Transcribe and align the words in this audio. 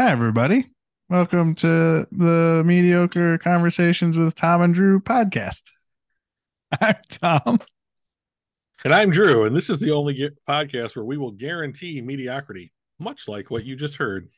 Hi, 0.00 0.10
everybody. 0.12 0.66
Welcome 1.10 1.54
to 1.56 2.06
the 2.10 2.62
Mediocre 2.64 3.36
Conversations 3.36 4.16
with 4.16 4.34
Tom 4.34 4.62
and 4.62 4.72
Drew 4.72 4.98
podcast. 4.98 5.68
I'm 6.80 6.96
Tom. 7.10 7.60
And 8.82 8.94
I'm 8.94 9.10
Drew, 9.10 9.44
and 9.44 9.54
this 9.54 9.68
is 9.68 9.78
the 9.78 9.90
only 9.90 10.14
ge- 10.14 10.38
podcast 10.48 10.96
where 10.96 11.04
we 11.04 11.18
will 11.18 11.32
guarantee 11.32 12.00
mediocrity, 12.00 12.72
much 12.98 13.28
like 13.28 13.50
what 13.50 13.66
you 13.66 13.76
just 13.76 13.96
heard. 13.96 14.30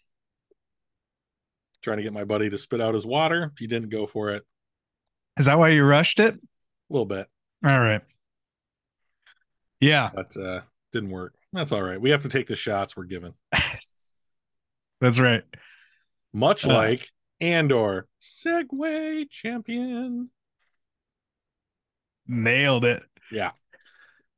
Trying 1.80 1.98
to 1.98 2.02
get 2.02 2.12
my 2.12 2.24
buddy 2.24 2.50
to 2.50 2.58
spit 2.58 2.80
out 2.80 2.94
his 2.94 3.06
water. 3.06 3.52
He 3.56 3.68
didn't 3.68 3.90
go 3.90 4.08
for 4.08 4.30
it. 4.30 4.42
Is 5.38 5.46
that 5.46 5.60
why 5.60 5.68
you 5.68 5.84
rushed 5.84 6.18
it? 6.18 6.34
A 6.34 6.38
little 6.90 7.06
bit, 7.06 7.28
All 7.64 7.78
right. 7.78 8.02
Yeah, 9.80 10.10
but 10.12 10.36
uh 10.36 10.62
didn't 10.92 11.10
work. 11.10 11.36
That's 11.52 11.70
all 11.70 11.82
right. 11.82 12.00
We 12.00 12.10
have 12.10 12.24
to 12.24 12.28
take 12.28 12.48
the 12.48 12.56
shots 12.56 12.96
we're 12.96 13.04
given. 13.04 13.34
that's 15.02 15.18
right. 15.20 15.42
Much 16.32 16.64
Uh. 16.64 16.72
like 16.72 17.10
Andor, 17.40 18.06
Segway 18.22 19.28
champion. 19.28 20.30
Nailed 22.26 22.84
it. 22.84 23.04
Yeah. 23.30 23.50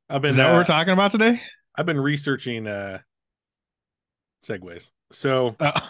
I've 0.09 0.23
been 0.23 0.30
Is 0.30 0.37
that 0.37 0.46
what 0.46 0.54
uh, 0.54 0.59
we're 0.59 0.64
talking 0.64 0.92
about 0.92 1.10
today? 1.10 1.40
I've 1.77 1.87
been 1.87 2.00
researching 2.00 2.66
uh 2.66 2.98
segways. 4.45 4.90
So 5.12 5.54
Uh, 5.60 5.80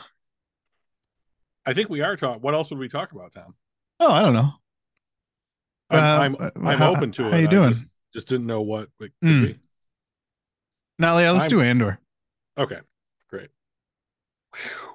I 1.66 1.72
think 1.72 1.88
we 1.88 2.00
are 2.02 2.16
talking. 2.16 2.42
What 2.42 2.55
else 2.55 2.70
would 2.70 2.78
we 2.78 2.88
talk 2.88 3.12
about, 3.12 3.33
Tom? 3.33 3.55
oh, 4.00 4.12
I 4.12 4.22
don't 4.22 4.34
know. 4.34 4.50
I'm 5.91 5.98
Uh, 5.98 6.19
I'm, 6.25 6.36
uh, 6.38 6.69
I'm 6.69 6.78
how- 6.78 6.95
open 6.95 7.12
to 7.12 7.27
it. 7.27 7.30
how 7.30 7.36
are 7.38 7.41
you 7.41 7.48
doing? 7.48 7.70
Just, 7.70 7.84
just 8.12 8.28
didn't 8.28 8.47
know 8.47 8.61
what 8.62 8.88
it 9.00 9.12
could 9.20 9.28
Mm. 9.28 9.42
be. 9.47 9.59
Now, 10.98 11.19
yeah, 11.19 11.30
let's 11.30 11.45
I'm- 11.45 11.50
do 11.50 11.61
Andor. 11.62 11.98
Okay. 12.59 12.80
Whew. 14.54 14.90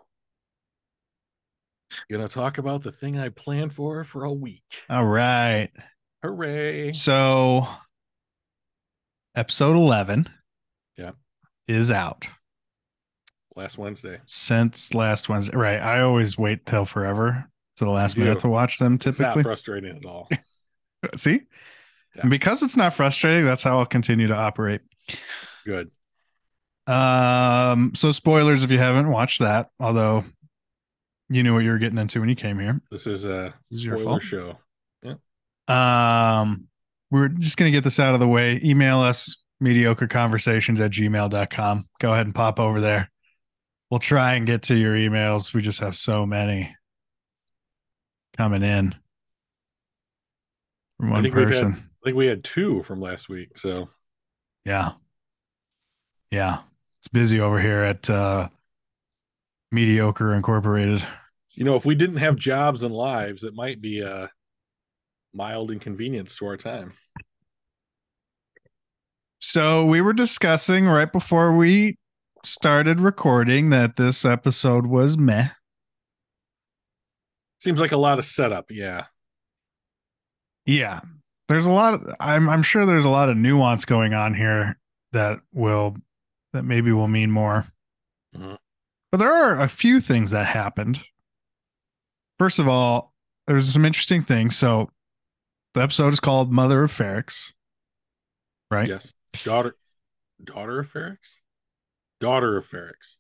Gonna 2.12 2.28
talk 2.28 2.58
about 2.58 2.82
the 2.84 2.92
thing 2.92 3.20
I 3.20 3.30
planned 3.30 3.74
for 3.74 4.04
for 4.04 4.24
a 4.26 4.32
week. 4.34 4.64
All 4.90 5.06
right. 5.06 5.70
Hooray! 6.24 6.92
So, 6.92 7.68
episode 9.36 9.76
11 9.76 10.28
Yeah. 10.98 11.12
is 11.68 11.92
out 11.92 12.28
Last 13.56 13.78
Wednesday. 13.78 14.20
since 14.26 14.94
last 14.94 15.30
Wednesday. 15.30 15.56
Right. 15.56 15.80
I 15.80 16.02
always 16.02 16.38
wait 16.38 16.66
till 16.66 16.86
forever 16.86 17.50
to 17.78 17.86
the 17.86 17.92
last 17.92 18.18
minute 18.18 18.40
to 18.40 18.50
watch 18.50 18.78
them 18.80 18.96
It's 18.96 19.06
not 19.06 19.16
typically. 19.18 19.44
frustrating 19.44 19.98
at 19.98 20.06
all. 20.06 20.30
See? 21.16 21.42
Yeah. 22.16 22.22
And 22.22 22.30
because 22.30 22.62
it's 22.64 22.76
not 22.78 22.94
frustrating, 22.94 23.46
that's 23.46 23.64
how 23.64 23.78
I'll 23.80 23.86
continue 23.86 24.28
to 24.28 24.36
operate. 24.36 24.82
Good. 25.66 25.92
Um, 26.90 27.94
so 27.96 28.12
spoilers 28.12 28.64
if 28.64 28.72
you 28.72 28.80
haven't 28.80 29.10
watched 29.12 29.40
that, 29.40 29.70
although 29.80 30.24
you 31.30 31.44
knew 31.44 31.54
what 31.54 31.64
you 31.64 31.70
were 31.72 31.78
getting 31.78 32.00
into 32.00 32.20
when 32.20 32.30
you 32.30 32.36
came 32.36 32.58
here. 32.60 32.82
This 32.90 33.06
is 33.06 33.26
a 33.26 33.54
This 33.70 33.80
is 33.80 33.86
your 33.86 33.98
spoiler 33.98 34.20
fault. 34.20 34.24
show. 34.24 34.58
Um, 35.72 36.68
we're 37.12 37.28
just 37.28 37.56
gonna 37.58 37.70
get 37.70 37.84
this 37.84 38.00
out 38.00 38.16
of 38.16 38.20
the 38.20 38.28
way. 38.28 38.60
Email 38.64 39.02
us 39.02 39.38
mediocreconversations 39.62 40.80
at 40.80 40.90
gmail.com. 40.90 41.86
Go 42.00 42.12
ahead 42.14 42.26
and 42.26 42.34
pop 42.34 42.60
over 42.60 42.82
there. 42.82 43.12
We'll 43.92 44.00
try 44.00 44.34
and 44.34 44.48
get 44.48 44.64
to 44.64 44.76
your 44.76 44.96
emails. 44.96 45.54
We 45.54 45.62
just 45.62 45.80
have 45.82 45.96
so 45.96 46.26
many 46.26 46.76
coming 48.36 48.64
in 48.64 48.96
from 50.98 51.12
one 51.12 51.22
we've 51.22 51.32
person. 51.34 51.74
had 51.74 51.82
I 51.82 52.06
think 52.06 52.18
we 52.18 52.26
had 52.26 52.44
two 52.44 52.82
from 52.82 53.00
last 53.00 53.30
week. 53.30 53.58
So 53.60 53.90
Yeah. 54.66 54.94
Yeah. 56.32 56.62
It's 57.02 57.08
busy 57.08 57.40
over 57.40 57.60
here 57.60 57.82
at 57.82 58.10
uh 58.10 58.50
Mediocre 59.72 60.34
Incorporated. 60.34 61.06
you 61.52 61.64
know, 61.64 61.76
if 61.76 61.86
we 61.86 61.96
didn't 61.96 62.18
have 62.18 62.36
jobs 62.36 62.84
and 62.84 62.94
lives, 62.94 63.44
it 63.44 63.54
might 63.54 63.82
be 63.82 64.02
a 64.02 64.30
mild 65.34 65.72
inconvenience 65.72 66.36
to 66.38 66.48
our 66.48 66.58
time. 66.58 66.94
So 69.40 69.86
we 69.86 70.02
were 70.02 70.14
discussing 70.14 70.86
right 70.86 71.12
before 71.12 71.56
we 71.56 71.98
started 72.44 73.00
recording 73.00 73.70
that 73.70 73.96
this 73.96 74.26
episode 74.26 74.86
was 74.86 75.18
meh. 75.18 75.50
Seems 77.60 77.80
like 77.80 77.92
a 77.92 77.98
lot 77.98 78.20
of 78.20 78.26
setup. 78.26 78.72
Yeah. 78.72 79.06
Yeah. 80.66 81.02
There's 81.48 81.66
a 81.66 81.72
lot 81.72 81.94
of 81.96 82.16
I'm 82.20 82.50
I'm 82.50 82.64
sure 82.64 82.86
there's 82.86 83.06
a 83.06 83.10
lot 83.10 83.30
of 83.30 83.38
nuance 83.38 83.86
going 83.86 84.14
on 84.14 84.34
here 84.34 84.78
that 85.14 85.40
will 85.54 85.96
that 86.54 86.64
maybe 86.64 86.92
will 86.92 87.08
mean 87.08 87.32
more. 87.32 87.68
Mhm. 88.36 88.58
But 89.12 89.18
there 89.18 89.34
are 89.34 89.60
a 89.60 89.68
few 89.68 90.00
things 90.00 90.32
that 90.32 90.48
happened. 90.48 91.04
First 92.38 92.60
of 92.60 92.68
all, 92.68 93.14
there's 93.48 93.72
some 93.72 93.86
interesting 93.86 94.24
things. 94.24 94.58
So 94.58 94.92
the 95.74 95.82
episode 95.82 96.14
is 96.14 96.20
called 96.20 96.52
Mother 96.52 96.84
of 96.84 96.92
Ferrix. 96.92 97.54
Right? 98.72 98.88
Yes. 98.88 99.14
Daughter 99.44 99.76
daughter 100.44 100.80
of 100.80 100.92
Ferrix? 100.92 101.38
Daughter 102.20 102.58
of 102.58 102.68
Ferrix. 102.68 103.18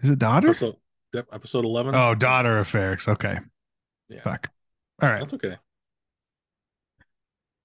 Is 0.00 0.10
it 0.10 0.18
daughter? 0.18 0.48
Episode, 0.48 0.76
episode 1.14 1.64
11. 1.64 1.94
Oh, 1.94 2.14
daughter 2.14 2.58
of 2.58 2.68
Ferrix. 2.68 3.08
Okay. 3.08 3.38
Yeah. 4.08 4.22
Fuck. 4.22 4.50
All 5.02 5.08
right. 5.08 5.20
That's 5.20 5.34
okay. 5.34 5.56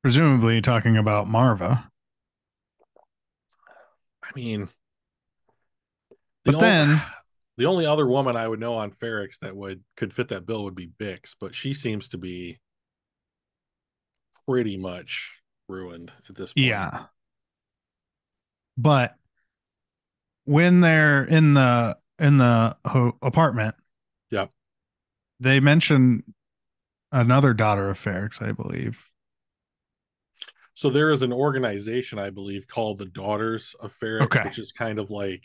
Presumably 0.01 0.61
talking 0.61 0.97
about 0.97 1.27
Marva. 1.27 1.89
I 4.21 4.29
mean, 4.35 4.69
But 6.45 6.53
the 6.53 6.57
then- 6.59 6.89
only, 6.89 7.01
the 7.57 7.65
only 7.65 7.85
other 7.85 8.07
woman 8.07 8.35
I 8.35 8.47
would 8.47 8.59
know 8.59 8.75
on 8.75 8.91
Ferrix 8.91 9.39
that 9.39 9.55
would 9.55 9.83
could 9.97 10.13
fit 10.13 10.29
that 10.29 10.45
bill 10.45 10.63
would 10.65 10.75
be 10.75 10.87
Bix, 10.87 11.35
but 11.39 11.55
she 11.55 11.73
seems 11.73 12.09
to 12.09 12.17
be 12.17 12.59
pretty 14.47 14.77
much 14.77 15.39
ruined 15.69 16.11
at 16.29 16.35
this 16.35 16.53
point. 16.53 16.65
Yeah. 16.67 17.05
But 18.77 19.15
when 20.45 20.81
they're 20.81 21.23
in 21.23 21.53
the 21.53 21.97
in 22.19 22.37
the 22.37 22.75
ho- 22.85 23.17
apartment, 23.21 23.75
yeah, 24.31 24.47
they 25.39 25.59
mention 25.59 26.23
another 27.11 27.53
daughter 27.53 27.89
of 27.89 27.99
Ferrix, 27.99 28.41
I 28.41 28.51
believe. 28.51 29.05
So 30.73 30.89
there 30.89 31.11
is 31.11 31.21
an 31.21 31.31
organization, 31.31 32.17
I 32.17 32.31
believe, 32.31 32.67
called 32.67 32.97
the 32.97 33.05
Daughters 33.05 33.75
of 33.79 33.93
Ferrex, 33.95 34.21
Okay. 34.23 34.43
which 34.43 34.57
is 34.57 34.71
kind 34.71 34.97
of 34.97 35.11
like, 35.11 35.43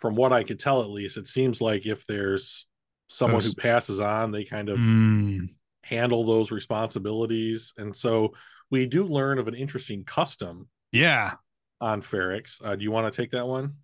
from 0.00 0.16
what 0.16 0.32
I 0.32 0.42
could 0.42 0.58
tell, 0.58 0.82
at 0.82 0.90
least, 0.90 1.16
it 1.16 1.28
seems 1.28 1.60
like 1.60 1.86
if 1.86 2.06
there's 2.06 2.66
someone 3.08 3.42
who 3.42 3.54
passes 3.54 4.00
on, 4.00 4.32
they 4.32 4.44
kind 4.44 4.68
of 4.68 4.78
Mm, 4.78 5.50
handle 5.82 6.24
those 6.24 6.50
responsibilities. 6.50 7.72
And 7.76 7.94
so 7.94 8.32
we 8.70 8.86
do 8.86 9.04
learn 9.04 9.38
of 9.38 9.48
an 9.48 9.54
interesting 9.54 10.04
custom 10.04 10.68
yeah. 10.92 11.34
on 11.80 12.02
Ferrix. 12.02 12.64
Uh, 12.64 12.76
do 12.76 12.82
you 12.84 12.90
want 12.90 13.12
to 13.12 13.22
take 13.22 13.32
that 13.32 13.46
one? 13.46 13.74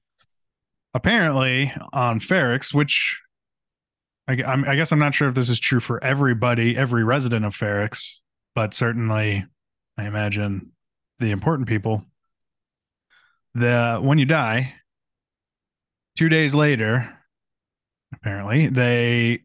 Apparently 0.94 1.72
on 1.92 2.20
Ferrix, 2.20 2.72
which 2.72 3.20
I, 4.28 4.42
I'm, 4.46 4.64
I 4.64 4.76
guess 4.76 4.92
I'm 4.92 4.98
not 4.98 5.14
sure 5.14 5.28
if 5.28 5.34
this 5.34 5.50
is 5.50 5.60
true 5.60 5.80
for 5.80 6.02
everybody, 6.02 6.76
every 6.76 7.04
resident 7.04 7.44
of 7.44 7.54
Ferrix, 7.54 8.20
but 8.54 8.72
certainly 8.72 9.44
I 9.98 10.06
imagine 10.06 10.72
the 11.18 11.30
important 11.30 11.68
people. 11.68 12.04
The 13.54 13.98
when 14.02 14.18
you 14.18 14.26
die, 14.26 14.74
two 16.16 16.28
days 16.28 16.54
later, 16.54 17.16
apparently 18.12 18.66
they 18.68 19.42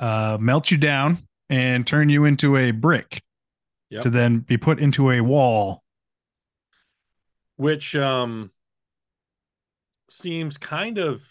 uh, 0.00 0.38
melt 0.40 0.70
you 0.70 0.76
down 0.78 1.18
and 1.50 1.86
turn 1.86 2.08
you 2.08 2.24
into 2.24 2.56
a 2.56 2.70
brick 2.70 3.22
Yep. 3.90 4.02
to 4.04 4.10
then 4.10 4.38
be 4.38 4.56
put 4.56 4.80
into 4.80 5.10
a 5.10 5.20
wall. 5.20 5.82
Which 7.56 7.94
um 7.94 8.50
seems 10.08 10.56
kind 10.58 10.98
of 10.98 11.22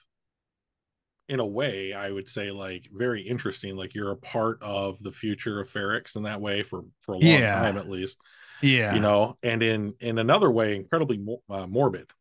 in 1.27 1.39
a 1.39 1.45
way, 1.45 1.93
I 1.93 2.11
would 2.11 2.27
say 2.29 2.51
like 2.51 2.87
very 2.93 3.21
interesting. 3.21 3.75
Like 3.75 3.95
you're 3.95 4.11
a 4.11 4.17
part 4.17 4.59
of 4.61 5.01
the 5.01 5.11
future 5.11 5.59
of 5.59 5.69
Ferrix 5.69 6.15
in 6.15 6.23
that 6.23 6.39
way 6.41 6.61
for 6.61 6.83
for 6.99 7.13
a 7.15 7.17
long 7.17 7.39
Yeah. 7.39 7.53
time 7.61 7.77
at 7.77 7.89
least. 7.89 8.17
Yeah, 8.61 8.93
You 8.93 8.99
know, 9.01 9.37
and 9.41 9.63
in 9.63 9.95
in 9.99 10.19
another 10.19 10.51
way, 10.51 10.75
incredibly 10.75 11.19
uh, 11.49 11.65
morbid. 11.65 12.11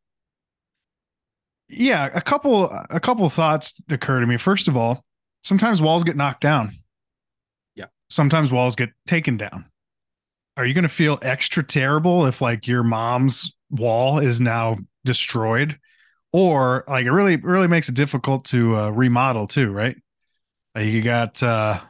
Yeah. 1.71 2.11
A 2.15 2.21
couple, 2.21 2.65
a 2.91 3.01
couple 3.01 3.29
thoughts 3.31 3.81
occur 3.89 4.21
to 4.21 4.27
me. 4.27 4.37
First 4.37 4.69
of 4.69 4.77
all, 4.77 5.05
sometimes 5.43 5.81
walls 5.81 6.05
get 6.05 6.17
knocked 6.17 6.41
down. 6.41 6.73
Yeah. 7.75 7.87
Sometimes 8.09 8.53
walls 8.53 8.77
get 8.77 8.91
taken 9.07 9.37
down. 9.37 9.67
Are 10.57 10.67
you 10.67 10.75
going 10.75 10.83
to 10.83 10.89
feel 10.89 11.19
extra 11.23 11.63
terrible 11.63 12.27
if 12.27 12.41
like 12.41 12.67
your 12.67 12.83
mom's 12.83 13.55
wall 13.71 14.19
is 14.19 14.41
now 14.41 14.79
destroyed, 15.05 15.79
or 16.33 16.85
like 16.89 17.05
it 17.05 17.13
really, 17.13 17.37
really 17.37 17.69
makes 17.69 17.89
it 17.89 17.95
difficult 17.95 18.45
to 18.47 18.77
uh, 18.77 18.91
remodel 18.91 19.47
too, 19.47 19.71
right? 19.71 19.97
Like 20.75 20.87
you 20.87 21.03
got 21.03 21.43
uh 21.43 21.81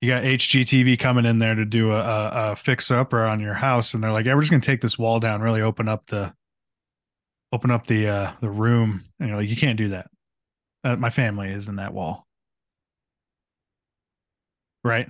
you 0.00 0.08
got 0.08 0.24
HGTV 0.24 0.98
coming 0.98 1.26
in 1.26 1.38
there 1.38 1.54
to 1.54 1.64
do 1.66 1.90
a, 1.90 1.98
a, 1.98 2.30
a 2.32 2.56
fix 2.56 2.90
upper 2.90 3.22
on 3.26 3.38
your 3.38 3.54
house, 3.54 3.92
and 3.92 4.02
they're 4.02 4.12
like, 4.12 4.24
"Yeah, 4.24 4.34
we're 4.34 4.40
just 4.40 4.50
gonna 4.50 4.62
take 4.62 4.80
this 4.80 4.98
wall 4.98 5.20
down, 5.20 5.42
really 5.42 5.60
open 5.60 5.88
up 5.88 6.06
the 6.06 6.32
open 7.52 7.70
up 7.70 7.86
the 7.86 8.08
uh 8.08 8.32
the 8.40 8.50
room," 8.50 9.04
and 9.18 9.28
you're 9.28 9.38
like, 9.38 9.48
"You 9.48 9.56
can't 9.56 9.78
do 9.78 9.88
that." 9.88 10.10
Uh, 10.84 10.96
my 10.96 11.10
family 11.10 11.50
is 11.50 11.68
in 11.68 11.76
that 11.76 11.92
wall. 11.92 12.26
Right? 14.82 15.08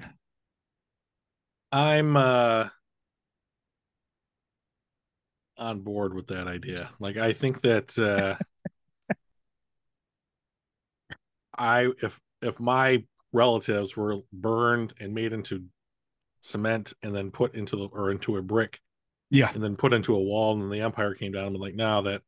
I'm 1.72 2.16
uh 2.16 2.68
on 5.56 5.80
board 5.80 6.14
with 6.14 6.26
that 6.28 6.46
idea. 6.48 6.84
Like 6.98 7.16
I 7.16 7.32
think 7.32 7.60
that 7.62 7.96
uh 7.98 8.36
I 11.56 11.90
if 12.02 12.18
if 12.42 12.58
my 12.58 13.04
relatives 13.32 13.96
were 13.96 14.16
burned 14.32 14.94
and 14.98 15.14
made 15.14 15.32
into 15.32 15.64
cement 16.42 16.94
and 17.02 17.14
then 17.14 17.30
put 17.30 17.54
into 17.54 17.76
the 17.76 17.84
or 17.92 18.10
into 18.10 18.36
a 18.38 18.42
brick 18.42 18.80
Yeah. 19.30 19.52
and 19.54 19.62
then 19.62 19.76
put 19.76 19.92
into 19.92 20.14
a 20.16 20.20
wall 20.20 20.54
and 20.54 20.62
then 20.62 20.70
the 20.70 20.80
empire 20.80 21.14
came 21.14 21.32
down 21.32 21.44
and 21.44 21.52
was 21.54 21.60
like 21.60 21.74
now 21.74 22.00
that 22.02 22.22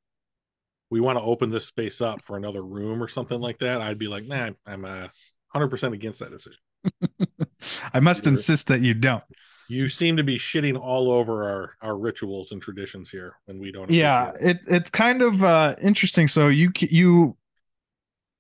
we 0.93 1.01
want 1.01 1.17
to 1.17 1.25
open 1.25 1.49
this 1.49 1.65
space 1.65 2.03
up 2.03 2.23
for 2.23 2.37
another 2.37 2.63
room 2.63 3.03
or 3.03 3.09
something 3.09 3.41
like 3.41 3.59
that 3.59 3.81
i'd 3.81 3.99
be 3.99 4.09
like 4.09 4.25
nah 4.27 4.51
i'm 4.67 4.85
uh 4.85 5.09
100% 5.55 5.93
against 5.93 6.21
that 6.21 6.31
decision 6.31 6.59
I 7.95 8.01
must 8.01 8.27
insist 8.27 8.67
that 8.69 8.81
you 8.81 8.93
don't. 8.93 9.23
you 9.69 9.89
seem 9.89 10.17
to 10.17 10.25
be 10.25 10.37
shitting 10.37 10.79
all 10.79 11.11
over 11.11 11.49
our 11.49 11.77
our 11.81 11.97
rituals 11.97 12.53
and 12.53 12.61
traditions 12.61 13.11
here 13.11 13.37
and 13.49 13.61
we 13.61 13.73
don't 13.73 13.91
Yeah, 13.91 14.33
it 14.41 14.61
it's 14.67 14.91
kind 14.91 15.23
of 15.23 15.43
uh 15.45 15.77
interesting. 15.81 16.29
So 16.29 16.49
you 16.49 16.73
you 16.81 17.37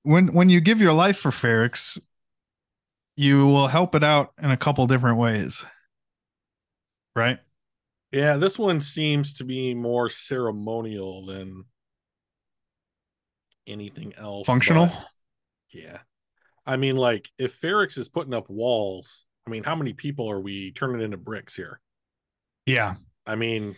when 0.02 0.32
when 0.32 0.49
you 0.49 0.60
give 0.60 0.81
your 0.81 0.93
life 0.93 1.19
for 1.19 1.31
Ferrix, 1.31 2.00
you 3.16 3.46
will 3.46 3.69
help 3.69 3.94
it 3.94 4.02
out 4.02 4.32
in 4.43 4.50
a 4.50 4.56
couple 4.56 4.87
different 4.87 5.19
ways. 5.19 5.64
Right? 7.14 7.38
yeah 8.10 8.37
this 8.37 8.58
one 8.58 8.81
seems 8.81 9.32
to 9.34 9.44
be 9.44 9.75
more 9.75 10.08
ceremonial 10.08 11.25
than 11.26 11.64
anything 13.67 14.12
else 14.19 14.47
Functional. 14.47 14.91
yeah 15.73 15.99
i 16.67 16.76
mean 16.76 16.97
like 16.97 17.31
if 17.38 17.61
Ferrix 17.61 17.97
is 17.99 18.09
putting 18.09 18.35
up 18.35 18.49
walls 18.50 19.25
i 19.47 19.50
mean 19.50 19.62
how 19.64 19.75
many 19.76 19.93
people 19.93 20.31
are 20.31 20.41
we 20.41 20.73
turning 20.73 21.00
into 21.00 21.17
bricks 21.17 21.55
here 21.55 21.81
Yeah. 22.67 22.94
i 23.26 23.35
mean 23.35 23.76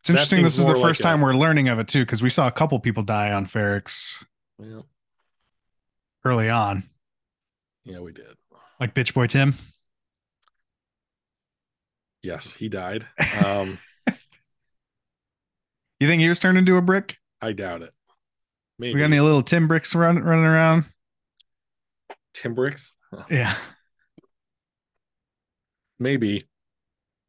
It's 0.00 0.10
interesting. 0.10 0.42
This 0.42 0.54
is 0.58 0.64
the 0.64 0.72
more 0.72 0.76
like 0.76 0.82
first 0.90 1.00
a- 1.00 1.04
time 1.04 1.20
we're 1.20 1.34
learning 1.34 1.68
of 1.68 1.78
it 1.78 1.86
too, 1.88 2.00
because 2.04 2.22
we 2.22 2.30
saw 2.30 2.46
a 2.46 2.50
couple 2.52 2.78
people 2.80 3.02
die 3.02 3.32
on 3.32 3.46
Ferrix 3.46 4.24
well, 4.58 4.86
early 6.24 6.48
on, 6.50 6.84
yeah 7.84 8.00
we 8.00 8.12
did 8.12 8.26
like 8.80 8.94
Bitch 8.94 9.12
Boy 9.14 9.26
Tim. 9.26 9.54
yes 12.22 12.52
he 12.54 12.68
died 12.68 13.06
um 13.46 13.78
You 16.00 16.08
think 16.08 16.22
he 16.22 16.28
was 16.30 16.40
turned 16.40 16.56
into 16.58 16.76
a 16.76 16.82
brick? 16.82 17.18
i 17.42 17.52
doubt 17.52 17.82
it 17.82 17.92
maybe 18.80 18.94
We 18.94 19.00
got 19.00 19.06
any 19.06 19.20
little 19.20 19.42
Tim 19.42 19.68
bricks 19.68 19.94
run, 19.94 20.18
running 20.22 20.44
around? 20.44 20.84
tim 22.32 22.54
bricks 22.54 22.92
Yeah. 23.28 23.54
maybe 25.98 26.44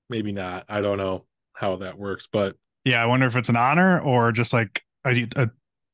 maybe 0.09 0.31
not 0.31 0.63
i 0.69 0.80
don't 0.81 0.98
know 1.00 1.25
how 1.53 1.77
that 1.77 1.98
works 1.98 2.27
but 2.31 2.56
Yeah. 2.86 3.01
I 3.03 3.06
wonder 3.06 3.25
if 3.27 3.36
it's 3.36 3.50
an 3.50 3.56
honor 3.56 4.00
or 4.00 4.31
just 4.31 4.53
like 4.53 4.81
a, 5.06 5.27
a 5.36 5.50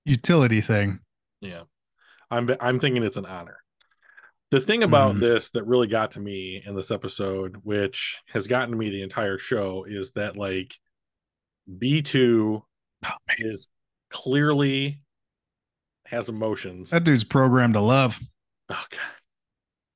utility 0.05 0.61
thing. 0.61 0.99
Yeah. 1.41 1.61
I'm 2.31 2.49
I'm 2.61 2.79
thinking 2.79 3.03
it's 3.03 3.17
an 3.17 3.25
honor. 3.25 3.57
The 4.51 4.61
thing 4.61 4.83
about 4.83 5.15
Mhm. 5.15 5.19
this 5.19 5.49
that 5.49 5.65
really 5.65 5.87
got 5.87 6.11
to 6.11 6.21
me 6.21 6.63
in 6.65 6.75
this 6.75 6.89
episode, 6.91 7.57
which 7.63 8.21
has 8.31 8.47
gotten 8.47 8.71
to 8.71 8.77
me 8.77 8.89
the 8.89 9.01
entire 9.01 9.37
show, 9.37 9.83
is 9.85 10.11
that 10.11 10.37
like 10.37 10.75
B2 11.69 12.61
Oh, 13.05 13.09
is 13.39 13.67
clearly 14.09 15.01
has 16.09 16.29
emotions. 16.29 16.89
That 16.91 17.03
dude's 17.03 17.23
programmed 17.23 17.73
to 17.75 17.81
love. 17.81 18.19
Oh 18.69 18.85
god. 18.89 18.99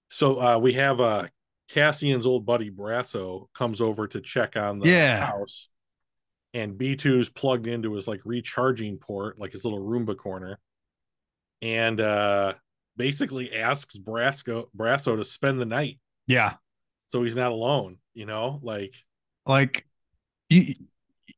So 0.10 0.42
uh 0.42 0.58
we 0.60 0.74
have 0.74 1.00
uh 1.02 1.28
Cassian's 1.69 2.25
old 2.25 2.46
buddy 2.46 2.69
Brasso 2.69 3.48
comes 3.54 3.80
over 3.81 4.08
to 4.08 4.19
check 4.22 4.56
on 4.58 4.80
the 4.80 4.90
Yeah. 4.90 5.25
house. 5.25 5.69
And 6.54 6.78
B2's 6.78 7.30
plugged 7.30 7.66
into 7.68 7.94
his 7.94 8.08
like 8.08 8.22
recharging 8.25 8.98
port, 8.98 9.40
like 9.40 9.54
his 9.54 9.63
little 9.63 9.80
Roomba 9.81 10.18
corner. 10.18 10.60
And 11.62 12.00
uh 12.02 12.54
basically 12.98 13.54
asks 13.56 13.98
Brasco 13.98 14.66
Brasso 14.75 15.16
to 15.16 15.24
spend 15.24 15.60
the 15.62 15.66
night 15.66 16.00
Yeah. 16.28 16.56
so 17.13 17.24
he's 17.24 17.36
not 17.36 17.52
alone, 17.52 17.98
you 18.13 18.25
know? 18.25 18.60
Like 18.63 18.94
Like 19.46 19.86
you 20.50 20.75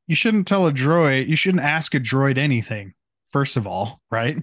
you 0.08 0.16
shouldn't 0.16 0.48
tell 0.48 0.66
a 0.68 0.72
droid, 0.72 1.28
you 1.28 1.36
shouldn't 1.36 1.64
ask 1.64 1.94
a 1.94 2.00
droid 2.00 2.38
anything, 2.38 2.94
first 3.31 3.56
of 3.58 3.68
all, 3.68 4.02
right? 4.10 4.38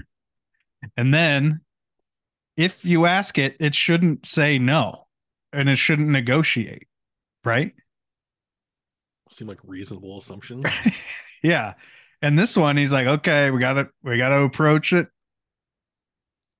And 0.97 1.13
then 1.13 1.61
if 2.57 2.85
you 2.85 3.07
ask 3.07 3.39
it, 3.39 3.57
it 3.61 3.75
shouldn't 3.75 4.27
say 4.27 4.59
no 4.59 5.07
and 5.53 5.69
it 5.69 5.77
shouldn't 5.77 6.09
negotiate, 6.09 6.89
right? 7.45 7.73
seem 9.33 9.49
like 9.49 9.61
reasonable 9.65 10.19
assumptions. 10.19 10.67
yeah. 11.43 11.75
And 12.23 12.39
this 12.39 12.57
one, 12.57 12.77
he's 12.77 12.93
like, 12.93 13.07
okay, 13.07 13.51
we 13.51 13.61
gotta 13.61 13.89
we 14.03 14.19
gotta 14.19 14.43
approach 14.43 14.93
it 14.93 15.09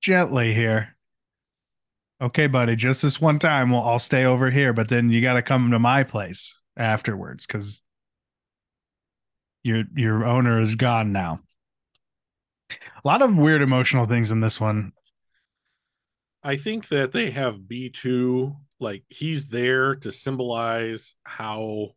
gently 0.01 0.53
here. 0.53 0.95
Okay, 2.19 2.47
buddy, 2.47 2.75
just 2.75 3.01
this 3.01 3.19
one 3.19 3.39
time, 3.39 3.71
we'll 3.71 3.81
I'll 3.81 3.99
stay 3.99 4.25
over 4.25 4.49
here, 4.49 4.73
but 4.73 4.89
then 4.89 5.11
you 5.11 5.21
gotta 5.21 5.41
come 5.41 5.71
to 5.71 5.79
my 5.79 6.03
place 6.03 6.61
afterwards 6.77 7.45
because 7.45 7.81
your 9.63 9.83
your 9.95 10.25
owner 10.25 10.59
is 10.59 10.75
gone 10.75 11.11
now. 11.11 11.41
A 13.03 13.07
lot 13.07 13.21
of 13.21 13.35
weird 13.35 13.61
emotional 13.61 14.05
things 14.05 14.31
in 14.31 14.41
this 14.41 14.59
one. 14.59 14.93
I 16.43 16.57
think 16.57 16.87
that 16.89 17.11
they 17.11 17.31
have 17.31 17.55
B2 17.59 18.55
like 18.79 19.03
he's 19.09 19.47
there 19.47 19.95
to 19.95 20.11
symbolize 20.11 21.13
how 21.23 21.91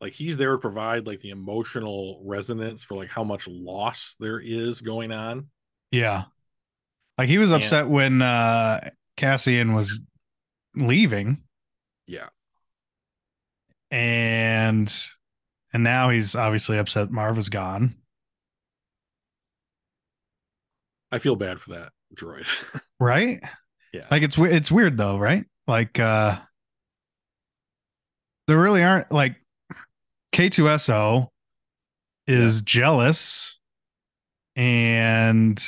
like 0.00 0.12
he's 0.12 0.36
there 0.36 0.52
to 0.52 0.58
provide 0.58 1.06
like 1.06 1.20
the 1.20 1.30
emotional 1.30 2.20
resonance 2.24 2.84
for 2.84 2.96
like 2.96 3.08
how 3.08 3.24
much 3.24 3.48
loss 3.48 4.14
there 4.20 4.38
is 4.38 4.82
going 4.82 5.10
on. 5.10 5.46
Yeah. 5.90 6.24
Like 7.16 7.28
he 7.28 7.38
was 7.38 7.50
upset 7.50 7.88
when 7.88 8.20
uh 8.20 8.90
Cassian 9.16 9.72
was 9.72 10.00
leaving. 10.74 11.42
Yeah. 12.06 12.28
And 13.90 14.92
and 15.72 15.82
now 15.82 16.10
he's 16.10 16.34
obviously 16.34 16.78
upset 16.78 17.10
Marva's 17.10 17.48
gone. 17.48 17.94
I 21.12 21.18
feel 21.18 21.36
bad 21.36 21.60
for 21.60 21.70
that 21.70 21.92
droid. 22.14 22.46
Right? 23.00 23.40
yeah. 23.92 24.06
Like 24.10 24.22
it's 24.22 24.38
it's 24.38 24.70
weird 24.72 24.96
though, 24.96 25.18
right? 25.18 25.44
Like 25.66 26.00
uh 26.00 26.36
there 28.48 28.58
really 28.58 28.82
aren't 28.82 29.10
like 29.12 29.36
K2SO 30.34 31.28
is 32.26 32.62
jealous 32.62 33.58
and 34.56 35.62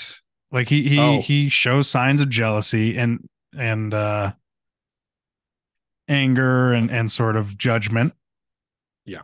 like 0.51 0.69
he 0.69 0.89
he 0.89 0.99
Oh. 0.99 1.21
he 1.21 1.49
shows 1.51 1.89
signs 1.89 2.21
of 2.23 2.31
jealousy 2.31 2.97
and 2.97 3.29
and 3.57 3.93
uh 3.93 4.33
anger 6.09 6.73
and 6.73 6.91
and 6.91 7.11
sort 7.11 7.37
of 7.37 7.59
judgment. 7.59 8.15
Yeah. 9.05 9.23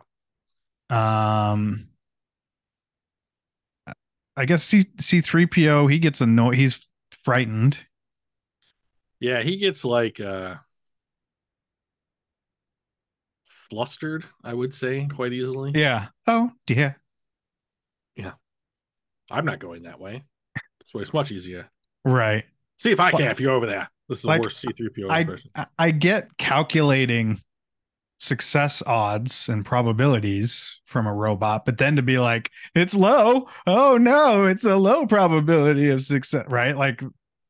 Um 0.91 1.87
I 4.37 4.45
guess 4.45 4.63
C 4.63 4.83
C3PO 4.83 5.91
he 5.91 5.99
gets 5.99 6.21
annoyed 6.21 6.55
he's 6.55 6.85
frightened. 7.11 7.77
yeah, 9.19 9.41
he 9.41 9.57
gets 9.57 9.85
like 9.85 10.19
uh 10.19 10.55
flustered, 13.45 14.25
I 14.43 14.53
would 14.53 14.73
say, 14.73 15.07
quite 15.13 15.33
easily. 15.33 15.71
Yeah. 15.75 16.07
Oh 16.27 16.51
dear. 16.65 16.97
Yeah, 18.15 18.33
I'm 19.31 19.45
not 19.45 19.59
going 19.59 19.83
that 19.83 19.99
way. 19.99 20.23
So 20.85 20.99
it's 20.99 21.13
much 21.13 21.31
easier. 21.31 21.69
Right. 22.03 22.45
See 22.79 22.91
if 22.91 22.99
I 22.99 23.05
Like- 23.05 23.15
can 23.17 23.31
if 23.31 23.39
you're 23.39 23.53
over 23.53 23.65
there. 23.65 23.89
This 24.07 24.19
is 24.19 24.21
the 24.21 24.27
like, 24.27 24.41
worst 24.41 24.63
C3PO 24.63 25.09
I, 25.09 25.19
impression. 25.21 25.49
I 25.55 25.65
I 25.79 25.91
get 25.91 26.37
calculating 26.37 27.39
success 28.19 28.81
odds 28.87 29.49
and 29.49 29.65
probabilities 29.65 30.81
from 30.85 31.05
a 31.07 31.13
robot, 31.13 31.65
but 31.65 31.77
then 31.77 31.95
to 31.97 32.01
be 32.01 32.17
like, 32.17 32.49
it's 32.73 32.95
low. 32.95 33.47
Oh 33.67 33.97
no, 33.97 34.45
it's 34.45 34.63
a 34.63 34.75
low 34.77 35.05
probability 35.05 35.89
of 35.89 36.01
success, 36.03 36.45
right? 36.49 36.75
Like, 36.75 37.01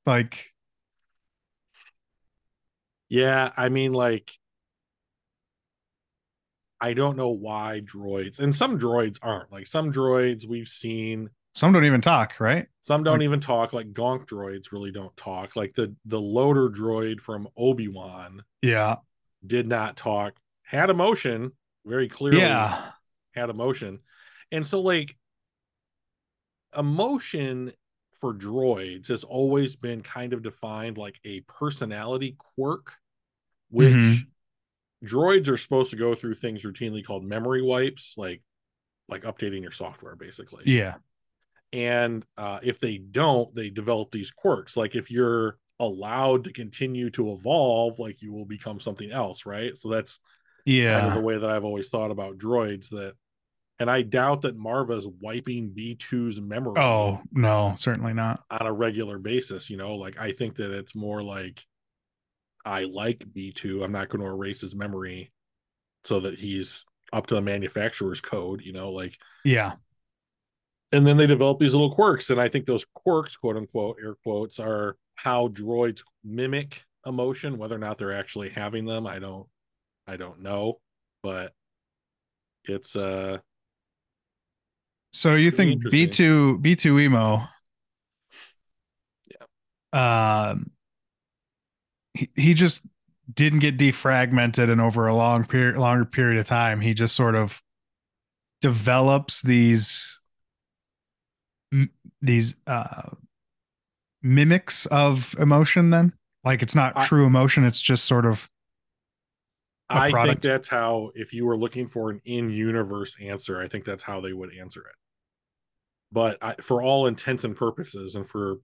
like, 0.05 0.53
Yeah, 3.09 3.51
I 3.55 3.69
mean, 3.69 3.93
like, 3.93 4.31
I 6.81 6.93
don't 6.93 7.15
know 7.15 7.29
why 7.29 7.81
droids, 7.83 8.39
and 8.39 8.53
some 8.53 8.77
droids 8.79 9.17
aren't. 9.21 9.51
Like, 9.51 9.67
some 9.67 9.91
droids 9.91 10.47
we've 10.47 10.67
seen, 10.67 11.29
some 11.53 11.71
don't 11.71 11.85
even 11.85 12.01
talk, 12.01 12.39
right? 12.39 12.67
some 12.81 13.03
don't 13.03 13.19
Like- 13.19 13.25
even 13.25 13.39
talk. 13.39 13.73
Like, 13.73 13.93
Gonk 13.93 14.25
droids 14.25 14.71
really 14.71 14.91
don't 14.91 15.15
talk. 15.15 15.55
Like, 15.55 15.73
the 15.75 15.95
the 16.05 16.19
loader 16.19 16.69
droid 16.69 17.21
from 17.21 17.47
Obi 17.55 17.87
Wan 17.87 18.43
Yeah. 18.61 18.97
did 19.45 19.67
not 19.67 19.95
talk, 19.97 20.33
had 20.65 20.89
emotion, 20.89 21.51
very 21.85 22.09
clearly 22.09 22.39
Yeah. 22.39 22.91
had 23.33 23.49
emotion. 23.49 23.99
And 24.51 24.65
so, 24.65 24.81
like, 24.81 25.15
emotion 26.77 27.71
for 28.19 28.33
droids 28.33 29.07
has 29.07 29.23
always 29.23 29.75
been 29.75 30.01
kind 30.01 30.33
of 30.33 30.41
defined 30.41 30.97
like 30.97 31.19
a 31.23 31.41
personality 31.41 32.35
quirk, 32.37 32.93
which 33.69 33.93
Mhm. 33.93 34.27
droids 35.03 35.47
are 35.47 35.57
supposed 35.57 35.91
to 35.91 35.97
go 35.97 36.15
through 36.15 36.35
things 36.35 36.63
routinely 36.63 37.03
called 37.03 37.23
memory 37.23 37.61
wipes, 37.61 38.17
like 38.17 38.41
like 39.07 39.23
updating 39.23 39.61
your 39.61 39.71
software 39.71 40.15
basically. 40.15 40.63
Yeah. 40.65 40.95
And 41.71 42.25
uh, 42.37 42.59
if 42.63 42.79
they 42.79 42.97
don't, 42.97 43.53
they 43.53 43.69
develop 43.69 44.11
these 44.11 44.31
quirks. 44.31 44.75
Like 44.75 44.95
if 44.95 45.11
you're 45.11 45.59
allowed 45.79 46.45
to 46.45 46.53
continue 46.53 47.09
to 47.11 47.33
evolve, 47.33 47.99
like 47.99 48.21
you 48.21 48.31
will 48.33 48.45
become 48.45 48.79
something 48.79 49.11
else, 49.11 49.45
right? 49.45 49.77
So 49.77 49.89
that's 49.89 50.19
Yeah. 50.65 50.99
kind 50.99 51.07
of 51.09 51.13
the 51.15 51.21
way 51.21 51.37
that 51.37 51.49
I've 51.49 51.63
always 51.65 51.89
thought 51.89 52.11
about 52.11 52.37
droids. 52.37 52.89
That, 52.89 53.13
and 53.79 53.89
I 53.91 54.01
doubt 54.01 54.41
that 54.43 54.57
Marva's 54.57 55.07
wiping 55.07 55.71
B2's 55.77 56.39
memory 56.41 56.79
oh, 56.79 57.21
no, 57.31 57.73
certainly 57.77 58.13
not. 58.13 58.39
on 58.49 58.65
a 58.67 58.71
regular 58.73 59.19
basis. 59.19 59.69
You 59.69 59.77
know, 59.77 59.95
like 59.95 60.17
I 60.19 60.31
think 60.31 60.55
that 60.55 60.71
it's 60.71 60.95
more 60.95 61.21
like 61.21 61.63
I 62.65 62.83
like 62.85 63.19
B2. 63.19 63.83
I'm 63.83 63.91
not 63.91 64.09
going 64.09 64.21
to 64.21 64.27
erase 64.27 64.61
his 64.61 64.75
memory 64.75 65.31
so 66.03 66.19
that 66.21 66.39
he's 66.39 66.85
up 67.13 67.27
to 67.27 67.35
the 67.35 67.41
manufacturer's 67.41 68.21
code. 68.21 68.61
You 68.63 68.73
know, 68.73 68.89
like 68.91 69.17
Yeah. 69.43 69.73
and 70.91 71.05
then 71.05 71.17
they 71.17 71.27
develop 71.27 71.59
these 71.59 71.73
little 71.73 71.91
quirks 71.93 72.29
and 72.29 72.39
i 72.39 72.47
think 72.47 72.65
those 72.65 72.85
quirks 72.93 73.35
quote 73.35 73.57
unquote 73.57 73.97
air 74.01 74.15
quotes 74.23 74.59
are 74.59 74.95
how 75.15 75.47
droids 75.49 76.03
mimic 76.23 76.83
emotion 77.05 77.57
whether 77.57 77.75
or 77.75 77.79
not 77.79 77.97
they're 77.97 78.13
actually 78.13 78.49
having 78.49 78.85
them 78.85 79.05
i 79.07 79.17
don't 79.19 79.47
i 80.07 80.17
don't 80.17 80.41
know 80.41 80.79
but 81.23 81.53
it's 82.65 82.95
uh 82.95 83.37
So 85.13 85.35
you 85.35 85.49
think 85.51 85.89
B2 85.89 86.57
B 86.59 86.75
two 86.75 86.99
emo? 86.99 87.47
Yeah. 89.93 90.49
Um, 90.51 90.71
he, 92.13 92.29
he 92.35 92.53
just 92.53 92.85
didn't 93.33 93.59
get 93.59 93.77
defragmented, 93.77 94.69
and 94.69 94.79
over 94.79 95.07
a 95.07 95.15
long 95.15 95.45
period, 95.45 95.77
longer 95.77 96.05
period 96.05 96.39
of 96.39 96.47
time, 96.47 96.81
he 96.81 96.93
just 96.93 97.15
sort 97.15 97.35
of 97.35 97.61
develops 98.61 99.41
these 99.41 100.19
these 102.21 102.55
uh 102.67 103.09
mimics 104.21 104.85
of 104.87 105.35
emotion. 105.39 105.89
Then, 105.89 106.13
like 106.43 106.61
it's 106.61 106.75
not 106.75 106.93
I- 106.95 107.05
true 107.05 107.25
emotion; 107.25 107.63
it's 107.63 107.81
just 107.81 108.05
sort 108.05 108.25
of 108.25 108.49
i 109.89 110.11
product. 110.11 110.41
think 110.41 110.41
that's 110.41 110.67
how 110.67 111.11
if 111.15 111.33
you 111.33 111.45
were 111.45 111.57
looking 111.57 111.87
for 111.87 112.09
an 112.09 112.21
in-universe 112.25 113.15
answer 113.21 113.61
i 113.61 113.67
think 113.67 113.85
that's 113.85 114.03
how 114.03 114.19
they 114.21 114.33
would 114.33 114.53
answer 114.53 114.81
it. 114.81 114.95
But 116.11 116.37
I, 116.41 116.55
for 116.55 116.81
all 116.81 117.07
intents 117.07 117.43
and 117.43 117.55
purposes 117.55 118.15
and 118.15 118.27
for 118.27 118.57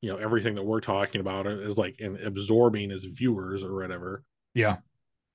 you 0.00 0.10
know 0.10 0.18
everything 0.18 0.54
that 0.56 0.64
we're 0.64 0.80
talking 0.80 1.20
about 1.20 1.46
uh, 1.46 1.60
is 1.60 1.76
like 1.76 1.96
and 2.00 2.18
absorbing 2.18 2.90
as 2.92 3.04
viewers 3.04 3.64
or 3.64 3.74
whatever 3.74 4.22
yeah, 4.54 4.76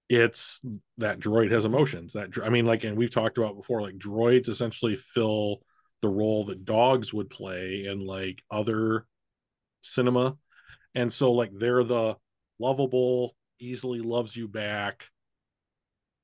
it's 0.09 0.61
that 0.97 1.19
droid 1.19 1.51
has 1.51 1.65
emotions 1.65 2.13
that 2.13 2.29
i 2.43 2.49
mean 2.49 2.65
like 2.65 2.83
and 2.83 2.95
we've 2.97 3.13
talked 3.13 3.37
about 3.37 3.55
before 3.55 3.81
like 3.81 3.97
droids 3.97 4.47
essentially 4.47 4.95
fill 4.95 5.61
the 6.01 6.07
role 6.07 6.45
that 6.45 6.65
dogs 6.65 7.13
would 7.13 7.29
play 7.29 7.85
in 7.85 7.99
like 7.99 8.43
other 8.51 9.05
cinema. 9.81 10.37
And 10.95 11.11
so 11.11 11.31
like 11.31 11.51
they're 11.53 11.83
the 11.83 12.15
lovable 12.59 13.35
easily 13.59 13.99
loves 13.99 14.35
you 14.35 14.47
back. 14.47 15.09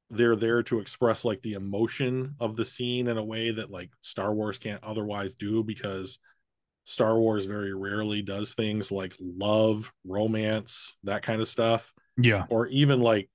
They're 0.10 0.36
there 0.36 0.64
to 0.64 0.80
express 0.80 1.26
like 1.26 1.42
the 1.42 1.54
emotion 1.54 2.36
of 2.40 2.56
the 2.56 2.66
scene 2.66 3.08
in 3.08 3.18
a 3.18 3.24
way 3.24 3.52
that 3.52 3.72
like 3.72 3.90
star 4.02 4.34
wars 4.34 4.58
can't 4.58 4.84
otherwise 4.84 5.34
do 5.36 5.64
because 5.64 6.20
star 6.86 7.18
wars 7.18 7.46
very 7.46 7.74
rarely 7.74 8.22
does 8.22 8.54
things 8.54 8.92
like 8.92 9.16
love 9.20 9.92
romance 10.06 10.96
that 11.04 11.24
kind 11.24 11.42
of 11.42 11.48
stuff. 11.48 11.94
Yeah, 12.18 12.46
or 12.50 12.68
even 12.68 13.02
like 13.02 13.30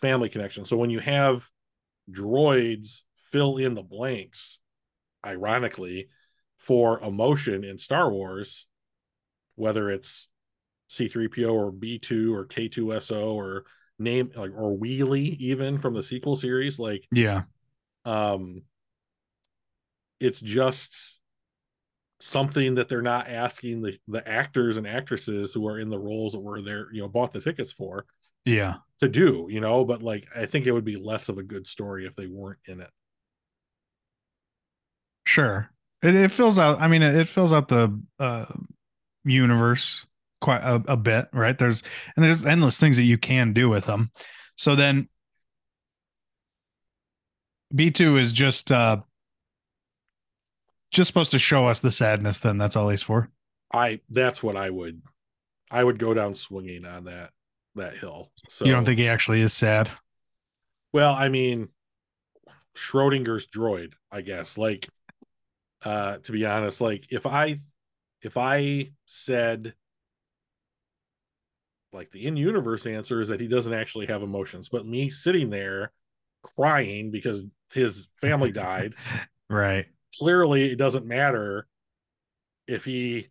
family 0.00 0.28
connection. 0.28 0.66
So 0.66 0.76
when 0.76 0.90
you 0.90 1.00
have 1.00 1.48
droids 2.10 3.02
fill 3.30 3.56
in 3.56 3.74
the 3.74 3.82
blanks, 3.82 4.58
ironically, 5.24 6.08
for 6.58 7.00
emotion 7.00 7.64
in 7.64 7.78
Star 7.78 8.10
Wars, 8.10 8.66
whether 9.56 9.90
it's 9.90 10.28
C3PO 10.90 11.52
or 11.52 11.72
B2 11.72 12.34
or 12.34 12.46
K2SO 12.46 13.34
or 13.34 13.64
name 13.98 14.30
like 14.36 14.50
or 14.54 14.76
Wheelie 14.76 15.36
even 15.38 15.78
from 15.78 15.94
the 15.94 16.02
sequel 16.02 16.36
series, 16.36 16.78
like 16.78 17.06
yeah, 17.12 17.42
um 18.04 18.62
it's 20.20 20.40
just 20.40 21.20
something 22.20 22.76
that 22.76 22.88
they're 22.88 23.02
not 23.02 23.28
asking 23.28 23.82
the 23.82 23.98
the 24.08 24.26
actors 24.26 24.76
and 24.76 24.86
actresses 24.86 25.52
who 25.52 25.68
are 25.68 25.78
in 25.78 25.90
the 25.90 25.98
roles 25.98 26.32
that 26.32 26.40
were 26.40 26.62
there, 26.62 26.86
you 26.92 27.02
know, 27.02 27.08
bought 27.08 27.32
the 27.32 27.40
tickets 27.40 27.72
for 27.72 28.06
yeah. 28.44 28.74
to 29.00 29.08
do, 29.08 29.46
you 29.50 29.60
know, 29.60 29.84
but 29.84 30.02
like 30.02 30.26
I 30.34 30.46
think 30.46 30.66
it 30.66 30.72
would 30.72 30.84
be 30.84 30.96
less 30.96 31.28
of 31.28 31.38
a 31.38 31.42
good 31.42 31.66
story 31.66 32.06
if 32.06 32.14
they 32.14 32.26
weren't 32.26 32.60
in 32.66 32.80
it. 32.80 32.90
Sure. 35.26 35.70
It, 36.02 36.14
it 36.14 36.30
fills 36.30 36.58
out. 36.58 36.80
I 36.80 36.88
mean, 36.88 37.02
it, 37.02 37.14
it 37.14 37.28
fills 37.28 37.52
out 37.52 37.68
the 37.68 38.00
uh, 38.18 38.46
universe 39.24 40.06
quite 40.44 40.60
a, 40.60 40.82
a 40.86 40.96
bit, 40.96 41.26
right? 41.32 41.58
There's 41.58 41.82
and 42.14 42.24
there's 42.24 42.44
endless 42.44 42.78
things 42.78 42.98
that 42.98 43.04
you 43.04 43.18
can 43.18 43.52
do 43.52 43.68
with 43.68 43.86
them. 43.86 44.10
So 44.56 44.76
then, 44.76 45.08
B 47.74 47.90
two 47.90 48.18
is 48.18 48.32
just 48.32 48.70
uh, 48.70 48.98
just 50.92 51.08
supposed 51.08 51.32
to 51.32 51.38
show 51.38 51.66
us 51.66 51.80
the 51.80 51.90
sadness. 51.90 52.38
Then 52.38 52.58
that's 52.58 52.76
all 52.76 52.90
he's 52.90 53.02
for. 53.02 53.30
I 53.72 54.00
that's 54.10 54.42
what 54.42 54.56
I 54.56 54.70
would 54.70 55.02
I 55.70 55.82
would 55.82 55.98
go 55.98 56.14
down 56.14 56.34
swinging 56.34 56.84
on 56.84 57.04
that 57.04 57.30
that 57.74 57.96
hill. 57.96 58.30
So 58.50 58.66
you 58.66 58.72
don't 58.72 58.84
think 58.84 58.98
he 58.98 59.08
actually 59.08 59.40
is 59.40 59.52
sad? 59.52 59.90
well, 60.92 61.12
I 61.12 61.28
mean 61.28 61.68
Schrodinger's 62.76 63.48
droid, 63.48 63.94
I 64.12 64.20
guess. 64.20 64.56
Like 64.58 64.88
uh 65.82 66.18
to 66.18 66.32
be 66.32 66.46
honest, 66.46 66.80
like 66.80 67.06
if 67.10 67.26
I 67.26 67.58
if 68.22 68.36
I 68.36 68.90
said 69.06 69.74
like 71.94 72.10
the 72.10 72.26
in-universe 72.26 72.86
answer 72.86 73.20
is 73.20 73.28
that 73.28 73.40
he 73.40 73.48
doesn't 73.48 73.72
actually 73.72 74.06
have 74.06 74.22
emotions, 74.22 74.68
but 74.68 74.86
me 74.86 75.08
sitting 75.10 75.48
there 75.50 75.92
crying 76.42 77.10
because 77.10 77.44
his 77.72 78.08
family 78.20 78.52
died 78.52 78.94
Right. 79.48 79.86
clearly 80.18 80.70
it 80.70 80.76
doesn't 80.76 81.06
matter 81.06 81.66
if 82.66 82.84
he 82.84 83.28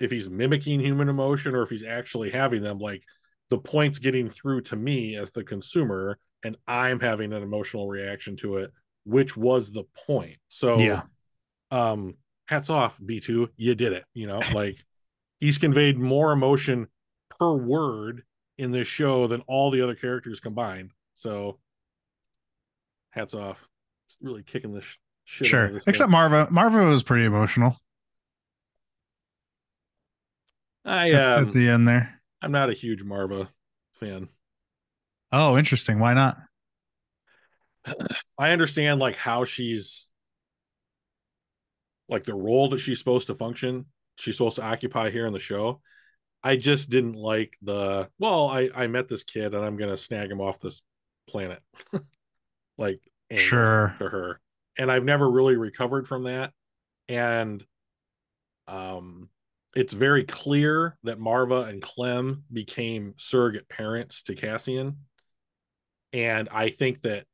if 0.00 0.10
he's 0.10 0.28
mimicking 0.28 0.80
human 0.80 1.08
emotion 1.08 1.54
or 1.54 1.62
if 1.62 1.70
he's 1.70 1.84
actually 1.84 2.30
having 2.30 2.62
them 2.62 2.78
like 2.78 3.02
the 3.50 3.58
point's 3.58 3.98
getting 3.98 4.28
through 4.28 4.62
to 4.62 4.76
me 4.76 5.16
as 5.16 5.30
the 5.30 5.44
consumer 5.44 6.18
and 6.44 6.56
i'm 6.66 7.00
having 7.00 7.32
an 7.32 7.42
emotional 7.42 7.88
reaction 7.88 8.36
to 8.36 8.56
it 8.58 8.70
which 9.04 9.36
was 9.36 9.70
the 9.70 9.84
point 10.06 10.36
so 10.48 10.78
Yeah. 10.78 11.02
um 11.70 12.14
hats 12.46 12.70
off 12.70 12.98
b2 13.04 13.48
you 13.56 13.74
did 13.74 13.92
it 13.92 14.04
you 14.14 14.26
know 14.26 14.40
like 14.54 14.76
he's 15.40 15.58
conveyed 15.58 15.98
more 15.98 16.32
emotion 16.32 16.86
per 17.38 17.56
word 17.56 18.22
in 18.58 18.70
this 18.70 18.88
show 18.88 19.26
than 19.26 19.40
all 19.42 19.70
the 19.70 19.80
other 19.82 19.94
characters 19.94 20.40
combined 20.40 20.90
so 21.14 21.58
hats 23.10 23.34
off 23.34 23.66
It's 24.08 24.16
really 24.20 24.42
kicking 24.42 24.72
this 24.74 24.84
sh- 24.84 24.96
shit 25.24 25.46
Sure. 25.46 25.72
this 25.72 25.84
thing. 25.84 25.90
Except 25.90 26.10
Marva. 26.10 26.48
Marva 26.50 26.84
was 26.86 27.02
pretty 27.02 27.24
emotional 27.24 27.76
I 30.84 31.12
um 31.12 31.46
at 31.48 31.52
the 31.52 31.68
end 31.68 31.86
there. 31.86 32.20
I'm 32.40 32.52
not 32.52 32.70
a 32.70 32.74
huge 32.74 33.04
Marva 33.04 33.48
fan. 33.92 34.28
Oh, 35.30 35.56
interesting. 35.56 35.98
Why 36.00 36.12
not? 36.14 36.36
I 38.38 38.50
understand 38.50 38.98
like 39.00 39.16
how 39.16 39.44
she's 39.44 40.08
like 42.08 42.24
the 42.24 42.34
role 42.34 42.68
that 42.70 42.78
she's 42.78 42.98
supposed 42.98 43.28
to 43.28 43.34
function, 43.34 43.86
she's 44.16 44.36
supposed 44.36 44.56
to 44.56 44.62
occupy 44.64 45.10
here 45.10 45.26
in 45.26 45.32
the 45.32 45.38
show. 45.38 45.80
I 46.44 46.56
just 46.56 46.90
didn't 46.90 47.14
like 47.14 47.56
the 47.62 48.08
well, 48.18 48.48
I 48.48 48.68
I 48.74 48.86
met 48.88 49.08
this 49.08 49.24
kid 49.24 49.54
and 49.54 49.64
I'm 49.64 49.76
gonna 49.76 49.96
snag 49.96 50.30
him 50.30 50.40
off 50.40 50.60
this 50.60 50.82
planet. 51.28 51.62
like 52.78 53.00
Sure. 53.34 53.94
to 53.98 54.08
her. 54.08 54.40
And 54.76 54.90
I've 54.90 55.04
never 55.04 55.30
really 55.30 55.56
recovered 55.56 56.06
from 56.06 56.24
that. 56.24 56.52
And 57.08 57.64
um 58.66 59.28
it's 59.74 59.94
very 59.94 60.24
clear 60.24 60.98
that 61.04 61.18
Marva 61.18 61.62
and 61.62 61.80
Clem 61.80 62.44
became 62.52 63.14
surrogate 63.16 63.68
parents 63.70 64.22
to 64.24 64.34
Cassian. 64.34 64.98
And 66.12 66.48
I 66.50 66.68
think 66.68 67.02
that 67.02 67.24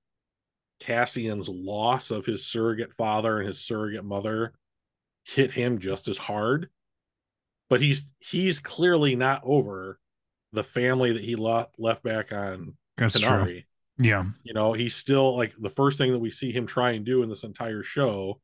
Cassian's 0.79 1.49
loss 1.49 2.13
of 2.13 2.27
his 2.27 2.47
surrogate 2.47 2.95
father 2.95 3.39
and 3.39 3.49
his 3.49 3.61
surrogate 3.61 4.05
mother 4.05 4.53
hit 5.25 5.51
him 5.51 5.81
just 5.81 6.07
as 6.07 6.17
hard. 6.17 6.71
But 7.69 7.81
he's 7.81 8.07
he's 8.21 8.61
clearly 8.61 9.15
not 9.15 9.43
over 9.45 9.99
the 10.53 10.63
family 10.63 11.13
that 11.13 11.23
he 11.23 11.37
lo- 11.37 11.67
left 11.79 12.03
back 12.03 12.33
on 12.33 12.75
That's 12.97 13.21
true. 13.21 13.63
Yeah. 13.99 14.25
You 14.45 14.55
know, 14.55 14.73
he's 14.73 14.95
still 14.95 15.37
like 15.37 15.53
the 15.59 15.71
first 15.71 15.99
thing 15.99 16.13
that 16.13 16.19
we 16.19 16.31
see 16.31 16.53
him 16.53 16.67
try 16.67 16.93
and 16.93 17.05
do 17.05 17.23
in 17.23 17.29
this 17.29 17.43
entire 17.45 17.83
show 17.83 18.41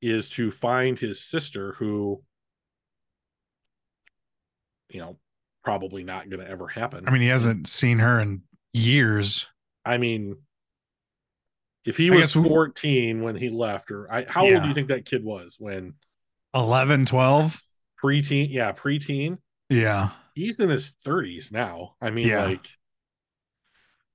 is 0.00 0.28
to 0.30 0.50
find 0.50 0.98
his 0.98 1.20
sister 1.20 1.72
who 1.74 2.22
you 4.88 5.00
know, 5.00 5.18
probably 5.64 6.02
not 6.02 6.30
going 6.30 6.40
to 6.40 6.50
ever 6.50 6.66
happen. 6.66 7.06
I 7.06 7.10
mean, 7.10 7.22
he 7.22 7.28
hasn't 7.28 7.66
seen 7.66 7.98
her 7.98 8.20
in 8.20 8.42
years. 8.72 9.46
I 9.84 9.98
mean, 9.98 10.36
if 11.84 11.96
he 11.96 12.10
was 12.10 12.20
guess 12.20 12.36
we- 12.36 12.48
14 12.48 13.22
when 13.22 13.36
he 13.36 13.50
left, 13.50 13.90
or 13.90 14.10
I, 14.10 14.24
how 14.26 14.46
old 14.46 14.62
do 14.62 14.68
you 14.68 14.74
think 14.74 14.88
that 14.88 15.04
kid 15.04 15.24
was 15.24 15.56
when 15.58 15.94
11, 16.54 17.06
12. 17.06 17.62
Preteen? 18.02 18.48
Yeah, 18.50 18.72
preteen. 18.72 19.38
Yeah. 19.68 20.10
He's 20.34 20.60
in 20.60 20.68
his 20.68 20.92
30s 21.04 21.52
now. 21.52 21.94
I 22.00 22.10
mean, 22.10 22.28
Yeah. 22.28 22.44
like, 22.44 22.66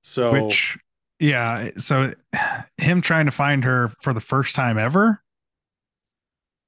so 0.02 0.32
Which, 0.32 0.76
yeah. 1.18 1.70
So 1.78 2.12
him 2.76 3.00
trying 3.00 3.26
to 3.26 3.30
find 3.32 3.64
her 3.64 3.88
for 4.00 4.12
the 4.12 4.20
first 4.20 4.54
time 4.54 4.78
ever, 4.78 5.22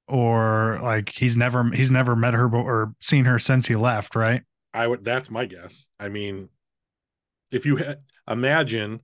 or 0.07 0.79
like 0.81 1.09
he's 1.09 1.35
never 1.37 1.69
he's 1.71 1.91
never 1.91 2.15
met 2.15 2.33
her 2.33 2.49
or 2.55 2.93
seen 3.01 3.25
her 3.25 3.37
since 3.39 3.67
he 3.67 3.75
left, 3.75 4.15
right? 4.15 4.41
I 4.73 4.87
would. 4.87 5.03
That's 5.03 5.29
my 5.29 5.45
guess. 5.45 5.87
I 5.99 6.09
mean, 6.09 6.49
if 7.51 7.65
you 7.65 7.75
had 7.75 7.99
imagine, 8.27 9.01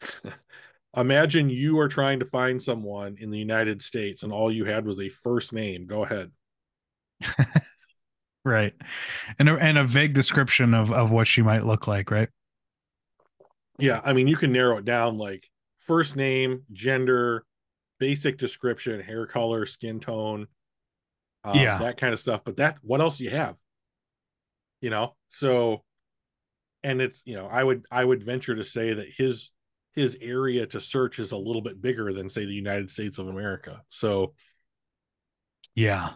imagine 0.96 1.50
you 1.50 1.78
are 1.80 1.88
trying 1.88 2.20
to 2.20 2.26
find 2.26 2.62
someone 2.62 3.16
in 3.18 3.30
the 3.30 3.38
United 3.38 3.82
States, 3.82 4.22
and 4.22 4.32
all 4.32 4.50
you 4.50 4.64
had 4.64 4.86
was 4.86 5.00
a 5.00 5.08
first 5.08 5.52
name. 5.52 5.86
Go 5.86 6.04
ahead. 6.04 6.30
Right. 8.44 8.74
And 9.38 9.48
a, 9.48 9.54
and 9.56 9.78
a 9.78 9.84
vague 9.84 10.12
description 10.12 10.74
of 10.74 10.92
of 10.92 11.10
what 11.10 11.26
she 11.26 11.40
might 11.42 11.64
look 11.64 11.86
like, 11.86 12.10
right? 12.10 12.28
Yeah, 13.78 14.00
I 14.04 14.12
mean, 14.12 14.28
you 14.28 14.36
can 14.36 14.52
narrow 14.52 14.76
it 14.78 14.84
down 14.84 15.18
like 15.18 15.48
first 15.80 16.16
name, 16.16 16.62
gender, 16.72 17.44
basic 17.98 18.38
description, 18.38 19.00
hair 19.00 19.26
color, 19.26 19.66
skin 19.66 20.00
tone, 20.00 20.46
um, 21.44 21.54
Yeah. 21.60 21.78
that 21.78 21.96
kind 21.98 22.14
of 22.14 22.20
stuff. 22.20 22.42
But 22.44 22.56
that, 22.58 22.78
what 22.82 23.00
else 23.00 23.18
do 23.18 23.24
you 23.24 23.30
have? 23.30 23.56
You 24.80 24.90
know, 24.90 25.14
so, 25.28 25.82
and 26.82 27.00
it's 27.00 27.22
you 27.24 27.36
know, 27.36 27.46
I 27.46 27.64
would 27.64 27.86
I 27.90 28.04
would 28.04 28.22
venture 28.22 28.54
to 28.54 28.64
say 28.64 28.92
that 28.94 29.08
his 29.16 29.52
his 29.94 30.16
area 30.20 30.66
to 30.66 30.80
search 30.80 31.18
is 31.18 31.32
a 31.32 31.36
little 31.36 31.62
bit 31.62 31.80
bigger 31.80 32.12
than 32.12 32.28
say 32.28 32.44
the 32.44 32.52
United 32.52 32.90
States 32.90 33.18
of 33.18 33.28
America. 33.28 33.82
So, 33.88 34.34
Yeah. 35.74 36.14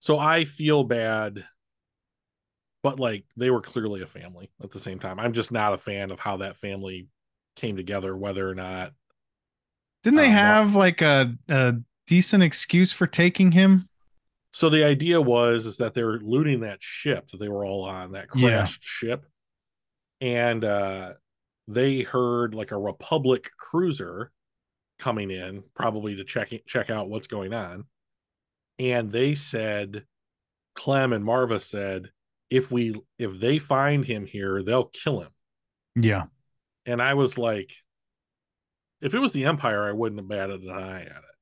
So 0.00 0.18
I 0.18 0.44
feel 0.44 0.84
bad. 0.84 1.44
But 2.82 3.00
like 3.00 3.24
they 3.36 3.50
were 3.50 3.60
clearly 3.60 4.02
a 4.02 4.06
family 4.06 4.50
at 4.62 4.70
the 4.70 4.78
same 4.78 4.98
time. 4.98 5.18
I'm 5.18 5.32
just 5.32 5.50
not 5.50 5.74
a 5.74 5.78
fan 5.78 6.10
of 6.10 6.20
how 6.20 6.36
that 6.38 6.56
family 6.56 7.08
came 7.56 7.76
together, 7.76 8.16
whether 8.16 8.48
or 8.48 8.54
not 8.54 8.92
Didn't 10.02 10.16
they 10.18 10.30
Um, 10.30 10.30
have 10.30 10.74
like 10.74 11.02
a 11.02 11.34
a 11.48 11.74
decent 12.06 12.42
excuse 12.42 12.92
for 12.92 13.06
taking 13.06 13.52
him? 13.52 13.88
So 14.52 14.70
the 14.70 14.84
idea 14.84 15.20
was 15.20 15.66
is 15.66 15.76
that 15.78 15.94
they 15.94 16.02
were 16.02 16.18
looting 16.20 16.60
that 16.60 16.82
ship 16.82 17.28
that 17.28 17.38
they 17.38 17.48
were 17.48 17.64
all 17.64 17.84
on, 17.84 18.12
that 18.12 18.28
Yeah. 18.32 18.68
crashed 18.68 18.82
ship. 18.82 19.26
And 20.20 20.64
uh 20.64 21.14
they 21.68 22.02
heard 22.02 22.54
like 22.54 22.70
a 22.72 22.78
Republic 22.78 23.50
cruiser 23.58 24.32
coming 24.98 25.30
in, 25.30 25.64
probably 25.74 26.16
to 26.16 26.24
check 26.24 26.52
check 26.66 26.90
out 26.90 27.08
what's 27.10 27.28
going 27.28 27.54
on. 27.54 27.86
And 28.78 29.10
they 29.10 29.34
said 29.34 30.04
Clem 30.74 31.12
and 31.12 31.24
Marva 31.24 31.60
said, 31.60 32.10
if 32.50 32.70
we 32.70 32.94
if 33.18 33.40
they 33.40 33.58
find 33.58 34.04
him 34.04 34.26
here, 34.26 34.62
they'll 34.62 34.84
kill 34.84 35.20
him. 35.20 35.30
Yeah. 35.96 36.24
And 36.84 37.02
I 37.02 37.14
was 37.14 37.36
like, 37.36 37.72
if 39.00 39.14
it 39.14 39.18
was 39.18 39.32
the 39.32 39.46
Empire, 39.46 39.84
I 39.84 39.92
wouldn't 39.92 40.20
have 40.20 40.28
batted 40.28 40.62
an 40.62 40.70
eye 40.70 41.02
at 41.02 41.06
it. 41.06 41.36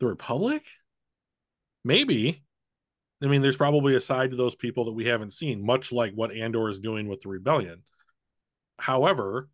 The 0.00 0.06
Republic? 0.06 0.62
Maybe. 1.84 2.42
I 3.22 3.26
mean, 3.26 3.42
there's 3.42 3.56
probably 3.56 3.94
a 3.96 4.00
side 4.00 4.30
to 4.30 4.36
those 4.36 4.54
people 4.54 4.84
that 4.84 4.92
we 4.92 5.06
haven't 5.06 5.32
seen, 5.32 5.64
much 5.64 5.90
like 5.90 6.12
what 6.12 6.32
Andor 6.32 6.68
is 6.68 6.78
doing 6.78 7.08
with 7.08 7.22
the 7.22 7.30
rebellion. 7.30 7.82
However, 8.78 9.48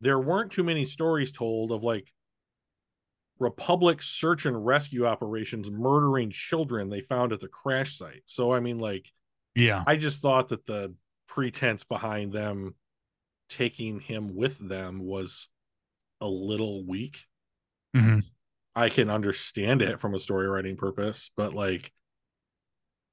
there 0.00 0.18
weren't 0.18 0.52
too 0.52 0.64
many 0.64 0.84
stories 0.86 1.30
told 1.30 1.72
of 1.72 1.82
like 1.82 2.10
Republic 3.38 4.00
search 4.02 4.46
and 4.46 4.64
rescue 4.64 5.06
operations 5.06 5.70
murdering 5.70 6.30
children 6.30 6.88
they 6.88 7.00
found 7.00 7.32
at 7.32 7.40
the 7.40 7.48
crash 7.48 7.96
site. 7.98 8.22
So, 8.26 8.52
I 8.52 8.60
mean, 8.60 8.78
like, 8.78 9.10
Yeah. 9.54 9.82
I 9.86 9.96
just 9.96 10.20
thought 10.20 10.50
that 10.50 10.66
the 10.66 10.94
pretense 11.26 11.84
behind 11.84 12.32
them 12.32 12.74
taking 13.48 14.00
him 14.00 14.34
with 14.34 14.58
them 14.58 15.00
was 15.00 15.48
a 16.20 16.28
little 16.28 16.84
weak. 16.84 17.24
hmm 17.94 18.20
I 18.76 18.88
can 18.88 19.08
understand 19.08 19.82
it 19.82 20.00
from 20.00 20.14
a 20.14 20.18
story 20.18 20.48
writing 20.48 20.76
purpose, 20.76 21.30
but 21.36 21.54
like 21.54 21.92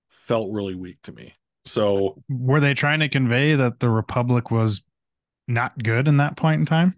felt 0.09 0.51
really 0.51 0.73
weak 0.73 0.97
to 1.03 1.11
me. 1.11 1.35
So 1.65 2.23
Were 2.29 2.59
they 2.59 2.73
trying 2.73 2.99
to 3.01 3.09
convey 3.09 3.53
that 3.55 3.79
the 3.79 3.89
Republic 3.89 4.49
was 4.49 4.81
not 5.47 5.77
good 5.81 6.07
in 6.07 6.17
that 6.17 6.35
point 6.35 6.61
in 6.61 6.65
time? 6.65 6.95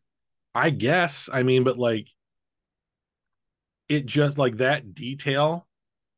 I 0.55 0.69
guess, 0.69 1.29
I 1.31 1.43
mean, 1.43 1.63
but 1.63 1.77
like 1.77 2.07
it 3.95 4.05
just 4.05 4.37
like 4.37 4.57
that 4.57 4.93
detail 4.93 5.67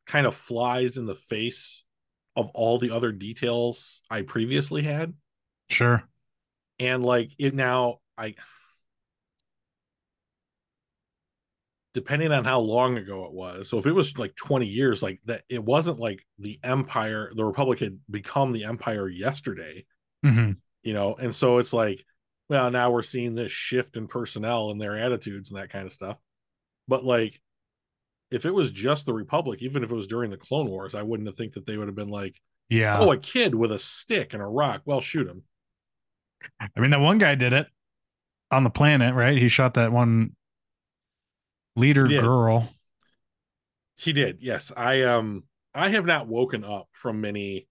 kind 0.07 0.25
of 0.27 0.35
flies 0.35 0.97
in 0.97 1.05
the 1.05 1.15
face 1.15 1.83
of 2.35 2.49
all 2.53 2.79
the 2.79 2.91
other 2.91 3.11
details 3.11 4.01
I 4.09 4.21
previously 4.23 4.83
had. 4.83 5.13
Sure. 5.69 6.03
and 6.79 7.03
like 7.03 7.31
it 7.39 7.55
now 7.55 7.99
i 8.17 8.35
depending 11.93 12.31
on 12.31 12.43
how 12.43 12.59
long 12.59 12.97
ago 12.97 13.25
it 13.25 13.31
was 13.31 13.69
so 13.69 13.77
if 13.77 13.85
it 13.85 13.91
was 13.93 14.17
like 14.17 14.35
20 14.35 14.65
years 14.65 15.01
like 15.01 15.19
that 15.25 15.43
it 15.49 15.63
wasn't 15.63 15.99
like 15.99 16.25
the 16.39 16.59
empire 16.63 17.31
the 17.35 17.45
republic 17.45 17.79
had 17.79 17.97
become 18.09 18.51
the 18.51 18.65
empire 18.65 19.07
yesterday 19.07 19.85
hmm 20.23 20.51
you 20.83 20.93
know 20.93 21.15
and 21.15 21.33
so 21.33 21.57
it's 21.59 21.73
like 21.73 22.03
well 22.49 22.69
now 22.69 22.91
we're 22.91 23.01
seeing 23.01 23.33
this 23.33 23.51
shift 23.51 23.95
in 23.95 24.07
personnel 24.07 24.71
and 24.71 24.79
their 24.79 24.97
attitudes 24.99 25.49
and 25.49 25.59
that 25.59 25.69
kind 25.69 25.85
of 25.85 25.93
stuff 25.93 26.19
but 26.87 27.03
like 27.03 27.39
if 28.31 28.45
it 28.45 28.51
was 28.51 28.71
just 28.71 29.05
the 29.05 29.13
republic 29.13 29.61
even 29.61 29.83
if 29.83 29.91
it 29.91 29.95
was 29.95 30.07
during 30.07 30.31
the 30.31 30.37
clone 30.37 30.67
wars 30.67 30.95
i 30.95 31.01
wouldn't 31.01 31.27
have 31.27 31.37
think 31.37 31.53
that 31.53 31.65
they 31.65 31.77
would 31.77 31.87
have 31.87 31.95
been 31.95 32.09
like 32.09 32.39
Yeah. 32.69 32.99
oh 32.99 33.11
a 33.11 33.17
kid 33.17 33.53
with 33.55 33.71
a 33.71 33.79
stick 33.79 34.33
and 34.33 34.41
a 34.41 34.47
rock 34.47 34.81
well 34.85 35.01
shoot 35.01 35.27
him 35.27 35.43
I 36.59 36.79
mean, 36.79 36.91
that 36.91 36.99
one 36.99 37.17
guy 37.17 37.35
did 37.35 37.53
it 37.53 37.67
on 38.51 38.63
the 38.63 38.69
planet, 38.69 39.15
right? 39.15 39.37
He 39.37 39.47
shot 39.47 39.75
that 39.75 39.91
one 39.91 40.35
leader 41.75 42.07
He 42.07 42.17
girl. 42.17 42.69
He 43.97 44.13
did. 44.13 44.41
Yes. 44.41 44.71
I 44.75 45.03
um 45.03 45.43
I 45.73 45.89
have 45.89 46.05
not 46.05 46.27
woken 46.27 46.63
up 46.63 46.87
from 46.93 47.21
many 47.21 47.67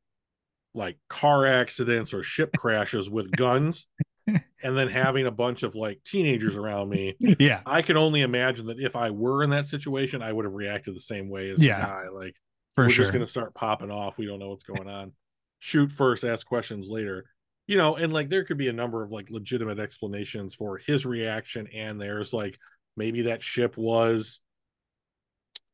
like 0.74 0.98
car 1.08 1.46
accidents 1.46 2.12
or 2.12 2.22
ship 2.22 2.52
crashes 2.56 3.08
with 3.08 3.30
guns 3.30 3.86
and 4.26 4.76
then 4.76 4.88
having 4.88 5.26
a 5.26 5.30
bunch 5.30 5.62
of 5.62 5.74
like 5.74 6.00
teenagers 6.04 6.56
around 6.56 6.88
me. 6.88 7.14
Yeah. 7.38 7.60
I 7.66 7.82
can 7.82 7.96
only 7.96 8.22
imagine 8.22 8.66
that 8.66 8.80
if 8.80 8.96
I 8.96 9.10
were 9.10 9.42
in 9.42 9.50
that 9.50 9.66
situation, 9.66 10.22
I 10.22 10.32
would 10.32 10.44
have 10.44 10.54
reacted 10.54 10.94
the 10.96 11.00
same 11.00 11.28
way 11.28 11.50
as 11.50 11.60
Yeah, 11.60 11.80
the 11.80 11.86
guy. 11.86 12.08
Like 12.08 12.36
For 12.74 12.84
we're 12.84 12.90
sure. 12.90 13.04
just 13.04 13.12
gonna 13.12 13.26
start 13.26 13.54
popping 13.54 13.90
off. 13.90 14.18
We 14.18 14.26
don't 14.26 14.38
know 14.38 14.48
what's 14.50 14.64
going 14.64 14.88
on. 14.88 15.12
Shoot 15.60 15.92
first, 15.92 16.24
ask 16.24 16.46
questions 16.46 16.88
later. 16.90 17.26
You 17.66 17.78
know, 17.78 17.96
and 17.96 18.12
like 18.12 18.28
there 18.28 18.44
could 18.44 18.58
be 18.58 18.68
a 18.68 18.72
number 18.74 19.02
of 19.02 19.10
like 19.10 19.30
legitimate 19.30 19.78
explanations 19.78 20.54
for 20.54 20.78
his 20.78 21.06
reaction 21.06 21.66
and 21.74 22.00
theirs. 22.00 22.32
Like 22.32 22.58
maybe 22.96 23.22
that 23.22 23.42
ship 23.42 23.76
was 23.76 24.40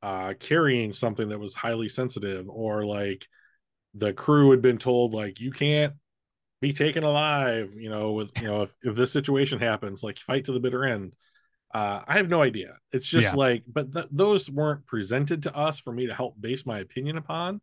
uh 0.02 0.34
carrying 0.38 0.92
something 0.92 1.28
that 1.28 1.38
was 1.38 1.54
highly 1.54 1.88
sensitive, 1.88 2.48
or 2.48 2.84
like 2.86 3.26
the 3.94 4.12
crew 4.12 4.50
had 4.50 4.62
been 4.62 4.78
told 4.78 5.12
like 5.14 5.40
you 5.40 5.50
can't 5.50 5.94
be 6.60 6.72
taken 6.72 7.04
alive, 7.04 7.74
you 7.76 7.90
know, 7.90 8.12
with 8.12 8.30
you 8.40 8.46
know, 8.46 8.62
if, 8.62 8.74
if 8.82 8.94
this 8.94 9.12
situation 9.12 9.58
happens, 9.58 10.02
like 10.02 10.18
fight 10.18 10.44
to 10.46 10.52
the 10.52 10.60
bitter 10.60 10.84
end. 10.84 11.14
Uh, 11.72 12.02
I 12.06 12.16
have 12.16 12.28
no 12.28 12.42
idea. 12.42 12.76
It's 12.92 13.06
just 13.06 13.28
Yeah. 13.28 13.34
like, 13.34 13.62
but 13.66 13.92
th- 13.92 14.08
those 14.10 14.50
weren't 14.50 14.86
presented 14.86 15.44
to 15.44 15.54
us 15.54 15.78
for 15.78 15.92
me 15.92 16.08
to 16.08 16.14
help 16.14 16.40
base 16.40 16.66
my 16.66 16.80
opinion 16.80 17.16
upon. 17.16 17.60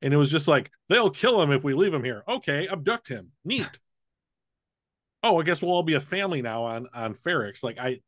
And 0.00 0.14
it 0.14 0.16
was 0.16 0.30
just 0.30 0.48
like, 0.48 0.70
they'll 0.88 1.10
kill 1.10 1.40
him 1.42 1.52
if 1.52 1.62
we 1.62 1.74
leave 1.74 1.92
him 1.92 2.04
here. 2.04 2.24
Okay, 2.26 2.66
abduct 2.68 3.08
him. 3.08 3.32
Neat. 3.44 3.68
oh, 5.22 5.38
I 5.38 5.44
guess 5.44 5.60
we'll 5.60 5.72
all 5.72 5.82
be 5.82 5.94
a 5.94 6.00
family 6.00 6.42
now 6.42 6.64
on 6.64 6.88
on 6.94 7.14
Ferrix. 7.14 7.62
Like 7.62 7.78
I, 7.78 8.00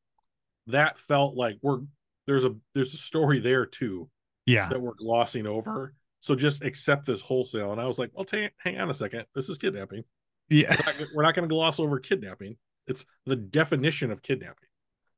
that 0.68 0.98
felt 0.98 1.36
like 1.36 1.58
we're 1.62 1.80
there's 2.26 2.44
a 2.44 2.56
there's 2.74 2.94
a 2.94 2.98
story 2.98 3.40
there 3.40 3.66
too 3.66 4.08
yeah. 4.46 4.68
that 4.68 4.80
we're 4.80 4.94
glossing 4.94 5.46
over. 5.46 5.94
So 6.24 6.34
just 6.34 6.64
accept 6.64 7.04
this 7.04 7.20
wholesale. 7.20 7.72
And 7.72 7.78
I 7.78 7.86
was 7.86 7.98
like, 7.98 8.10
well, 8.14 8.24
ta 8.24 8.48
hang 8.56 8.80
on 8.80 8.88
a 8.88 8.94
second. 8.94 9.26
This 9.34 9.50
is 9.50 9.58
kidnapping. 9.58 10.04
Yeah. 10.48 10.70
We're 10.70 10.86
not, 10.86 11.08
we're 11.16 11.22
not 11.22 11.34
going 11.34 11.46
to 11.46 11.52
gloss 11.52 11.78
over 11.78 11.98
kidnapping. 11.98 12.56
It's 12.86 13.04
the 13.26 13.36
definition 13.36 14.10
of 14.10 14.22
kidnapping. 14.22 14.68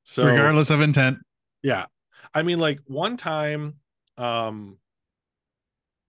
So 0.03 0.25
Regardless 0.25 0.69
of 0.69 0.81
intent. 0.81 1.19
yeah. 1.63 1.85
I 2.35 2.43
mean, 2.43 2.59
like 2.59 2.81
one 2.87 3.17
time, 3.17 3.75
um, 4.19 4.79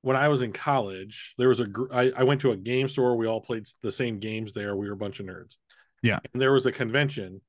when 0.02 0.18
I 0.18 0.30
was 0.30 0.42
in 0.42 0.52
college, 0.52 1.36
there 1.38 1.50
was 1.50 1.60
a 1.60 1.68
gr- 1.68 1.94
I, 1.94 2.12
I 2.18 2.24
went 2.24 2.42
to 2.42 2.52
a 2.52 2.58
game 2.58 2.88
store. 2.88 3.16
We 3.18 3.28
all 3.28 3.40
played 3.42 3.68
the 3.84 3.92
same 3.92 4.18
games 4.18 4.52
there. 4.52 4.76
We 4.76 4.88
were 4.88 4.94
a 4.94 4.98
bunch 4.98 5.20
of 5.20 5.28
nerds. 5.28 5.58
Yeah. 6.02 6.18
And 6.34 6.42
there 6.42 6.54
was 6.54 6.66
a 6.66 6.72
convention 6.72 7.42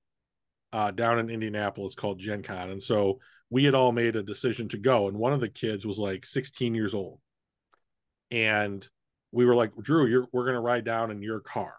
uh, 0.74 0.90
down 0.90 1.18
in 1.18 1.30
Indianapolis 1.30 1.94
called 1.94 2.18
Gen 2.18 2.42
Con. 2.42 2.68
And 2.68 2.82
so 2.82 3.20
we 3.48 3.64
had 3.64 3.74
all 3.74 3.92
made 3.92 4.16
a 4.16 4.22
decision 4.22 4.68
to 4.68 4.76
go. 4.76 5.08
And 5.08 5.16
one 5.16 5.32
of 5.32 5.40
the 5.40 5.48
kids 5.48 5.86
was 5.86 5.98
like 5.98 6.26
16 6.26 6.74
years 6.74 6.94
old. 6.94 7.20
And 8.30 8.86
we 9.32 9.46
were 9.46 9.54
like, 9.54 9.76
Drew, 9.76 10.06
you're 10.06 10.26
we're 10.32 10.46
gonna 10.46 10.60
ride 10.60 10.84
down 10.84 11.10
in 11.10 11.22
your 11.22 11.40
car. 11.40 11.74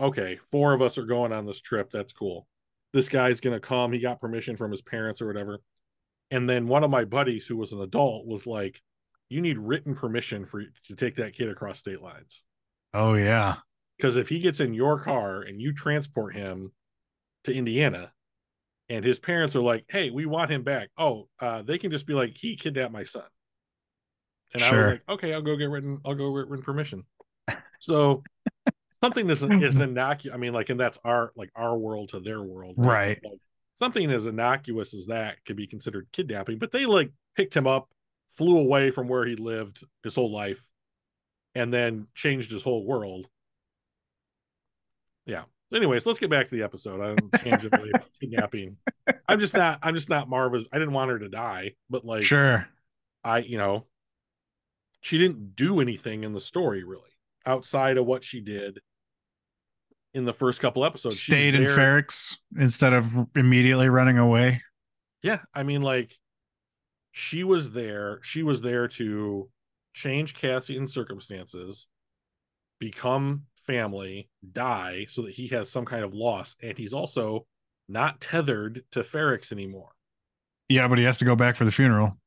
Okay, 0.00 0.38
four 0.50 0.72
of 0.72 0.82
us 0.82 0.98
are 0.98 1.06
going 1.06 1.32
on 1.32 1.46
this 1.46 1.60
trip. 1.60 1.90
That's 1.90 2.12
cool. 2.12 2.46
This 2.92 3.08
guy's 3.08 3.40
gonna 3.40 3.60
come. 3.60 3.92
He 3.92 3.98
got 3.98 4.20
permission 4.20 4.56
from 4.56 4.70
his 4.70 4.82
parents 4.82 5.20
or 5.20 5.26
whatever. 5.26 5.60
And 6.30 6.48
then 6.48 6.68
one 6.68 6.84
of 6.84 6.90
my 6.90 7.04
buddies, 7.04 7.46
who 7.46 7.56
was 7.56 7.72
an 7.72 7.80
adult, 7.80 8.26
was 8.26 8.46
like, 8.46 8.80
"You 9.28 9.40
need 9.40 9.58
written 9.58 9.94
permission 9.94 10.44
for 10.44 10.62
to 10.62 10.96
take 10.96 11.16
that 11.16 11.34
kid 11.34 11.48
across 11.48 11.78
state 11.78 12.02
lines." 12.02 12.44
Oh 12.94 13.14
yeah. 13.14 13.56
Because 13.96 14.16
if 14.16 14.28
he 14.28 14.38
gets 14.38 14.60
in 14.60 14.74
your 14.74 15.00
car 15.00 15.42
and 15.42 15.60
you 15.60 15.72
transport 15.72 16.34
him 16.34 16.72
to 17.44 17.52
Indiana, 17.54 18.12
and 18.88 19.04
his 19.04 19.18
parents 19.18 19.56
are 19.56 19.60
like, 19.60 19.84
"Hey, 19.88 20.10
we 20.10 20.26
want 20.26 20.50
him 20.50 20.62
back," 20.62 20.90
oh, 20.96 21.28
uh, 21.40 21.62
they 21.62 21.78
can 21.78 21.90
just 21.90 22.06
be 22.06 22.14
like, 22.14 22.36
"He 22.36 22.56
kidnapped 22.56 22.92
my 22.92 23.04
son," 23.04 23.28
and 24.54 24.62
I 24.62 24.76
was 24.76 24.86
like, 24.86 25.02
"Okay, 25.08 25.32
I'll 25.32 25.42
go 25.42 25.56
get 25.56 25.70
written. 25.70 26.00
I'll 26.04 26.14
go 26.14 26.34
get 26.36 26.48
written 26.48 26.64
permission." 26.64 27.04
So 27.80 28.22
something 29.02 29.28
is 29.30 29.42
is 29.42 29.80
innocuous. 29.80 30.34
I 30.34 30.38
mean, 30.38 30.52
like, 30.52 30.70
and 30.70 30.78
that's 30.78 30.98
our 31.04 31.32
like 31.36 31.50
our 31.54 31.76
world 31.76 32.10
to 32.10 32.20
their 32.20 32.42
world, 32.42 32.74
Right. 32.76 33.18
Like, 33.22 33.40
something 33.80 34.10
as 34.10 34.26
innocuous 34.26 34.94
as 34.94 35.06
that 35.06 35.44
could 35.44 35.56
be 35.56 35.66
considered 35.66 36.08
kidnapping, 36.12 36.58
but 36.58 36.72
they 36.72 36.86
like 36.86 37.12
picked 37.36 37.56
him 37.56 37.66
up, 37.66 37.88
flew 38.32 38.58
away 38.58 38.90
from 38.90 39.08
where 39.08 39.24
he 39.24 39.36
lived 39.36 39.84
his 40.02 40.16
whole 40.16 40.32
life, 40.32 40.64
and 41.54 41.72
then 41.72 42.06
changed 42.14 42.50
his 42.50 42.62
whole 42.62 42.84
world. 42.84 43.28
Yeah. 45.26 45.44
Anyways, 45.72 46.06
let's 46.06 46.18
get 46.18 46.30
back 46.30 46.48
to 46.48 46.54
the 46.56 46.62
episode. 46.62 47.00
I'm 47.00 47.16
tangentially 47.16 47.90
about 47.94 48.08
kidnapping. 48.20 48.78
I'm 49.28 49.38
just 49.38 49.54
not. 49.54 49.78
I'm 49.82 49.94
just 49.94 50.08
not 50.08 50.28
Marva's. 50.28 50.64
I 50.72 50.78
didn't 50.78 50.94
want 50.94 51.10
her 51.10 51.18
to 51.18 51.28
die, 51.28 51.74
but 51.90 52.04
like, 52.04 52.22
Sure. 52.22 52.66
I, 53.22 53.38
you 53.40 53.58
know, 53.58 53.84
she 55.08 55.16
didn't 55.16 55.56
do 55.56 55.80
anything 55.80 56.22
in 56.22 56.34
the 56.34 56.40
story 56.40 56.84
really 56.84 57.00
outside 57.46 57.96
of 57.96 58.04
what 58.04 58.22
she 58.22 58.42
did 58.42 58.78
in 60.12 60.26
the 60.26 60.34
first 60.34 60.60
couple 60.60 60.84
episodes. 60.84 61.18
Stayed 61.18 61.54
in 61.54 61.64
Ferrix 61.64 62.36
instead 62.58 62.92
of 62.92 63.06
immediately 63.34 63.88
running 63.88 64.18
away. 64.18 64.60
Yeah, 65.22 65.38
I 65.54 65.62
mean, 65.62 65.80
like, 65.80 66.14
she 67.12 67.42
was 67.42 67.70
there. 67.70 68.18
She 68.22 68.42
was 68.42 68.60
there 68.60 68.86
to 68.88 69.48
change 69.94 70.34
Cassian's 70.34 70.92
circumstances, 70.92 71.88
become 72.78 73.44
family, 73.56 74.28
die, 74.52 75.06
so 75.08 75.22
that 75.22 75.32
he 75.32 75.46
has 75.48 75.70
some 75.70 75.86
kind 75.86 76.04
of 76.04 76.12
loss, 76.12 76.54
and 76.62 76.76
he's 76.76 76.92
also 76.92 77.46
not 77.88 78.20
tethered 78.20 78.84
to 78.92 79.00
Ferrix 79.00 79.52
anymore. 79.52 79.92
Yeah, 80.68 80.86
but 80.86 80.98
he 80.98 81.04
has 81.04 81.16
to 81.18 81.24
go 81.24 81.34
back 81.34 81.56
for 81.56 81.64
the 81.64 81.72
funeral. 81.72 82.18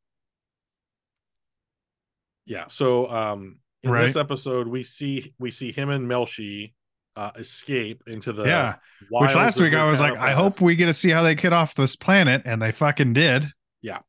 Yeah. 2.46 2.66
So, 2.68 3.10
um, 3.10 3.60
in 3.84 3.90
Right. 3.92 4.06
this 4.06 4.16
episode, 4.16 4.68
we 4.68 4.84
see 4.84 5.34
we 5.40 5.50
see 5.52 5.72
him 5.72 5.90
and 5.90 6.08
Melshi 6.10 6.74
uh, 7.16 7.32
escape 7.38 8.04
into 8.08 8.32
the 8.32 8.44
yeah. 8.46 8.76
Which 9.10 9.36
last 9.36 9.60
week 9.60 9.74
I 9.74 9.86
was 9.90 10.00
like, 10.00 10.18
I 10.18 10.32
hope 10.34 10.62
we 10.62 10.76
get 10.76 10.86
to 10.86 10.94
see 10.94 11.10
how 11.10 11.24
they 11.24 11.36
get 11.36 11.52
off 11.54 11.74
this 11.76 11.96
planet, 11.96 12.44
and 12.46 12.62
they 12.62 12.72
fucking 12.72 13.14
did. 13.14 13.48
Yeah. 13.82 14.00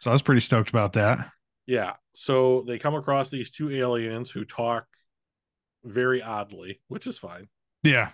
So 0.00 0.10
I 0.10 0.12
was 0.12 0.22
pretty 0.22 0.40
stoked 0.42 0.68
about 0.70 0.92
that. 0.94 1.30
Yeah. 1.66 1.94
So 2.12 2.62
they 2.66 2.78
come 2.78 2.94
across 2.94 3.30
these 3.30 3.50
two 3.50 3.70
aliens 3.70 4.30
who 4.30 4.44
talk 4.44 4.86
very 5.84 6.22
oddly, 6.22 6.80
which 6.88 7.06
is 7.06 7.18
fine. 7.18 7.48
Yeah. 7.82 8.10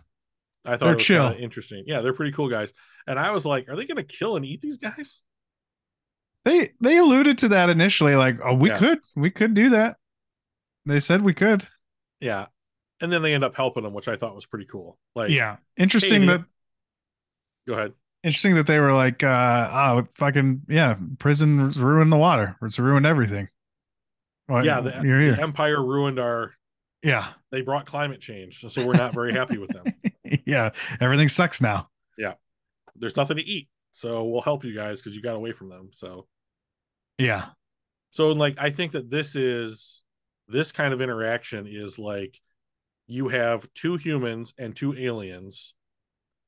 I 0.64 0.72
thought 0.72 0.80
They're 0.80 0.92
it 0.92 0.96
was 0.96 1.04
chill. 1.04 1.34
interesting. 1.38 1.84
Yeah, 1.86 2.00
they're 2.02 2.12
pretty 2.12 2.32
cool 2.32 2.48
guys. 2.48 2.72
And 3.06 3.18
I 3.18 3.30
was 3.32 3.44
like, 3.46 3.68
are 3.68 3.76
they 3.76 3.86
going 3.86 3.96
to 3.96 4.02
kill 4.04 4.36
and 4.36 4.44
eat 4.44 4.60
these 4.60 4.76
guys? 4.78 5.22
They 6.48 6.72
they 6.80 6.96
alluded 6.98 7.38
to 7.38 7.48
that 7.48 7.68
initially, 7.68 8.14
like, 8.14 8.38
oh, 8.44 8.54
we 8.54 8.70
Yeah. 8.70 8.78
could, 8.78 8.98
we 9.14 9.30
could 9.30 9.54
do 9.54 9.70
that. 9.70 9.96
They 10.86 11.00
said 11.00 11.22
we 11.22 11.34
could. 11.34 11.66
Yeah. 12.20 12.46
And 13.00 13.12
then 13.12 13.22
they 13.22 13.34
end 13.34 13.44
up 13.44 13.54
helping 13.54 13.82
them, 13.84 13.92
which 13.92 14.08
I 14.08 14.16
thought 14.16 14.34
was 14.34 14.46
pretty 14.46 14.64
cool. 14.66 14.98
Like, 15.14 15.30
yeah. 15.30 15.56
Interesting 15.76 16.22
Hey, 16.22 16.26
that 16.28 16.44
go 17.66 17.74
ahead. 17.74 17.92
interesting 18.24 18.54
that 18.56 18.66
they 18.66 18.78
were 18.78 18.92
like, 18.92 19.22
uh, 19.22 19.68
oh, 19.72 20.06
fucking 20.14 20.62
yeah, 20.68 20.96
prison 21.18 21.70
ruined 21.70 22.10
the 22.12 22.16
water. 22.16 22.56
It's 22.62 22.78
ruined 22.78 23.06
everything. 23.06 23.48
Well, 24.48 24.64
yeah, 24.64 24.80
the, 24.80 25.00
you're 25.04 25.20
here. 25.20 25.36
the 25.36 25.42
Empire 25.42 25.84
ruined 25.84 26.18
our. 26.18 26.54
yeah, 27.02 27.28
They 27.52 27.60
brought 27.60 27.84
climate 27.86 28.20
change, 28.20 28.64
so 28.68 28.86
we're 28.86 28.94
not 28.94 29.12
very 29.12 29.32
happy 29.34 29.58
with 29.58 29.70
them. 29.70 29.84
yeah. 30.46 30.70
Everything 31.00 31.28
sucks 31.28 31.60
now. 31.60 31.90
Yeah, 32.16 32.32
there's 32.96 33.16
nothing 33.16 33.36
to 33.36 33.44
eat, 33.44 33.68
so 33.92 34.24
we'll 34.24 34.40
help 34.40 34.64
you 34.64 34.74
guys 34.74 35.00
because 35.00 35.14
you 35.14 35.20
got 35.22 35.36
away 35.36 35.52
from 35.52 35.68
them. 35.68 35.90
So, 35.92 36.26
Yeah, 37.18 37.46
so 38.10 38.32
like, 38.32 38.56
I 38.58 38.70
think 38.70 38.92
that 38.92 39.10
this 39.10 39.36
is 39.36 40.02
this 40.48 40.72
kind 40.72 40.94
of 40.94 41.00
interaction 41.00 41.66
is 41.68 41.98
like 41.98 42.40
you 43.06 43.28
have 43.28 43.72
two 43.74 43.96
humans 43.96 44.54
and 44.58 44.74
two 44.74 44.94
aliens, 44.98 45.74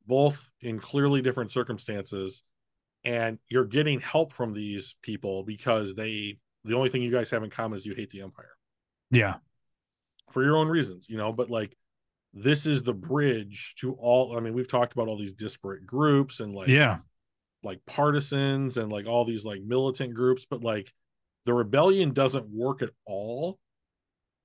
both 0.07 0.51
in 0.61 0.81
clearly 0.81 1.23
different 1.23 1.53
circumstances, 1.53 2.43
and 3.05 3.39
you're 3.49 3.67
getting 3.67 4.01
help 4.01 4.33
from 4.33 4.53
these 4.53 4.97
people 5.03 5.43
because 5.45 5.95
they 5.95 6.39
the 6.65 6.75
only 6.75 6.91
thing 6.91 7.03
you 7.03 7.13
guys 7.13 7.31
have 7.31 7.43
in 7.43 7.51
common 7.51 7.77
is 7.77 7.87
you 7.87 7.95
hate 7.95 8.11
the 8.11 8.23
Empire. 8.23 8.57
yeah, 9.11 9.37
for 10.31 10.43
your 10.43 10.57
own 10.57 10.69
reasons, 10.69 11.09
you 11.09 11.17
know, 11.17 11.33
but 11.33 11.51
like 11.51 11.77
this 12.33 12.65
is 12.65 12.83
the 12.83 12.95
bridge 12.95 13.75
to 13.79 13.93
all 13.95 14.37
I 14.37 14.41
mean, 14.41 14.55
we've 14.55 14.69
talked 14.69 14.93
about 14.93 15.09
all 15.09 15.19
these 15.19 15.35
disparate 15.35 15.87
groups 15.87 16.41
and 16.41 16.55
like 16.55 16.69
yeah, 16.69 16.99
like 17.63 17.85
partisans 17.87 18.77
and 18.77 18.91
like 18.91 19.07
all 19.07 19.25
these 19.25 19.45
like 19.45 19.63
militant 19.63 20.15
groups, 20.15 20.47
but 20.49 20.63
like 20.63 20.93
the 21.47 21.55
rebellion 21.55 22.13
doesn't 22.13 22.49
work 22.49 22.83
at 22.83 22.91
all 23.07 23.59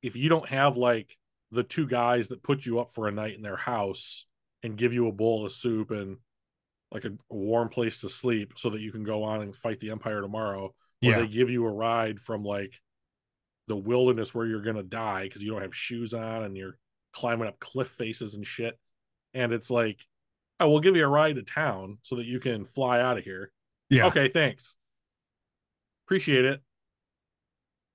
if 0.02 0.16
you 0.16 0.30
don't 0.30 0.50
have 0.50 0.78
like 0.78 1.18
the 1.52 1.64
two 1.64 1.88
guys 1.88 2.28
that 2.28 2.44
put 2.44 2.66
you 2.66 2.80
up 2.80 2.92
for 2.92 3.08
a 3.08 3.12
night 3.12 3.36
in 3.36 3.42
their 3.42 3.56
house 3.56 4.26
and 4.64 4.78
give 4.78 4.94
you 4.94 5.08
a 5.08 5.12
bowl 5.12 5.46
of 5.46 5.52
soup 5.52 5.92
and 5.92 6.18
like 6.92 7.06
a, 7.06 7.10
a 7.10 7.36
warm 7.36 7.70
place 7.70 8.02
to 8.02 8.10
sleep 8.10 8.54
so 8.56 8.70
that 8.70 8.82
you 8.82 8.92
can 8.92 9.04
go 9.04 9.24
on 9.24 9.42
and 9.42 9.56
fight 9.56 9.80
the 9.80 9.92
empire 9.92 10.22
tomorrow 10.22 10.66
or 10.66 10.74
yeah, 11.02 11.20
they 11.20 11.28
give 11.28 11.50
you 11.50 11.66
a 11.66 11.72
ride 11.72 12.20
from 12.20 12.44
like 12.44 12.80
the 13.68 13.76
wilderness 13.76 14.34
where 14.34 14.46
you're 14.46 14.62
gonna 14.62 14.84
die 14.84 15.24
because 15.24 15.42
you 15.42 15.52
don't 15.52 15.62
have 15.62 15.76
shoes 15.76 16.14
on 16.14 16.44
and 16.44 16.56
you're 16.56 16.78
climbing 17.14 17.48
up 17.48 17.60
cliff 17.60 17.88
faces 17.90 18.36
and 18.36 18.46
shit. 18.46 18.78
And 19.34 19.52
it's 19.54 19.70
like, 19.70 20.00
oh, 20.60 20.70
we'll 20.70 20.80
give 20.80 20.96
you 20.96 21.06
a 21.06 21.08
ride 21.08 21.36
to 21.36 21.44
town 21.44 21.98
so 22.04 22.16
that 22.16 22.26
you 22.26 22.40
can 22.40 22.66
fly 22.66 23.00
out 23.02 23.18
of 23.18 23.24
here. 23.24 23.52
yeah. 23.90 24.08
Okay, 24.08 24.28
thanks. 24.30 24.76
Appreciate 26.08 26.46
it. 26.46 26.62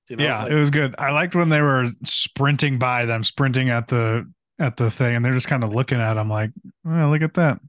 You 0.09 0.17
know, 0.17 0.25
yeah, 0.25 0.43
like- 0.43 0.53
it 0.53 0.57
was 0.57 0.71
good. 0.71 0.95
I 0.99 1.11
liked 1.13 1.35
when 1.37 1.49
they 1.49 1.61
were 1.61 1.85
sprinting 2.05 2.79
by 2.79 3.05
them, 3.07 3.23
sprinting 3.23 3.71
at 3.71 3.89
the 3.89 4.31
at 4.59 4.77
the 4.77 4.91
thing, 4.91 5.15
and 5.17 5.25
they're 5.25 5.33
just 5.33 5.49
kind 5.49 5.65
of 5.65 5.73
looking 5.73 6.01
at 6.01 6.15
them 6.15 6.29
like, 6.29 6.51
oh, 6.87 7.09
look 7.09 7.23
at 7.23 7.35
that. 7.35 7.61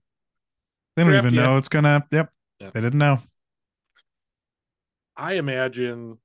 They 0.97 1.03
don't 1.03 1.13
even 1.15 1.35
know 1.35 1.57
it's 1.57 1.69
gonna. 1.69 2.05
Yep, 2.11 2.31
Yeah. 2.59 2.69
they 2.73 2.81
didn't 2.81 2.99
know. 2.99 3.19
I 5.15 5.33
imagine 5.33 6.17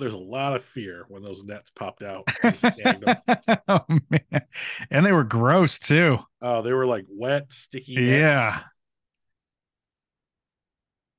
there's 0.00 0.14
a 0.14 0.18
lot 0.18 0.56
of 0.56 0.64
fear 0.64 1.04
when 1.08 1.22
those 1.22 1.44
nets 1.44 1.70
popped 1.70 2.02
out. 2.02 2.24
and 2.42 3.60
oh 3.68 3.84
man, 4.10 4.42
and 4.90 5.06
they 5.06 5.12
were 5.12 5.24
gross 5.24 5.78
too. 5.78 6.18
Oh, 6.42 6.62
they 6.62 6.72
were 6.72 6.86
like 6.86 7.04
wet, 7.08 7.52
sticky. 7.52 7.96
nets. 7.96 8.06
Yeah, 8.08 8.60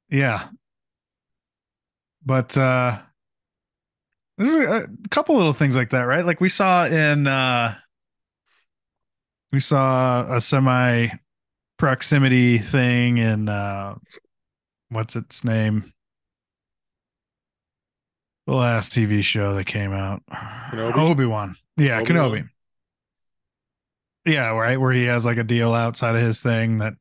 yeah. 0.10 0.48
But 2.26 2.58
uh 2.58 3.00
there's 4.38 4.54
a, 4.54 4.84
a 4.84 5.08
couple 5.10 5.36
little 5.38 5.54
things 5.54 5.76
like 5.76 5.92
that, 5.92 6.04
right? 6.04 6.26
Like 6.26 6.42
we 6.42 6.50
saw 6.50 6.86
in 6.86 7.28
uh 7.28 7.76
we 9.52 9.60
saw 9.60 10.34
a 10.34 10.42
semi 10.42 11.08
proximity 11.78 12.58
thing 12.58 13.18
in 13.18 13.50
uh 13.50 13.96
what's 14.90 15.16
its 15.16 15.44
name? 15.44 15.94
The 18.48 18.54
last 18.54 18.92
TV 18.94 19.24
show 19.24 19.54
that 19.54 19.66
came 19.66 19.94
out. 19.94 20.24
Obi-Wan. 20.74 21.56
Yeah, 21.78 22.00
Obi-Wan? 22.00 22.06
Kenobi. 22.32 22.50
Yeah, 24.26 24.52
right. 24.52 24.80
Where 24.80 24.92
he 24.92 25.06
has 25.06 25.26
like 25.26 25.38
a 25.38 25.44
deal 25.44 25.74
outside 25.74 26.16
of 26.16 26.22
his 26.22 26.42
thing 26.42 26.78
that 26.78 26.94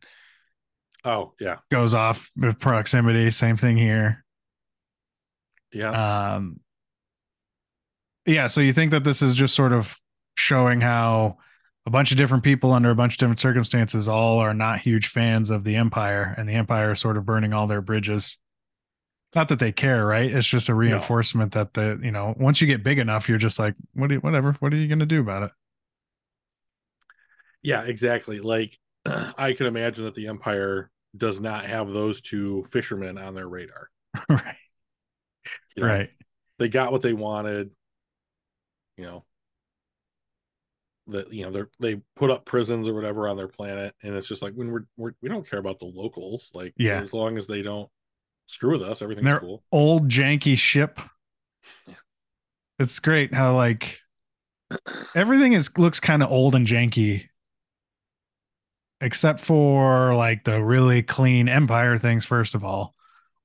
Oh, 1.04 1.32
yeah. 1.40 1.56
goes 1.70 1.94
off 1.94 2.30
with 2.36 2.58
proximity. 2.58 3.30
Same 3.30 3.56
thing 3.56 3.76
here. 3.76 4.24
Yeah. 5.72 6.34
Um, 6.34 6.60
yeah. 8.26 8.48
So 8.48 8.60
you 8.60 8.72
think 8.72 8.90
that 8.90 9.04
this 9.04 9.22
is 9.22 9.34
just 9.34 9.54
sort 9.54 9.72
of 9.72 9.96
showing 10.34 10.80
how 10.80 11.38
a 11.86 11.90
bunch 11.90 12.10
of 12.10 12.18
different 12.18 12.44
people 12.44 12.72
under 12.72 12.90
a 12.90 12.94
bunch 12.94 13.14
of 13.14 13.18
different 13.18 13.38
circumstances 13.38 14.08
all 14.08 14.38
are 14.40 14.52
not 14.52 14.80
huge 14.80 15.06
fans 15.06 15.48
of 15.48 15.64
the 15.64 15.76
Empire, 15.76 16.34
and 16.36 16.46
the 16.48 16.52
Empire 16.54 16.92
is 16.92 17.00
sort 17.00 17.16
of 17.16 17.24
burning 17.24 17.52
all 17.54 17.66
their 17.66 17.80
bridges. 17.80 18.38
Not 19.34 19.48
that 19.48 19.60
they 19.60 19.70
care, 19.72 20.04
right? 20.06 20.30
It's 20.32 20.48
just 20.48 20.68
a 20.68 20.74
reinforcement 20.74 21.52
that 21.52 21.74
the 21.74 22.00
you 22.02 22.10
know 22.10 22.34
once 22.38 22.60
you 22.60 22.66
get 22.66 22.82
big 22.82 22.98
enough, 22.98 23.28
you're 23.28 23.38
just 23.38 23.58
like, 23.58 23.74
what? 23.94 24.08
Do 24.08 24.14
you, 24.14 24.20
whatever. 24.20 24.52
What 24.58 24.74
are 24.74 24.76
you 24.76 24.88
going 24.88 24.98
to 25.00 25.06
do 25.06 25.20
about 25.20 25.44
it? 25.44 25.52
Yeah, 27.62 27.82
exactly. 27.82 28.40
Like 28.40 28.78
I 29.06 29.52
can 29.52 29.66
imagine 29.66 30.04
that 30.04 30.14
the 30.14 30.28
Empire 30.28 30.90
does 31.16 31.40
not 31.40 31.64
have 31.66 31.90
those 31.90 32.20
two 32.20 32.64
fishermen 32.70 33.18
on 33.18 33.34
their 33.34 33.48
radar. 33.48 33.88
right. 34.28 34.56
you 35.76 35.82
know? 35.82 35.88
Right. 35.88 36.10
They 36.58 36.68
got 36.68 36.92
what 36.92 37.02
they 37.02 37.12
wanted. 37.12 37.70
you 38.96 39.04
know 39.04 39.24
that 41.06 41.32
you 41.32 41.44
know 41.44 41.50
they're 41.50 41.70
they 41.80 42.00
put 42.16 42.30
up 42.30 42.44
prisons 42.44 42.86
or 42.86 42.94
whatever 42.94 43.26
on 43.26 43.36
their 43.36 43.48
planet 43.48 43.94
and 44.02 44.14
it's 44.14 44.28
just 44.28 44.42
like 44.42 44.52
when 44.54 44.70
we're, 44.70 44.84
we're 44.96 45.12
we 45.22 45.28
don't 45.28 45.48
care 45.48 45.58
about 45.58 45.78
the 45.80 45.86
locals 45.86 46.50
like 46.54 46.72
Yeah. 46.76 47.00
as 47.00 47.12
long 47.12 47.36
as 47.36 47.46
they 47.48 47.62
don't 47.62 47.90
screw 48.50 48.72
with 48.72 48.82
us 48.82 49.00
everything's 49.02 49.26
They're- 49.26 49.40
cool 49.40 49.62
Old 49.70 50.08
janky 50.08 50.58
ship. 50.58 51.00
Yeah. 51.86 51.94
It's 52.78 52.98
great 52.98 53.32
how 53.32 53.54
like 53.54 53.98
everything 55.14 55.52
is 55.52 55.76
looks 55.78 56.00
kind 56.00 56.22
of 56.22 56.30
old 56.30 56.54
and 56.54 56.66
janky. 56.66 57.26
Except 59.00 59.40
for 59.40 60.14
like 60.14 60.44
the 60.44 60.62
really 60.62 61.02
clean 61.02 61.48
Empire 61.48 61.96
things, 61.96 62.24
first 62.26 62.54
of 62.54 62.64
all. 62.64 62.94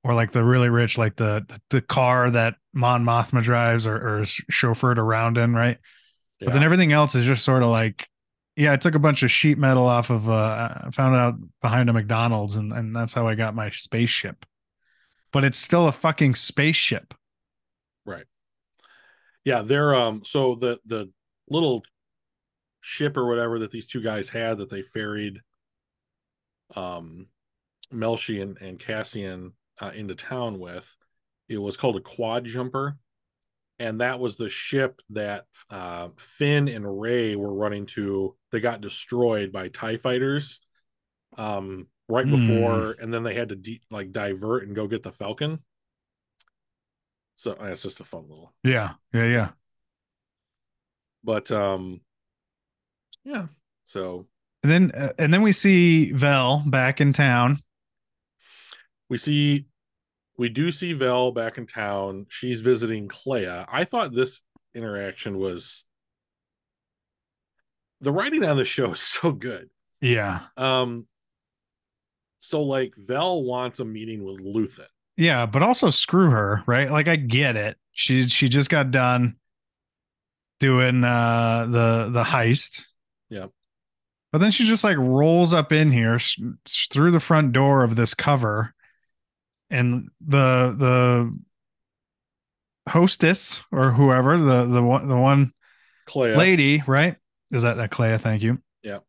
Or 0.04 0.14
like 0.14 0.32
the 0.32 0.44
really 0.44 0.70
rich, 0.70 0.98
like 0.98 1.16
the 1.16 1.46
the 1.70 1.82
car 1.82 2.30
that 2.30 2.56
Mon 2.74 3.04
Mothma 3.04 3.42
drives 3.42 3.88
or, 3.88 3.96
or 3.96 4.22
is 4.22 4.30
chauffeured 4.52 4.98
around 4.98 5.38
in, 5.38 5.54
right? 5.54 5.78
But 6.40 6.54
then 6.54 6.62
everything 6.64 6.92
else 6.92 7.16
is 7.16 7.26
just 7.26 7.44
sort 7.44 7.64
of 7.64 7.70
like, 7.70 8.08
yeah, 8.56 8.72
I 8.72 8.78
took 8.78 8.94
a 8.94 9.00
bunch 9.00 9.24
of 9.24 9.32
sheet 9.32 9.58
metal 9.58 9.88
off 9.88 10.12
of, 10.12 10.30
uh, 10.30 10.70
I 10.84 10.90
found 10.92 11.16
it 11.16 11.18
out 11.18 11.36
behind 11.62 11.90
a 11.90 11.94
McDonald's, 11.94 12.58
and, 12.58 12.72
and 12.72 12.96
that's 12.96 13.14
how 13.14 13.26
I 13.28 13.34
got 13.34 13.56
my 13.56 13.72
spaceship. 13.72 14.46
But 15.36 15.44
it's 15.44 15.58
still 15.58 15.90
a 15.90 15.92
fucking 15.92 16.36
spaceship. 16.36 17.14
Right. 18.06 18.24
Yeah 19.44 19.64
they're 19.64 19.94
um 19.94 20.22
so 20.24 20.56
the 20.56 20.80
the 20.86 21.12
little 21.50 21.84
ship 22.80 23.18
or 23.18 23.28
whatever 23.28 23.60
that 23.60 23.72
these 23.72 23.86
two 23.86 24.02
guys 24.02 24.30
had 24.30 24.60
that 24.60 24.70
they 24.70 24.82
ferried 24.82 25.42
um 26.78 27.28
melshi 27.94 28.42
and, 28.42 28.58
and 28.62 28.80
cassian 28.80 29.52
uh, 29.82 29.92
into 29.94 30.16
town 30.16 30.58
with 30.58 30.96
it 31.50 31.58
was 31.58 31.76
called 31.76 31.98
a 31.98 32.02
quad 32.02 32.46
jumper 32.46 32.98
and 33.78 34.00
that 34.00 34.22
was 34.22 34.38
the 34.38 34.50
ship 34.50 35.02
that 35.10 35.48
uh 35.70 36.08
finn 36.16 36.70
and 36.70 37.02
Rey 37.02 37.36
were 37.36 37.54
running 37.54 37.88
to 37.88 38.38
they 38.54 38.62
got 38.62 38.80
destroyed 38.80 39.52
by 39.52 39.68
tie 39.68 39.98
fighters 39.98 40.62
um 41.38 41.88
right 42.08 42.26
Hmm. 42.26 42.32
before 42.36 42.96
and 43.00 43.14
then 43.14 43.24
they 43.24 43.34
had 43.36 43.50
to 43.50 43.56
de- 43.56 43.82
like 43.90 44.12
divert 44.12 44.64
and 44.66 44.76
go 44.76 44.88
get 44.88 45.04
the 45.04 45.12
falcon 45.12 45.60
so 47.36 47.52
it's 47.62 47.82
just 47.84 48.00
a 48.00 48.04
fun 48.04 48.24
little 48.30 48.54
Yeah, 48.64 48.94
yeah, 49.14 49.26
yeah. 49.26 49.50
but 51.24 51.52
um 51.52 52.02
yeah 53.24 53.48
so 53.84 54.28
And 54.64 54.72
then 54.72 54.92
uh, 54.92 55.14
and 55.18 55.34
then 55.34 55.42
we 55.42 55.52
see 55.52 56.12
Vel 56.12 56.64
back 56.66 57.02
in 57.02 57.12
town. 57.14 57.58
we 59.10 59.18
see 59.18 59.66
we 60.38 60.50
do 60.50 60.72
see 60.72 60.94
Vel 60.94 61.32
back 61.32 61.58
in 61.58 61.66
town 61.66 62.26
she's 62.30 62.62
visiting 62.62 63.08
Kleya 63.08 63.66
I 63.72 63.84
thought 63.84 64.14
this 64.14 64.42
interaction 64.74 65.38
was 65.38 65.86
the 68.02 68.12
writing 68.12 68.44
on 68.44 68.58
the 68.58 68.66
show 68.66 68.92
is 68.92 69.00
so 69.16 69.32
good 69.32 69.70
Yeah, 70.02 70.42
um 70.58 71.08
so 72.46 72.62
like 72.62 72.94
Vel 72.98 73.44
wants 73.44 73.80
a 73.80 73.86
meeting 73.86 74.24
with 74.24 74.40
Luthen 74.42 74.88
yeah, 75.18 75.46
but 75.46 75.64
also 75.64 75.90
screw 75.90 76.30
her, 76.30 76.62
right? 76.68 76.90
Like 76.92 77.08
I 77.08 77.16
get 77.16 77.56
it. 77.56 77.78
She's 77.94 78.32
she 78.32 78.50
just 78.50 78.70
got 78.70 78.92
done 78.92 79.38
doing 80.60 81.04
uh 81.04 81.68
the 81.70 82.10
the 82.12 82.24
heist. 82.24 82.88
Yep. 83.30 83.52
But 84.32 84.40
then 84.40 84.52
she 84.52 84.66
just 84.66 84.84
like 84.84 84.98
rolls 84.98 85.54
up 85.54 85.72
in 85.72 85.92
here 85.92 86.16
s- 86.16 86.38
s- 86.68 86.88
through 86.92 87.12
the 87.12 87.22
front 87.22 87.54
door 87.54 87.84
of 87.84 87.96
this 87.96 88.14
cover, 88.14 88.74
and 89.70 90.10
the 90.20 90.76
the 90.78 91.38
hostess 92.90 93.64
or 93.72 93.92
whoever 93.92 94.38
the 94.38 94.66
the 94.66 94.84
one 94.84 95.08
the 95.08 95.18
one 95.18 95.54
Kleya 96.08 96.36
lady, 96.36 96.84
right? 96.86 97.16
Is 97.52 97.62
that 97.62 97.78
that 97.78 97.92
Kleya? 97.92 98.20
Thank 98.20 98.44
you. 98.44 98.62
Yeah. 98.84 99.00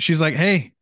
She's 0.00 0.20
like, 0.20 0.34
hey, 0.34 0.72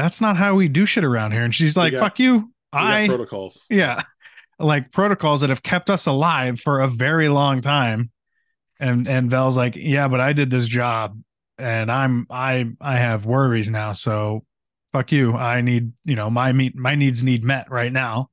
that's 0.00 0.20
not 0.20 0.36
how 0.36 0.54
we 0.54 0.68
do 0.68 0.86
shit 0.86 1.04
around 1.04 1.32
here, 1.32 1.44
and 1.44 1.54
she's 1.54 1.76
like, 1.76 1.92
got- 1.92 2.00
fuck 2.00 2.18
you. 2.18 2.52
I 2.72 3.06
protocols 3.08 3.66
yeah, 3.68 4.00
like 4.58 4.92
protocols 4.92 5.40
that 5.40 5.50
have 5.50 5.62
kept 5.62 5.90
us 5.90 6.06
alive 6.06 6.60
for 6.60 6.80
a 6.80 6.88
very 6.88 7.28
long 7.28 7.60
time. 7.60 8.10
And 8.78 9.06
and 9.08 9.28
Vel's 9.30 9.56
like, 9.56 9.74
yeah, 9.76 10.08
but 10.08 10.20
I 10.20 10.32
did 10.32 10.50
this 10.50 10.66
job, 10.68 11.20
and 11.58 11.90
I'm 11.90 12.26
I 12.30 12.70
I 12.80 12.96
have 12.96 13.26
worries 13.26 13.68
now, 13.70 13.92
so 13.92 14.44
fuck 14.92 15.10
you. 15.12 15.34
I 15.34 15.60
need 15.60 15.92
you 16.04 16.14
know 16.16 16.30
my 16.30 16.52
meet 16.52 16.76
my 16.76 16.94
needs 16.94 17.22
need 17.24 17.44
met 17.44 17.70
right 17.70 17.92
now. 17.92 18.28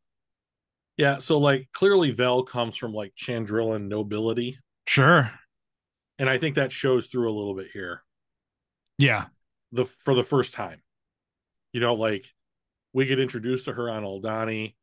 yeah 0.98 1.18
so 1.20 1.38
like 1.38 1.68
clearly 1.74 2.12
Vel 2.12 2.44
comes 2.44 2.78
from 2.78 2.94
like 2.94 3.14
Chandrilan 3.16 3.88
nobility 3.88 4.58
Sure. 4.88 5.30
and 6.20 6.30
I 6.30 6.38
think 6.38 6.56
that 6.56 6.72
shows 6.72 7.08
through 7.08 7.30
a 7.30 7.36
little 7.38 7.56
bit 7.56 7.68
here 7.74 8.04
Yeah. 8.98 9.26
the 9.72 9.86
for 9.86 10.16
the 10.16 10.24
first 10.24 10.54
time. 10.54 10.82
You 11.74 11.80
know, 11.82 11.96
like 11.96 12.26
we 12.94 13.06
get 13.06 13.20
introduced 13.20 13.66
to 13.66 13.74
her 13.74 13.90
on 13.90 14.04
Aldhani. 14.04 14.76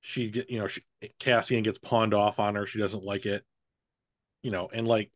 She 0.00 0.30
get 0.30 0.50
you 0.50 0.58
know, 0.58 0.66
she, 0.66 0.82
Cassian 1.18 1.62
gets 1.62 1.78
pawned 1.78 2.14
off 2.14 2.38
on 2.40 2.54
her. 2.54 2.66
She 2.66 2.78
doesn't 2.78 3.04
like 3.04 3.26
it. 3.26 3.44
You 4.42 4.50
know, 4.50 4.68
and 4.72 4.86
like 4.88 5.10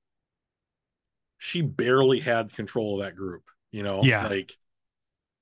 she 1.38 1.62
barely 1.62 2.20
had 2.20 2.52
control 2.54 3.00
of 3.00 3.07
that 3.07 3.16
group. 3.16 3.42
You 3.72 3.83
know, 3.83 4.02
Yeah. 4.04 4.26
like 4.28 4.57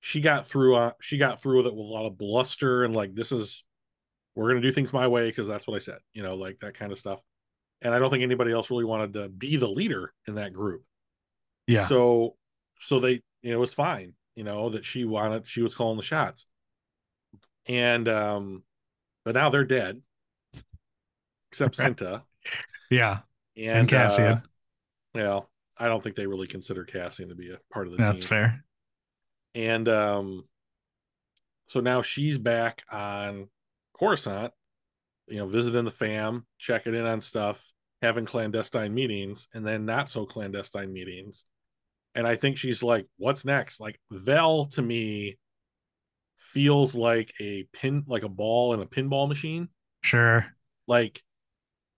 she 0.00 0.20
got 0.20 0.46
through. 0.46 0.74
Uh, 0.76 0.92
she 1.00 1.18
got 1.18 1.40
through 1.40 1.58
with 1.58 1.66
it 1.66 1.74
with 1.76 1.86
a 1.86 1.88
lot 1.92 2.06
of 2.06 2.18
bluster 2.18 2.84
and 2.84 2.94
like 2.94 3.14
this 3.14 3.30
is 3.32 3.62
we're 4.34 4.48
gonna 4.48 4.60
do 4.62 4.72
things 4.72 4.92
my 4.92 5.06
way 5.08 5.28
because 5.28 5.46
that's 5.46 5.66
what 5.66 5.76
I 5.76 5.80
said. 5.80 5.98
You 6.14 6.22
know, 6.22 6.34
like 6.34 6.58
that 6.60 6.74
kind 6.74 6.90
of 6.92 6.98
stuff. 6.98 7.20
And 7.82 7.92
I 7.94 7.98
don't 7.98 8.10
think 8.10 8.22
anybody 8.22 8.52
else 8.52 8.70
really 8.70 8.84
wanted 8.84 9.12
to 9.14 9.28
be 9.28 9.56
the 9.56 9.68
leader 9.68 10.12
in 10.26 10.36
that 10.36 10.52
group. 10.52 10.84
Yeah. 11.66 11.86
So 11.86 12.36
so 12.78 13.00
they 13.00 13.22
you 13.42 13.50
know 13.50 13.56
it 13.56 13.60
was 13.60 13.74
fine, 13.74 14.14
you 14.34 14.44
know, 14.44 14.70
that 14.70 14.84
she 14.84 15.04
wanted 15.04 15.46
she 15.46 15.62
was 15.62 15.74
calling 15.74 15.96
the 15.96 16.02
shots. 16.02 16.46
And 17.66 18.08
um 18.08 18.62
but 19.24 19.34
now 19.34 19.50
they're 19.50 19.64
dead. 19.64 20.02
Except. 21.50 21.76
Cinta. 21.76 22.22
yeah. 22.90 23.20
And, 23.56 23.80
And 23.80 23.88
Cassian. 23.88 24.32
Uh, 24.32 24.40
well, 25.14 25.50
I 25.76 25.88
don't 25.88 26.02
think 26.02 26.16
they 26.16 26.26
really 26.26 26.46
consider 26.46 26.84
Cassian 26.84 27.28
to 27.28 27.34
be 27.34 27.52
a 27.52 27.58
part 27.72 27.86
of 27.86 27.92
the 27.92 27.98
team. 27.98 28.06
That's 28.06 28.22
team. 28.22 28.28
fair. 28.28 28.64
And 29.54 29.88
um 29.88 30.44
so 31.68 31.80
now 31.80 32.02
she's 32.02 32.38
back 32.38 32.82
on 32.90 33.48
Coruscant, 33.94 34.52
you 35.28 35.38
know, 35.38 35.46
visiting 35.46 35.84
the 35.84 35.90
fam, 35.90 36.46
checking 36.58 36.94
in 36.94 37.06
on 37.06 37.20
stuff, 37.20 37.72
having 38.02 38.26
clandestine 38.26 38.92
meetings, 38.92 39.48
and 39.54 39.64
then 39.66 39.86
not 39.86 40.08
so 40.08 40.26
clandestine 40.26 40.92
meetings. 40.92 41.44
And 42.14 42.26
I 42.26 42.36
think 42.36 42.58
she's 42.58 42.82
like, 42.82 43.06
what's 43.16 43.44
next? 43.44 43.80
Like 43.80 43.98
Vel 44.10 44.66
to 44.72 44.82
me 44.82 45.38
feels 46.36 46.94
like 46.94 47.32
a 47.40 47.66
pin 47.72 48.04
like 48.06 48.22
a 48.22 48.28
ball 48.28 48.74
in 48.74 48.80
a 48.80 48.86
pinball 48.86 49.28
machine. 49.28 49.68
Sure. 50.02 50.46
Like 50.86 51.22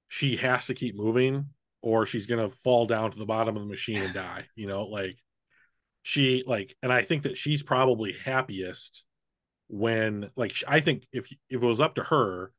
she 0.09 0.37
has 0.37 0.66
to 0.66 0.74
keep 0.74 0.96
moving 0.96 1.46
or 1.83 2.07
she's 2.07 2.27
gonna 2.27 2.48
fall 2.48 2.87
down 2.87 3.11
to 3.11 3.18
the 3.18 3.27
bottom 3.27 3.57
of 3.57 3.62
the 3.62 3.68
machine 3.68 3.98
and 3.98 4.14
die, 4.14 4.46
you 4.55 4.66
know, 4.66 4.85
like 4.85 5.18
she 6.05 6.44
like 6.46 6.77
and 6.83 6.92
i 6.92 7.03
think 7.03 7.22
that 7.22 7.37
she's 7.37 7.62
probably 7.62 8.14
happiest 8.24 9.05
when 9.68 10.31
like 10.37 10.55
i 10.68 10.79
think 10.79 11.09
if 11.12 11.27
if 11.48 11.62
it 11.62 11.66
was 11.66 11.81
up 11.81 11.94
to 11.94 12.03
her 12.03 12.53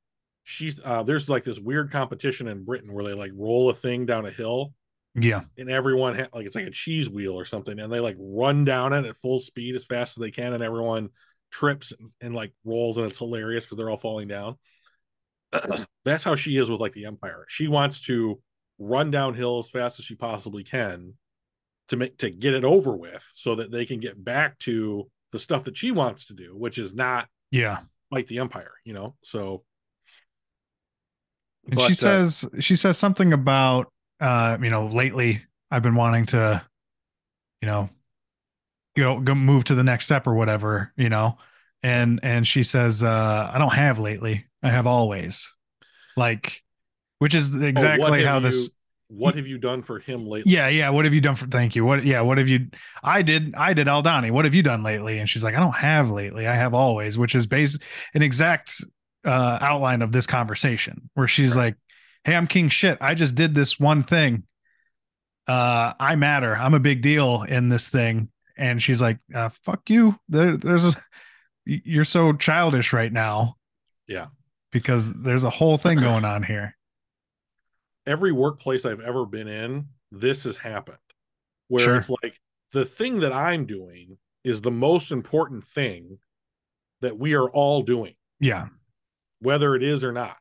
she's 0.43 0.81
uh 0.83 1.03
there's 1.03 1.29
like 1.29 1.43
this 1.43 1.59
weird 1.59 1.91
competition 1.91 2.47
in 2.47 2.65
britain 2.65 2.91
where 2.91 3.05
they 3.05 3.13
like 3.13 3.31
roll 3.35 3.69
a 3.69 3.75
thing 3.75 4.07
down 4.07 4.25
a 4.25 4.31
hill 4.31 4.73
Yeah. 5.15 5.41
and 5.57 5.69
everyone 5.69 6.15
ha- 6.17 6.27
like 6.33 6.45
it's 6.45 6.55
like 6.55 6.67
a 6.67 6.71
cheese 6.71 7.09
wheel 7.09 7.33
or 7.39 7.45
something 7.45 7.79
and 7.79 7.91
they 7.91 7.99
like 7.99 8.17
run 8.19 8.65
down 8.65 8.91
it 8.93 9.05
at 9.05 9.15
full 9.17 9.39
speed 9.39 9.75
as 9.75 9.85
fast 9.85 10.17
as 10.17 10.21
they 10.21 10.31
can 10.31 10.53
and 10.53 10.61
everyone 10.63 11.09
trips 11.51 11.93
and, 11.97 12.09
and 12.19 12.35
like 12.35 12.53
rolls 12.65 12.97
and 12.97 13.07
it's 13.07 13.19
hilarious 13.19 13.63
because 13.65 13.77
they're 13.77 13.89
all 13.89 13.97
falling 13.97 14.27
down 14.27 14.57
that's 16.05 16.23
how 16.23 16.35
she 16.35 16.57
is 16.57 16.69
with 16.69 16.81
like 16.81 16.91
the 16.91 17.05
empire 17.05 17.45
she 17.47 17.67
wants 17.67 18.01
to 18.01 18.41
run 18.77 19.09
downhill 19.09 19.59
as 19.59 19.69
fast 19.69 19.99
as 19.99 20.05
she 20.05 20.15
possibly 20.15 20.63
can 20.63 21.13
to 21.87 21.95
make 21.95 22.17
to 22.17 22.29
get 22.29 22.53
it 22.53 22.65
over 22.65 22.95
with 22.97 23.23
so 23.35 23.55
that 23.55 23.71
they 23.71 23.85
can 23.85 23.99
get 24.01 24.21
back 24.21 24.57
to 24.59 25.09
the 25.31 25.39
stuff 25.39 25.63
that 25.63 25.77
she 25.77 25.91
wants 25.91 26.25
to 26.25 26.33
do 26.33 26.55
which 26.57 26.77
is 26.77 26.93
not 26.93 27.27
Yeah. 27.51 27.79
fight 28.09 28.27
the 28.27 28.39
empire 28.39 28.73
you 28.83 28.91
know 28.93 29.15
so 29.23 29.63
And 31.67 31.75
But, 31.77 31.85
she 31.87 31.93
uh, 31.93 31.95
says 31.95 32.45
she 32.59 32.75
says 32.75 32.97
something 32.97 33.31
about 33.31 33.91
uh, 34.19 34.57
you 34.61 34.69
know, 34.69 34.87
lately 34.87 35.43
I've 35.71 35.83
been 35.83 35.95
wanting 35.95 36.25
to, 36.27 36.63
you 37.61 37.67
know, 37.67 37.89
go 38.97 39.19
go 39.19 39.35
move 39.35 39.65
to 39.65 39.75
the 39.75 39.83
next 39.83 40.05
step 40.05 40.27
or 40.27 40.33
whatever, 40.33 40.91
you 40.97 41.09
know. 41.09 41.37
And 41.83 42.19
and 42.23 42.47
she 42.47 42.63
says, 42.63 43.03
uh, 43.03 43.51
I 43.53 43.57
don't 43.57 43.73
have 43.73 43.99
lately. 43.99 44.45
I 44.63 44.69
have 44.71 44.87
always. 44.87 45.55
Like 46.17 46.63
which 47.19 47.35
is 47.35 47.55
oh, 47.55 47.61
exactly 47.61 48.19
have 48.19 48.27
how 48.27 48.35
you- 48.37 48.41
this 48.41 48.69
what 49.07 49.35
have 49.35 49.47
you 49.47 49.59
done 49.59 49.83
for 49.83 49.99
him 49.99 50.25
lately 50.25 50.53
yeah, 50.53 50.67
yeah. 50.67 50.89
What 50.89 51.05
have 51.05 51.13
you 51.13 51.21
done 51.21 51.35
for 51.35 51.45
thank 51.45 51.75
you? 51.75 51.85
What 51.85 52.03
yeah, 52.05 52.21
what 52.21 52.39
have 52.39 52.49
you 52.49 52.67
I 53.03 53.21
did 53.21 53.53
I 53.55 53.73
did 53.73 53.87
Aldhani. 53.87 54.31
What 54.31 54.45
have 54.45 54.55
you 54.55 54.63
done 54.63 54.83
lately? 54.83 55.19
And 55.19 55.29
she's 55.29 55.43
like, 55.43 55.55
I 55.55 55.59
don't 55.59 55.75
have 55.75 56.09
lately. 56.11 56.47
I 56.47 56.55
have 56.55 56.73
always, 56.73 57.17
which 57.17 57.35
is 57.35 57.45
based 57.47 57.83
an 58.15 58.23
exact 58.23 58.83
uh 59.25 59.59
outline 59.61 60.01
of 60.01 60.11
this 60.11 60.27
conversation 60.27 61.09
where 61.15 61.27
she's 61.27 61.55
Right. 61.55 61.65
like, 61.67 61.75
Hey, 62.25 62.35
I'm 62.35 62.47
king 62.47 62.67
shit. 62.69 62.97
I 62.99 63.13
just 63.13 63.35
did 63.35 63.55
this 63.55 63.79
one 63.79 64.03
thing 64.03 64.43
uh, 65.47 65.93
I 65.99 66.15
matter. 66.15 66.55
I'm 66.55 66.73
a 66.73 66.79
big 66.79 67.01
deal 67.01 67.43
in 67.43 67.69
this 67.69 67.87
thing. 67.87 68.29
And 68.57 68.81
she's 68.81 69.01
like, 69.01 69.19
uh, 69.33 69.49
fuck 69.49 69.89
you. 69.89 70.17
There, 70.29 70.57
there's 70.57 70.85
a, 70.85 70.93
you're 71.65 72.03
so 72.03 72.33
childish 72.33 72.93
right 72.93 73.11
now. 73.11 73.55
Yeah. 74.07 74.27
Because 74.71 75.13
there's 75.13 75.43
a 75.43 75.49
whole 75.49 75.77
thing 75.77 75.99
going 75.99 76.25
on 76.25 76.41
here. 76.43 76.75
Every 78.07 78.31
workplace 78.31 78.85
I've 78.85 79.01
ever 79.01 79.25
been 79.25 79.47
in, 79.47 79.87
this 80.11 80.45
has 80.45 80.57
happened. 80.57 80.97
Where 81.67 81.83
Sure. 81.83 81.95
it's 81.97 82.09
like 82.09 82.39
the 82.71 82.85
thing 82.85 83.19
that 83.21 83.33
I'm 83.33 83.65
doing 83.65 84.17
is 84.43 84.61
the 84.61 84.71
most 84.71 85.11
important 85.11 85.63
thing 85.65 86.19
that 87.01 87.17
we 87.17 87.33
are 87.33 87.49
all 87.49 87.81
doing, 87.81 88.15
Yeah. 88.39 88.67
whether 89.39 89.75
it 89.75 89.83
is 89.83 90.03
or 90.03 90.11
not. 90.11 90.37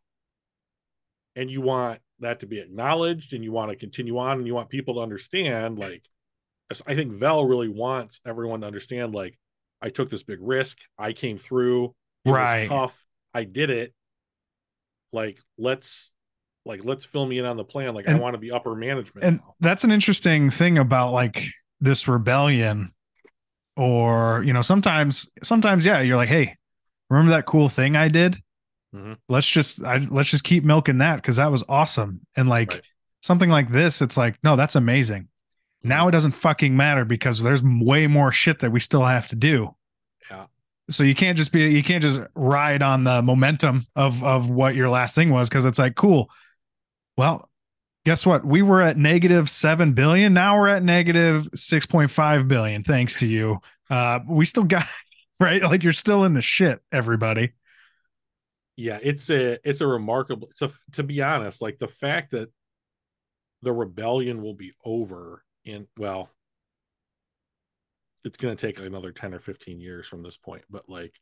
And 1.36 1.50
you 1.50 1.60
want 1.60 2.00
that 2.20 2.40
to 2.40 2.46
be 2.46 2.58
acknowledged 2.60 3.32
and 3.34 3.42
you 3.42 3.52
want 3.52 3.70
to 3.70 3.76
continue 3.76 4.18
on 4.18 4.38
and 4.38 4.46
you 4.46 4.54
want 4.54 4.68
people 4.68 4.94
to 4.94 5.00
understand 5.00 5.78
like 5.78 6.02
I 6.86 6.94
think 6.94 7.12
Vel 7.12 7.44
really 7.44 7.68
wants 7.68 8.20
everyone 8.26 8.62
to 8.62 8.66
understand 8.66 9.14
like 9.14 9.38
I 9.82 9.90
took 9.90 10.10
this 10.10 10.22
big 10.22 10.38
risk, 10.40 10.78
I 10.98 11.12
came 11.12 11.38
through, 11.38 11.94
it 12.24 12.30
Right. 12.30 12.62
was 12.62 12.68
tough, 12.68 13.04
I 13.34 13.44
did 13.44 13.70
it. 13.70 13.92
Like 15.12 15.38
let's 15.58 16.10
like 16.64 16.84
let's 16.84 17.04
fill 17.04 17.26
me 17.26 17.38
in 17.38 17.44
on 17.44 17.56
the 17.56 17.64
plan. 17.64 17.94
Like 17.94 18.08
I 18.08 18.14
want 18.14 18.34
to 18.34 18.38
be 18.38 18.50
upper 18.50 18.74
management 18.74 19.24
And 19.26 19.36
now. 19.38 19.54
that's 19.60 19.84
an 19.84 19.90
interesting 19.90 20.50
thing 20.50 20.78
about 20.78 21.12
like 21.12 21.44
this 21.80 22.08
rebellion. 22.08 22.92
Or, 23.76 24.42
you 24.46 24.52
know, 24.52 24.62
sometimes, 24.62 25.28
sometimes, 25.42 25.84
yeah, 25.84 26.00
you're 26.00 26.16
like, 26.16 26.28
hey, 26.28 26.56
remember 27.10 27.32
that 27.32 27.44
cool 27.44 27.68
thing 27.68 27.96
I 27.96 28.06
did? 28.06 28.36
Mhm. 28.94 29.16
Let's 29.28 29.48
just, 29.48 29.82
I, 29.82 29.96
let's 29.98 30.30
just 30.30 30.44
keep 30.44 30.64
milking 30.64 30.98
that 30.98 31.16
because 31.16 31.36
that 31.36 31.50
was 31.50 31.64
awesome. 31.68 32.20
And 32.36 32.48
like 32.48 32.70
Right. 32.72 32.82
something 33.22 33.50
like 33.50 33.70
this, 33.70 34.00
it's 34.00 34.16
like, 34.16 34.36
no, 34.44 34.54
that's 34.56 34.76
amazing. 34.76 35.28
Now 35.82 36.08
it 36.08 36.12
doesn't 36.12 36.32
fucking 36.32 36.76
matter 36.76 37.04
because 37.04 37.42
there's 37.42 37.62
way 37.62 38.06
more 38.06 38.32
shit 38.32 38.60
that 38.60 38.70
we 38.72 38.80
still 38.80 39.04
have 39.04 39.26
to 39.28 39.36
do. 39.36 39.74
Yeah. 40.30 40.46
So 40.88 41.02
you 41.04 41.14
can't 41.14 41.36
just 41.36 41.52
be 41.52 41.68
you 41.70 41.82
can't 41.82 42.02
just 42.02 42.20
ride 42.34 42.82
on 42.82 43.04
the 43.04 43.20
momentum 43.20 43.86
of 43.96 44.22
of 44.22 44.48
what 44.48 44.74
your 44.74 44.88
last 44.88 45.14
thing 45.14 45.30
was 45.30 45.48
because 45.48 45.64
it's 45.66 45.78
like 45.78 45.94
cool. 45.94 46.30
Well, 47.18 47.50
guess 48.06 48.24
what? 48.24 48.44
We 48.46 48.62
were 48.62 48.80
at 48.80 48.96
negative 48.96 49.48
7 49.50 49.92
billion. 49.92 50.32
Now 50.34 50.58
we're 50.58 50.68
at 50.68 50.82
negative 50.82 51.48
6.5 51.54 52.48
billion 52.48 52.82
thanks 52.82 53.16
to 53.16 53.26
you. 53.26 53.60
Uh 53.90 54.20
we 54.28 54.46
still 54.46 54.64
got 54.64 54.86
right 55.40 55.62
like 55.62 55.82
you're 55.82 55.92
still 55.92 56.24
in 56.24 56.32
the 56.34 56.42
shit 56.42 56.80
everybody. 56.92 57.52
Yeah 58.76 58.98
it's 59.02 59.30
a 59.30 59.58
it's 59.68 59.80
a 59.80 59.86
remarkable 59.86 60.48
so 60.56 60.70
to 60.92 61.02
be 61.02 61.22
honest 61.22 61.62
like 61.62 61.78
the 61.78 61.88
fact 61.88 62.32
that 62.32 62.50
the 63.62 63.72
rebellion 63.72 64.42
will 64.42 64.54
be 64.54 64.72
over 64.84 65.42
in 65.64 65.86
well 65.96 66.28
it's 68.24 68.38
going 68.38 68.56
to 68.56 68.66
take 68.66 68.78
another 68.84 69.12
10 69.12 69.34
or 69.34 69.38
15 69.40 69.80
years 69.80 70.06
from 70.06 70.22
this 70.22 70.36
point 70.36 70.64
but 70.68 70.88
like 70.88 71.14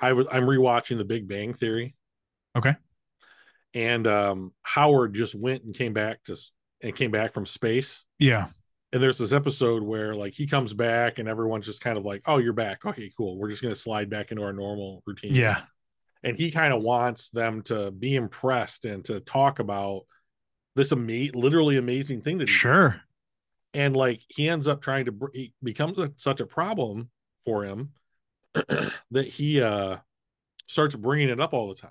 i 0.00 0.12
was 0.12 0.26
i'm 0.30 0.44
rewatching 0.44 0.98
the 0.98 1.04
big 1.04 1.26
bang 1.26 1.54
theory 1.54 1.94
Okay. 2.56 2.74
and 3.74 4.06
um 4.06 4.52
howard 4.62 5.14
just 5.14 5.34
went 5.34 5.62
and 5.64 5.74
came 5.74 5.92
back 5.92 6.22
to 6.24 6.36
and 6.82 6.94
came 6.94 7.10
back 7.10 7.32
from 7.32 7.46
space 7.46 8.04
Yeah. 8.18 8.48
And 8.96 9.02
there's 9.02 9.18
this 9.18 9.32
episode 9.34 9.82
where 9.82 10.14
like 10.14 10.32
he 10.32 10.46
comes 10.46 10.72
back 10.72 11.18
and 11.18 11.28
everyone's 11.28 11.66
just 11.66 11.82
kind 11.82 11.98
of 11.98 12.04
like 12.06 12.22
oh 12.24 12.38
you're 12.38 12.54
back 12.54 12.82
okay 12.86 13.12
cool 13.14 13.36
we're 13.36 13.50
just 13.50 13.60
going 13.60 13.74
to 13.74 13.78
slide 13.78 14.08
back 14.08 14.30
into 14.30 14.42
our 14.42 14.54
normal 14.54 15.02
routine 15.06 15.34
Yeah. 15.34 15.60
and 16.22 16.38
he 16.38 16.50
kind 16.50 16.72
of 16.72 16.80
wants 16.80 17.28
them 17.28 17.60
to 17.64 17.90
be 17.90 18.14
impressed 18.14 18.86
and 18.86 19.04
to 19.04 19.20
talk 19.20 19.58
about 19.58 20.04
this 20.76 20.92
ama- 20.92 21.30
literally 21.34 21.76
amazing 21.76 22.22
thing 22.22 22.38
that 22.38 22.46
did. 22.46 22.52
Sure. 22.52 22.98
and 23.74 23.94
like 23.94 24.22
he 24.28 24.48
ends 24.48 24.66
up 24.66 24.80
trying 24.80 25.04
to 25.04 25.12
br- 25.12 25.26
he 25.34 25.52
becomes 25.62 25.98
a, 25.98 26.10
such 26.16 26.40
a 26.40 26.46
problem 26.46 27.10
for 27.44 27.64
him 27.64 27.90
that 28.54 29.26
he 29.26 29.60
uh 29.60 29.96
starts 30.68 30.96
bringing 30.96 31.28
it 31.28 31.38
up 31.38 31.52
all 31.52 31.68
the 31.68 31.74
time 31.80 31.90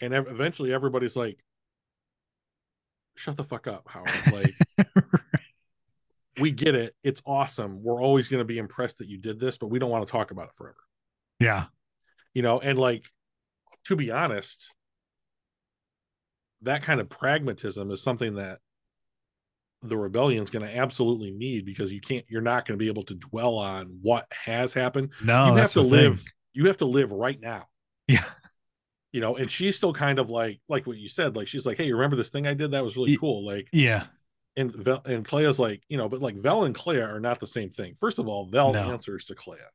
and 0.00 0.14
ev- 0.14 0.28
eventually 0.28 0.72
everybody's 0.72 1.16
like 1.16 1.38
shut 3.16 3.36
the 3.36 3.44
fuck 3.44 3.66
up 3.66 3.86
howard 3.88 4.10
like 4.32 4.86
we 6.40 6.50
get 6.50 6.74
it 6.74 6.94
it's 7.04 7.22
awesome 7.26 7.82
we're 7.82 8.02
always 8.02 8.28
going 8.28 8.40
to 8.40 8.44
be 8.44 8.58
impressed 8.58 8.98
that 8.98 9.08
you 9.08 9.18
did 9.18 9.38
this 9.38 9.56
but 9.56 9.68
we 9.68 9.78
don't 9.78 9.90
want 9.90 10.06
to 10.06 10.10
talk 10.10 10.30
about 10.30 10.46
it 10.48 10.54
forever 10.54 10.76
yeah. 11.40 11.66
you 12.32 12.42
know 12.42 12.60
and 12.60 12.78
like 12.78 13.04
to 13.86 13.96
be 13.96 14.10
honest 14.10 14.72
that 16.62 16.82
kind 16.82 17.00
of 17.00 17.08
pragmatism 17.08 17.90
is 17.90 18.02
something 18.02 18.34
that 18.36 18.58
the 19.82 19.96
rebellion's 19.96 20.48
going 20.50 20.64
to 20.64 20.74
absolutely 20.76 21.30
need 21.30 21.66
because 21.66 21.92
you 21.92 22.00
can't 22.00 22.24
you're 22.28 22.40
not 22.40 22.66
going 22.66 22.78
to 22.78 22.82
be 22.82 22.88
able 22.88 23.02
to 23.04 23.14
dwell 23.14 23.58
on 23.58 23.98
what 24.00 24.26
has 24.32 24.72
happened 24.72 25.10
No, 25.22 25.48
you 25.48 25.54
have 25.56 25.72
to 25.72 25.82
live 25.82 26.20
thing. 26.20 26.28
you 26.54 26.66
have 26.68 26.78
to 26.78 26.86
live 26.86 27.12
right 27.12 27.38
now 27.40 27.66
Yeah. 28.08 28.24
you 29.12 29.20
know 29.20 29.36
and 29.36 29.50
she's 29.50 29.76
still 29.76 29.92
kind 29.92 30.18
of 30.18 30.30
like 30.30 30.60
like 30.70 30.86
what 30.86 30.96
you 30.96 31.08
said 31.08 31.36
like 31.36 31.48
she's 31.48 31.66
like 31.66 31.76
hey 31.76 31.84
you 31.84 31.94
remember 31.96 32.16
this 32.16 32.30
thing 32.30 32.46
i 32.46 32.54
did 32.54 32.70
that 32.70 32.82
was 32.82 32.96
really 32.96 33.16
cool 33.18 33.44
like 33.44 33.68
Yeah. 33.72 34.04
And 34.56 34.72
Vel, 34.72 35.02
and 35.04 35.24
Kleya's 35.26 35.58
like 35.58 35.82
you 35.88 35.96
know 35.96 36.08
but 36.08 36.20
like 36.22 36.36
Vel 36.36 36.64
and 36.64 36.74
Kleya 36.74 37.08
are 37.08 37.20
not 37.20 37.40
the 37.40 37.46
same 37.46 37.70
thing. 37.70 37.94
First 37.94 38.18
of 38.18 38.28
all 38.28 38.46
Vel 38.46 38.72
No. 38.72 38.92
answers 38.92 39.24
to 39.26 39.34
Kleya. 39.34 39.66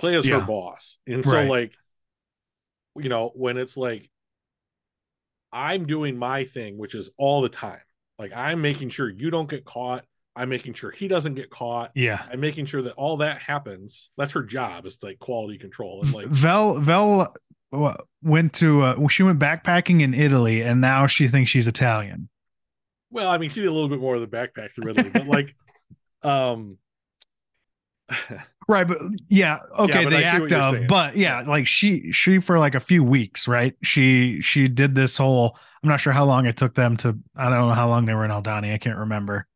Kleya's 0.00 0.26
Yeah. 0.26 0.40
her 0.40 0.46
boss. 0.46 0.98
And 1.06 1.24
so 1.24 1.42
like 1.44 1.74
you 2.96 3.08
know 3.08 3.32
when 3.34 3.56
it's 3.58 3.76
like 3.76 4.08
i'm 5.52 5.86
doing 5.86 6.16
my 6.16 6.44
thing 6.44 6.78
which 6.78 6.94
is 6.94 7.10
all 7.18 7.42
the 7.42 7.48
time. 7.48 7.80
Like 8.18 8.32
i'm 8.34 8.60
making 8.62 8.88
sure 8.90 9.08
you 9.08 9.30
don't 9.30 9.48
get 9.48 9.64
caught. 9.64 10.04
I'm 10.36 10.48
making 10.48 10.74
sure 10.74 10.90
he 10.90 11.06
doesn't 11.06 11.34
get 11.34 11.50
caught. 11.50 11.92
Yeah. 11.94 12.22
i'm 12.32 12.40
making 12.40 12.66
sure 12.66 12.82
that 12.82 12.94
all 12.94 13.18
that 13.18 13.38
happens. 13.38 14.10
That's 14.16 14.32
her 14.32 14.42
job 14.42 14.86
is 14.86 14.98
like 15.02 15.18
quality 15.18 15.58
control. 15.58 16.00
And 16.02 16.12
like 16.14 16.26
Vel 16.26 16.80
Vel 16.80 17.34
uh, 17.72 17.94
went 18.22 18.52
to 18.54 18.82
uh, 18.82 19.08
she 19.08 19.22
went 19.22 19.38
backpacking 19.38 20.00
in 20.00 20.14
Italy 20.14 20.62
and 20.62 20.80
now 20.80 21.06
she 21.06 21.28
thinks 21.28 21.50
she's 21.50 21.68
Italian. 21.68 22.28
Well 23.14 23.28
i 23.28 23.38
mean 23.38 23.48
she 23.48 23.60
did 23.60 23.68
a 23.68 23.72
little 23.72 23.88
bit 23.88 24.00
more 24.00 24.14
of 24.14 24.20
the 24.20 24.26
backpack 24.26 24.72
through 24.72 24.90
italy 24.90 25.10
but 25.12 25.26
like 25.26 25.54
um 26.22 26.76
Right, 28.66 28.86
but 28.88 28.96
yeah, 29.28 29.58
okay, 29.78 30.04
but 30.04 30.14
I 30.14 30.20
the 30.20 30.24
act 30.24 30.50
saying. 30.50 30.86
but 30.86 31.16
yeah, 31.16 31.42
like 31.42 31.66
she 31.66 32.12
she 32.12 32.38
for 32.38 32.58
like 32.58 32.74
a 32.74 32.80
few 32.80 33.04
weeks, 33.04 33.46
right? 33.46 33.74
She 33.82 34.40
she 34.40 34.68
did 34.68 34.94
this 34.94 35.18
whole. 35.18 35.58
I'm 35.82 35.88
not 35.88 36.00
sure 36.00 36.14
how 36.14 36.24
long 36.24 36.46
it 36.46 36.56
took 36.56 36.74
them 36.74 36.96
to. 36.98 37.18
I 37.36 37.50
don't 37.50 37.68
know 37.68 37.74
how 37.74 37.88
long 37.88 38.06
they 38.06 38.14
were 38.14 38.24
in 38.24 38.30
Aldhani. 38.30 38.72
I 38.72 38.78
can't 38.78 38.98
remember. 38.98 39.46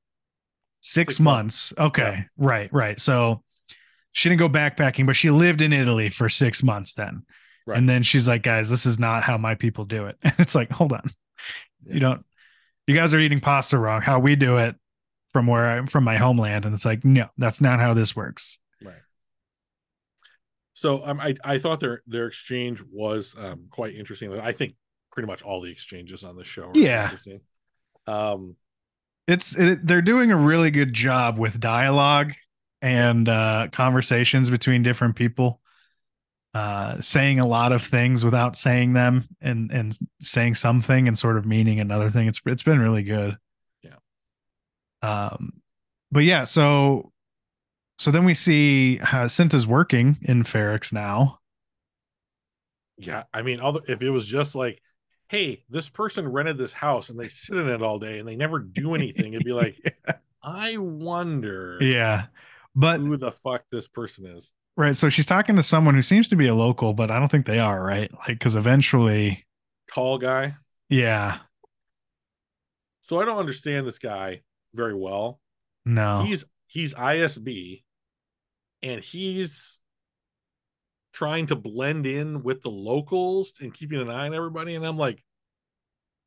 Six, 0.81 1.15
Six 1.15 1.21
months. 1.21 1.73
Okay, 1.79 2.27
right, 2.37 2.71
right. 2.73 3.01
So 3.01 3.43
she 4.13 4.29
didn't 4.29 4.41
go 4.41 4.49
backpacking, 4.49 5.07
but 5.07 5.17
she 5.17 5.31
lived 5.31 5.63
in 5.63 5.73
Italy 5.73 6.11
for 6.11 6.29
six 6.29 6.63
months 6.63 6.93
then. 6.93 7.23
Right. 7.67 7.79
And 7.79 7.89
then 7.89 8.03
she's 8.03 8.29
like, 8.29 8.43
guys, 8.43 8.69
this 8.69 8.85
is 8.85 8.99
not 8.99 9.23
how 9.23 9.39
my 9.39 9.55
people 9.55 9.85
do 9.85 10.07
it. 10.07 10.17
And 10.23 10.35
it's 10.39 10.55
like, 10.55 10.71
hold 10.71 10.93
on, 10.93 11.03
Yeah. 11.87 11.95
you 11.95 12.01
don't. 12.01 12.25
You 12.89 12.95
guys 12.95 13.13
are 13.13 13.19
eating 13.19 13.39
pasta 13.39 13.79
wrong. 13.79 14.01
How 14.01 14.19
we 14.19 14.35
do 14.35 14.57
it 14.57 14.75
from 15.29 15.47
where 15.47 15.67
I'm 15.67 15.87
from 15.87 16.05
my 16.05 16.17
homeland, 16.17 16.65
and 16.65 16.75
it's 16.75 16.87
like, 16.87 17.05
no, 17.05 17.29
that's 17.37 17.61
not 17.61 17.81
how 17.81 17.93
this 17.93 18.17
works. 18.17 18.59
Right. 18.83 18.95
So 20.73 21.07
um, 21.07 21.21
I 21.21 21.35
I 21.45 21.59
thought 21.59 21.81
their 21.81 22.03
their 22.07 22.27
exchange 22.27 22.83
was 22.91 23.37
um, 23.39 23.67
quite 23.71 23.95
interesting. 23.95 24.33
I 24.41 24.53
think 24.53 24.75
pretty 25.13 25.27
much 25.27 25.43
all 25.43 25.61
the 25.61 25.71
exchanges 25.71 26.25
on 26.25 26.35
the 26.35 26.45
show. 26.45 26.71
Are 26.71 26.73
Yeah. 26.75 27.11
Um. 28.07 28.57
it's 29.27 29.55
it, 29.55 29.87
they're 29.87 30.01
doing 30.01 30.33
a 30.33 30.37
really 30.37 30.71
good 30.71 30.95
job 30.95 31.39
with 31.39 31.61
dialogue 31.61 32.33
and 32.81 33.29
uh 33.29 33.67
conversations 33.73 34.49
between 34.49 34.83
different 34.83 35.17
people 35.17 35.61
uh 36.55 37.01
saying 37.01 37.41
a 37.41 37.47
lot 37.47 37.73
of 37.73 37.83
things 37.83 38.25
without 38.25 38.57
saying 38.57 38.93
them 38.95 39.29
and 39.41 39.71
and 39.71 39.99
saying 40.21 40.55
something 40.55 41.07
and 41.07 41.17
sort 41.17 41.37
of 41.37 41.45
meaning 41.47 41.79
another 41.81 42.09
thing 42.11 42.27
it's 42.27 42.41
it's 42.47 42.63
been 42.63 42.79
really 42.81 43.03
good 43.03 43.37
Yeah. 43.83 43.97
um 45.03 45.53
but 46.11 46.25
yeah 46.25 46.45
so 46.45 47.13
so 47.99 48.11
then 48.11 48.25
we 48.25 48.33
see 48.35 48.99
uh 49.01 49.27
Cinta's 49.29 49.67
working 49.67 50.17
in 50.23 50.43
Ferrix 50.43 50.93
now 50.93 51.39
Yeah. 52.97 53.25
I 53.33 53.43
mean, 53.43 53.61
other 53.61 53.81
if 53.87 54.03
it 54.03 54.11
was 54.11 54.27
just 54.27 54.55
like, 54.55 54.81
hey, 55.29 55.65
this 55.69 55.89
person 55.89 56.27
rented 56.27 56.59
this 56.59 56.73
house 56.73 57.11
and 57.11 57.19
they 57.21 57.29
sit 57.29 57.57
in 57.59 57.69
it 57.69 57.83
all 57.83 57.99
day 57.99 58.19
and 58.19 58.27
they 58.29 58.37
never 58.37 58.59
do 58.59 58.95
anything, 58.95 59.35
it'd 59.35 59.45
be 59.45 59.53
like, 59.53 59.77
I 60.43 60.79
wonder 60.79 61.79
yeah 61.81 62.27
but 62.75 63.01
who 63.01 63.17
the 63.17 63.33
fuck 63.33 63.65
this 63.71 63.89
person 63.89 64.25
is. 64.27 64.53
Right 64.79 64.97
so 64.97 65.09
she's 65.11 65.27
talking 65.27 65.57
to 65.57 65.63
someone 65.63 65.95
who 65.95 66.01
seems 66.03 66.29
to 66.29 66.37
be 66.37 66.47
a 66.49 66.55
local 66.55 66.95
but 66.95 67.11
I 67.11 67.19
don't 67.19 67.31
think 67.31 67.45
they 67.45 67.59
are 67.59 67.83
right 67.83 68.11
like 68.27 68.41
cuz 68.41 68.57
eventually 68.57 69.45
Tall 69.93 70.17
guy. 70.19 70.55
yeah 70.89 71.39
So 73.03 73.21
I 73.21 73.25
don't 73.27 73.39
understand 73.39 73.87
this 73.87 73.99
guy 73.99 74.43
very 74.75 74.95
well. 74.95 75.41
no 75.85 76.23
he's 76.23 76.45
he's 76.67 76.95
ISB 76.95 77.83
and 78.83 79.03
he's 79.03 79.81
trying 81.13 81.49
to 81.49 81.57
blend 81.57 82.07
in 82.07 82.43
with 82.43 82.63
the 82.63 82.71
locals 82.71 83.53
and 83.61 83.75
keeping 83.75 84.01
an 84.01 84.09
eye 84.11 84.27
on 84.27 84.35
everybody 84.35 84.75
and 84.75 84.87
I'm 84.87 84.97
like 84.97 85.23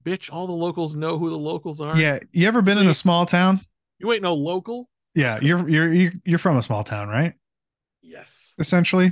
bitch, 0.03 0.33
all 0.33 0.47
the 0.47 0.53
locals 0.53 0.95
know 0.95 1.19
who 1.19 1.29
the 1.29 1.37
locals 1.37 1.79
are. 1.79 1.95
Yeah, 1.95 2.17
you 2.31 2.47
ever 2.47 2.63
been 2.63 2.79
in 2.79 2.87
a 2.87 2.93
small 2.93 3.27
town? 3.27 3.59
You 3.99 4.11
ain't 4.11 4.23
no 4.23 4.33
local? 4.33 4.89
Yeah, 5.13 5.37
you're 5.41 5.69
you're 5.69 6.11
you're 6.25 6.39
from 6.39 6.57
a 6.57 6.63
small 6.63 6.83
town, 6.83 7.07
right? 7.07 7.35
Yes. 8.01 8.40
Essentially. 8.61 9.11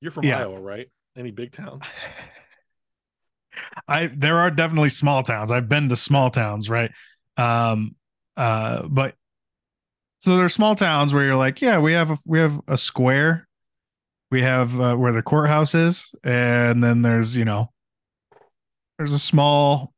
You're 0.00 0.10
from 0.10 0.24
Yeah. 0.24 0.40
Iowa, 0.40 0.58
right? 0.58 0.88
Any 1.16 1.30
big 1.30 1.52
towns? 1.52 1.84
I 3.88 4.06
there 4.06 4.38
are 4.38 4.50
definitely 4.50 4.88
small 4.88 5.22
towns. 5.22 5.50
I've 5.50 5.68
been 5.68 5.88
to 5.90 5.96
small 5.96 6.30
towns, 6.30 6.70
right? 6.70 6.90
Um 7.36 7.94
uh 8.36 8.86
but 8.88 9.14
so 10.18 10.36
there's 10.36 10.54
small 10.54 10.74
towns 10.74 11.14
where 11.14 11.24
you're 11.24 11.36
like, 11.36 11.60
yeah, 11.60 11.78
we 11.78 11.92
have 11.92 12.10
a 12.10 12.18
we 12.26 12.38
have 12.38 12.60
a 12.66 12.78
square. 12.78 13.46
We 14.30 14.42
have 14.42 14.80
uh, 14.80 14.96
where 14.96 15.12
the 15.12 15.22
courthouse 15.22 15.74
is 15.74 16.12
and 16.22 16.82
then 16.82 17.02
there's, 17.02 17.36
you 17.36 17.44
know, 17.44 17.72
there's 18.96 19.12
a 19.12 19.18
small 19.18 19.92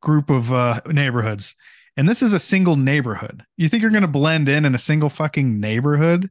group 0.00 0.30
of 0.30 0.52
uh 0.52 0.80
neighborhoods. 0.86 1.54
And 1.96 2.08
this 2.08 2.22
is 2.22 2.32
a 2.32 2.40
single 2.40 2.76
neighborhood. 2.76 3.44
You 3.58 3.68
think 3.68 3.82
you're 3.82 3.90
going 3.90 4.02
to 4.02 4.08
blend 4.08 4.48
in 4.48 4.64
in 4.64 4.74
a 4.74 4.78
single 4.78 5.10
fucking 5.10 5.60
neighborhood? 5.60 6.30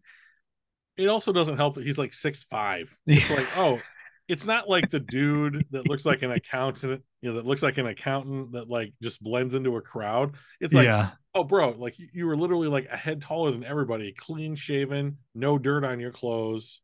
It 1.00 1.08
also 1.08 1.32
doesn't 1.32 1.58
help 1.58 1.76
that 1.76 1.86
he's 1.86 1.98
like 1.98 2.14
six 2.14 2.44
five. 2.44 2.96
It's 3.08 3.32
like, 3.32 3.58
oh, 3.58 3.80
it's 4.28 4.46
not 4.46 4.70
like 4.70 4.90
the 4.92 5.00
dude 5.00 5.66
that 5.72 5.88
looks 5.88 6.06
like 6.06 6.22
an 6.22 6.32
accountant, 6.32 7.02
you 7.22 7.30
know, 7.30 7.38
that 7.38 7.46
looks 7.46 7.64
like 7.64 7.78
an 7.80 7.88
accountant 7.88 8.52
that 8.52 8.70
like 8.70 8.94
just 9.02 9.24
blends 9.24 9.56
into 9.56 9.76
a 9.78 9.82
crowd. 9.82 10.36
It's 10.62 10.74
like, 10.74 10.86
yeah. 10.86 11.12
oh, 11.34 11.44
bro, 11.44 11.72
like 11.72 11.96
you, 11.98 12.28
were 12.28 12.38
literally 12.38 12.68
like 12.68 12.88
a 12.92 12.98
head 12.98 13.22
taller 13.22 13.52
than 13.52 13.64
everybody, 13.64 14.14
clean 14.16 14.54
shaven, 14.54 15.18
no 15.34 15.58
dirt 15.58 15.84
on 15.84 16.00
your 16.00 16.12
clothes. 16.12 16.82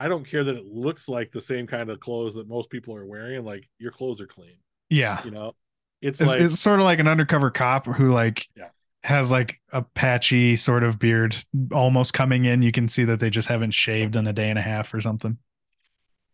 I 0.00 0.08
don't 0.08 0.24
care 0.26 0.42
that 0.42 0.56
it 0.56 0.64
looks 0.64 1.06
like 1.08 1.30
the 1.30 1.42
same 1.42 1.66
kind 1.66 1.90
of 1.90 2.00
clothes 2.00 2.34
that 2.34 2.48
most 2.48 2.70
people 2.70 2.96
are 2.96 3.06
wearing. 3.06 3.44
Like 3.44 3.68
your 3.78 3.92
clothes 3.92 4.20
are 4.20 4.26
clean, 4.26 4.56
Yeah. 4.88 5.22
you 5.24 5.30
know. 5.30 5.52
It's, 6.00 6.20
It's, 6.20 6.30
like 6.30 6.40
it's 6.40 6.58
sort 6.58 6.80
of 6.80 6.86
like 6.86 6.98
an 6.98 7.06
undercover 7.06 7.50
cop 7.50 7.86
who 7.86 8.10
like 8.10 8.48
Yeah. 8.56 8.70
Has 9.02 9.30
like 9.30 9.60
a 9.72 9.82
patchy 9.82 10.56
sort 10.56 10.84
of 10.84 10.98
beard 10.98 11.36
almost 11.72 12.12
coming 12.12 12.44
in. 12.44 12.62
You 12.62 12.72
can 12.72 12.88
see 12.88 13.04
that 13.04 13.18
they 13.20 13.30
just 13.30 13.48
haven't 13.48 13.72
shaved 13.72 14.14
in 14.16 14.26
a 14.26 14.32
day 14.32 14.50
and 14.50 14.58
a 14.58 14.62
half 14.62 14.92
or 14.92 15.00
something. 15.00 15.38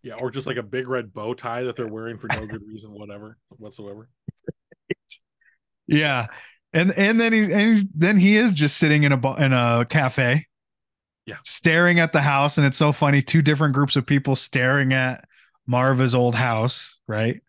yeah, 0.02 0.14
or 0.14 0.30
just 0.30 0.46
like 0.46 0.56
a 0.56 0.62
big 0.62 0.88
red 0.88 1.12
bow 1.12 1.34
tie 1.34 1.62
that 1.64 1.76
they're 1.76 1.88
wearing 1.88 2.18
for 2.18 2.28
no 2.28 2.46
good 2.46 2.62
reason, 2.66 2.90
whatever 2.92 3.38
whatsoever. 3.50 4.08
Yeah. 5.86 6.26
And 6.72 6.92
and 6.92 7.20
then 7.20 7.32
he 7.32 7.42
and 7.44 7.60
he's 7.60 7.86
then 7.94 8.18
he 8.18 8.36
is 8.36 8.54
just 8.54 8.76
sitting 8.76 9.04
in 9.04 9.12
a 9.12 9.34
in 9.36 9.52
a 9.52 9.86
cafe. 9.88 10.46
Yeah. 11.26 11.36
Staring 11.44 11.98
at 12.00 12.12
the 12.12 12.22
house 12.22 12.58
and 12.58 12.66
it's 12.66 12.78
so 12.78 12.92
funny 12.92 13.22
two 13.22 13.42
different 13.42 13.74
groups 13.74 13.96
of 13.96 14.06
people 14.06 14.36
staring 14.36 14.92
at 14.92 15.24
Maarva's 15.68 16.14
old 16.14 16.34
house, 16.34 16.98
right? 17.08 17.40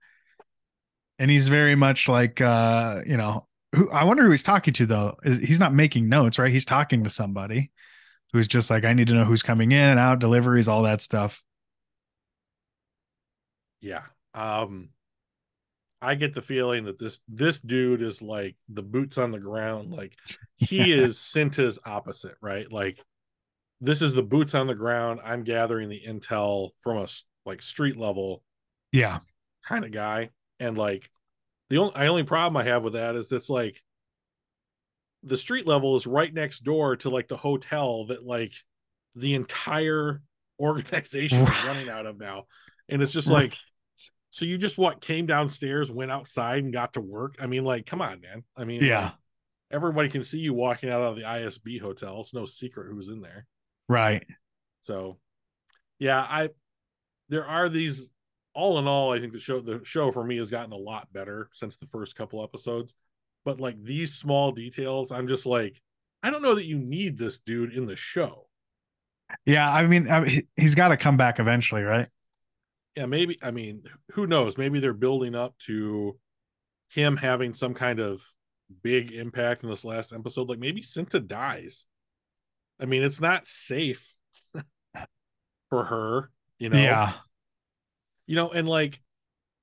And 1.20 1.30
he's 1.32 1.49
very 1.49 1.76
much 1.76 2.07
like 2.07 2.41
uh, 2.41 3.01
you 3.05 3.18
know, 3.18 3.47
who 3.76 3.89
I 3.91 4.03
wonder 4.03 4.24
who 4.24 4.32
he's 4.32 4.43
talking 4.43 4.74
to 4.76 4.86
though. 4.86 5.18
Is 5.24 5.38
he's 5.39 5.59
not 5.59 5.74
making 5.74 6.09
notes, 6.09 6.39
right? 6.39 6.51
He's 6.51 6.65
talking 6.65 7.03
to 7.03 7.09
somebody 7.09 7.72
who's 8.34 8.47
just 8.47 8.70
like 8.70 8.86
I 8.86 8.93
need 8.93 9.07
to 9.07 9.13
know 9.13 9.26
who's 9.26 9.43
coming 9.43 9.72
in 9.72 9.89
and 9.89 9.99
out, 9.99 10.20
deliveries, 10.20 10.68
all 10.68 10.84
that 10.84 11.01
stuff. 11.01 11.43
Yeah. 13.82 14.03
Um 14.34 14.89
I 16.01 16.13
get 16.15 16.34
the 16.36 16.41
feeling 16.41 16.86
that 16.86 16.99
this 16.99 17.20
this 17.28 17.59
dude 17.59 18.01
is 18.03 18.22
like 18.22 18.55
the 18.70 18.84
boots 18.84 19.18
on 19.18 19.32
the 19.32 19.39
ground. 19.39 19.91
Like 19.91 20.13
he 20.57 20.78
Yeah. 20.95 21.03
is 21.03 21.18
Cinta's 21.18 21.80
opposite, 21.86 22.36
right? 22.41 22.72
Like 22.72 22.99
this 23.82 24.01
is 24.01 24.13
the 24.13 24.24
boots 24.24 24.55
on 24.55 24.68
the 24.68 24.76
ground. 24.76 25.20
I'm 25.24 25.43
gathering 25.43 25.89
the 25.89 26.01
intel 26.07 26.72
from 26.82 26.97
a 26.97 27.07
like 27.45 27.61
street 27.61 27.97
level 27.97 28.43
Yeah. 28.91 29.20
kind 29.65 29.86
of 29.86 29.91
guy. 29.91 30.30
And 30.59 30.78
like 30.78 31.09
the 31.70 31.78
only 31.78 31.95
I 31.95 32.07
only 32.07 32.24
problem 32.24 32.57
I 32.57 32.70
have 32.70 32.84
with 32.84 32.93
that 32.93 33.15
is 33.15 33.32
it's 33.32 33.49
like 33.49 33.82
the 35.24 35.38
street 35.38 35.68
level 35.68 35.95
is 35.95 36.07
right 36.07 36.34
next 36.34 36.63
door 36.63 36.95
to 36.97 37.09
like 37.09 37.28
the 37.28 37.38
hotel 37.38 38.05
that 38.07 38.26
like 38.26 38.53
the 39.15 39.34
entire 39.34 40.22
organization 40.59 41.43
is 41.43 41.65
running 41.65 41.89
out 41.89 42.05
of 42.05 42.20
now. 42.20 42.45
And 42.89 43.01
it's 43.01 43.13
just 43.13 43.28
like 43.30 43.53
so 44.32 44.45
you 44.45 44.57
just 44.57 44.78
what 44.78 45.01
came 45.01 45.26
downstairs, 45.26 45.91
went 45.91 46.11
outside, 46.11 46.63
and 46.63 46.72
got 46.72 46.93
to 46.93 47.01
work. 47.01 47.36
I 47.41 47.47
mean, 47.47 47.63
like, 47.63 47.86
come 47.86 48.01
on, 48.01 48.22
man. 48.22 48.43
I 48.55 48.65
mean, 48.65 48.84
Yeah. 48.84 49.05
like, 49.05 49.13
everybody 49.72 50.09
can 50.09 50.24
see 50.24 50.39
you 50.39 50.53
walking 50.53 50.89
out 50.89 51.01
of 51.01 51.15
the 51.15 51.24
ISB 51.24 51.82
hotel. 51.82 52.22
It's 52.22 52.34
no 52.34 52.45
secret 52.45 52.91
who's 52.91 53.07
in 53.09 53.22
there. 53.22 53.47
Right. 53.89 54.26
So, 54.82 55.18
yeah, 55.99 56.20
I 56.22 56.49
there 57.30 57.45
are 57.45 57.68
these. 57.68 58.07
All 58.58 58.80
in 58.80 58.88
all, 58.88 59.14
I 59.14 59.20
think 59.20 59.34
the 59.34 59.39
show 59.39 59.62
the 59.62 59.82
show 59.84 60.12
for 60.12 60.24
me 60.24 60.38
has 60.38 60.49
gotten 60.49 60.74
a 60.74 60.78
lot 60.78 61.14
better 61.14 61.47
since 61.53 61.78
the 61.78 61.86
first 61.86 62.16
couple 62.16 62.43
episodes. 62.43 62.95
But 63.45 63.62
like 63.62 63.82
these 63.84 64.16
small 64.16 64.51
details, 64.51 65.12
I'm 65.12 65.28
just 65.28 65.45
like, 65.45 65.80
I 66.24 66.32
don't 66.32 66.41
know 66.41 66.55
that 66.55 66.66
you 66.66 66.80
need 66.80 67.18
this 67.20 67.39
dude 67.39 67.74
in 67.74 67.86
the 67.86 67.95
show. 67.95 68.47
Yeah. 69.45 69.72
I 69.72 69.86
mean, 69.86 70.10
I, 70.10 70.26
he- 70.28 70.47
he's 70.55 70.74
got 70.76 70.88
to 70.88 70.97
come 70.97 71.18
back 71.18 71.39
eventually, 71.39 71.84
right? 71.84 72.08
yeah 72.95 73.05
maybe 73.05 73.38
i 73.43 73.51
mean 73.51 73.84
who 74.14 74.26
knows 74.26 74.58
maybe 74.58 74.80
they're 74.80 74.91
building 74.91 75.36
up 75.36 75.55
to 75.60 76.18
him 76.89 77.16
having 77.16 77.53
some 77.53 77.76
kind 77.76 77.99
of 77.99 78.24
big 78.82 79.12
impact 79.12 79.64
in 79.64 79.70
this 79.70 79.86
last 79.86 80.12
episode 80.14 80.49
like 80.49 80.58
maybe 80.58 80.82
Cinta 80.82 81.20
dies 81.28 81.86
i 82.80 82.86
mean 82.86 83.03
it's 83.03 83.22
not 83.22 83.45
safe 83.45 84.16
for 85.70 85.84
her 85.86 86.32
you 86.58 86.70
know 86.70 86.80
Yeah. 86.80 87.14
You 88.28 88.36
know 88.36 88.49
and 88.51 88.67
like 88.67 89.01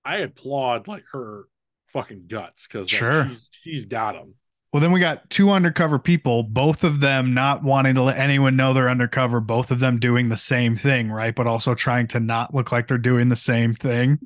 i 0.05 0.19
applaud 0.19 0.89
like 0.89 1.05
her 1.13 1.45
fucking 1.89 2.25
guts 2.29 2.67
because 2.67 2.93
like, 2.93 2.99
Sure. 2.99 3.29
she's 3.29 3.49
she's 3.53 3.85
got 3.87 4.15
them. 4.15 4.35
Well, 4.73 4.81
then 4.81 4.91
we 4.91 4.99
got 4.99 5.31
two 5.31 5.51
undercover 5.51 6.01
people, 6.01 6.43
both 6.43 6.83
of 6.83 6.99
them 6.99 7.33
not 7.33 7.63
wanting 7.63 7.95
to 7.95 8.03
let 8.03 8.19
anyone 8.19 8.57
know 8.57 8.73
they're 8.75 8.89
undercover, 8.89 9.39
both 9.39 9.71
of 9.71 9.79
them 9.79 10.01
doing 10.01 10.29
the 10.31 10.37
same 10.37 10.75
thing, 10.75 11.13
right? 11.13 11.33
But 11.33 11.47
also 11.47 11.77
trying 11.77 12.09
to 12.09 12.19
not 12.19 12.53
look 12.53 12.73
like 12.73 12.89
they're 12.89 12.99
doing 12.99 13.29
the 13.29 13.37
same 13.37 13.73
thing. 13.73 14.19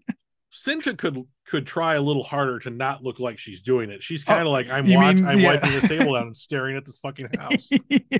Cinta 0.50 0.96
could 0.96 1.22
could 1.46 1.66
try 1.66 1.96
a 1.96 2.00
little 2.00 2.22
harder 2.22 2.58
to 2.60 2.70
not 2.70 3.04
look 3.04 3.20
like 3.20 3.38
she's 3.38 3.60
doing 3.60 3.90
it. 3.90 4.02
She's 4.02 4.24
oh, 4.26 4.32
kind 4.32 4.46
of 4.46 4.48
like 4.52 4.70
I'm 4.70 4.86
Oh, 4.86 4.88
you 4.88 4.96
watching, 4.96 5.16
mean- 5.16 5.26
I'm 5.26 5.38
yeah. 5.40 5.48
wiping 5.54 5.70
this 5.72 5.88
table 5.88 6.14
down 6.14 6.22
and 6.24 6.36
staring 6.48 6.78
at 6.78 6.86
this 6.86 6.96
fucking 6.96 7.28
house, 7.38 7.68
yeah. 7.90 8.18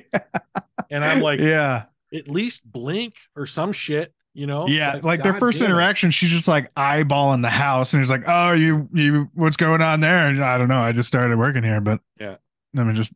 and 0.91 1.03
I'm 1.03 1.21
like, 1.23 1.41
yeah. 1.41 1.85
at 2.13 2.29
least 2.29 2.71
blink 2.71 3.15
or 3.35 3.47
some 3.47 3.73
shit, 3.73 4.13
you 4.39 4.47
know? 4.47 4.69
Yeah. 4.69 5.01
Like 5.03 5.23
their 5.23 5.33
God 5.33 5.41
first 5.41 5.59
damn 5.59 5.71
interaction, 5.71 6.11
she's 6.11 6.31
just 6.31 6.47
like 6.47 6.73
eyeballing 6.75 7.43
the 7.43 7.51
house 7.51 7.93
and 7.93 8.01
he's 8.01 8.11
like, 8.11 8.23
Oh, 8.27 8.53
you, 8.53 8.89
you, 8.93 9.29
what's 9.35 9.57
going 9.57 9.83
on 9.83 10.01
there? 10.01 10.29
And 10.29 10.43
I 10.43 10.57
don't 10.59 10.69
know. 10.69 10.79
I 10.79 10.93
just 10.93 11.09
started 11.09 11.37
working 11.37 11.65
here, 11.65 11.81
but 11.81 12.01
Yeah. 12.21 12.37
let 12.73 12.87
me 12.87 12.95
just, 12.95 13.13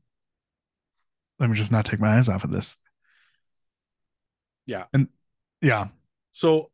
let 1.38 1.48
me 1.48 1.56
just 1.56 1.70
not 1.70 1.84
take 1.84 2.00
my 2.00 2.16
eyes 2.16 2.28
off 2.28 2.42
of 2.42 2.50
this. 2.50 2.76
Yeah. 4.66 4.84
And 4.92 5.08
yeah. 5.60 5.88
So, 6.32 6.70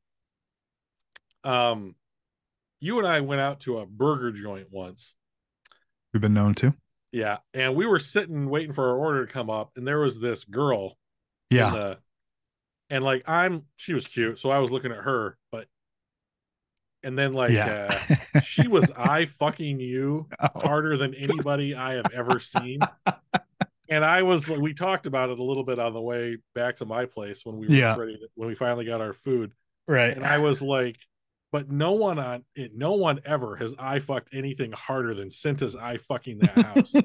um, 1.44 1.94
you 2.80 2.98
and 2.98 3.06
I 3.06 3.20
went 3.20 3.40
out 3.40 3.60
to 3.60 3.78
a 3.78 3.86
burger 3.86 4.32
joint 4.32 4.68
once. 4.70 5.14
We've 6.12 6.20
been 6.20 6.34
known 6.34 6.54
to. 6.56 6.74
Yeah, 7.10 7.38
and 7.54 7.74
we 7.74 7.86
were 7.86 7.98
sitting 7.98 8.50
waiting 8.50 8.72
for 8.72 8.88
our 8.90 8.96
order 8.96 9.26
to 9.26 9.32
come 9.32 9.48
up, 9.48 9.72
and 9.76 9.86
there 9.86 9.98
was 9.98 10.20
this 10.20 10.44
girl. 10.44 10.98
Yeah. 11.50 11.94
And 12.90 13.04
like 13.04 13.22
I'm, 13.28 13.62
she 13.76 13.94
was 13.94 14.06
cute, 14.06 14.38
so 14.38 14.50
I 14.50 14.58
was 14.58 14.70
looking 14.70 14.92
at 14.92 14.98
her, 14.98 15.36
but, 15.52 15.66
and 17.02 17.16
then 17.18 17.32
like 17.32 17.52
yeah. 17.52 18.00
uh, 18.34 18.40
she 18.42 18.66
was 18.68 18.90
I 18.96 19.26
fucking 19.26 19.80
you 19.80 20.28
Oh. 20.40 20.48
harder 20.60 20.96
than 20.96 21.14
anybody 21.14 21.74
I 21.74 21.94
have 21.94 22.12
ever 22.14 22.40
seen. 22.40 22.80
And 23.90 24.04
I 24.04 24.22
was 24.22 24.48
we 24.48 24.74
talked 24.74 25.06
about 25.06 25.30
it 25.30 25.38
a 25.38 25.42
little 25.42 25.64
bit 25.64 25.78
on 25.78 25.94
the 25.94 26.00
way 26.00 26.38
back 26.54 26.76
to 26.76 26.84
my 26.86 27.06
place 27.06 27.44
when 27.46 27.56
we 27.56 27.66
were 27.68 27.72
Yeah. 27.74 27.96
ready 27.96 28.16
to, 28.18 28.26
when 28.34 28.48
we 28.48 28.54
finally 28.54 28.84
got 28.84 29.00
our 29.00 29.12
food. 29.12 29.52
right. 29.86 30.14
And 30.16 30.26
I 30.26 30.38
was 30.38 30.60
like, 30.60 30.98
but 31.52 31.70
no 31.70 31.92
one 31.92 32.18
on 32.18 32.44
it, 32.54 32.72
no 32.76 32.92
one 32.94 33.20
ever 33.24 33.56
has 33.56 33.74
I 33.78 34.00
fucked 34.00 34.34
anything 34.34 34.72
harder 34.72 35.14
than 35.14 35.30
Cinta's 35.30 35.74
I 35.76 35.96
fucking 35.98 36.40
that 36.40 36.58
house. 36.58 36.92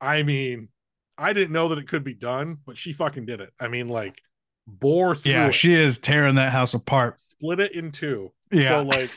I 0.00 0.22
mean, 0.22 0.68
I 1.16 1.32
didn't 1.32 1.52
know 1.52 1.68
that 1.68 1.78
it 1.78 1.88
could 1.88 2.04
be 2.04 2.14
done, 2.14 2.58
but 2.66 2.76
she 2.76 2.92
fucking 2.92 3.26
did 3.26 3.40
it. 3.40 3.52
I 3.60 3.68
mean, 3.68 3.88
like 3.88 4.20
bore 4.66 5.14
through 5.14 5.32
yeah, 5.32 5.46
it, 5.48 5.52
she 5.54 5.72
is 5.74 5.98
tearing 5.98 6.36
that 6.36 6.52
house 6.52 6.74
apart. 6.74 7.18
split 7.30 7.60
it 7.60 7.72
in 7.72 7.92
two. 7.92 8.32
Yeah. 8.50 8.80
So 8.80 8.82
like 8.88 9.10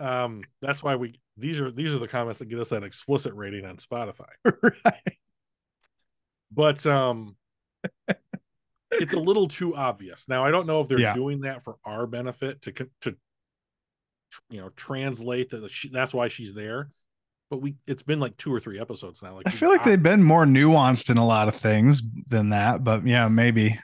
um 0.00 0.42
that's 0.60 0.82
why 0.82 0.96
we 0.96 1.20
these 1.36 1.60
are 1.60 1.70
these 1.70 1.92
are 1.92 1.98
the 1.98 2.08
comments 2.08 2.38
that 2.40 2.46
get 2.48 2.58
us 2.58 2.68
that 2.70 2.82
explicit 2.84 3.32
rating 3.34 3.64
on 3.64 3.76
Spotify. 3.76 4.28
right. 4.44 5.18
But 6.50 6.84
um 6.86 7.36
it's 8.90 9.14
a 9.14 9.18
little 9.18 9.48
too 9.48 9.74
obvious. 9.74 10.28
Now 10.28 10.44
I 10.44 10.50
don't 10.50 10.66
know 10.66 10.80
if 10.80 10.88
they're 10.88 11.00
Yeah. 11.00 11.14
doing 11.14 11.40
that 11.40 11.62
for 11.64 11.76
our 11.84 12.06
benefit 12.06 12.62
to 12.62 12.72
to 13.02 13.16
you 14.50 14.60
know 14.60 14.70
translate 14.76 15.50
that 15.50 15.70
she, 15.70 15.88
that's 15.88 16.12
why 16.12 16.28
she's 16.28 16.54
there. 16.54 16.90
But 17.54 17.62
we 17.62 17.76
it's 17.86 18.02
been 18.02 18.18
like 18.18 18.36
two 18.36 18.52
or 18.52 18.58
three 18.58 18.80
episodes 18.80 19.22
now. 19.22 19.36
Like 19.36 19.46
I 19.46 19.50
feel 19.50 19.68
like 19.68 19.84
got- 19.84 19.84
they've 19.90 20.02
been 20.02 20.24
more 20.24 20.44
nuanced 20.44 21.08
in 21.08 21.18
a 21.18 21.24
lot 21.24 21.46
of 21.46 21.54
things 21.54 22.02
than 22.26 22.48
that, 22.50 22.82
but 22.82 23.06
yeah, 23.06 23.28
maybe. 23.28 23.78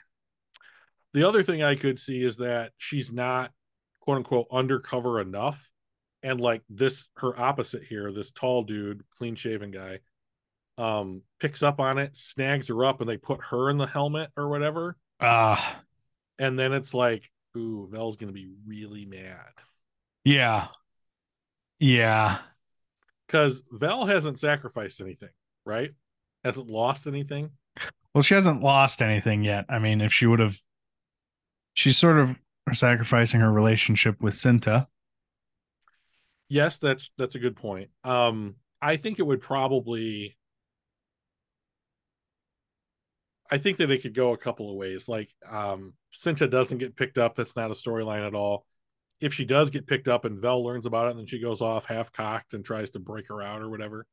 the 1.13 1.25
other 1.25 1.41
thing 1.41 1.63
I 1.63 1.75
could 1.75 1.97
see 1.97 2.21
is 2.21 2.35
that 2.37 2.73
she's 2.77 3.13
not 3.13 3.53
quote 4.01 4.17
unquote 4.17 4.47
undercover 4.51 5.21
enough. 5.21 5.71
And 6.21 6.41
like 6.41 6.63
this, 6.69 7.07
her 7.15 7.39
opposite 7.39 7.83
here, 7.83 8.11
this 8.11 8.31
tall 8.31 8.63
dude, 8.63 9.03
clean 9.17 9.35
shaven 9.35 9.71
guy, 9.71 9.99
um, 10.77 11.21
picks 11.39 11.63
up 11.63 11.79
on 11.79 11.97
it, 11.97 12.17
snags 12.17 12.67
her 12.67 12.83
up, 12.83 12.99
and 12.99 13.09
they 13.09 13.15
put 13.15 13.39
her 13.51 13.69
in 13.69 13.77
the 13.77 13.87
helmet 13.87 14.31
or 14.35 14.49
whatever. 14.49 14.97
Ah, 15.21 15.81
And 16.39 16.59
then 16.59 16.73
it's 16.73 16.93
like, 16.93 17.31
ooh, 17.55 17.87
Vel's 17.89 18.17
gonna 18.17 18.33
be 18.33 18.49
really 18.67 19.05
mad. 19.05 19.53
yeah. 20.25 20.67
Yeah. 21.79 22.37
Because 23.31 23.61
Vel 23.71 24.05
hasn't 24.05 24.39
sacrificed 24.39 24.99
anything, 24.99 25.29
right? 25.65 25.91
Hasn't 26.43 26.69
lost 26.69 27.07
anything. 27.07 27.51
Well, 28.13 28.23
she 28.23 28.33
hasn't 28.33 28.61
lost 28.61 29.01
anything 29.01 29.45
yet. 29.45 29.65
I 29.69 29.79
mean, 29.79 30.01
if 30.01 30.11
she 30.11 30.25
would 30.25 30.39
have, 30.39 30.57
she's 31.73 31.97
sort 31.97 32.19
of 32.19 32.35
sacrificing 32.73 33.39
her 33.39 33.49
relationship 33.49 34.19
with 34.19 34.33
Cinta. 34.33 34.87
Yes, 36.49 36.77
that's 36.79 37.11
that's 37.17 37.35
a 37.35 37.39
good 37.39 37.55
point. 37.55 37.89
Um, 38.03 38.55
I 38.81 38.97
think 38.97 39.19
it 39.19 39.23
would 39.23 39.41
probably 39.41 40.35
I 43.49 43.57
think 43.57 43.77
that 43.77 43.91
it 43.91 44.01
could 44.01 44.13
go 44.13 44.33
a 44.33 44.37
couple 44.37 44.69
of 44.69 44.77
ways. 44.77 45.09
Like, 45.09 45.29
um, 45.49 45.93
Cinta 46.13 46.49
doesn't 46.49 46.77
get 46.77 46.95
picked 46.95 47.17
up, 47.17 47.35
that's 47.35 47.55
not 47.55 47.69
a 47.69 47.73
storyline 47.73 48.25
at 48.25 48.33
all. 48.33 48.65
If 49.21 49.33
she 49.33 49.45
does 49.45 49.69
get 49.69 49.87
picked 49.87 50.07
up 50.07 50.25
and 50.25 50.39
Vel 50.39 50.63
learns 50.63 50.85
about 50.85 51.07
it, 51.07 51.11
and 51.11 51.19
then 51.19 51.25
she 51.27 51.39
goes 51.39 51.61
off 51.61 51.85
half 51.85 52.11
cocked 52.11 52.53
and 52.53 52.65
tries 52.65 52.89
to 52.91 52.99
break 52.99 53.27
her 53.29 53.41
out 53.41 53.61
or 53.61 53.69
whatever. 53.69 54.05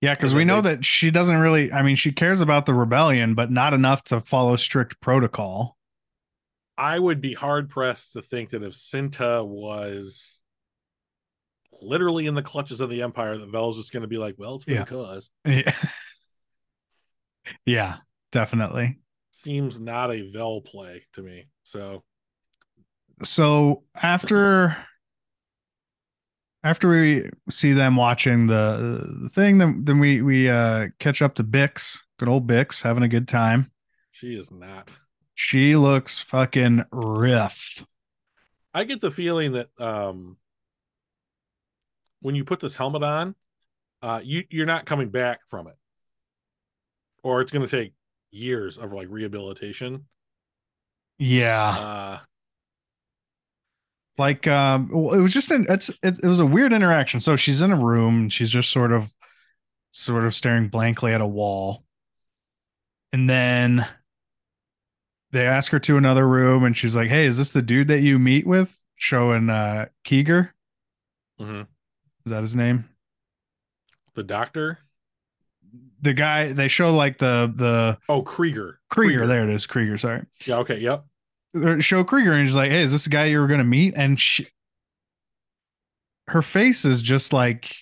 Yeah, 0.00 0.14
because 0.14 0.32
we 0.34 0.44
know 0.44 0.62
they- 0.62 0.76
that 0.76 0.84
she 0.84 1.10
doesn't 1.10 1.36
really. 1.36 1.70
I 1.72 1.82
mean, 1.82 1.94
she 1.96 2.10
cares 2.10 2.40
about 2.40 2.64
the 2.64 2.72
rebellion, 2.74 3.34
but 3.34 3.50
not 3.50 3.74
enough 3.74 4.02
to 4.04 4.22
follow 4.22 4.56
strict 4.56 4.98
protocol. 5.00 5.76
I 6.78 6.98
would 6.98 7.20
be 7.20 7.34
hard 7.34 7.68
pressed 7.68 8.14
to 8.14 8.22
think 8.22 8.50
that 8.50 8.62
if 8.62 8.72
Cinta 8.72 9.46
was 9.46 10.40
literally 11.82 12.26
in 12.26 12.34
the 12.34 12.42
clutches 12.42 12.80
of 12.80 12.88
the 12.88 13.02
Empire, 13.02 13.36
that 13.36 13.50
Vel's 13.50 13.76
just 13.76 13.92
going 13.92 14.00
to 14.02 14.08
be 14.08 14.16
like, 14.16 14.36
well, 14.38 14.54
it's 14.54 14.64
for 14.64 14.70
Yeah. 14.70 14.84
the 14.84 14.90
cause. 14.90 15.30
Yeah, 15.46 15.72
yeah 17.66 17.96
definitely. 18.32 18.98
Seems 19.32 19.78
not 19.80 20.10
a 20.12 20.30
Vel 20.30 20.60
play 20.60 21.04
to 21.14 21.22
me. 21.22 21.48
So 21.64 22.02
So 23.22 23.84
after 23.94 24.76
after 26.62 26.88
we 26.90 27.30
see 27.50 27.72
them 27.72 27.96
watching 27.96 28.46
the, 28.46 29.18
the 29.22 29.28
thing, 29.28 29.58
then 29.58 29.84
then 29.84 29.98
we 29.98 30.22
we 30.22 30.48
uh 30.48 30.88
catch 30.98 31.22
up 31.22 31.34
to 31.36 31.44
Bix, 31.44 32.00
good 32.18 32.28
old 32.28 32.46
Bix, 32.46 32.82
having 32.82 33.02
a 33.02 33.08
good 33.08 33.28
time. 33.28 33.70
she 34.10 34.34
is 34.34 34.50
not. 34.50 34.96
She 35.34 35.74
looks 35.76 36.18
fucking 36.18 36.84
riff. 36.92 37.84
I 38.74 38.84
get 38.84 39.00
the 39.00 39.10
feeling 39.10 39.52
that 39.52 39.68
um 39.78 40.36
when 42.20 42.34
you 42.34 42.44
put 42.44 42.60
this 42.60 42.76
helmet 42.76 43.02
on, 43.02 43.34
uh 44.02 44.20
you 44.22 44.44
you're 44.50 44.66
not 44.66 44.84
coming 44.86 45.08
back 45.10 45.40
from 45.48 45.66
it. 45.66 45.76
Or 47.22 47.40
it's 47.40 47.52
going 47.52 47.66
to 47.66 47.76
take 47.76 47.92
years 48.30 48.78
of 48.78 48.92
like 48.92 49.08
rehabilitation. 49.10 50.06
Yeah. 51.18 51.68
Uh 51.68 52.18
like 54.18 54.46
um 54.46 54.88
well, 54.92 55.14
it 55.14 55.20
was 55.20 55.32
just 55.32 55.50
an 55.50 55.66
it's 55.68 55.88
it, 56.02 56.18
it 56.22 56.26
was 56.26 56.40
a 56.40 56.46
weird 56.46 56.72
interaction 56.72 57.20
so 57.20 57.36
she's 57.36 57.62
in 57.62 57.72
a 57.72 57.76
room 57.76 58.28
she's 58.28 58.50
just 58.50 58.70
sort 58.70 58.92
of 58.92 59.12
sort 59.92 60.24
of 60.24 60.34
staring 60.34 60.68
blankly 60.68 61.12
at 61.12 61.20
a 61.20 61.26
wall 61.26 61.84
and 63.12 63.28
then 63.28 63.86
they 65.32 65.46
ask 65.46 65.72
her 65.72 65.78
to 65.78 65.96
another 65.96 66.28
room 66.28 66.64
and 66.64 66.76
she's 66.76 66.94
like 66.94 67.08
hey 67.08 67.24
is 67.26 67.38
this 67.38 67.50
the 67.52 67.62
dude 67.62 67.88
that 67.88 68.00
you 68.00 68.18
meet 68.18 68.46
with 68.46 68.76
showing 68.96 69.48
uh 69.48 69.86
Keeger 70.04 70.54
mhm. 71.40 71.62
is 71.62 72.30
that 72.30 72.42
his 72.42 72.54
name 72.54 72.84
the 74.14 74.22
doctor. 74.22 74.78
the 76.02 76.12
guy 76.12 76.52
they 76.52 76.68
show 76.68 76.94
like 76.94 77.16
the 77.18 77.50
the 77.54 77.96
Oh, 78.08 78.22
Kreegyr. 78.22 78.74
Kreegyr, 78.92 79.26
there 79.26 79.48
it 79.48 79.54
is 79.54 79.66
Kreegyr 79.66 79.98
sorry 79.98 80.26
Yeah, 80.44 80.58
okay, 80.58 80.78
yep. 80.78 81.04
Show 81.54 82.04
Kreegyr 82.04 82.32
and 82.32 82.42
he's 82.42 82.56
like 82.56 82.70
hey 82.70 82.82
is 82.82 82.92
this 82.92 83.04
the 83.04 83.10
guy 83.10 83.26
you 83.26 83.40
were 83.40 83.48
gonna 83.48 83.64
meet 83.64 83.94
and 83.96 84.20
she 84.20 84.46
her 86.28 86.42
face 86.42 86.84
is 86.84 87.02
just 87.02 87.32
like 87.32 87.74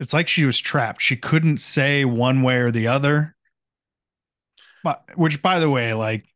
it's 0.00 0.12
like 0.12 0.28
she 0.28 0.44
was 0.44 0.58
trapped. 0.58 1.02
She 1.02 1.16
couldn't 1.16 1.58
say 1.58 2.04
one 2.04 2.42
way 2.42 2.56
or 2.56 2.70
the 2.70 2.88
other. 2.88 3.34
But 4.82 5.02
which 5.16 5.40
by 5.40 5.60
the 5.60 5.70
way, 5.70 5.94
like 5.94 6.26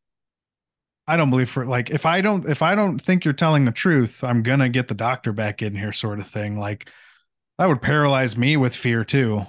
I 1.07 1.16
don't 1.16 1.31
believe 1.31 1.51
for 1.51 1.66
like 1.66 1.91
if 1.91 2.07
I 2.07 2.20
don't 2.20 2.49
if 2.49 2.62
I 2.62 2.74
don't 2.74 2.99
think 2.99 3.24
you're 3.24 3.35
telling 3.35 3.64
the 3.64 3.72
truth, 3.72 4.24
I'm 4.24 4.43
gonna 4.43 4.68
get 4.68 4.89
the 4.89 4.95
doctor 4.95 5.33
back 5.33 5.62
in 5.62 5.74
here, 5.74 5.93
sort 5.93 6.18
of 6.18 6.26
thing. 6.26 6.59
Like 6.59 6.91
that 7.59 7.68
would 7.68 7.83
paralyze 7.83 8.37
me 8.37 8.57
with 8.57 8.74
fear 8.74 9.05
too. 9.05 9.47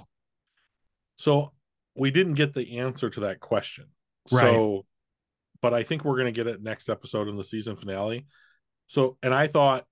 So 1.16 1.52
we 1.94 2.10
didn't 2.10 2.34
get 2.34 2.54
the 2.54 2.78
answer 2.78 3.10
to 3.10 3.20
that 3.20 3.40
question. 3.40 3.86
Right. 4.30 4.42
So, 4.42 4.86
but 5.62 5.74
I 5.74 5.82
think 5.82 6.04
we're 6.04 6.16
going 6.16 6.32
to 6.32 6.32
get 6.32 6.46
it 6.46 6.62
next 6.62 6.88
episode 6.88 7.28
in 7.28 7.36
the 7.36 7.44
season 7.44 7.76
finale. 7.76 8.26
So, 8.86 9.18
and 9.22 9.34
I 9.34 9.46
thought 9.46 9.86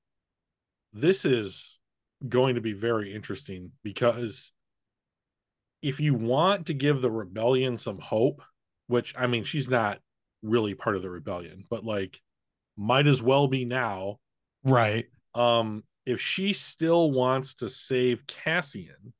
this 0.92 1.24
is 1.24 1.78
going 2.26 2.56
to 2.56 2.60
be 2.60 2.72
very 2.72 3.14
interesting 3.14 3.72
because 3.82 4.50
if 5.82 6.00
you 6.00 6.14
want 6.14 6.66
to 6.66 6.74
give 6.74 7.00
the 7.00 7.10
rebellion 7.10 7.78
some 7.78 7.98
hope, 7.98 8.42
which 8.88 9.14
I 9.16 9.26
mean, 9.26 9.44
she's 9.44 9.68
not 9.68 9.98
really 10.42 10.74
part 10.74 10.96
of 10.96 11.02
the 11.02 11.10
rebellion, 11.10 11.64
but 11.68 11.84
like 11.84 12.20
might 12.76 13.06
as 13.06 13.22
well 13.22 13.48
be 13.48 13.64
now. 13.64 14.18
Right. 14.64 15.06
Um, 15.34 15.84
if 16.06 16.20
she 16.20 16.52
still 16.52 17.10
wants 17.10 17.56
to 17.56 17.68
save 17.68 18.26
Cassian, 18.26 19.12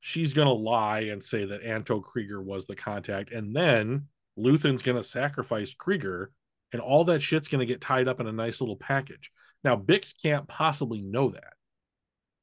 she's 0.00 0.32
gonna 0.32 0.52
lie 0.52 1.00
and 1.00 1.22
say 1.22 1.44
that 1.44 1.62
Anto 1.62 2.00
Kreegyr 2.00 2.42
was 2.42 2.66
the 2.66 2.76
contact, 2.76 3.32
and 3.32 3.54
then 3.54 4.06
Luthen's 4.36 4.82
gonna 4.82 5.02
sacrifice 5.02 5.74
Kreegyr, 5.74 6.26
and 6.72 6.80
all 6.80 7.04
that 7.04 7.22
shit's 7.22 7.48
gonna 7.48 7.66
get 7.66 7.80
tied 7.80 8.08
up 8.08 8.20
in 8.20 8.26
a 8.26 8.32
nice 8.32 8.60
little 8.60 8.76
package. 8.76 9.30
Now 9.64 9.76
Bix 9.76 10.14
can't 10.20 10.48
possibly 10.48 11.00
know 11.00 11.30
that, 11.30 11.54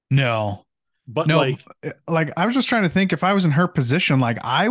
No. 0.10 0.66
but 1.08 1.28
No, 1.28 1.38
like 1.40 1.64
eh, 1.84 1.92
like 2.08 2.32
I 2.38 2.46
was 2.46 2.56
just 2.56 2.70
trying 2.70 2.84
to 2.84 2.90
think 2.90 3.14
if 3.14 3.24
I 3.24 3.34
was 3.34 3.46
in 3.46 3.52
her 3.52 3.68
position, 3.68 4.20
like 4.20 4.38
I 4.44 4.70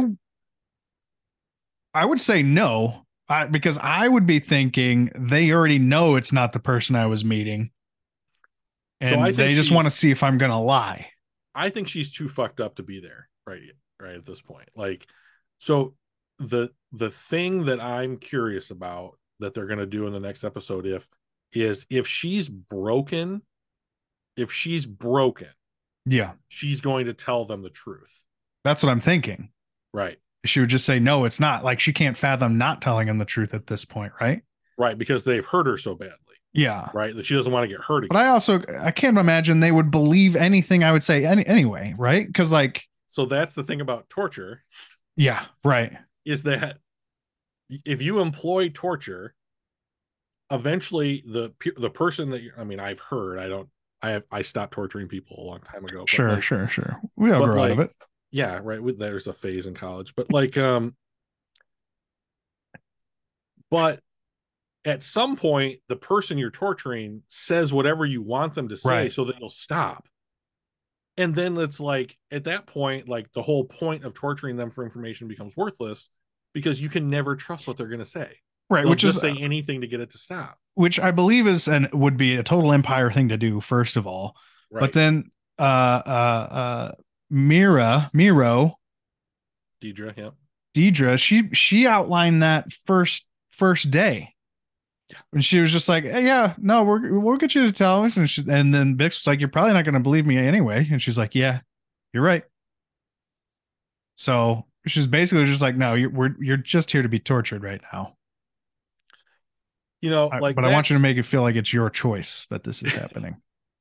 I 1.95 2.05
would 2.05 2.21
say 2.21 2.43
no. 2.43 3.05
I, 3.31 3.45
because 3.45 3.77
I 3.77 4.09
would 4.09 4.27
be 4.27 4.39
thinking 4.39 5.11
they 5.15 5.53
already 5.53 5.79
know 5.79 6.17
it's 6.17 6.33
not 6.33 6.53
the 6.55 6.59
person 6.59 6.97
I 6.97 7.07
was 7.07 7.25
meeting. 7.25 7.71
And 9.01 9.23
think 9.23 9.37
they 9.37 9.53
just 9.53 9.71
want 9.71 9.85
to 9.87 9.91
see 9.91 10.11
if 10.11 10.23
I'm 10.23 10.39
gonna 10.39 10.61
lie. 10.61 11.11
I 11.55 11.71
think 11.71 11.89
she's 11.89 12.11
too 12.11 12.29
fucked 12.29 12.61
up 12.61 12.77
to 12.77 12.83
be 12.83 13.01
there 13.01 13.29
right 13.47 13.61
right 14.01 14.15
at 14.15 14.25
this 14.25 14.41
point. 14.41 14.69
Like 14.75 15.07
so 15.59 15.95
the 16.39 16.69
the 16.93 17.11
thing 17.11 17.65
that 17.67 17.81
I'm 17.81 18.17
curious 18.17 18.71
about 18.71 19.19
that 19.41 19.55
they're 19.55 19.67
going 19.67 19.79
to 19.79 19.87
do 19.87 20.07
in 20.07 20.13
the 20.13 20.21
next 20.21 20.45
episode 20.45 20.87
if 20.87 21.09
is 21.53 21.87
if 21.91 22.07
she's 22.07 22.49
broken 22.49 23.43
if 24.37 24.53
she's 24.53 24.87
broken 24.87 25.49
Yeah. 26.07 26.33
she's 26.49 26.81
going 26.81 27.07
to 27.07 27.13
tell 27.15 27.45
them 27.45 27.63
the 27.63 27.71
truth. 27.71 28.25
That's 28.65 28.83
what 28.83 28.91
I'm 28.91 29.01
thinking. 29.01 29.51
Right. 29.93 30.19
She 30.45 30.61
would 30.61 30.69
just 30.69 30.87
say, 30.87 30.99
no, 31.01 31.25
it's 31.25 31.41
not. 31.41 31.65
Like 31.65 31.81
she 31.81 31.93
can't 31.93 32.17
fathom 32.17 32.59
not 32.59 32.81
telling 32.83 33.09
him 33.09 33.19
the 33.19 33.25
truth 33.25 33.55
at 33.55 33.67
this 33.67 33.85
point, 33.85 34.13
right? 34.21 34.43
Right 34.77 34.97
because 34.97 35.25
they've 35.25 35.45
hurt 35.45 35.67
her 35.67 35.77
so 35.77 35.95
badly, 35.95 36.17
Yeah. 36.53 36.89
right? 36.95 37.15
That 37.17 37.27
she 37.27 37.35
doesn't 37.35 37.53
want 37.53 37.65
to 37.65 37.69
get 37.69 37.85
hurt 37.85 38.05
again. 38.05 38.09
But 38.13 38.19
I 38.25 38.29
also 38.29 38.61
I 38.81 38.91
can't 38.93 39.19
imagine 39.19 39.61
they 39.61 39.73
would 39.73 39.91
believe 39.91 40.37
anything 40.37 40.85
I 40.85 40.93
would 40.93 41.03
say 41.03 41.25
any, 41.25 41.45
anyway, 41.47 41.95
right? 41.99 42.27
Because 42.27 42.53
like, 42.53 42.85
so 43.11 43.27
that's 43.27 43.55
the 43.55 43.65
thing 43.65 43.81
about 43.81 44.09
torture 44.09 44.63
yeah, 45.17 45.45
right. 45.65 45.97
Is 46.29 46.43
that 46.43 46.77
if 47.71 48.03
you 48.03 48.21
employ 48.21 48.69
torture 48.69 49.35
eventually 50.51 51.25
the 51.27 51.53
the 51.77 51.91
person 51.91 52.31
that 52.31 52.43
I 52.57 52.65
mean 52.65 52.81
I've 52.81 53.01
heard 53.01 53.39
I 53.39 53.49
don't 53.49 53.69
I 54.03 54.11
have 54.11 54.25
I 54.31 54.43
stopped 54.43 54.75
torturing 54.75 55.09
people 55.09 55.37
a 55.39 55.45
long 55.45 55.61
time 55.61 55.85
ago. 55.85 56.05
Sure, 56.07 56.35
like, 56.35 56.43
sure, 56.43 56.69
sure. 56.69 57.01
We 57.17 57.33
all 57.33 57.45
grow 57.45 57.65
out 57.65 57.71
of 57.73 57.79
it. 57.81 57.91
Yeah, 58.31 58.61
right. 58.63 58.81
There's 58.99 59.27
a 59.27 59.33
phase 59.33 59.67
in 59.67 59.75
college, 59.75 60.15
but 60.15 60.31
like 60.31 60.57
um 60.59 60.95
but 63.71 64.01
at 64.85 65.03
some 65.03 65.37
point 65.37 65.81
the 65.89 65.97
person 65.97 66.37
you're 66.39 66.51
torturing 66.51 67.23
says 67.29 67.73
whatever 67.73 68.05
you 68.05 68.23
want 68.23 68.55
them 68.55 68.69
to 68.69 68.77
say 68.77 68.91
Right. 68.91 69.13
so 69.13 69.25
that 69.25 69.41
you'll 69.41 69.51
stop. 69.51 70.09
And 71.17 71.35
then 71.35 71.57
it's 71.57 71.81
like 71.81 72.17
at 72.31 72.45
that 72.45 72.67
point 72.67 73.09
like 73.09 73.33
the 73.33 73.43
whole 73.43 73.65
point 73.65 74.05
of 74.05 74.15
torturing 74.15 74.57
them 74.57 74.71
for 74.71 74.85
information 74.85 75.27
becomes 75.27 75.57
worthless 75.57 76.11
because 76.55 76.81
you 76.81 76.89
can 76.89 77.11
never 77.11 77.37
trust 77.37 77.67
what 77.67 77.77
they're 77.77 77.89
going 77.89 77.99
to 78.01 78.05
say. 78.05 78.37
Right, 78.71 78.83
They'll 78.83 78.91
which 78.91 79.01
just 79.01 79.17
is 79.17 79.21
say 79.23 79.37
anything 79.37 79.81
to 79.81 79.87
get 79.87 80.01
it 80.01 80.11
to 80.11 80.19
stop. 80.19 80.59
which 80.75 81.01
I 81.01 81.11
believe 81.11 81.47
is 81.47 81.69
and 81.69 81.89
would 81.93 82.17
be 82.17 82.37
a 82.37 82.43
total 82.43 82.73
empire 82.73 83.11
thing 83.11 83.29
to 83.31 83.37
do, 83.39 83.61
first 83.61 83.97
of 83.97 84.07
all. 84.07 84.37
Right. 84.71 84.81
But 84.81 84.93
then 84.93 85.31
uh 85.59 86.03
uh 86.07 86.49
uh 86.51 86.93
Mira, 87.31 88.11
Meero, 88.15 88.75
Dedra, 89.83 90.17
yeah. 90.17 90.31
Dedra, 90.75 91.19
she 91.19 91.49
she 91.53 91.87
outlined 91.87 92.43
that 92.43 92.71
first 92.73 93.27
first 93.51 93.91
day. 93.91 94.35
And 95.33 95.43
she 95.43 95.59
was 95.61 95.73
just 95.73 95.89
like, 95.89 96.05
hey, 96.05 96.25
"Yeah, 96.27 96.55
no, 96.59 96.85
we're 96.85 97.19
we'll 97.19 97.39
get 97.39 97.55
you 97.55 97.65
to 97.65 97.73
tell 97.73 98.05
us." 98.05 98.17
And 98.19 98.29
she, 98.29 98.43
and 98.49 98.75
then 98.75 98.97
Bix 98.97 99.21
was 99.21 99.27
like, 99.27 99.41
"You're 99.41 99.49
probably 99.49 99.73
not 99.73 99.85
going 99.87 99.95
to 99.95 100.01
believe 100.01 100.27
me 100.27 100.37
anyway." 100.37 100.87
And 100.91 101.01
she's 101.01 101.17
like, 101.17 101.35
"Yeah, 101.35 101.61
you're 102.13 102.23
right." 102.23 102.45
So 104.17 104.67
she's 104.87 105.07
basically 105.07 105.45
just 105.45 105.63
like, 105.63 105.77
"No, 105.77 105.95
you're 105.95 106.11
we're 106.11 106.35
you're 106.41 106.57
just 106.57 106.91
here 106.91 107.03
to 107.03 107.09
be 107.09 107.19
tortured 107.19 107.63
right 107.63 107.81
now." 107.93 108.17
You 110.01 110.11
know, 110.11 110.29
I- 110.29 110.39
like 110.39 110.55
but 110.57 110.65
I 110.65 110.73
want 110.73 110.91
you 110.91 110.97
to 110.97 111.03
make 111.03 111.17
it 111.17 111.25
feel 111.25 111.43
like 111.43 111.57
it's 111.57 111.73
your 111.73 111.91
choice 111.91 112.47
that 112.51 112.63
this 112.65 112.83
is 112.83 112.93
happening. 112.93 113.37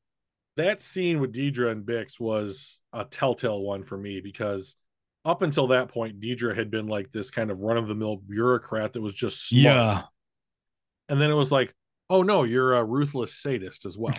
that 0.58 0.82
scene 0.82 1.20
with 1.20 1.34
Dedra 1.34 1.72
and 1.72 1.86
Bix 1.86 2.20
was 2.20 2.80
a 2.94 3.06
telltale 3.06 3.62
one 3.62 3.84
for 3.84 3.98
me 3.98 4.22
because 4.22 4.76
up 5.26 5.42
until 5.42 5.68
that 5.68 5.90
point, 5.90 6.20
Dedra 6.20 6.56
had 6.56 6.72
been 6.72 6.88
like 6.88 7.12
this 7.12 7.30
kind 7.30 7.52
of 7.52 7.62
run 7.62 7.78
of 7.78 7.88
the 7.88 7.96
mill 7.96 8.16
bureaucrat 8.18 8.94
that 8.94 9.02
was 9.02 9.14
just 9.14 9.48
smart. 9.48 9.64
yeah, 9.64 10.04
And 11.10 11.22
then 11.22 11.30
it 11.30 11.36
was 11.36 11.52
like, 11.52 11.74
oh 12.10 12.24
no, 12.24 12.44
you're 12.44 12.74
a 12.74 12.84
ruthless 12.84 13.34
sadist 13.34 13.86
as 13.86 13.98
well. 13.98 14.18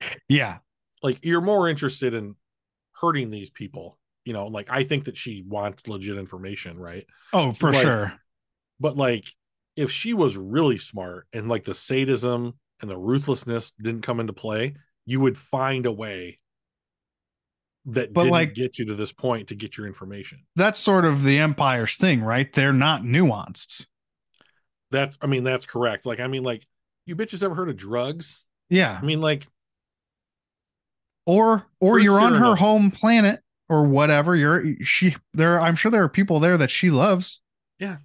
yeah, 0.28 0.58
like 1.02 1.18
you're 1.22 1.40
more 1.40 1.68
interested 1.68 2.14
in 2.14 2.34
hurting 2.92 3.30
these 3.30 3.50
people. 3.50 3.98
You 4.24 4.32
know, 4.32 4.46
like 4.46 4.68
I 4.70 4.84
think 4.84 5.04
that 5.04 5.16
she 5.16 5.44
wants 5.46 5.86
legit 5.86 6.16
information, 6.16 6.78
right? 6.78 7.06
oh 7.32 7.52
for 7.52 7.72
Like- 7.72 7.82
sure. 7.82 8.12
But 8.80 8.96
like 8.96 9.26
if 9.76 9.90
she 9.90 10.14
was 10.14 10.36
really 10.36 10.78
smart 10.78 11.26
and 11.32 11.48
like 11.48 11.64
the 11.64 11.74
sadism 11.74 12.54
and 12.80 12.90
the 12.90 12.96
ruthlessness 12.96 13.72
didn't 13.82 14.02
come 14.02 14.20
into 14.20 14.32
play, 14.32 14.76
you 15.06 15.20
would 15.20 15.36
find 15.36 15.84
a 15.86 15.92
way 15.92 16.38
that 17.86 18.12
But, 18.14 18.22
didn't 18.22 18.32
like- 18.32 18.54
get 18.54 18.78
you 18.78 18.86
to 18.86 18.94
this 18.94 19.12
point 19.12 19.48
to 19.48 19.54
get 19.54 19.76
your 19.76 19.86
information. 19.86 20.46
That's 20.56 20.78
sort 20.78 21.04
of 21.04 21.22
the 21.22 21.38
Empire's 21.38 21.96
thing, 21.98 22.22
right? 22.22 22.50
They're 22.52 22.72
not 22.72 23.02
nuanced. 23.02 23.86
That's 24.90 25.18
I 25.20 25.26
mean, 25.26 25.44
that's 25.44 25.66
correct. 25.66 26.06
Like, 26.06 26.20
I 26.20 26.28
mean, 26.28 26.44
like, 26.44 26.66
you 27.04 27.14
bitches 27.16 27.42
ever 27.42 27.54
heard 27.54 27.68
of 27.68 27.76
drugs? 27.76 28.42
Yeah, 28.70 28.98
I 29.00 29.04
mean, 29.04 29.20
like, 29.20 29.46
or 31.26 31.66
or 31.80 31.98
you're 31.98 32.20
on 32.20 32.34
her 32.34 32.54
home 32.56 32.90
planet 32.90 33.40
or 33.68 33.86
whatever. 33.86 34.34
You're 34.36 34.64
she 34.82 35.16
there. 35.32 35.60
I'm 35.60 35.76
sure 35.76 35.90
there 35.90 36.02
are 36.02 36.08
people 36.08 36.40
there 36.40 36.56
that 36.56 36.70
she 36.70 36.90
loves. 36.90 37.40
Yeah. 37.78 37.96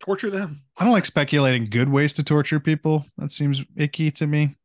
Torture 0.00 0.30
them. 0.30 0.62
I 0.76 0.84
don't 0.84 0.92
like 0.92 1.04
speculating 1.04 1.66
good 1.70 1.88
ways 1.88 2.12
to 2.14 2.24
torture 2.24 2.58
people. 2.58 3.06
That 3.18 3.30
seems 3.30 3.62
icky 3.76 4.10
to 4.12 4.26
me. 4.26 4.56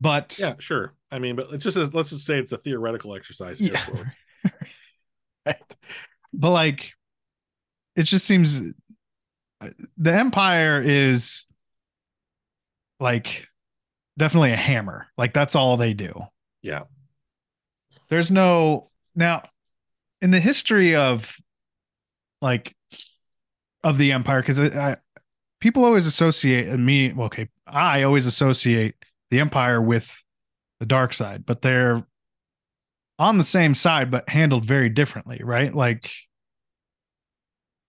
But 0.00 0.36
Yeah, 0.40 0.54
sure. 0.58 0.92
I 1.10 1.20
mean, 1.20 1.36
but 1.36 1.52
it 1.52 1.58
just 1.58 1.76
as 1.76 1.94
let's 1.94 2.10
just 2.10 2.26
say 2.26 2.38
it's 2.38 2.52
a 2.52 2.58
theoretical 2.58 3.14
exercise. 3.14 3.60
Yeah. 3.60 3.80
Yeah. 4.44 4.50
right. 5.46 5.76
But 6.32 6.50
like, 6.50 6.92
it 7.94 8.02
just 8.02 8.26
seems 8.26 8.60
uh, 9.60 9.68
the 9.96 10.12
Empire 10.12 10.82
is 10.84 11.46
like 12.98 13.48
definitely 14.18 14.52
a 14.52 14.56
hammer. 14.56 15.06
Like 15.16 15.32
that's 15.32 15.54
all 15.54 15.76
they 15.76 15.94
do. 15.94 16.12
yeah. 16.62 16.82
There's 18.08 18.30
no 18.30 18.88
now 19.14 19.42
in 20.20 20.30
the 20.30 20.40
history 20.40 20.94
of 20.94 21.36
like 22.40 22.74
of 23.82 23.98
the 23.98 24.12
Empire 24.12 24.40
because 24.40 24.60
I, 24.60 24.66
I 24.66 24.96
people 25.60 25.84
always 25.84 26.06
associate 26.06 26.68
me. 26.78 27.12
Okay, 27.12 27.48
I 27.66 28.02
always 28.02 28.26
associate 28.26 28.94
the 29.30 29.40
Empire 29.40 29.80
with 29.80 30.22
the 30.80 30.86
dark 30.86 31.12
side, 31.12 31.46
but 31.46 31.62
they're 31.62 32.06
on 33.18 33.38
the 33.38 33.44
same 33.44 33.74
side 33.74 34.10
but 34.10 34.28
handled 34.28 34.64
very 34.64 34.88
differently, 34.88 35.40
right? 35.42 35.74
Like 35.74 36.10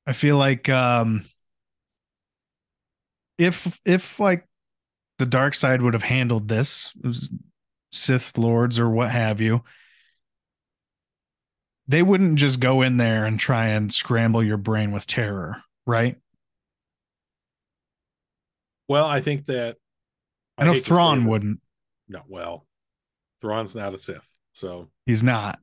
I 0.06 0.14
feel 0.14 0.38
like 0.38 0.70
um 0.70 1.26
if 3.38 3.80
if 3.86 4.20
like 4.20 4.46
the 5.20 5.26
dark 5.26 5.56
side 5.56 5.82
would 5.82 5.94
have 5.94 6.04
handled 6.04 6.48
this 6.48 6.94
Sith 7.92 8.38
lords 8.38 8.80
or 8.80 8.90
what 8.90 9.12
have 9.12 9.42
you, 9.42 9.64
they 11.88 12.04
wouldn't 12.04 12.38
just 12.38 12.60
go 12.60 12.82
in 12.82 12.98
there 12.98 13.26
and 13.26 13.40
try 13.40 13.68
and 13.68 13.94
scramble 13.94 14.44
your 14.44 14.58
brain 14.58 14.92
with 14.92 15.08
terror, 15.08 15.64
right? 15.86 16.18
Well, 18.88 19.06
I 19.06 19.22
think 19.22 19.46
that 19.48 19.78
I 20.58 20.66
know 20.66 20.74
hate 20.74 20.86
Thrawn 20.86 21.26
wouldn't. 21.26 21.60
No, 22.08 22.22
well, 22.28 22.66
Thrawn's 23.42 23.76
not 23.76 23.94
a 23.94 23.98
Sith, 23.98 24.28
so 24.54 24.90
He's 25.06 25.24
not. 25.24 25.60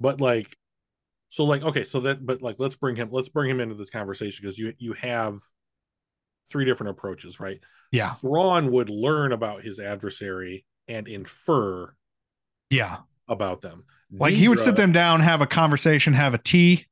but 0.00 0.20
like, 0.20 0.56
so 1.30 1.44
like, 1.44 1.62
okay, 1.62 1.84
so 1.84 2.00
that, 2.00 2.24
but 2.24 2.42
like, 2.42 2.56
let's 2.58 2.74
bring 2.76 2.96
him, 2.96 3.08
let's 3.10 3.28
bring 3.28 3.50
him 3.50 3.60
into 3.60 3.74
this 3.74 3.90
conversation 3.90 4.42
because 4.42 4.58
you 4.58 4.72
you 4.78 4.92
have 4.94 5.38
three 6.50 6.64
different 6.64 6.90
approaches, 6.90 7.40
right? 7.40 7.60
Yeah. 7.92 8.10
Thrawn 8.14 8.70
would 8.72 8.90
learn 8.90 9.32
about 9.32 9.62
his 9.62 9.78
adversary 9.80 10.64
and 10.88 11.08
infer 11.08 11.94
Yeah. 12.70 12.98
About 13.28 13.60
them. 13.62 13.84
Like 14.12 14.34
he 14.34 14.48
would 14.48 14.58
sit 14.58 14.76
them 14.76 14.92
down, 14.92 15.20
have 15.20 15.40
a 15.42 15.46
conversation, 15.46 16.12
have 16.12 16.34
a 16.34 16.38
tea, 16.38 16.86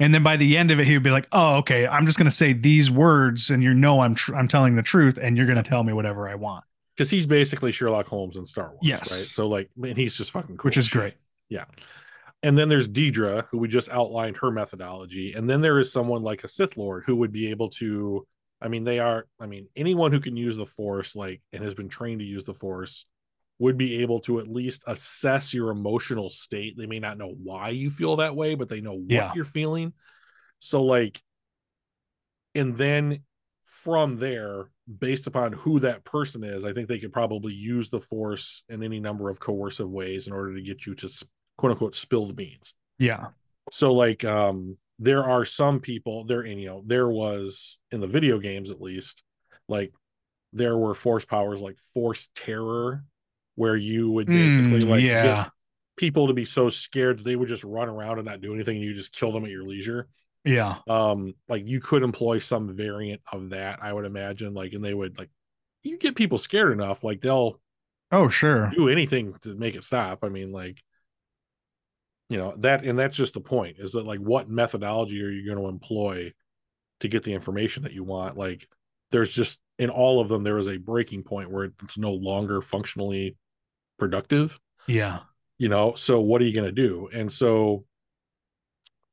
and 0.00 0.12
then 0.12 0.22
by 0.22 0.36
the 0.36 0.56
end 0.58 0.70
of 0.70 0.78
it, 0.80 0.86
he 0.86 0.94
would 0.94 1.02
be 1.04 1.10
like, 1.10 1.26
"Oh, 1.32 1.56
okay, 1.58 1.86
I'm 1.86 2.04
just 2.04 2.18
going 2.18 2.26
to 2.26 2.34
say 2.36 2.52
these 2.52 2.90
words, 2.90 3.50
and 3.50 3.62
you 3.62 3.72
know 3.72 4.00
I'm 4.00 4.14
tr- 4.14 4.34
I'm 4.34 4.48
telling 4.48 4.76
the 4.76 4.82
truth, 4.82 5.16
and 5.20 5.36
you're 5.36 5.46
going 5.46 5.62
to 5.62 5.68
tell 5.68 5.82
me 5.84 5.92
whatever 5.92 6.28
I 6.28 6.34
want," 6.34 6.64
because 6.96 7.08
he's 7.08 7.26
basically 7.26 7.72
Sherlock 7.72 8.06
Holmes 8.08 8.36
in 8.36 8.44
Star 8.44 8.70
Wars, 8.70 8.78
Yes. 8.82 9.10
right? 9.12 9.26
So 9.28 9.48
like, 9.48 9.70
and 9.82 9.96
he's 9.96 10.16
just 10.16 10.32
fucking 10.32 10.56
cool, 10.58 10.68
which 10.68 10.76
is 10.76 10.88
great. 10.88 11.14
Yeah. 11.48 11.64
And 12.42 12.58
then 12.58 12.68
there's 12.68 12.88
Dedra, 12.88 13.46
who 13.50 13.58
we 13.58 13.68
just 13.68 13.88
outlined 13.88 14.36
her 14.38 14.50
methodology. 14.50 15.32
And 15.32 15.48
then 15.48 15.62
there 15.62 15.78
is 15.78 15.90
someone 15.90 16.22
like 16.22 16.44
a 16.44 16.48
Sith 16.48 16.76
Lord 16.76 17.04
who 17.06 17.16
would 17.16 17.32
be 17.32 17.48
able 17.50 17.70
to, 17.70 18.26
I 18.60 18.68
mean, 18.68 18.84
they 18.84 18.98
are, 18.98 19.26
I 19.40 19.46
mean, 19.46 19.68
anyone 19.74 20.12
who 20.12 20.20
can 20.20 20.36
use 20.36 20.56
the 20.56 20.66
Force, 20.66 21.16
like, 21.16 21.40
and 21.52 21.64
has 21.64 21.72
been 21.74 21.88
trained 21.88 22.20
to 22.20 22.26
use 22.26 22.44
the 22.44 22.52
Force, 22.54 23.06
would 23.58 23.76
be 23.78 24.02
able 24.02 24.20
to 24.20 24.38
at 24.38 24.48
least 24.48 24.84
assess 24.86 25.54
your 25.54 25.70
emotional 25.70 26.28
state. 26.30 26.76
They 26.76 26.86
may 26.86 26.98
not 26.98 27.16
know 27.18 27.32
why 27.42 27.70
you 27.70 27.90
feel 27.90 28.16
that 28.16 28.36
way, 28.36 28.54
but 28.54 28.68
they 28.68 28.80
know 28.80 28.94
what 28.94 29.10
Yeah. 29.10 29.32
you're 29.34 29.44
feeling. 29.46 29.94
So, 30.58 30.82
like, 30.82 31.22
and 32.54 32.76
then 32.76 33.22
from 33.64 34.16
there, 34.18 34.70
based 34.98 35.26
upon 35.26 35.52
who 35.52 35.80
that 35.80 36.04
person 36.04 36.44
is, 36.44 36.64
I 36.64 36.72
think 36.72 36.88
they 36.88 36.98
could 36.98 37.12
probably 37.12 37.52
use 37.54 37.90
the 37.90 38.00
force 38.00 38.62
in 38.68 38.82
any 38.82 39.00
number 39.00 39.28
of 39.28 39.40
coercive 39.40 39.90
ways 39.90 40.26
in 40.26 40.32
order 40.32 40.54
to 40.54 40.62
get 40.62 40.86
you 40.86 40.94
to 40.96 41.08
quote 41.58 41.72
unquote 41.72 41.94
spill 41.94 42.26
the 42.26 42.34
beans. 42.34 42.74
Yeah. 42.98 43.28
So 43.72 43.92
like 43.92 44.24
um 44.24 44.78
there 44.98 45.24
are 45.24 45.44
some 45.44 45.80
people 45.80 46.24
there 46.24 46.40
and 46.42 46.60
you 46.60 46.68
know 46.68 46.82
there 46.86 47.08
was 47.08 47.78
in 47.90 48.00
the 48.00 48.06
video 48.06 48.38
games 48.38 48.70
at 48.70 48.80
least 48.80 49.22
like 49.68 49.92
there 50.52 50.78
were 50.78 50.94
force 50.94 51.24
powers 51.24 51.60
like 51.60 51.76
force 51.78 52.28
terror 52.34 53.04
where 53.56 53.76
you 53.76 54.10
would 54.10 54.30
basically 54.30 54.82
Mm, 54.82 54.90
like 54.90 55.02
yeah. 55.02 55.44
get 55.44 55.52
people 55.96 56.28
to 56.28 56.34
be 56.34 56.44
so 56.44 56.68
scared 56.68 57.18
that 57.18 57.24
they 57.24 57.36
would 57.36 57.48
just 57.48 57.64
run 57.64 57.88
around 57.88 58.18
and 58.18 58.26
not 58.26 58.40
do 58.40 58.54
anything 58.54 58.76
and 58.76 58.84
you 58.84 58.94
just 58.94 59.12
kill 59.14 59.32
them 59.32 59.44
at 59.44 59.50
your 59.50 59.64
leisure 59.64 60.08
Yeah. 60.44 60.76
um 60.86 61.34
like 61.48 61.66
you 61.66 61.80
could 61.80 62.02
employ 62.02 62.38
some 62.38 62.68
variant 62.68 63.22
of 63.32 63.50
that 63.50 63.78
i 63.82 63.92
would 63.92 64.04
imagine 64.04 64.54
like 64.54 64.72
and 64.74 64.84
they 64.84 64.94
would 64.94 65.18
like 65.18 65.30
you 65.82 65.98
get 65.98 66.14
people 66.16 66.38
scared 66.38 66.72
enough 66.72 67.02
like 67.04 67.20
they'll 67.20 67.60
Oh, 68.12 68.28
sure. 68.28 68.70
do 68.76 68.88
anything 68.88 69.34
to 69.42 69.54
make 69.54 69.74
it 69.74 69.84
stop 69.84 70.20
i 70.22 70.28
mean 70.28 70.52
like 70.52 70.82
you 72.28 72.36
know 72.38 72.54
that 72.58 72.84
and 72.84 72.98
that's 72.98 73.16
just 73.16 73.34
the 73.34 73.40
point 73.40 73.76
is 73.78 73.92
that 73.92 74.04
like 74.06 74.20
what 74.20 74.48
methodology 74.50 75.22
are 75.22 75.30
you 75.30 75.46
going 75.46 75.58
to 75.62 75.68
employ 75.68 76.32
to 77.00 77.08
get 77.08 77.22
the 77.24 77.32
information 77.32 77.82
that 77.84 77.92
you 77.92 78.04
want 78.04 78.36
like 78.36 78.68
there's 79.12 79.32
just 79.34 79.58
in 79.78 79.90
all 79.90 80.20
of 80.20 80.28
them 80.28 80.42
there 80.42 80.58
is 80.58 80.66
a 80.68 80.76
breaking 80.78 81.22
point 81.22 81.50
where 81.50 81.72
it's 81.84 81.98
no 81.98 82.12
longer 82.12 82.60
functionally 82.62 83.36
productive 83.98 84.58
Yeah. 84.86 85.20
you 85.58 85.68
know 85.68 85.94
so 85.94 86.20
what 86.20 86.40
are 86.40 86.44
you 86.44 86.54
going 86.54 86.66
to 86.66 86.72
do 86.72 87.08
and 87.12 87.30
so 87.32 87.84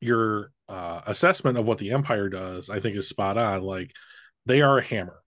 your 0.01 0.51
uh, 0.69 1.01
assessment 1.07 1.57
of 1.57 1.67
what 1.67 1.77
the 1.77 1.91
empire 1.91 2.29
does 2.29 2.69
i 2.69 2.79
think 2.79 2.95
is 2.95 3.07
spot 3.07 3.37
on 3.37 3.61
like 3.61 3.91
they 4.45 4.61
are 4.61 4.77
a 4.79 4.83
hammer 4.83 5.21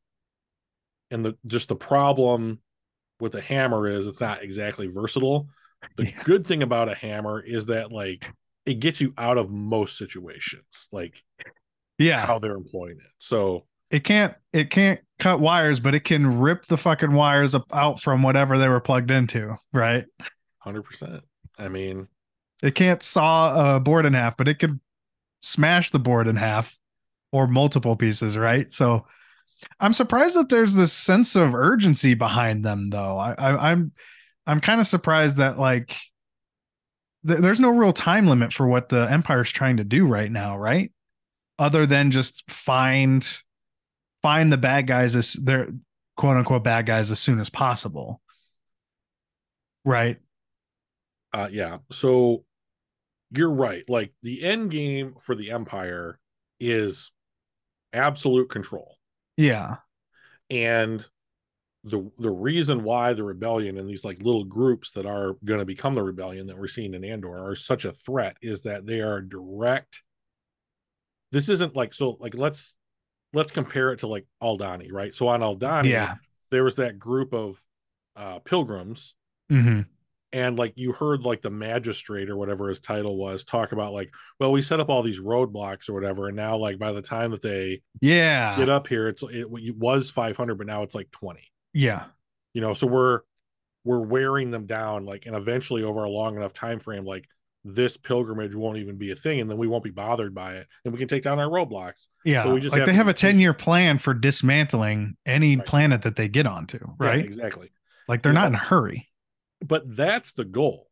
and 1.10 1.24
the 1.24 1.36
just 1.46 1.68
the 1.68 1.76
problem 1.76 2.60
with 3.20 3.32
the 3.32 3.40
hammer 3.40 3.88
is 3.88 4.06
it's 4.06 4.20
not 4.20 4.42
exactly 4.42 4.86
versatile 4.86 5.48
the 5.96 6.04
Yeah. 6.04 6.22
good 6.24 6.46
thing 6.46 6.62
about 6.62 6.88
a 6.88 6.94
hammer 6.94 7.40
is 7.40 7.66
that 7.66 7.92
like 7.92 8.28
it 8.64 8.80
gets 8.80 9.00
you 9.00 9.14
out 9.16 9.38
of 9.38 9.50
most 9.50 9.96
situations 9.96 10.88
like 10.92 11.22
Yeah. 11.98 12.24
how 12.26 12.38
they're 12.38 12.56
employing 12.56 12.96
it 12.98 13.12
so 13.18 13.66
It 13.90 14.04
can't 14.04 14.34
it 14.52 14.70
can't 14.70 15.00
cut 15.18 15.40
wires, 15.40 15.80
but 15.80 15.94
it 15.94 16.04
can 16.04 16.38
rip 16.38 16.66
the 16.66 16.76
fucking 16.76 17.12
wires 17.12 17.54
up 17.54 17.64
out 17.72 18.00
from 18.00 18.22
whatever 18.22 18.58
they 18.58 18.68
were 18.68 18.80
plugged 18.80 19.10
into, 19.10 19.56
right? 19.72 20.04
100% 20.64 21.22
i 21.58 21.68
mean 21.68 22.08
It 22.62 22.74
can't 22.74 23.02
saw 23.02 23.76
a 23.76 23.80
board 23.80 24.06
in 24.06 24.14
half, 24.14 24.36
but 24.36 24.48
it 24.48 24.58
can 24.58 24.80
smash 25.40 25.90
the 25.90 25.98
board 25.98 26.26
in 26.26 26.36
half 26.36 26.78
or 27.32 27.46
multiple 27.46 27.96
pieces, 27.96 28.36
right? 28.36 28.72
So 28.72 29.06
I'm 29.80 29.92
surprised 29.92 30.36
that 30.36 30.48
there's 30.48 30.74
this 30.74 30.92
sense 30.92 31.36
of 31.36 31.54
urgency 31.54 32.14
behind 32.14 32.64
them, 32.64 32.90
though. 32.90 33.18
I, 33.18 33.34
I 33.38 33.70
I'm 33.72 33.92
I'm 34.46 34.60
kind 34.60 34.80
of 34.80 34.86
surprised 34.86 35.38
that 35.38 35.58
like 35.58 35.96
th- 37.26 37.40
there's 37.40 37.60
no 37.60 37.70
real 37.70 37.92
time 37.92 38.26
limit 38.26 38.52
for 38.52 38.66
what 38.66 38.88
the 38.88 39.10
Empire's 39.10 39.52
trying 39.52 39.78
to 39.78 39.84
do 39.84 40.06
right 40.06 40.30
now, 40.30 40.56
right? 40.58 40.92
Other 41.58 41.86
than 41.86 42.10
just 42.10 42.50
find 42.50 43.26
find 44.26 44.52
the 44.52 44.56
bad 44.56 44.88
guys 44.88 45.14
as 45.14 45.34
their 45.34 45.68
quote 46.16 46.36
unquote 46.36 46.64
bad 46.64 46.84
guys 46.84 47.12
as 47.12 47.20
soon 47.20 47.38
as 47.38 47.48
possible. 47.48 48.20
Right. 49.84 50.18
Uh 51.32 51.48
yeah. 51.52 51.78
So 51.92 52.44
you're 53.30 53.54
right. 53.54 53.84
Like 53.88 54.12
the 54.24 54.42
end 54.42 54.72
game 54.72 55.14
for 55.20 55.36
the 55.36 55.52
Empire 55.52 56.18
is 56.58 57.12
absolute 57.92 58.50
control. 58.50 58.96
Yeah. 59.36 59.76
And 60.50 61.06
the 61.84 62.10
the 62.18 62.32
reason 62.32 62.82
why 62.82 63.12
the 63.12 63.22
rebellion 63.22 63.78
and 63.78 63.88
these 63.88 64.04
like 64.04 64.20
little 64.20 64.44
groups 64.44 64.90
that 64.96 65.06
are 65.06 65.36
going 65.44 65.60
to 65.60 65.64
become 65.64 65.94
the 65.94 66.02
rebellion 66.02 66.48
that 66.48 66.58
we're 66.58 66.66
seeing 66.66 66.94
in 66.94 67.04
Andor 67.04 67.48
are 67.48 67.54
such 67.54 67.84
a 67.84 67.92
threat 67.92 68.36
is 68.42 68.62
that 68.62 68.86
they 68.86 69.02
are 69.02 69.20
direct 69.20 70.02
this 71.30 71.48
isn't 71.48 71.76
like 71.76 71.94
so 71.94 72.16
like 72.18 72.34
let's 72.34 72.74
let's 73.32 73.52
compare 73.52 73.92
it 73.92 74.00
to 74.00 74.06
like 74.06 74.26
Aldhani, 74.42 74.90
right? 74.92 75.14
So 75.14 75.28
on 75.28 75.40
Aldhani, 75.40 75.88
Yeah. 75.90 76.14
there 76.50 76.64
was 76.64 76.76
that 76.76 76.98
group 76.98 77.32
of 77.34 77.60
uh 78.16 78.38
pilgrims 78.40 79.14
hmm 79.50 79.80
and 80.32 80.58
like 80.58 80.72
you 80.76 80.92
heard 80.92 81.20
like 81.22 81.40
the 81.42 81.50
magistrate 81.50 82.28
or 82.30 82.36
whatever 82.36 82.68
his 82.68 82.80
title 82.80 83.16
was 83.16 83.44
talk 83.44 83.72
about 83.72 83.92
like 83.92 84.10
well 84.40 84.50
we 84.50 84.60
set 84.62 84.80
up 84.80 84.88
all 84.88 85.02
these 85.02 85.20
roadblocks 85.20 85.88
or 85.88 85.92
whatever 85.92 86.26
and 86.28 86.36
now 86.36 86.56
like 86.56 86.78
by 86.78 86.92
the 86.92 87.02
time 87.02 87.30
that 87.30 87.42
they 87.42 87.82
Yeah. 88.00 88.56
get 88.56 88.68
up 88.70 88.86
here 88.88 89.06
it's 89.06 89.22
it, 89.22 89.46
was 89.50 90.10
500 90.10 90.56
but 90.56 90.66
now 90.66 90.82
it's 90.82 90.94
like 90.94 91.10
20 91.10 91.40
Yeah. 91.74 92.04
you 92.54 92.60
know 92.62 92.72
so 92.74 92.86
we're 92.86 93.20
we're 93.84 94.00
wearing 94.00 94.50
them 94.50 94.64
down 94.66 95.04
like 95.04 95.26
and 95.26 95.36
eventually 95.36 95.84
over 95.84 96.02
a 96.04 96.10
long 96.10 96.36
enough 96.36 96.52
time 96.54 96.80
frame 96.80 97.04
like 97.04 97.28
this 97.74 97.96
pilgrimage 97.96 98.54
won't 98.54 98.78
even 98.78 98.96
be 98.96 99.10
a 99.10 99.16
thing 99.16 99.40
and 99.40 99.50
then 99.50 99.58
we 99.58 99.66
won't 99.66 99.82
be 99.82 99.90
bothered 99.90 100.32
by 100.34 100.54
it 100.54 100.66
and 100.84 100.92
we 100.94 100.98
can 101.00 101.08
take 101.08 101.22
down 101.24 101.38
our 101.40 101.48
roadblocks 101.48 102.06
Yeah. 102.24 102.44
But 102.44 102.54
we 102.54 102.60
just 102.60 102.72
like 102.72 102.80
have 102.80 102.86
they 102.86 102.92
have 102.94 103.08
a 103.08 103.12
10 103.12 103.40
year 103.40 103.52
plan 103.54 103.98
for 103.98 104.14
dismantling 104.14 105.16
any 105.26 105.56
Right. 105.56 105.66
planet 105.66 106.02
that 106.02 106.14
they 106.16 106.28
get 106.28 106.46
onto, 106.46 106.78
Yeah, 106.78 106.84
right? 107.08 107.24
exactly 107.24 107.70
Like 108.06 108.22
they're 108.22 108.32
Yeah. 108.32 108.40
not 108.42 108.46
in 108.48 108.54
a 108.54 108.58
hurry. 108.58 109.08
but 109.66 109.82
that's 109.96 110.32
the 110.32 110.44
goal 110.44 110.88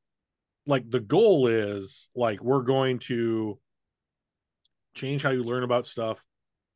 like 0.67 0.91
the 0.91 1.01
goal 1.01 1.47
is 1.47 2.09
like 2.15 2.43
we're 2.43 2.63
going 2.63 2.99
to 2.99 3.61
change 4.95 5.23
how 5.23 5.31
you 5.31 5.45
learn 5.45 5.63
about 5.63 5.87
stuff 5.87 6.25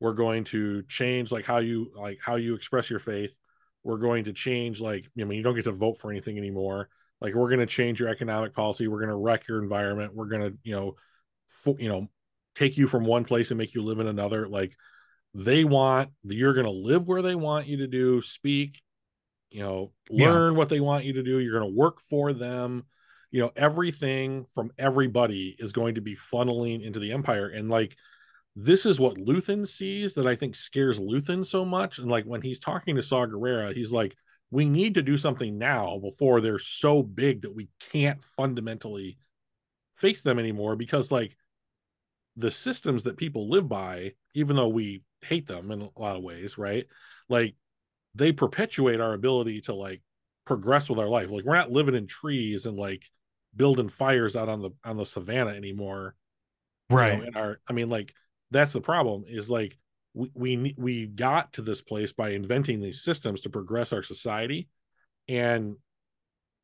we're 0.01 0.12
going 0.12 0.44
to 0.44 0.82
change 0.84 1.32
like 1.32 1.44
how 1.44 1.59
you 1.59 1.90
like 1.96 2.18
how 2.22 2.36
you 2.36 2.55
express 2.55 2.90
your 2.90 2.99
faith 3.01 3.34
we're 3.84 3.96
going 3.99 4.24
to 4.24 4.32
change 4.32 4.80
like 4.80 5.07
i 5.20 5.24
mean 5.24 5.38
you 5.38 5.42
don't 5.42 5.55
get 5.55 5.64
to 5.64 5.72
vote 5.72 5.99
for 5.99 6.11
anything 6.11 6.36
anymore 6.36 6.88
like 7.21 7.35
we're 7.35 7.49
going 7.49 7.61
to 7.61 7.66
change 7.66 8.01
your 8.01 8.09
economic 8.09 8.55
policy 8.55 8.89
we're 8.89 9.01
going 9.01 9.11
to 9.11 9.16
wreck 9.16 9.47
your 9.49 9.62
environment 9.62 10.14
we're 10.14 10.27
going 10.27 10.43
to 10.43 10.57
you 10.62 10.75
know 10.75 10.95
fo- 11.49 11.77
you 11.79 11.89
know 11.89 12.09
take 12.55 12.77
you 12.77 12.89
from 12.89 13.05
one 13.05 13.25
place 13.25 13.51
and 13.51 13.59
make 13.59 13.75
you 13.75 13.83
live 13.83 14.01
in 14.01 14.09
another 14.09 14.47
like 14.47 14.75
they 15.35 15.64
want 15.64 16.11
you're 16.25 16.55
going 16.55 16.66
to 16.66 16.73
live 16.73 17.07
where 17.07 17.23
they 17.23 17.35
want 17.35 17.66
you 17.66 17.79
to 17.79 17.87
do 17.87 18.21
speak 18.23 18.81
you 19.51 19.62
know 19.62 19.93
Yeah. 20.11 20.31
learn 20.31 20.57
what 20.57 20.69
they 20.69 20.81
want 20.81 21.05
you 21.05 21.14
to 21.14 21.23
do 21.23 21.39
you're 21.39 21.59
going 21.59 21.71
to 21.71 21.79
work 21.79 22.01
for 22.01 22.33
them 22.33 22.85
you 23.31 23.41
know 23.41 23.53
everything 23.57 24.47
from 24.55 24.71
everybody 24.79 25.55
is 25.59 25.73
going 25.73 25.97
to 25.97 26.01
be 26.01 26.16
funneling 26.16 26.83
into 26.83 26.99
the 26.99 27.12
empire 27.12 27.49
and 27.49 27.69
like 27.69 27.97
this 28.61 28.87
is 28.87 28.99
what 28.99 29.16
Luthen 29.16 29.66
sees 29.66 30.14
that 30.14 30.27
I 30.27 30.35
think 30.35 30.57
scares 30.57 30.99
Luthen 30.99 31.47
so 31.47 31.64
much. 31.64 32.01
And 32.01 32.11
like 32.11 32.25
when 32.25 32.43
he's 32.43 32.59
talking 32.59 32.97
to 32.97 33.03
Saw 33.03 33.25
Gerrera, 33.25 33.73
he's 33.73 33.93
like, 33.93 34.16
we 34.51 34.68
need 34.68 34.94
to 34.94 35.03
do 35.03 35.18
something 35.18 35.59
now 35.59 35.99
before 35.99 36.40
they're 36.40 36.59
so 36.59 37.03
big 37.03 37.42
that 37.42 37.55
we 37.55 37.68
can't 37.92 38.24
fundamentally 38.24 39.18
face 39.96 40.20
them 40.22 40.38
anymore 40.38 40.76
because 40.76 41.11
like 41.11 41.36
the 42.36 42.51
systems 42.51 43.05
that 43.05 43.16
people 43.16 43.51
live 43.51 43.68
by, 43.68 44.12
even 44.34 44.57
though 44.57 44.68
we 44.68 45.03
hate 45.22 45.46
them 45.46 45.70
in 45.70 45.82
a 45.82 46.01
lot 46.01 46.16
of 46.16 46.22
ways, 46.22 46.57
right? 46.57 46.86
Like 47.28 47.57
they 48.14 48.32
perpetuate 48.32 49.01
our 49.01 49.12
ability 49.12 49.62
to 49.62 49.74
like 49.74 50.03
progress 50.44 50.88
with 50.88 50.99
our 50.99 51.09
life. 51.09 51.30
Like 51.30 51.44
we're 51.44 51.57
not 51.57 51.72
living 51.72 51.94
in 51.94 52.07
trees 52.07 52.64
and 52.66 52.76
like 52.76 53.05
building 53.57 53.88
fires 53.88 54.36
out 54.36 54.49
on 54.49 54.62
the 54.62 54.70
on 54.84 54.96
the 54.96 55.05
savannah 55.07 55.51
anymore 55.51 56.14
you 56.90 56.96
know, 56.96 57.03
Right. 57.03 57.22
in 57.22 57.36
our 57.36 57.61
i 57.68 57.72
mean 57.72 57.88
like 57.88 58.14
that's 58.51 58.72
the 58.72 58.80
problem 58.80 59.24
is 59.26 59.51
like 59.51 59.76
we 60.19 60.57
we 60.57 60.75
we 60.77 61.07
got 61.07 61.53
to 61.53 61.62
this 61.62 61.81
place 61.81 62.12
by 62.12 62.31
inventing 62.31 62.81
these 62.81 63.03
systems 63.03 63.41
to 63.43 63.51
progress 63.51 63.93
our 63.93 64.03
society 64.03 64.69
and 65.29 65.77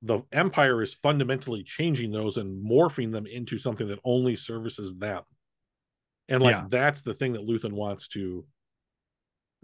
the 0.03 0.21
empire 0.33 0.83
is 0.83 0.93
fundamentally 0.93 1.63
changing 1.63 2.11
those 2.11 2.37
and 2.37 2.63
morphing 2.69 3.13
them 3.13 3.27
into 3.27 3.59
something 3.59 3.89
that 3.89 4.01
only 4.05 4.35
services 4.35 4.95
them 4.95 5.23
and 6.29 6.43
like 6.43 6.57
Yeah. 6.57 6.67
that's 6.69 7.03
the 7.03 7.15
thing 7.15 7.35
that 7.35 7.47
Luthen 7.47 7.73
wants 7.73 8.09
to 8.09 8.45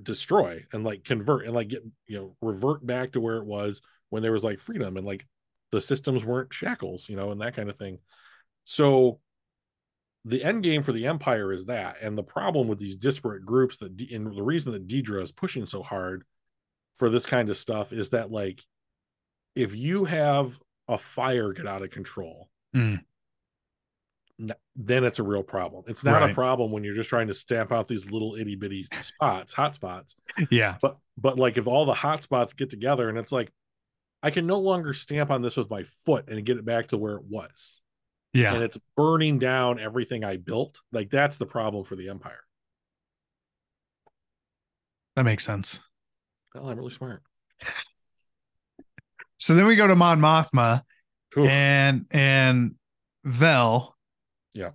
destroy 0.02 0.64
and 0.72 0.84
like 0.84 1.04
convert 1.04 1.44
and 1.44 1.54
like 1.54 1.68
get 1.68 1.82
you 2.06 2.16
know 2.16 2.36
revert 2.40 2.86
back 2.86 3.12
to 3.12 3.20
where 3.20 3.38
it 3.38 3.44
was 3.44 3.82
when 4.10 4.22
there 4.22 4.32
was 4.32 4.44
like 4.44 4.60
freedom 4.60 4.96
and 4.96 5.06
like 5.06 5.26
the 5.72 5.80
systems 5.80 6.24
weren't 6.24 6.54
shackles 6.54 7.08
you 7.08 7.16
know 7.16 7.32
and 7.32 7.40
that 7.40 7.54
kind 7.56 7.68
of 7.68 7.76
thing 7.76 7.98
so 8.64 9.20
the 10.24 10.44
end 10.44 10.62
game 10.62 10.82
for 10.82 10.92
the 10.92 11.06
empire 11.06 11.52
is 11.52 11.64
that 11.66 11.96
and 12.02 12.16
the 12.16 12.22
problem 12.22 12.68
with 12.68 12.78
these 12.78 12.96
disparate 12.96 13.44
groups 13.46 13.76
that 13.78 13.96
D- 13.96 14.14
and 14.14 14.26
the 14.36 14.42
reason 14.42 14.72
that 14.72 14.86
Dedra 14.86 15.22
is 15.22 15.32
pushing 15.32 15.64
so 15.66 15.82
hard 15.82 16.24
for 16.96 17.08
this 17.08 17.24
kind 17.26 17.48
of 17.48 17.56
stuff 17.56 17.92
is 17.92 18.10
that 18.10 18.30
like 18.30 18.62
if 19.54 19.74
you 19.74 20.04
have 20.04 20.58
a 20.88 20.98
fire 20.98 21.52
get 21.52 21.66
out 21.66 21.82
of 21.82 21.90
control 21.90 22.48
Mm. 22.74 23.00
then 24.76 25.04
it's 25.04 25.18
a 25.18 25.22
real 25.22 25.42
problem 25.42 25.84
it's 25.86 26.02
not 26.04 26.22
a 26.22 26.32
problem 26.34 26.70
when 26.72 26.82
you're 26.84 26.94
just 26.94 27.10
trying 27.10 27.26
to 27.26 27.34
stamp 27.34 27.72
out 27.72 27.88
these 27.88 28.10
little 28.10 28.36
itty 28.36 28.54
bitty 28.56 28.86
spots 29.00 29.52
hot 29.52 29.74
spots 29.74 30.14
Yeah. 30.50 30.76
but 30.80 30.96
but 31.18 31.38
like 31.38 31.58
if 31.58 31.66
all 31.66 31.84
the 31.84 31.92
hot 31.94 32.22
spots 32.22 32.52
get 32.54 32.70
together 32.70 33.08
and 33.10 33.18
it's 33.18 33.32
like 33.32 33.50
i 34.22 34.30
can 34.30 34.46
no 34.46 34.58
longer 34.58 34.94
stamp 34.94 35.30
on 35.30 35.42
this 35.42 35.56
with 35.58 35.68
my 35.68 35.82
foot 35.82 36.28
and 36.28 36.42
get 36.46 36.56
it 36.56 36.64
back 36.64 36.88
to 36.88 36.96
where 36.96 37.16
it 37.16 37.24
was 37.28 37.82
Yeah. 38.32 38.54
and 38.54 38.62
it's 38.62 38.78
burning 38.96 39.38
down 39.38 39.80
everything 39.80 40.24
I 40.24 40.36
built. 40.36 40.80
Like 40.92 41.10
that's 41.10 41.36
the 41.36 41.46
problem 41.46 41.84
for 41.84 41.96
the 41.96 42.08
Empire. 42.08 42.40
That 45.16 45.24
makes 45.24 45.44
sense. 45.44 45.80
Well, 46.54 46.68
I'm 46.68 46.76
really 46.78 46.90
smart. 46.90 47.22
So 49.38 49.54
then 49.54 49.66
we 49.66 49.74
go 49.74 49.86
to 49.86 49.96
Mon 49.96 50.20
Mothma 50.20 50.82
and 51.34 52.04
and 52.10 52.74
Vel. 53.24 53.96
Yeah. 54.52 54.72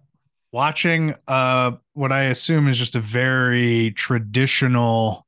Watching 0.52 1.14
uh 1.28 1.74
what 1.94 2.12
I 2.12 2.24
assume 2.24 2.68
is 2.68 2.78
just 2.80 2.96
a 2.96 3.00
very 3.00 3.92
traditional 3.92 5.28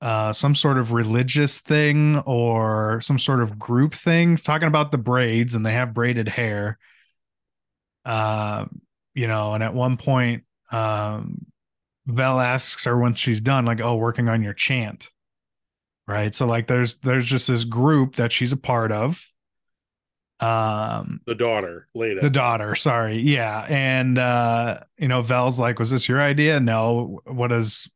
uh 0.00 0.32
some 0.32 0.54
sort 0.54 0.78
of 0.78 0.92
religious 0.92 1.60
thing 1.60 2.18
or 2.20 3.00
some 3.02 3.18
sort 3.18 3.42
of 3.42 3.58
group 3.58 3.92
things 3.92 4.40
talking 4.42 4.68
about 4.68 4.90
the 4.90 4.98
braids 4.98 5.54
and 5.54 5.64
they 5.64 5.72
have 5.72 5.92
braided 5.92 6.28
hair. 6.28 6.78
Um 8.04 8.80
you 9.14 9.28
know, 9.28 9.54
and 9.54 9.62
at 9.62 9.74
one 9.74 9.96
point 9.96 10.44
um 10.70 11.46
Vel 12.06 12.40
asks 12.40 12.84
her 12.84 12.98
once 12.98 13.18
she's 13.18 13.40
done 13.40 13.64
like, 13.64 13.80
"Oh, 13.80 13.96
working 13.96 14.28
on 14.28 14.42
your 14.42 14.54
chant." 14.54 15.10
Right? 16.06 16.34
So 16.34 16.46
like 16.46 16.66
there's 16.66 16.96
there's 16.96 17.26
just 17.26 17.48
this 17.48 17.64
group 17.64 18.16
that 18.16 18.32
she's 18.32 18.52
a 18.52 18.56
part 18.58 18.92
of 18.92 19.24
um 20.40 21.20
the 21.26 21.34
daughter, 21.34 21.86
Leida. 21.96 22.20
the 22.20 22.28
daughter 22.28 22.74
sorry 22.74 23.18
yeah 23.20 23.66
and 23.68 24.18
uh 24.18 24.80
you 24.98 25.06
know 25.06 25.22
vel's 25.22 25.60
like 25.60 25.78
was 25.78 25.90
this 25.90 26.08
your 26.08 26.20
idea 26.20 26.58
no 26.58 27.20
what 27.26 27.52
is 27.52 27.88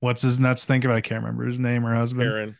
what's 0.00 0.22
his 0.22 0.40
nuts 0.40 0.64
think 0.64 0.84
about 0.86 0.96
i 0.96 1.02
can't 1.02 1.22
remember 1.22 1.44
his 1.44 1.58
name 1.58 1.86
or 1.86 1.94
husband 1.94 2.26
Aaron. 2.26 2.56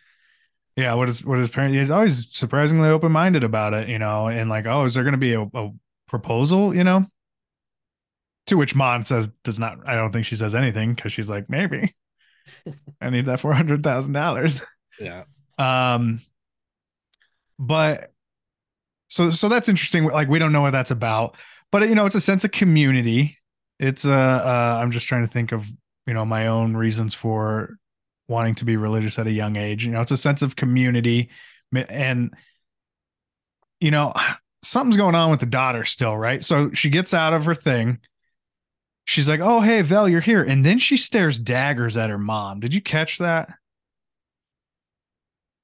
yeah 0.77 0.93
what 0.93 1.09
is 1.09 1.25
what 1.25 1.39
his 1.39 1.49
parent 1.49 1.75
he's 1.75 1.91
always 1.91 2.31
surprisingly 2.37 2.91
open-minded 2.91 3.43
about 3.43 3.73
it 3.73 3.89
you 3.89 3.99
know 3.99 4.29
and 4.29 4.51
like 4.51 4.67
oh 4.67 4.85
is 4.85 4.93
there 4.93 5.05
going 5.05 5.13
to 5.13 5.19
be 5.19 5.33
a, 5.33 5.43
a 5.43 5.71
proposal 6.15 6.75
you 6.75 6.85
know? 6.85 7.05
To 8.49 8.57
which 8.57 8.75
mon 8.75 9.05
says 9.05 9.29
does 9.43 9.59
not 9.59 9.79
i 9.87 9.95
don't 9.95 10.13
think 10.13 10.27
she 10.27 10.37
says 10.37 10.55
anything 10.55 10.95
because 10.95 11.13
she's 11.13 11.31
like 11.31 11.49
maybe. 11.49 11.95
I 13.01 13.09
need 13.11 13.25
that 13.27 13.41
$400000 13.41 14.63
Yeah. 15.01 15.25
um 15.59 16.21
but 17.59 18.13
so 19.09 19.31
so 19.31 19.49
that's 19.49 19.69
interesting 19.69 20.05
like 20.05 20.29
we 20.29 20.39
don't 20.39 20.53
know 20.53 20.61
what 20.61 20.73
that's 20.73 20.91
about 20.91 21.37
but 21.73 21.89
you 21.89 21.95
know 21.95 22.07
it's 22.07 22.15
a 22.15 22.21
sense 22.21 22.45
of 22.45 22.51
community. 22.53 23.39
It's 23.81 24.07
uh, 24.07 24.13
uh 24.13 24.79
i'm 24.81 24.91
just 24.93 25.09
trying 25.09 25.27
to 25.27 25.33
think 25.33 25.53
of 25.53 25.67
you 26.07 26.15
know 26.15 26.25
my 26.25 26.47
own 26.49 26.77
reasons 26.77 27.15
for 27.15 27.77
wanting 28.29 28.55
to 28.57 28.65
be 28.65 28.77
religious 28.77 29.19
at 29.19 29.27
a 29.27 29.33
young 29.33 29.57
age. 29.57 29.85
You 29.87 29.93
know 29.93 30.01
it's 30.01 30.11
a 30.11 30.17
sense 30.17 30.43
of 30.43 30.55
community 30.55 31.31
and 31.89 32.35
you 33.81 33.91
know 33.91 34.13
something's 34.65 34.97
going 34.97 35.15
on 35.15 35.31
with 35.31 35.41
the 35.41 35.47
daughter 35.47 35.85
still 35.85 36.17
right 36.17 36.43
so 36.45 36.71
she 36.73 36.89
gets 36.91 37.13
out 37.15 37.33
of 37.33 37.45
her 37.45 37.55
thing 37.55 37.99
she's 39.07 39.29
like 39.29 39.41
oh 39.41 39.61
hey 39.61 39.83
vel 39.83 40.09
you're 40.09 40.21
here 40.21 40.43
and 40.43 40.65
then 40.65 40.79
she 40.79 40.97
stares 40.97 41.39
daggers 41.39 41.97
at 41.97 42.11
her 42.11 42.19
mom 42.19 42.61
did 42.61 42.73
you 42.75 42.81
catch 42.81 43.19
that 43.19 43.49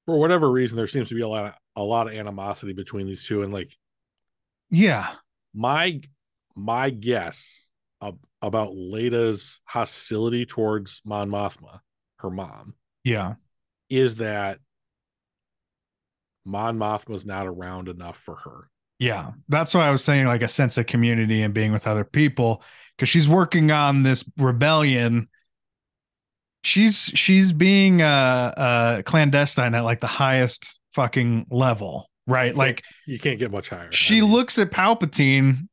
For 0.05 0.17
whatever 0.17 0.51
reason, 0.51 0.77
there 0.77 0.87
seems 0.87 1.09
to 1.09 1.15
be 1.15 1.21
a 1.21 1.27
lot 1.27 1.45
of 1.45 1.53
a 1.75 1.83
lot 1.83 2.07
of 2.07 2.13
animosity 2.13 2.73
between 2.73 3.07
these 3.07 3.25
two. 3.25 3.43
And 3.43 3.53
like 3.53 3.71
yeah 4.69 5.07
my 5.53 6.01
my 6.55 6.89
guess 6.89 7.65
ab- 8.01 8.19
about 8.41 8.73
Leida's 8.73 9.59
hostility 9.65 10.45
towards 10.45 11.01
Mon 11.05 11.29
Mothma, 11.29 11.79
her 12.17 12.29
mom, 12.29 12.73
Yeah. 13.03 13.35
is 13.89 14.17
that 14.17 14.59
Mon 16.45 16.77
Mothma's 16.77 17.25
not 17.25 17.47
around 17.47 17.87
enough 17.87 18.17
for 18.17 18.35
her. 18.37 18.69
Yeah. 19.01 19.31
That's 19.49 19.73
why 19.73 19.87
I 19.87 19.89
was 19.89 20.03
saying 20.03 20.27
like 20.27 20.43
a 20.43 20.47
sense 20.47 20.77
of 20.77 20.85
community 20.85 21.41
and 21.41 21.55
being 21.55 21.71
with 21.71 21.87
other 21.87 22.03
people 22.03 22.61
because 22.95 23.09
she's 23.09 23.27
working 23.27 23.71
on 23.71 24.03
this 24.03 24.23
rebellion. 24.37 25.27
She's 26.63 27.11
she's 27.15 27.51
being 27.51 28.03
uh 28.03 28.53
uh 28.55 29.01
clandestine 29.01 29.73
at 29.73 29.79
like 29.79 30.01
the 30.01 30.07
highest 30.07 30.79
fucking 30.93 31.47
level, 31.49 32.11
right? 32.27 32.55
Like 32.55 32.83
You 33.07 33.17
can't 33.17 33.39
get 33.39 33.49
much 33.49 33.69
higher. 33.69 33.91
she 33.91 34.19
I 34.19 34.21
mean, 34.21 34.31
looks 34.31 34.59
at 34.59 34.69
Palpatine 34.69 35.67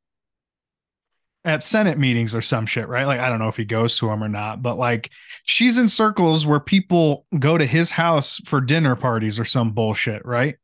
at 1.44 1.62
Senate 1.62 1.98
meetings 1.98 2.34
or 2.34 2.40
some 2.40 2.64
shit, 2.64 2.88
right? 2.88 3.04
Like 3.04 3.20
I 3.20 3.28
don't 3.28 3.40
know 3.40 3.48
if 3.48 3.58
he 3.58 3.66
goes 3.66 3.98
to 3.98 4.06
them 4.06 4.24
or 4.24 4.28
not, 4.30 4.62
but 4.62 4.78
like 4.78 5.10
she's 5.42 5.76
in 5.76 5.86
circles 5.86 6.46
where 6.46 6.60
people 6.60 7.26
go 7.38 7.58
to 7.58 7.66
his 7.66 7.90
house 7.90 8.40
for 8.46 8.62
dinner 8.62 8.96
parties 8.96 9.38
or 9.38 9.44
some 9.44 9.72
bullshit, 9.72 10.24
right? 10.24 10.56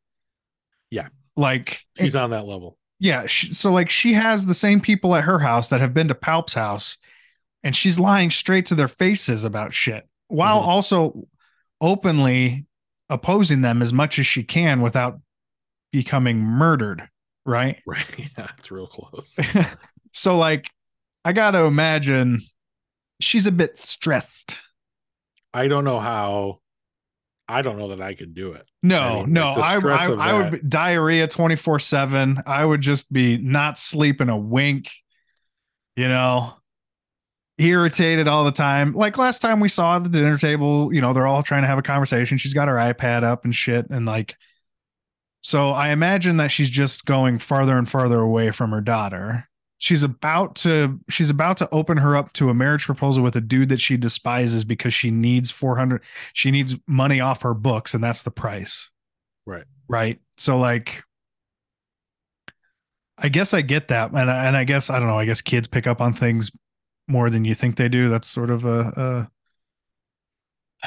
Yeah. 0.89 1.09
Like 1.35 1.81
she's 1.97 2.15
on 2.15 2.29
that 2.31 2.45
level. 2.45 2.77
yeah, 2.99 3.25
she, 3.27 3.47
so 3.53 3.71
like 3.71 3.89
she 3.89 4.13
has 4.13 4.45
the 4.45 4.53
same 4.53 4.79
people 4.81 5.15
at 5.15 5.23
her 5.25 5.39
house 5.39 5.69
that 5.69 5.81
have 5.81 5.93
been 5.93 6.07
to 6.07 6.15
Palp's 6.15 6.53
house, 6.53 6.97
and 7.63 7.75
she's 7.75 7.99
lying 7.99 8.29
straight 8.31 8.67
to 8.67 8.75
their 8.75 8.87
faces 8.87 9.43
about 9.43 9.73
shit 9.73 10.07
while 10.27 10.61
Mhm. 10.61 10.67
also 10.67 11.27
openly 11.81 12.65
opposing 13.09 13.61
them 13.61 13.81
as 13.81 13.91
much 13.93 14.17
as 14.17 14.25
she 14.25 14.43
can 14.43 14.81
without 14.81 15.19
becoming 15.91 16.39
murdered, 16.39 17.07
right? 17.45 17.77
Right. 17.85 18.05
Yeah, 18.37 18.49
it's 18.57 18.71
real 18.71 18.87
close. 18.87 19.37
so 20.13 20.37
like 20.37 20.69
I 21.23 21.33
got 21.33 21.51
to 21.51 21.59
imagine 21.65 22.41
she's 23.19 23.45
a 23.45 23.51
bit 23.51 23.77
stressed. 23.77 24.57
I 25.53 25.67
don't 25.67 25.83
know 25.83 25.99
how 25.99 26.59
I 27.47 27.61
don't 27.61 27.77
know 27.77 27.89
that 27.89 28.01
I 28.01 28.15
could 28.15 28.33
do 28.33 28.53
it. 28.53 28.67
No, 28.81 28.99
I 28.99 29.15
mean, 29.17 29.33
no, 29.33 29.53
like, 29.53 29.85
I 29.85 30.05
I, 30.05 30.29
I 30.29 30.33
would 30.33 30.51
be 30.51 30.67
diarrhea 30.67 31.27
24/7. 31.27 32.43
I 32.45 32.65
would 32.65 32.81
just 32.81 33.11
be 33.11 33.37
not 33.37 33.77
sleeping 33.77 34.29
a 34.29 34.37
wink. 34.37 34.91
You 35.95 36.09
know, 36.09 36.53
irritated 37.57 38.27
all 38.27 38.43
the 38.43 38.51
time. 38.51 38.93
Like 38.93 39.17
last 39.17 39.39
time 39.39 39.59
we 39.59 39.69
saw 39.69 39.95
at 39.95 40.03
the 40.03 40.09
dinner 40.09 40.37
table, 40.37 40.93
you 40.93 41.01
know, 41.01 41.13
they're 41.13 41.27
all 41.27 41.43
trying 41.43 41.61
to 41.61 41.67
have 41.67 41.77
a 41.77 41.83
conversation. 41.83 42.37
She's 42.37 42.53
got 42.53 42.67
her 42.67 42.75
iPad 42.75 43.23
up 43.23 43.45
and 43.45 43.55
shit 43.55 43.89
and 43.89 44.05
like 44.05 44.35
so 45.45 45.69
I 45.69 45.89
imagine 45.89 46.37
that 46.37 46.49
she's 46.49 46.71
just 46.71 47.05
going 47.05 47.37
farther 47.37 47.77
and 47.77 47.87
farther 47.87 48.19
away 48.19 48.49
from 48.49 48.71
her 48.71 48.81
daughter. 48.81 49.47
She's 49.77 50.03
about 50.03 50.55
to 50.57 50.99
she's 51.09 51.29
about 51.29 51.57
to 51.57 51.69
open 51.71 51.97
her 51.97 52.15
up 52.15 52.31
to 52.33 52.49
a 52.49 52.53
marriage 52.53 52.85
proposal 52.85 53.23
with 53.23 53.35
a 53.35 53.41
dude 53.41 53.69
that 53.69 53.81
she 53.81 53.97
despises 53.97 54.63
because 54.63 54.93
she 54.93 55.11
needs 55.11 55.51
400 55.51 56.01
she 56.33 56.49
needs 56.49 56.75
money 56.87 57.19
off 57.19 57.41
her 57.41 57.53
books 57.53 57.93
and 57.93 58.03
that's 58.03 58.23
the 58.23 58.31
price. 58.31 58.91
Right. 59.45 59.65
Right? 59.87 60.19
So 60.37 60.57
like 60.57 61.03
I 63.17 63.29
guess 63.29 63.53
I 63.53 63.61
get 63.61 63.89
that 63.89 64.11
and 64.11 64.29
I, 64.29 64.45
and 64.45 64.57
I 64.57 64.63
guess 64.63 64.89
I 64.89 64.99
don't 64.99 65.07
know, 65.07 65.19
I 65.19 65.25
guess 65.25 65.41
kids 65.41 65.67
pick 65.67 65.87
up 65.87 66.01
on 66.01 66.13
things 66.13 66.51
more 67.07 67.29
than 67.29 67.45
you 67.45 67.53
think 67.53 67.75
they 67.75 67.89
do. 67.89 68.09
That's 68.09 68.27
sort 68.27 68.49
of 68.49 68.65
a, 68.65 69.27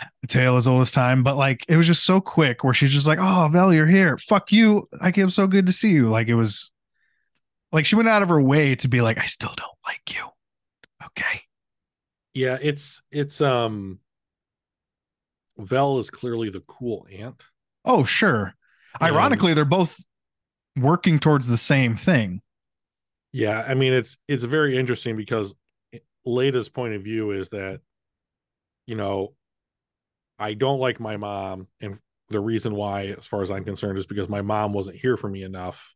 a, 0.00 0.26
tale 0.28 0.56
as 0.56 0.68
old 0.68 0.80
as 0.80 0.92
time. 0.92 1.22
But 1.22 1.36
like 1.36 1.64
it 1.68 1.76
was 1.76 1.86
just 1.86 2.04
so 2.04 2.20
quick 2.20 2.64
where 2.64 2.74
she's 2.74 2.92
just 2.92 3.06
like, 3.06 3.18
Oh, 3.20 3.48
Vel, 3.50 3.72
you're 3.72 3.86
here. 3.86 4.16
Fuck 4.16 4.52
you. 4.52 4.88
Like 5.00 5.18
it 5.18 5.24
was 5.24 5.34
so 5.34 5.46
good 5.46 5.66
to 5.66 5.72
see 5.72 5.90
you. 5.90 6.06
Like 6.06 6.28
it 6.28 6.34
was 6.34 6.72
like 7.72 7.86
she 7.86 7.96
went 7.96 8.08
out 8.08 8.22
of 8.22 8.28
her 8.28 8.40
way 8.40 8.74
to 8.76 8.88
be 8.88 9.00
like, 9.00 9.18
I 9.18 9.26
still 9.26 9.52
don't 9.56 9.70
like 9.86 10.14
you. 10.14 10.24
Okay. 11.06 11.42
Yeah, 12.34 12.58
it's 12.60 13.02
it's 13.10 13.40
um 13.40 13.98
Vel 15.58 15.98
is 15.98 16.10
clearly 16.10 16.50
the 16.50 16.60
cool 16.60 17.06
aunt. 17.12 17.44
Oh, 17.84 18.04
sure. 18.04 18.54
And- 19.00 19.10
Ironically, 19.14 19.54
they're 19.54 19.64
both 19.64 19.96
working 20.76 21.18
towards 21.18 21.48
the 21.48 21.56
same 21.56 21.96
thing. 21.96 22.40
Yeah, 23.32 23.60
I 23.60 23.74
mean 23.74 23.92
it's 23.92 24.16
it's 24.26 24.44
very 24.44 24.76
interesting 24.76 25.16
because 25.16 25.54
Leida's 26.26 26.68
point 26.68 26.94
of 26.94 27.02
view 27.02 27.32
is 27.32 27.50
that 27.50 27.80
you 28.86 28.94
know 28.94 29.34
I 30.38 30.54
don't 30.54 30.78
like 30.78 31.00
my 31.00 31.16
mom 31.16 31.66
and 31.80 31.98
the 32.30 32.40
reason 32.40 32.74
why 32.74 33.06
as 33.18 33.26
far 33.26 33.42
as 33.42 33.50
I'm 33.50 33.64
concerned 33.64 33.98
is 33.98 34.06
because 34.06 34.28
my 34.28 34.42
mom 34.42 34.72
wasn't 34.72 34.96
here 34.98 35.16
for 35.16 35.28
me 35.28 35.42
enough. 35.42 35.94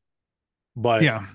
But 0.77 1.03
Yeah. 1.03 1.27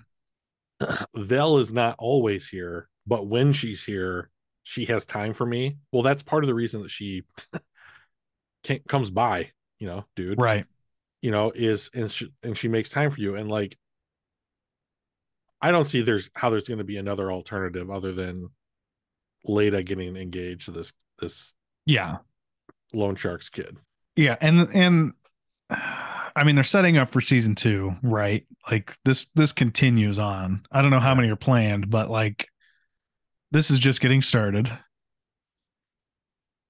Vel 1.16 1.58
is 1.58 1.72
not 1.72 1.96
always 2.00 2.48
here, 2.48 2.88
but 3.06 3.28
when 3.28 3.52
she's 3.52 3.84
here, 3.84 4.30
she 4.64 4.86
has 4.86 5.06
time 5.06 5.34
for 5.34 5.46
me. 5.46 5.78
Well, 5.92 6.04
that's 6.04 6.24
part 6.24 6.44
of 6.44 6.48
the 6.48 6.54
reason 6.54 6.82
that 6.84 6.92
she 6.92 7.24
can't 8.64 8.88
comes 8.88 9.10
by, 9.10 9.52
you 9.80 9.88
know, 9.88 10.06
dude. 10.16 10.40
Right. 10.40 10.66
You 11.22 11.32
know, 11.32 11.52
is 11.54 11.90
and 11.94 12.12
she 12.12 12.32
and 12.44 12.58
she 12.58 12.68
makes 12.68 12.90
time 12.90 13.12
for 13.12 13.20
you. 13.20 13.36
And 13.36 13.50
like 13.50 13.78
I 15.62 15.72
don't 15.72 15.86
see 15.86 16.02
there's 16.02 16.30
how 16.36 16.50
there's 16.50 16.68
gonna 16.68 16.84
be 16.84 16.98
another 16.98 17.32
alternative 17.32 17.90
other 17.90 18.12
than 18.12 18.50
Leida 19.48 19.84
getting 19.86 20.16
engaged 20.16 20.66
to 20.66 20.72
this 20.72 20.94
this 21.20 21.54
Yeah. 21.86 22.18
loan 22.94 23.16
sharks 23.16 23.50
kid. 23.50 23.78
Yeah. 24.16 24.36
And, 24.42 24.68
and, 24.74 25.14
I 26.38 26.44
mean, 26.44 26.56
they're 26.56 26.64
setting 26.64 26.98
up 26.98 27.10
for 27.10 27.20
season 27.20 27.56
two, 27.56 27.96
right? 28.04 28.46
Like 28.72 28.96
this, 29.04 29.26
this 29.36 29.52
continues 29.52 30.20
on. 30.20 30.66
I 30.72 30.82
don't 30.82 30.92
know 30.92 31.00
how 31.00 31.16
many 31.16 31.30
are 31.30 31.36
planned, 31.36 31.90
but 31.90 32.10
like 32.10 32.48
this 33.52 33.72
is 33.72 33.80
just 33.80 34.02
getting 34.02 34.22
started. 34.22 34.72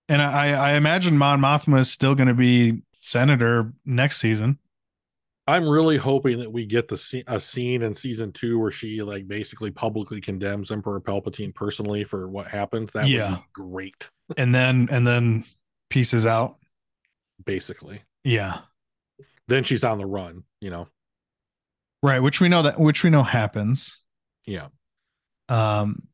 And 0.10 0.22
I, 0.22 0.72
I 0.72 0.74
imagine 0.76 1.18
Mon 1.18 1.40
Mothma 1.42 1.80
is 1.80 1.92
still 1.92 2.16
going 2.16 2.30
to 2.30 2.34
be 2.34 2.82
senator 3.00 3.74
next 3.86 4.20
season. 4.20 4.58
I'm 5.50 5.68
really 5.68 5.98
hoping 5.98 6.40
that 6.40 6.52
we 6.52 6.66
get 6.66 6.88
the 6.88 7.24
a 7.28 7.40
scene 7.40 7.82
in 7.82 7.96
season 7.96 8.32
two 8.34 8.60
where 8.60 8.72
she 8.72 9.02
like 9.02 9.28
basically 9.28 9.72
publicly 9.72 10.20
condemns 10.20 10.72
Emperor 10.72 11.00
Palpatine 11.00 11.54
personally 11.56 12.04
for 12.04 12.28
what 12.30 12.48
happened. 12.48 12.90
That 12.94 13.08
Yeah. 13.08 13.30
would 13.32 13.38
be 13.40 13.44
great. 13.54 14.10
and 14.36 14.54
then, 14.54 14.88
and 14.92 15.06
then 15.08 15.46
pieces 15.90 16.26
out. 16.26 16.58
Basically, 17.46 18.02
Yeah. 18.24 18.60
Then 19.48 19.64
she's 19.64 19.84
on 19.84 19.98
the 19.98 20.06
run. 20.06 20.44
You 20.62 20.70
know, 20.72 20.88
Right. 22.04 22.20
Which 22.20 22.40
we 22.40 22.48
know 22.50 22.64
that, 22.64 22.80
which 22.80 23.04
we 23.04 23.10
know 23.10 23.24
happens. 23.24 23.98
yeah, 24.46 24.68
Um, 25.50 26.08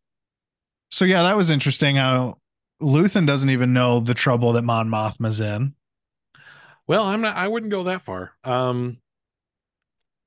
so 0.92 1.06
yeah, 1.06 1.24
that 1.24 1.36
was 1.38 1.50
interesting 1.50 1.96
how 1.98 2.38
Luthen 2.82 3.26
doesn't 3.28 3.50
even 3.50 3.74
know 3.74 4.00
the 4.00 4.14
trouble 4.14 4.54
that 4.54 4.64
Mon 4.64 4.90
Mothma's 4.90 5.40
in. 5.42 5.76
Well, 6.88 7.04
I'm 7.04 7.22
not. 7.22 7.36
I 7.38 7.48
wouldn't 7.48 7.72
go 7.72 7.84
that 7.84 8.02
far. 8.02 8.32
Um, 8.44 8.98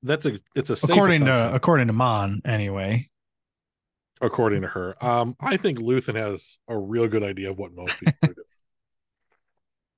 that's 0.03 0.25
a. 0.25 0.39
It's 0.55 0.69
a 0.69 0.75
safe 0.75 0.89
according 0.89 1.23
assumption, 1.23 1.49
to 1.49 1.55
according 1.55 1.87
to 1.87 1.93
Mon 1.93 2.41
anyway. 2.45 3.09
according 4.21 4.61
to 4.63 4.67
her. 4.67 4.95
Um, 5.03 5.35
I 5.39 5.57
think 5.57 5.77
Luthen 5.79 6.15
has 6.15 6.57
a 6.67 6.75
real 6.77 7.07
good 7.07 7.21
idea 7.23 7.51
of 7.51 7.57
what 7.59 7.73
most 7.73 7.99
people 7.99 8.15
do. 8.23 8.33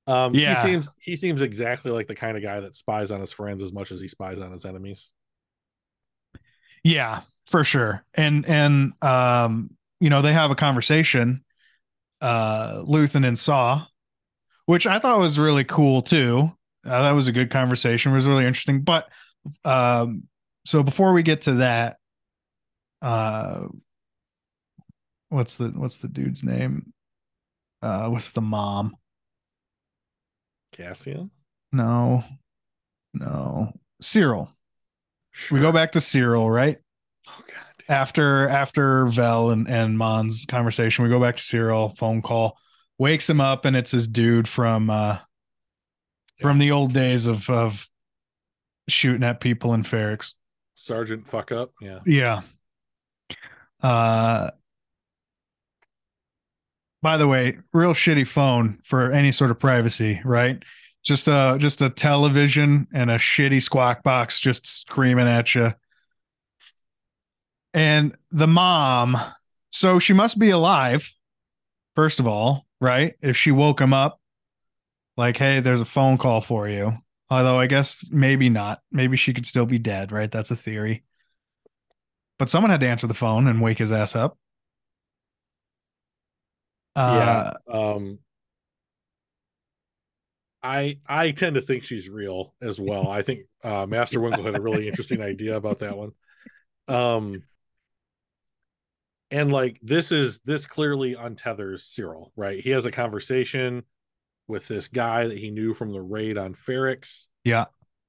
Um, 0.10 0.34
Yeah. 0.34 0.62
he 0.62 0.70
seems 0.70 0.90
he 1.00 1.16
seems 1.16 1.42
exactly 1.42 1.92
like 1.92 2.08
the 2.08 2.16
kind 2.16 2.36
of 2.36 2.44
guy 2.44 2.60
that 2.60 2.76
spies 2.76 3.12
on 3.12 3.20
his 3.20 3.32
friends 3.32 3.62
as 3.62 3.72
much 3.72 3.92
as 3.92 4.02
he 4.02 4.08
spies 4.08 4.40
on 4.40 4.52
his 4.52 4.66
enemies. 4.66 5.12
Yeah, 6.84 7.22
for 7.46 7.64
sure. 7.64 8.04
And 8.14 8.46
and 8.46 8.94
um, 9.02 9.72
you 10.00 10.10
know, 10.10 10.22
they 10.22 10.34
have 10.34 10.52
a 10.52 10.56
conversation, 10.56 11.44
uh, 12.22 12.84
Luthen 12.88 13.28
and 13.28 13.38
Saw, 13.38 13.86
which 14.66 14.88
I 14.88 15.00
thought 15.00 15.20
was 15.20 15.38
really 15.40 15.64
cool 15.64 16.02
too. 16.02 16.52
Uh, 16.86 17.02
that 17.04 17.12
was 17.12 17.28
a 17.28 17.32
good 17.34 17.50
conversation. 17.52 18.12
It 18.12 18.16
was 18.16 18.28
really 18.28 18.46
interesting. 18.46 18.82
But 18.82 19.10
um, 19.66 20.24
so 20.66 20.84
before 20.84 21.14
we 21.14 21.24
get 21.24 21.42
to 21.42 21.54
that, 21.56 21.98
uh, 23.02 23.68
what's 25.30 25.56
the 25.56 25.70
what's 25.70 25.98
the 26.00 26.08
dude's 26.08 26.44
name? 26.44 26.94
Uh, 27.82 28.10
with 28.14 28.34
the 28.34 28.42
mom. 28.42 28.96
Cassian. 30.72 31.32
No, 31.72 32.24
no, 33.14 33.74
Syril. 34.02 34.50
We 35.52 35.60
go 35.60 35.72
back 35.72 35.94
to 35.94 36.00
Syril, 36.00 36.54
right? 36.54 36.78
Oh 37.28 37.42
god. 37.48 37.84
after 37.88 38.48
after 38.48 39.06
Vel 39.08 39.52
and, 39.52 39.70
and 39.70 39.98
Mon's 39.98 40.46
conversation, 40.46 41.04
we 41.04 41.10
go 41.10 41.20
back 41.20 41.36
to 41.38 41.44
Syril, 41.44 41.96
phone 41.98 42.22
call, 42.22 42.58
wakes 42.98 43.30
him 43.30 43.40
up, 43.40 43.66
and 43.66 43.76
it's 43.76 43.92
his 43.92 44.08
dude 44.08 44.48
from 44.48 44.90
uh 44.90 45.18
from 46.42 46.58
the 46.58 46.72
old 46.72 46.94
days 46.94 47.28
of 47.28 47.50
of 47.50 47.88
shooting 48.88 49.24
at 49.24 49.40
people 49.40 49.74
in 49.74 49.84
Ferrix. 49.84 50.34
Sergeant 50.76 51.28
fuck 51.28 51.52
up. 51.52 51.72
Yeah. 51.82 52.00
Yeah. 52.06 52.42
Uh 53.82 54.50
by 57.02 57.18
the 57.18 57.28
way, 57.28 57.58
real 57.74 57.94
shitty 57.94 58.28
phone 58.28 58.80
for 58.84 59.12
any 59.12 59.32
sort 59.32 59.52
of 59.52 59.60
privacy, 59.60 60.22
right? 60.26 60.62
Just 61.04 61.28
a 61.28 61.56
just 61.58 61.82
a 61.82 61.90
television 61.90 62.88
and 62.94 63.10
a 63.10 63.16
shitty 63.16 63.62
squawk 63.62 64.04
box 64.04 64.40
just 64.42 64.68
screaming 64.68 65.28
at 65.28 65.56
you. 65.56 65.72
And 67.74 68.16
the 68.32 68.48
mom, 68.48 69.18
so 69.72 70.00
she 70.00 70.14
must 70.14 70.40
be 70.40 70.50
alive, 70.50 71.10
first 71.96 72.20
of 72.20 72.28
all, 72.28 72.66
right? 72.82 73.16
If 73.22 73.38
she 73.38 73.52
woke 73.52 73.80
him 73.80 73.94
up 73.94 74.20
like, 75.20 75.38
hey, 75.38 75.60
there's 75.60 75.82
a 75.82 75.86
phone 75.86 76.18
call 76.18 76.42
for 76.42 76.68
you. 76.68 76.94
Although 77.30 77.60
I 77.60 77.68
guess 77.68 78.10
maybe 78.10 78.50
not. 78.50 78.80
Maybe 78.92 79.18
she 79.18 79.34
could 79.34 79.46
still 79.46 79.66
be 79.66 79.78
dead, 79.78 80.12
right? 80.12 80.32
That's 80.32 80.50
a 80.50 80.56
theory. 80.56 81.04
But 82.40 82.50
someone 82.50 82.72
had 82.72 82.80
to 82.80 82.88
answer 82.88 83.06
the 83.06 83.14
phone 83.14 83.48
and 83.48 83.62
wake 83.62 83.78
his 83.78 83.92
ass 83.92 84.16
up. 84.16 84.38
Uh, 86.96 87.54
yeah. 87.68 87.74
Um 87.74 88.20
I 90.62 91.00
I 91.08 91.32
tend 91.32 91.56
to 91.56 91.62
think 91.62 91.84
she's 91.84 92.10
real 92.10 92.54
as 92.62 92.80
well. 92.80 93.08
I 93.10 93.22
think 93.22 93.42
uh 93.64 93.86
Master 93.86 94.20
Winkle 94.20 94.44
had 94.44 94.58
a 94.58 94.62
really 94.62 94.88
interesting 94.88 95.22
idea 95.22 95.56
about 95.56 95.80
that 95.80 95.98
one. 95.98 96.12
Um 96.88 97.44
and 99.32 99.52
like 99.52 99.80
this 99.82 100.12
is 100.12 100.40
this 100.44 100.66
clearly 100.66 101.16
untethers 101.16 101.82
Syril, 101.82 102.32
right? 102.36 102.60
He 102.60 102.72
has 102.72 102.86
a 102.86 102.92
conversation 102.92 103.84
with 104.48 104.68
this 104.68 104.88
guy 104.88 105.28
that 105.28 105.38
he 105.38 105.52
knew 105.52 105.74
from 105.74 105.94
the 105.94 106.02
raid 106.02 106.38
on 106.38 106.56
Ferrix. 106.56 107.28
Yeah. 107.44 107.66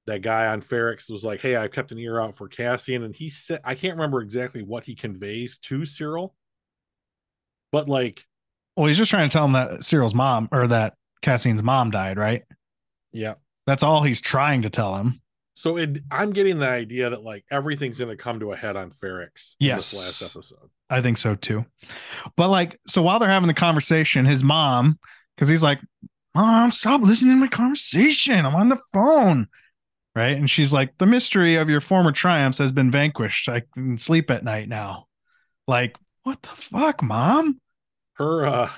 That 0.07 0.23
guy 0.23 0.47
on 0.47 0.63
Ferrix 0.63 1.11
was 1.11 1.23
like, 1.23 1.41
Hey, 1.41 1.55
I've 1.55 1.73
kept 1.73 1.93
an 1.93 1.99
ear 1.99 2.19
out 2.19 2.37
for 2.37 2.49
Cassian. 2.49 3.05
And 3.05 3.15
he 3.15 3.31
said, 3.31 3.61
I 3.63 3.75
can't 3.75 3.97
remember 3.97 4.23
exactly 4.23 4.63
what 4.63 4.87
he 4.87 4.95
conveys 4.95 5.59
to 5.59 5.81
Syril, 5.81 6.31
but 7.71 7.89
like, 7.89 8.27
well, 8.77 8.87
he's 8.87 8.99
just 8.99 9.11
trying 9.11 9.29
to 9.29 9.33
tell 9.33 9.45
him 9.45 9.53
that 9.53 9.85
Syril's 9.85 10.15
mom 10.15 10.49
or 10.53 10.67
that 10.69 10.95
Cassian's 11.23 11.63
mom 11.63 11.91
died, 11.91 12.19
right? 12.19 12.43
Yeah. 13.13 13.35
That's 13.67 13.83
all 13.83 14.03
he's 14.03 14.21
trying 14.21 14.63
to 14.63 14.71
tell 14.71 14.97
him. 14.97 15.21
So 15.55 15.77
it, 15.77 15.99
I'm 16.11 16.31
getting 16.31 16.59
the 16.59 16.69
idea 16.69 17.11
that 17.11 17.23
like 17.23 17.45
everything's 17.51 17.99
going 17.99 18.11
to 18.11 18.17
come 18.17 18.41
to 18.41 18.53
a 18.53 18.57
head 18.57 18.77
on 18.77 18.91
Ferrix. 18.91 19.57
Yes. 19.59 19.95
last 19.95 20.23
episode. 20.23 20.71
I 20.89 21.03
think 21.03 21.19
so 21.19 21.35
too. 21.35 21.67
But 22.37 22.49
like, 22.49 22.79
so 22.87 23.03
while 23.03 23.19
they're 23.19 23.29
having 23.29 23.49
the 23.49 23.55
conversation, 23.55 24.25
his 24.25 24.43
mom, 24.43 24.99
because 25.37 25.49
he's 25.49 25.63
like, 25.63 25.81
Mom, 26.35 26.71
stop 26.71 27.01
listening 27.01 27.37
to 27.37 27.41
my 27.41 27.49
conversation. 27.49 28.47
I'm 28.47 28.55
on 28.55 28.69
the 28.69 28.81
phone. 28.93 29.49
Right. 30.15 30.37
And 30.37 30.49
she's 30.49 30.73
like, 30.73 30.97
The 30.99 31.07
mystery 31.07 31.57
of 31.57 31.69
your 31.69 31.81
former 31.81 32.13
triumphs 32.13 32.59
has 32.59 32.73
been 32.73 32.91
vanquished. 32.91 33.49
I 33.49 33.63
can 33.75 33.99
sleep 33.99 34.31
at 34.31 34.45
night 34.45 34.69
now. 34.69 35.07
Like, 35.67 35.97
what 36.23 36.43
the 36.43 36.49
fuck, 36.49 37.03
mom? 37.03 37.61
Her 38.21 38.45
uh 38.45 38.71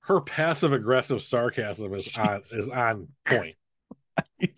her 0.00 0.20
passive 0.20 0.72
aggressive 0.72 1.22
sarcasm 1.22 1.94
is 1.94 2.08
on 2.18 2.38
is 2.38 2.68
on 2.68 3.06
point. 3.24 3.54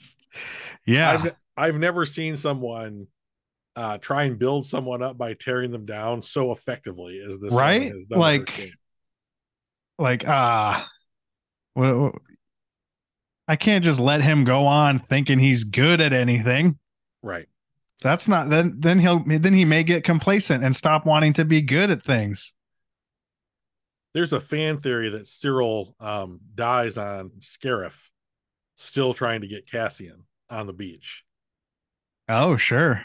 yeah. 0.86 1.10
I've, 1.10 1.34
I've 1.54 1.74
never 1.78 2.06
seen 2.06 2.38
someone 2.38 3.08
uh 3.76 3.98
try 3.98 4.22
and 4.22 4.38
build 4.38 4.66
someone 4.66 5.02
up 5.02 5.18
by 5.18 5.34
tearing 5.34 5.70
them 5.70 5.84
down 5.84 6.22
so 6.22 6.50
effectively 6.50 7.20
as 7.20 7.38
this 7.38 7.52
right 7.52 7.92
like 8.08 8.72
like 9.98 10.26
uh 10.26 10.82
well, 11.74 12.12
I 13.46 13.56
can't 13.56 13.84
just 13.84 14.00
let 14.00 14.22
him 14.22 14.44
go 14.44 14.64
on 14.64 14.98
thinking 14.98 15.38
he's 15.38 15.64
good 15.64 16.00
at 16.00 16.14
anything. 16.14 16.78
Right. 17.22 17.48
That's 18.00 18.28
not 18.28 18.48
then 18.48 18.76
then 18.78 18.98
he'll 18.98 19.22
then 19.26 19.52
he 19.52 19.66
may 19.66 19.82
get 19.82 20.04
complacent 20.04 20.64
and 20.64 20.74
stop 20.74 21.04
wanting 21.04 21.34
to 21.34 21.44
be 21.44 21.60
good 21.60 21.90
at 21.90 22.02
things. 22.02 22.54
There's 24.14 24.32
a 24.32 24.40
fan 24.40 24.80
theory 24.80 25.11
that 25.11 25.26
Syril 25.26 25.94
um, 26.00 26.40
dies 26.54 26.98
on 26.98 27.30
Scarif, 27.40 28.09
still 28.76 29.14
trying 29.14 29.42
to 29.42 29.48
get 29.48 29.70
Cassian 29.70 30.24
on 30.50 30.66
the 30.66 30.72
beach. 30.72 31.24
Oh, 32.28 32.56
sure. 32.56 33.02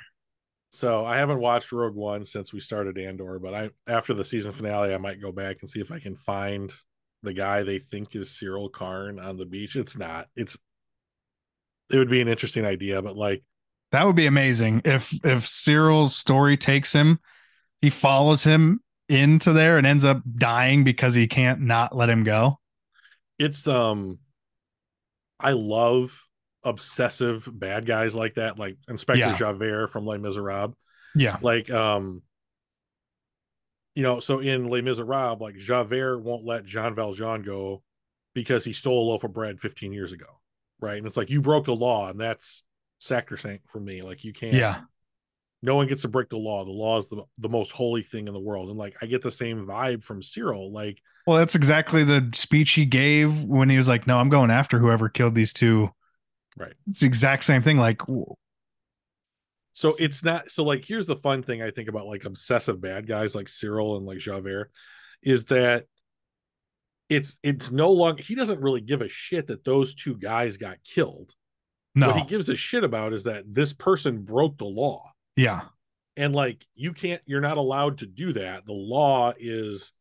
So 0.71 1.05
I 1.05 1.17
haven't 1.17 1.39
watched 1.39 1.71
Rogue 1.71 1.95
One 1.95 2.25
since 2.25 2.51
we 2.51 2.59
started 2.59 2.97
Andor, 2.97 3.37
but 3.39 3.53
I 3.53 3.69
after 3.85 4.13
the 4.13 4.25
season 4.25 4.53
finale, 4.53 4.93
I 4.93 4.97
might 4.97 5.21
go 5.21 5.31
back 5.31 5.57
and 5.61 5.69
see 5.69 5.79
if 5.79 5.91
I 5.91 5.99
can 5.99 6.15
find 6.15 6.73
the 7.21 7.33
guy 7.33 7.63
they 7.63 7.79
think 7.79 8.15
is 8.15 8.29
Syril 8.29 8.71
Karn 8.71 9.19
on 9.19 9.37
the 9.37 9.45
beach. 9.45 9.75
It's 9.75 9.97
not. 9.97 10.27
It's 10.35 10.57
it 11.91 11.97
would 11.97 12.09
be 12.09 12.21
an 12.21 12.27
interesting 12.27 12.65
idea, 12.65 13.01
but 13.01 13.15
like 13.15 13.43
that 13.91 14.05
would 14.05 14.15
be 14.15 14.25
amazing 14.25 14.81
if 14.83 15.13
if 15.23 15.45
Syril's 15.45 16.15
story 16.15 16.57
takes 16.57 16.91
him, 16.91 17.19
he 17.81 17.91
follows 17.91 18.43
him 18.43 18.81
into 19.09 19.53
there 19.53 19.77
and 19.77 19.85
ends 19.85 20.03
up 20.03 20.21
dying 20.37 20.83
because 20.83 21.13
he 21.13 21.27
can't 21.27 21.61
not 21.61 21.95
let 21.95 22.09
him 22.09 22.23
go. 22.23 22.59
It's 23.37 23.67
um 23.67 24.19
I 25.39 25.51
love 25.51 26.27
obsessive 26.63 27.47
bad 27.51 27.85
guys 27.85 28.15
like 28.15 28.35
that, 28.35 28.57
like 28.57 28.77
Inspector 28.87 29.19
yeah. 29.19 29.35
Javert 29.35 29.87
from 29.87 30.05
Les 30.05 30.17
Miserables. 30.17 30.75
Yeah. 31.15 31.37
Like 31.41 31.69
um 31.69 32.21
you 33.95 34.01
know, 34.01 34.19
so 34.19 34.39
in 34.39 34.69
Les 34.69 34.81
Miserables, 34.81 35.39
like 35.39 35.55
Javert 35.55 36.19
won't 36.19 36.45
let 36.45 36.65
Jean 36.65 36.95
Valjean 36.95 37.43
go 37.43 37.83
because 38.33 38.65
he 38.65 38.73
stole 38.73 39.07
a 39.07 39.09
loaf 39.11 39.23
of 39.23 39.33
bread 39.33 39.59
15 39.59 39.93
years 39.93 40.11
ago. 40.11 40.25
Right. 40.79 40.97
And 40.97 41.05
it's 41.05 41.17
like 41.17 41.29
you 41.29 41.41
broke 41.41 41.65
the 41.65 41.75
law, 41.75 42.09
and 42.09 42.19
that's 42.19 42.63
sacrosanct 42.99 43.69
for 43.69 43.79
me. 43.79 44.01
Like 44.01 44.23
you 44.23 44.33
can't 44.33 44.55
yeah. 44.55 44.81
No 45.63 45.77
one 45.77 45.87
gets 45.87 46.01
to 46.01 46.09
break 46.09 46.29
the 46.29 46.37
law. 46.37 46.65
The 46.65 46.71
law 46.71 46.99
is 46.99 47.07
the, 47.07 47.23
the 47.37 47.47
most 47.47 47.71
holy 47.71 48.03
thing 48.03 48.27
in 48.27 48.33
the 48.33 48.39
world. 48.39 48.69
And 48.69 48.77
like 48.77 48.97
I 49.01 49.05
get 49.05 49.21
the 49.21 49.31
same 49.31 49.63
vibe 49.63 50.03
from 50.03 50.21
Syril. 50.21 50.71
Like 50.71 51.01
Well, 51.25 51.37
that's 51.37 51.55
exactly 51.55 52.03
the 52.03 52.29
speech 52.35 52.71
he 52.71 52.85
gave 52.85 53.45
when 53.45 53.69
he 53.69 53.77
was 53.77 53.87
like, 53.87 54.05
No, 54.05 54.17
I'm 54.17 54.29
going 54.29 54.51
after 54.51 54.77
whoever 54.77 55.07
killed 55.07 55.35
these 55.35 55.53
two. 55.53 55.89
Right. 56.57 56.73
It's 56.85 56.99
the 56.99 57.07
exact 57.07 57.45
same 57.45 57.63
thing. 57.63 57.77
Like 57.77 58.01
so 59.71 59.95
it's 59.97 60.23
not 60.23 60.51
so 60.51 60.63
like 60.63 60.85
here's 60.85 61.07
the 61.07 61.15
fun 61.15 61.41
thing 61.43 61.61
I 61.61 61.71
think 61.71 61.89
about 61.89 62.05
like 62.05 62.25
obsessive 62.25 62.79
bad 62.79 63.07
guys 63.07 63.33
like 63.33 63.47
Syril 63.47 63.97
and 63.97 64.05
like 64.05 64.19
Javert 64.19 64.69
is 65.23 65.45
that 65.45 65.85
it's 67.09 67.37
it's 67.41 67.71
no 67.71 67.91
longer 67.91 68.21
he 68.21 68.35
doesn't 68.35 68.61
really 68.61 68.81
give 68.81 69.01
a 69.01 69.09
shit 69.09 69.47
that 69.47 69.63
those 69.63 69.95
two 69.95 70.17
guys 70.17 70.57
got 70.57 70.77
killed. 70.83 71.33
No. 71.95 72.07
What 72.07 72.17
he 72.17 72.25
gives 72.25 72.49
a 72.49 72.55
shit 72.55 72.83
about 72.83 73.13
is 73.13 73.23
that 73.23 73.43
this 73.47 73.73
person 73.73 74.23
broke 74.23 74.57
the 74.57 74.65
law. 74.65 75.12
Yeah. 75.35 75.61
And 76.15 76.35
like 76.35 76.65
you 76.75 76.93
can't 76.93 77.21
you're 77.25 77.41
not 77.41 77.57
allowed 77.57 77.99
to 77.99 78.05
do 78.05 78.33
that. 78.33 78.65
The 78.65 78.73
law 78.73 79.33
is 79.37 79.93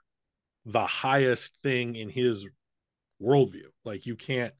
the 0.67 0.87
highest 0.87 1.57
thing 1.63 1.97
in 1.97 2.09
his 2.09 2.47
worldview. 3.21 3.69
Like 3.85 4.07
you 4.07 4.17
can't 4.17 4.53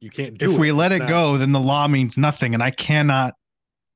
you 0.00 0.10
can't 0.10 0.36
do 0.38 0.50
if 0.50 0.56
it. 0.56 0.60
we 0.60 0.72
let 0.72 0.92
it's 0.92 0.96
it 0.96 0.98
not, 1.00 1.08
go, 1.08 1.38
then 1.38 1.52
the 1.52 1.60
law 1.60 1.86
means 1.88 2.18
nothing 2.18 2.54
and 2.54 2.62
I 2.62 2.70
cannot 2.70 3.34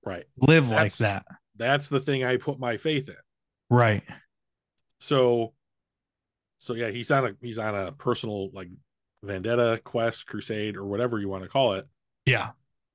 right 0.05 0.25
live 0.39 0.69
that's, 0.69 1.01
like 1.01 1.09
that 1.09 1.27
that's 1.57 1.89
the 1.89 2.01
thing 2.01 2.25
i 2.25 2.37
put 2.37 2.59
my 2.59 2.77
faith 2.77 3.09
in 3.09 3.17
right 3.69 4.03
so 4.99 5.53
so 6.59 6.75
yeah 6.75 6.91
he's 6.91 7.11
on 7.11 7.27
a 7.27 7.31
he's 7.41 7.59
on 7.59 7.75
a 7.75 7.93
personal 7.93 8.51
like 8.53 8.69
vendetta 9.23 9.81
quest 9.85 10.27
crusade 10.27 10.77
or 10.77 10.85
whatever 10.85 11.19
you 11.19 11.29
want 11.29 11.43
to 11.43 11.49
call 11.49 11.75
it 11.75 11.87
yeah 12.25 12.51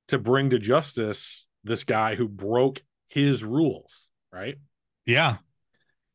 to 0.08 0.18
bring 0.18 0.50
to 0.50 0.58
justice 0.58 1.46
this 1.64 1.84
guy 1.84 2.14
who 2.14 2.28
broke 2.28 2.82
his 3.08 3.44
rules 3.44 4.08
right 4.32 4.56
yeah 5.04 5.36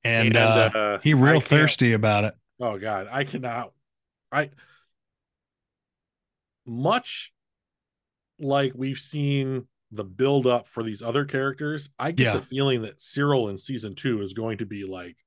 and, 0.03 0.29
and 0.29 0.37
uh, 0.37 0.69
uh, 0.73 0.99
he 0.99 1.13
real 1.13 1.39
thirsty 1.39 1.93
about 1.93 2.23
it 2.23 2.33
oh 2.59 2.77
god 2.77 3.07
i 3.11 3.23
cannot 3.23 3.71
i 4.31 4.49
much 6.65 7.31
like 8.39 8.73
we've 8.75 8.97
seen 8.97 9.67
the 9.91 10.03
build 10.03 10.47
up 10.47 10.67
for 10.67 10.83
these 10.83 11.01
other 11.01 11.25
characters, 11.25 11.89
I 11.99 12.11
get 12.11 12.23
yeah. 12.23 12.33
the 12.33 12.41
feeling 12.41 12.83
that 12.83 12.99
Syril 12.99 13.49
in 13.49 13.57
season 13.57 13.95
two 13.95 14.21
is 14.21 14.33
going 14.33 14.59
to 14.59 14.65
be 14.65 14.85
like 14.85 15.17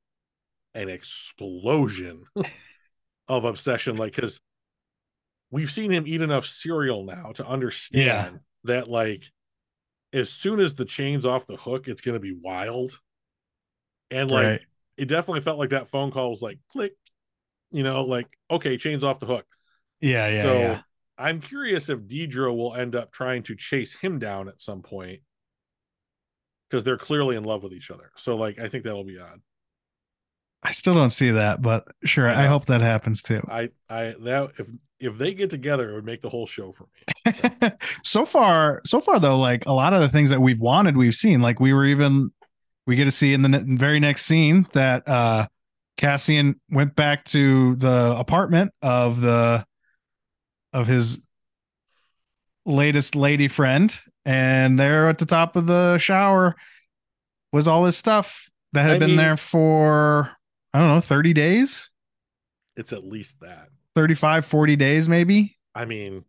an 0.75 0.89
explosion 0.89 2.25
of 3.29 3.45
obsession. 3.45 3.97
Like, 3.97 4.15
because 4.15 4.41
we've 5.51 5.71
seen 5.71 5.93
him 5.93 6.05
eat 6.07 6.23
enough 6.23 6.47
cereal 6.47 7.05
now 7.05 7.33
to 7.33 7.47
understand 7.47 8.07
yeah. 8.07 8.31
that, 8.65 8.89
like, 8.89 9.25
as 10.15 10.31
soon 10.31 10.61
as 10.61 10.75
the 10.75 10.85
chain's 10.85 11.27
off 11.27 11.47
the 11.47 11.57
hook, 11.57 11.89
it's 11.89 12.01
going 12.01 12.15
to 12.15 12.21
be 12.21 12.33
wild. 12.33 12.99
And, 14.11 14.31
like, 14.31 14.45
right. 14.45 14.61
it 14.97 15.07
definitely 15.07 15.41
felt 15.41 15.59
like 15.59 15.71
that 15.71 15.89
phone 15.89 16.11
call 16.11 16.31
was 16.31 16.41
like, 16.41 16.59
click, 16.71 16.93
you 17.73 17.83
know, 17.83 18.05
like, 18.05 18.29
okay, 18.51 18.77
chain's 18.77 19.05
off 19.05 19.19
the 19.19 19.27
hook. 19.27 19.47
Yeah. 20.01 20.29
Yeah. 20.29 20.43
So, 20.43 20.59
yeah 20.59 20.81
I'm 21.17 21.41
curious 21.41 21.89
if 21.89 22.01
Dedra 22.01 22.55
will 22.55 22.75
end 22.75 22.97
up 22.97 23.13
trying 23.13 23.45
to 23.45 23.55
chase 23.55 23.95
him 23.95 24.19
down 24.19 24.49
at 24.49 24.61
some 24.61 24.83
point 24.83 25.21
because 26.69 26.83
they're 26.83 26.97
clearly 26.97 27.37
in 27.37 27.45
love 27.45 27.63
with 27.63 27.73
each 27.73 27.91
other. 27.91 28.11
So, 28.17 28.37
like, 28.37 28.59
I 28.59 28.69
think 28.69 28.85
that'll 28.85 29.05
be 29.05 29.19
odd. 29.19 29.41
I 30.65 30.71
still 30.71 30.95
don't 30.95 31.11
see 31.11 31.31
that, 31.31 31.61
but 31.61 31.87
sure, 32.05 32.27
I, 32.27 32.45
I 32.45 32.47
hope 32.47 32.67
that 32.67 32.81
happens 32.81 33.23
too. 33.23 33.47
I, 33.51 33.69
I 33.91 34.15
that 34.21 34.53
if 34.59 34.69
if 34.99 35.19
they 35.19 35.35
get 35.35 35.51
together, 35.51 35.91
it 35.91 35.95
would 35.95 36.07
make 36.07 36.23
the 36.23 36.31
whole 36.31 36.47
show 36.47 36.73
for 36.73 36.85
me. 36.85 37.33
So. 37.33 37.71
so 38.05 38.25
far, 38.25 38.81
so 38.87 39.01
far 39.01 39.21
though, 39.21 39.37
like 39.37 39.67
a 39.67 39.73
lot 39.73 39.93
of 39.93 40.01
the 40.01 40.09
things 40.09 40.31
that 40.31 40.41
we've 40.41 40.59
wanted, 40.59 40.97
we've 40.97 41.15
seen. 41.15 41.41
Like 41.41 41.61
we 41.61 41.75
were 41.75 41.85
even 41.85 42.31
we 42.87 42.97
get 42.97 43.05
to 43.05 43.11
see 43.11 43.35
in 43.35 43.43
the 43.43 43.63
very 43.67 44.01
next 44.01 44.25
scene 44.25 44.67
that 44.73 45.07
uh 45.07 45.47
Cassian 45.99 46.61
went 46.71 46.97
back 46.97 47.25
to 47.27 47.77
the 47.77 48.15
apartment 48.19 48.73
of 48.81 49.21
the 49.21 49.67
of 50.73 50.87
his 50.87 51.21
latest 52.65 53.15
lady 53.15 53.49
friend, 53.49 53.95
and 54.25 54.79
there 54.79 55.11
at 55.11 55.19
the 55.19 55.27
top 55.27 55.57
of 55.57 55.67
the 55.67 55.99
shower 55.99 56.57
was 57.53 57.69
all 57.69 57.85
his 57.85 57.97
stuff 57.97 58.49
that 58.73 58.83
had 58.83 58.97
I 58.97 58.99
been 58.99 59.11
mean, 59.11 59.17
there 59.19 59.37
for 59.37 60.33
I 60.75 60.81
don't 60.81 60.89
know, 60.89 61.01
30 61.01 61.33
days. 61.33 61.91
It's 62.77 62.93
at 62.93 63.05
least 63.05 63.41
that. 63.41 63.69
35, 63.95 64.45
40 64.45 64.77
days, 64.77 65.09
maybe. 65.09 65.57
I 65.75 65.85
mean, 65.85 66.25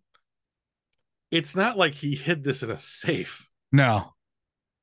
it's 1.31 1.55
not 1.55 1.77
like 1.77 1.95
he 1.95 2.15
hid 2.15 2.43
this 2.43 2.61
in 2.61 2.69
a 2.69 2.79
safe. 2.79 3.49
No. 3.71 4.13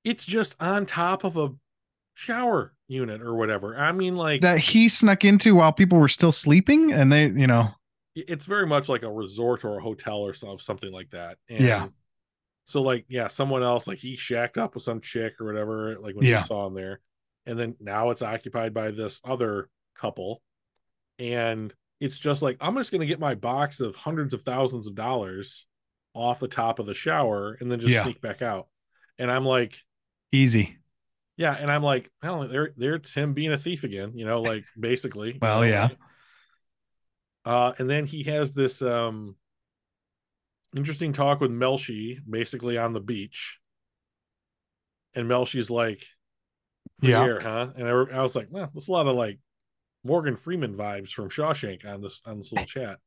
It's 0.05 0.27
just 0.27 0.57
on 0.61 0.85
top 0.85 1.23
of 1.23 1.37
a 1.37 1.51
shower 2.15 2.75
unit 2.89 3.23
or 3.23 3.35
whatever. 3.37 3.79
I 3.79 3.93
mean, 3.93 4.17
like 4.17 4.41
That 4.41 4.59
he 4.59 4.89
snuck 4.89 5.25
into 5.25 5.55
while 5.55 5.73
people 5.73 5.99
were 5.99 6.09
still 6.09 6.33
sleeping 6.33 6.93
and 6.93 7.13
they, 7.13 7.29
you 7.29 7.47
know, 7.47 7.69
it's 8.17 8.45
very 8.45 8.67
much 8.67 8.89
like 8.89 9.05
a 9.05 9.11
resort 9.11 9.65
or 9.65 9.79
a 9.79 9.81
hotel 9.81 10.19
or 10.19 10.35
some, 10.35 10.59
something 10.59 10.93
like 10.93 11.11
that. 11.11 11.39
And 11.49 11.65
Yeah. 11.65 11.89
So 12.65 12.83
like, 12.83 13.07
yeah, 13.09 13.29
someone 13.29 13.63
else 13.63 13.87
like 13.87 13.99
he 13.99 14.17
shacked 14.17 14.59
up 14.59 14.75
with 14.75 14.83
some 14.83 15.01
chick 15.01 15.41
or 15.41 15.47
whatever, 15.47 15.97
like 16.01 16.17
when 16.17 16.27
Yeah. 16.27 16.39
you 16.41 16.45
saw 16.45 16.67
him 16.67 16.75
there, 16.75 17.01
and 17.47 17.59
then 17.59 17.75
now 17.81 18.11
it's 18.11 18.23
occupied 18.23 18.73
by 18.75 18.91
this 18.91 19.21
other 19.25 19.69
couple, 19.97 20.43
and 21.19 21.73
it's 22.01 22.19
just 22.19 22.43
like 22.43 22.57
I'm 22.61 22.77
just 22.77 22.93
gonna 22.93 23.07
get 23.07 23.21
my 23.21 23.35
box 23.35 23.81
of 23.81 23.95
hundreds 23.95 24.35
of 24.35 24.43
thousands 24.43 24.87
of 24.87 24.95
dollars 24.95 25.67
off 26.15 26.41
the 26.41 26.49
top 26.49 26.79
of 26.79 26.87
the 26.87 26.95
shower 26.95 27.57
and 27.61 27.71
then 27.71 27.81
just 27.81 27.93
Yeah. 27.93 28.03
sneak 28.05 28.21
back 28.21 28.43
out, 28.43 28.69
and 29.19 29.31
I'm 29.31 29.45
like, 29.45 29.77
easy. 30.33 30.77
yeah, 31.37 31.55
and 31.59 31.71
I'm 31.71 31.83
like, 31.83 32.11
well, 32.23 32.47
there, 32.49 32.73
there, 32.77 32.95
it's 32.97 33.15
him 33.15 33.33
being 33.35 33.53
a 33.53 33.59
thief 33.59 33.85
again, 33.85 34.13
you 34.17 34.25
know, 34.27 34.41
like 34.43 34.65
basically. 34.79 35.39
Well, 35.41 35.65
you 35.65 35.73
know, 35.73 35.89
yeah. 37.47 37.51
uh, 37.53 37.73
and 37.79 37.89
then 37.89 38.07
he 38.07 38.23
has 38.25 38.53
this 38.53 38.83
um 38.83 39.37
interesting 40.77 41.13
talk 41.13 41.41
with 41.41 41.51
Melshi, 41.51 42.19
basically 42.29 42.79
on 42.79 42.93
the 42.93 43.01
beach. 43.01 43.59
And 45.15 45.29
Melshi's 45.29 45.69
like, 45.71 46.07
Yeah. 47.03 47.39
huh? 47.41 47.69
And 47.77 47.89
I, 47.89 47.91
I 48.19 48.23
was 48.23 48.35
like, 48.37 48.47
well, 48.51 48.71
that's 48.73 48.89
a 48.89 48.93
lot 48.93 49.07
of 49.07 49.17
like 49.17 49.39
Morgan 50.05 50.37
Freeman 50.37 50.75
vibes 50.75 51.11
from 51.11 51.29
Shawshank 51.29 51.85
on 51.87 52.01
this 52.01 52.21
on 52.25 52.39
this 52.39 52.53
little 52.53 52.67
chat. 52.67 52.99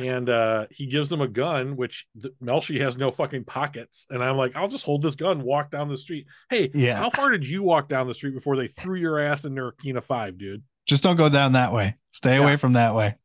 And 0.00 0.30
uh 0.30 0.66
he 0.70 0.86
gives 0.86 1.10
them 1.10 1.20
a 1.20 1.28
gun, 1.28 1.76
which 1.76 2.06
th- 2.20 2.32
Melshi 2.42 2.80
has 2.80 2.96
no 2.96 3.10
fucking 3.10 3.44
pockets. 3.44 4.06
And 4.08 4.24
I'm 4.24 4.36
like, 4.38 4.56
I'll 4.56 4.68
just 4.68 4.84
hold 4.84 5.02
this 5.02 5.14
gun, 5.14 5.42
walk 5.42 5.70
down 5.70 5.88
the 5.88 5.98
street. 5.98 6.26
Hey, 6.48 6.70
Yeah. 6.74 6.96
how 6.96 7.10
far 7.10 7.30
did 7.30 7.46
you 7.46 7.62
walk 7.62 7.88
down 7.88 8.06
the 8.08 8.14
street 8.14 8.34
before 8.34 8.56
they 8.56 8.66
threw 8.66 8.98
your 8.98 9.18
ass 9.20 9.44
in 9.44 9.54
Narkina 9.54 10.02
5, 10.02 10.38
dude? 10.38 10.62
Just 10.86 11.02
don't 11.04 11.16
go 11.16 11.28
down 11.28 11.52
that 11.52 11.72
way. 11.72 11.96
Stay 12.10 12.36
Yeah. 12.38 12.42
away 12.44 12.56
from 12.56 12.72
that 12.74 12.94
way. 12.94 13.16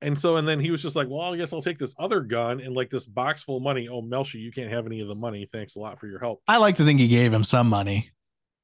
And 0.00 0.18
so, 0.18 0.36
and 0.36 0.48
then 0.48 0.58
he 0.60 0.70
was 0.72 0.82
just 0.82 0.96
like, 0.96 1.08
well, 1.08 1.32
I 1.32 1.36
guess 1.36 1.52
I'll 1.52 1.62
take 1.62 1.78
this 1.78 1.94
other 1.98 2.20
gun 2.20 2.60
and 2.60 2.74
like 2.74 2.90
this 2.90 3.06
box 3.06 3.42
full 3.42 3.56
of 3.58 3.62
money. 3.62 3.88
Oh, 3.88 4.02
Melshi, 4.02 4.40
you 4.40 4.50
can't 4.50 4.70
have 4.72 4.86
any 4.86 5.00
of 5.00 5.06
the 5.08 5.14
money. 5.14 5.48
Thanks 5.52 5.76
a 5.76 5.78
lot 5.80 5.98
for 6.00 6.06
your 6.08 6.18
help. 6.20 6.42
I 6.48 6.56
like 6.58 6.76
to 6.76 6.84
think 6.84 6.98
he 7.00 7.06
gave 7.08 7.32
him 7.32 7.44
some 7.44 7.68
money. 7.68 8.10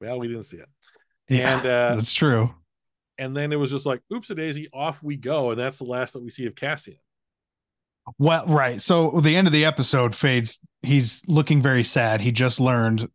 Well, 0.00 0.18
we 0.18 0.28
didn't 0.28 0.44
see 0.44 0.58
it. 0.58 0.68
Yeah, 1.28 1.56
And 1.58 1.66
uh, 1.66 1.94
that's 1.96 2.12
true. 2.14 2.54
and 3.18 3.36
then 3.36 3.52
it 3.52 3.56
was 3.56 3.70
just 3.70 3.84
like, 3.86 4.00
oops 4.12 4.30
a 4.30 4.34
daisy, 4.34 4.68
off 4.72 5.02
we 5.02 5.16
go. 5.16 5.50
And 5.50 5.60
that's 5.60 5.78
the 5.78 5.84
last 5.84 6.12
that 6.12 6.22
we 6.22 6.30
see 6.30 6.46
of 6.46 6.54
Cassian. 6.54 6.96
Well, 8.18 8.46
right. 8.46 8.80
So 8.80 9.20
the 9.20 9.36
end 9.36 9.46
of 9.46 9.52
the 9.52 9.64
episode 9.66 10.14
fades. 10.14 10.60
He's 10.82 11.22
looking 11.26 11.60
very 11.60 11.84
sad. 11.84 12.20
He 12.22 12.32
just 12.32 12.60
learned 12.60 13.08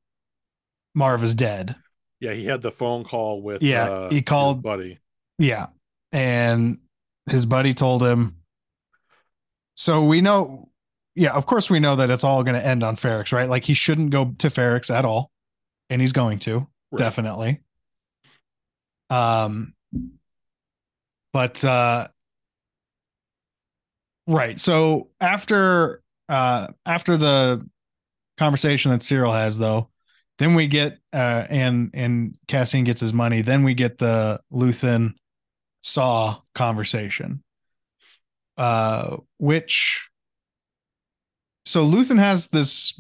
Maarva's 0.96 1.34
dead. 1.34 1.76
Yeah, 2.20 2.34
he 2.34 2.46
had 2.46 2.62
the 2.62 2.72
phone 2.72 3.04
call 3.04 3.42
with 3.42 3.64
Yeah, 3.64 3.86
uh, 3.86 4.10
he 4.10 4.18
his 4.18 4.24
called- 4.26 4.62
buddy. 4.62 5.00
Yeah. 5.40 5.68
And 6.12 6.78
his 7.28 7.46
buddy 7.48 7.74
told 7.74 8.04
him. 8.04 8.36
So 9.76 10.04
we 10.04 10.22
know, 10.22 10.70
yeah, 11.16 11.32
of 11.34 11.48
course 11.48 11.70
we 11.70 11.80
know 11.80 11.96
that 11.96 12.12
it's 12.12 12.24
all 12.24 12.44
going 12.44 12.54
to 12.60 12.66
end 12.66 12.84
on 12.84 12.96
Ferrix, 12.96 13.34
right? 13.34 13.50
Like 13.50 13.64
he 13.64 13.74
shouldn't 13.74 14.12
go 14.12 14.36
to 14.38 14.50
Ferrix 14.50 14.94
at 14.94 15.06
all. 15.06 15.32
And 15.90 16.00
he's 16.00 16.12
going 16.14 16.38
to, 16.40 16.68
Right. 16.94 17.00
definitely. 17.00 17.62
Um 19.10 19.74
but 21.34 21.64
uh 21.64 22.08
right. 24.28 24.60
So 24.60 25.10
after 25.20 26.02
uh 26.30 26.68
after 26.86 27.18
the 27.18 27.68
conversation 28.38 28.92
that 28.92 29.02
Syril 29.02 29.34
has 29.34 29.58
though, 29.58 29.90
then 30.40 30.56
we 30.56 30.68
get 30.68 31.00
uh 31.12 31.46
and 31.50 31.92
and 31.94 32.38
Cassian 32.48 32.84
gets 32.84 33.02
his 33.02 33.14
money, 33.14 33.42
then 33.42 33.64
we 33.64 33.74
get 33.74 33.98
the 33.98 34.40
Luthen 34.52 35.14
Saw 35.82 36.40
conversation. 36.56 37.44
Uh 38.58 39.18
which 39.40 40.10
so 41.66 41.86
Luthen 41.86 42.20
has 42.20 42.48
this 42.48 43.00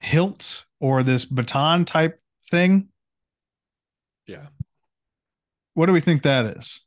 hilt 0.00 0.64
or 0.80 1.02
this 1.02 1.24
baton 1.24 1.84
type 1.84 2.20
thing. 2.50 2.89
Yeah. 4.30 4.46
What 5.74 5.86
do 5.86 5.92
we 5.92 6.00
think 6.00 6.22
that 6.22 6.56
is? 6.56 6.82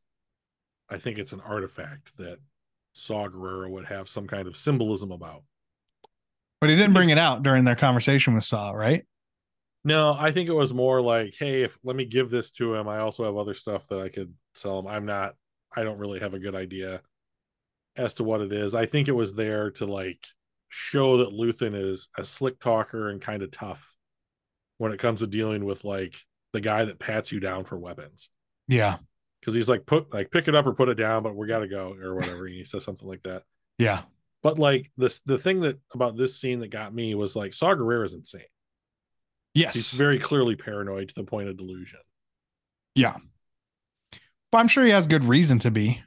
I 0.89 0.97
think 0.97 1.17
it's 1.17 1.33
an 1.33 1.41
artifact 1.41 2.15
that 2.17 2.37
Saw 2.93 3.27
Gerrera 3.27 3.69
would 3.69 3.85
have 3.85 4.07
some 4.07 4.27
kind 4.27 4.47
of 4.47 4.55
symbolism 4.55 5.11
about. 5.11 5.43
But 6.61 6.69
he 6.69 6.77
didn't 6.77 6.93
bring 6.93 7.09
It's- 7.09 7.17
it 7.17 7.21
out 7.21 7.43
during 7.43 7.65
their 7.65 7.75
conversation 7.75 8.33
with 8.33 8.45
Saw, 8.45 8.71
right? 8.71 9.05
No, 9.83 10.13
I 10.17 10.31
think 10.31 10.47
it 10.47 10.53
was 10.53 10.73
more 10.73 11.01
like, 11.01 11.35
hey, 11.37 11.63
if 11.63 11.77
let 11.83 11.97
me 11.97 12.05
give 12.05 12.29
this 12.29 12.49
to 12.51 12.73
him. 12.75 12.87
I 12.87 12.99
also 12.99 13.25
have 13.25 13.35
other 13.35 13.53
stuff 13.53 13.87
that 13.87 13.99
I 13.99 14.07
could 14.07 14.33
sell 14.55 14.79
him. 14.79 14.87
I'm 14.87 15.05
not, 15.05 15.35
I 15.75 15.83
don't 15.83 15.97
really 15.97 16.19
have 16.21 16.33
a 16.33 16.39
good 16.39 16.55
idea 16.55 17.01
as 17.97 18.13
to 18.15 18.23
what 18.23 18.39
it 18.39 18.53
is. 18.53 18.73
I 18.73 18.85
think 18.85 19.09
it 19.09 19.11
was 19.13 19.33
there 19.33 19.71
to 19.71 19.85
like 19.85 20.25
show 20.69 21.17
that 21.17 21.33
Luthen 21.33 21.75
is 21.75 22.07
a 22.17 22.23
slick 22.23 22.61
talker 22.61 23.09
and 23.09 23.19
kind 23.21 23.43
of 23.43 23.51
tough 23.51 23.93
when 24.77 24.93
it 24.93 24.99
comes 24.99 25.19
to 25.19 25.27
dealing 25.27 25.65
with 25.65 25.83
like 25.83 26.15
the 26.53 26.61
guy 26.61 26.85
that 26.85 26.99
pats 26.99 27.31
you 27.31 27.39
down 27.39 27.65
for 27.65 27.77
weapons. 27.77 28.29
Yeah. 28.67 28.97
Because 29.39 29.55
he's 29.55 29.67
like, 29.67 29.85
put 29.85 30.13
like 30.13 30.31
pick 30.31 30.47
it 30.47 30.55
up 30.55 30.65
or 30.65 30.73
put 30.73 30.89
it 30.89 30.95
down, 30.95 31.23
but 31.23 31.35
we 31.35 31.47
gotta 31.47 31.67
go 31.67 31.95
or 32.01 32.15
whatever. 32.15 32.45
and 32.45 32.55
he 32.55 32.63
says 32.63 32.83
something 32.85 33.07
like 33.07 33.23
that. 33.23 33.43
Yeah. 33.77 34.03
But 34.41 34.59
like 34.59 34.91
this 34.97 35.19
the 35.25 35.37
thing 35.37 35.61
that 35.61 35.79
about 35.93 36.17
this 36.17 36.39
scene 36.39 36.59
that 36.59 36.69
got 36.69 36.93
me 36.93 37.15
was 37.15 37.35
like 37.35 37.53
Saw 37.53 37.73
Gerrera 37.73 38.05
is 38.05 38.13
insane. 38.13 38.43
Yes. 39.53 39.75
He's 39.75 39.91
very 39.91 40.19
clearly 40.19 40.55
paranoid 40.55 41.09
to 41.09 41.15
the 41.15 41.23
point 41.23 41.49
of 41.49 41.57
delusion. 41.57 41.99
yeah. 42.95 43.17
But 44.51 44.59
I'm 44.59 44.67
sure 44.67 44.85
he 44.85 44.91
has 44.91 45.07
good 45.07 45.23
reason 45.23 45.57
to 45.59 45.71
be. 45.71 46.03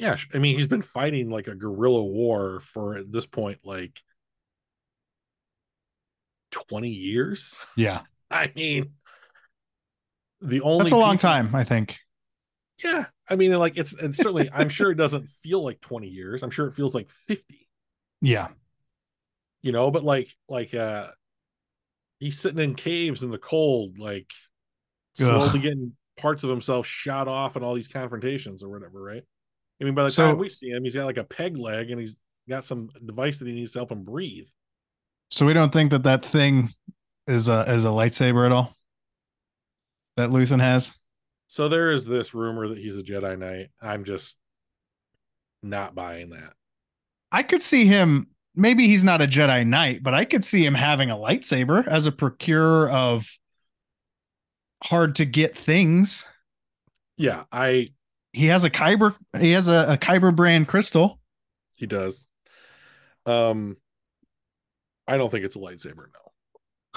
Yeah, 0.00 0.16
I 0.34 0.38
mean, 0.38 0.56
he's 0.56 0.66
been 0.66 0.82
fighting 0.82 1.30
like 1.30 1.46
a 1.48 1.54
guerrilla 1.54 2.04
war 2.04 2.60
for 2.60 2.96
at 2.96 3.10
this 3.10 3.26
point 3.26 3.60
like 3.64 4.00
20 6.50 6.88
years. 6.88 7.64
Yeah. 7.76 8.02
I 8.30 8.52
mean, 8.54 8.92
the 10.40 10.60
only 10.60 10.78
That's 10.80 10.92
a 10.92 10.96
long 10.96 11.16
people- 11.16 11.30
time, 11.30 11.54
I 11.54 11.64
think. 11.64 11.98
Yeah, 12.82 13.06
I 13.28 13.34
mean, 13.34 13.52
like 13.54 13.76
it's, 13.76 13.92
it's 13.94 14.18
certainly. 14.18 14.48
I'm 14.52 14.68
sure 14.68 14.90
it 14.92 14.96
doesn't 14.96 15.28
feel 15.42 15.64
like 15.64 15.80
20 15.80 16.06
years. 16.08 16.42
I'm 16.44 16.50
sure 16.50 16.68
it 16.68 16.74
feels 16.74 16.94
like 16.94 17.10
50. 17.26 17.68
Yeah. 18.20 18.48
You 19.62 19.72
know, 19.72 19.90
but 19.90 20.04
like, 20.04 20.32
like, 20.48 20.72
uh, 20.74 21.08
he's 22.20 22.38
sitting 22.38 22.60
in 22.60 22.76
caves 22.76 23.24
in 23.24 23.30
the 23.32 23.38
cold, 23.38 23.98
like 23.98 24.30
slowly 25.16 25.48
Ugh. 25.48 25.62
getting 25.62 25.92
parts 26.16 26.44
of 26.44 26.50
himself 26.50 26.86
shot 26.86 27.26
off 27.26 27.56
in 27.56 27.64
all 27.64 27.74
these 27.74 27.88
confrontations 27.88 28.62
or 28.62 28.68
whatever, 28.68 29.02
right? 29.02 29.24
I 29.80 29.84
mean, 29.84 29.94
by 29.94 30.04
the 30.04 30.10
So- 30.10 30.26
time 30.28 30.38
we 30.38 30.48
see 30.48 30.68
him, 30.68 30.84
he's 30.84 30.94
got 30.94 31.06
like 31.06 31.16
a 31.16 31.24
peg 31.24 31.56
leg 31.56 31.90
and 31.90 32.00
he's 32.00 32.14
got 32.48 32.64
some 32.64 32.90
device 33.04 33.38
that 33.38 33.48
he 33.48 33.54
needs 33.54 33.72
to 33.72 33.80
help 33.80 33.90
him 33.90 34.04
breathe. 34.04 34.46
So 35.30 35.44
we 35.46 35.52
don't 35.52 35.72
think 35.72 35.90
that 35.90 36.04
that 36.04 36.24
thing 36.24 36.72
is 37.28 37.48
a 37.48 37.72
is 37.72 37.84
a 37.84 37.88
lightsaber 37.88 38.46
at 38.46 38.52
all. 38.52 38.74
That 40.16 40.30
Luthen 40.30 40.60
has. 40.60 40.94
So 41.46 41.68
there 41.68 41.90
is 41.92 42.04
this 42.04 42.34
rumor 42.34 42.68
that 42.68 42.78
he's 42.78 42.98
a 42.98 43.02
Jedi 43.02 43.38
Knight. 43.38 43.68
I'm 43.80 44.04
just 44.04 44.36
not 45.62 45.94
buying 45.94 46.30
that. 46.30 46.54
I 47.30 47.42
could 47.42 47.62
see 47.62 47.84
him. 47.86 48.28
Maybe 48.54 48.88
he's 48.88 49.04
not 49.04 49.22
a 49.22 49.26
Jedi 49.26 49.66
Knight, 49.66 50.02
but 50.02 50.14
I 50.14 50.24
could 50.24 50.44
see 50.44 50.64
him 50.64 50.74
having 50.74 51.10
a 51.10 51.16
lightsaber 51.16 51.86
as 51.86 52.06
a 52.06 52.12
procurer 52.12 52.90
of 52.90 53.30
hard 54.82 55.14
to 55.16 55.24
get 55.24 55.56
things. 55.56 56.26
Yeah, 57.16 57.44
I 57.52 57.88
He 58.32 58.46
has 58.46 58.64
a 58.64 58.70
Kyber. 58.70 59.14
He 59.38 59.52
has 59.52 59.68
a, 59.68 59.92
a 59.92 59.96
Kyber 59.96 60.34
brand 60.34 60.68
crystal. 60.68 61.20
he 61.76 61.86
does. 61.86 62.26
Um, 63.26 63.76
I 65.06 65.16
don't 65.16 65.30
think 65.30 65.44
it's 65.44 65.56
a 65.56 65.60
lightsaber. 65.60 66.06
No, 66.12 66.27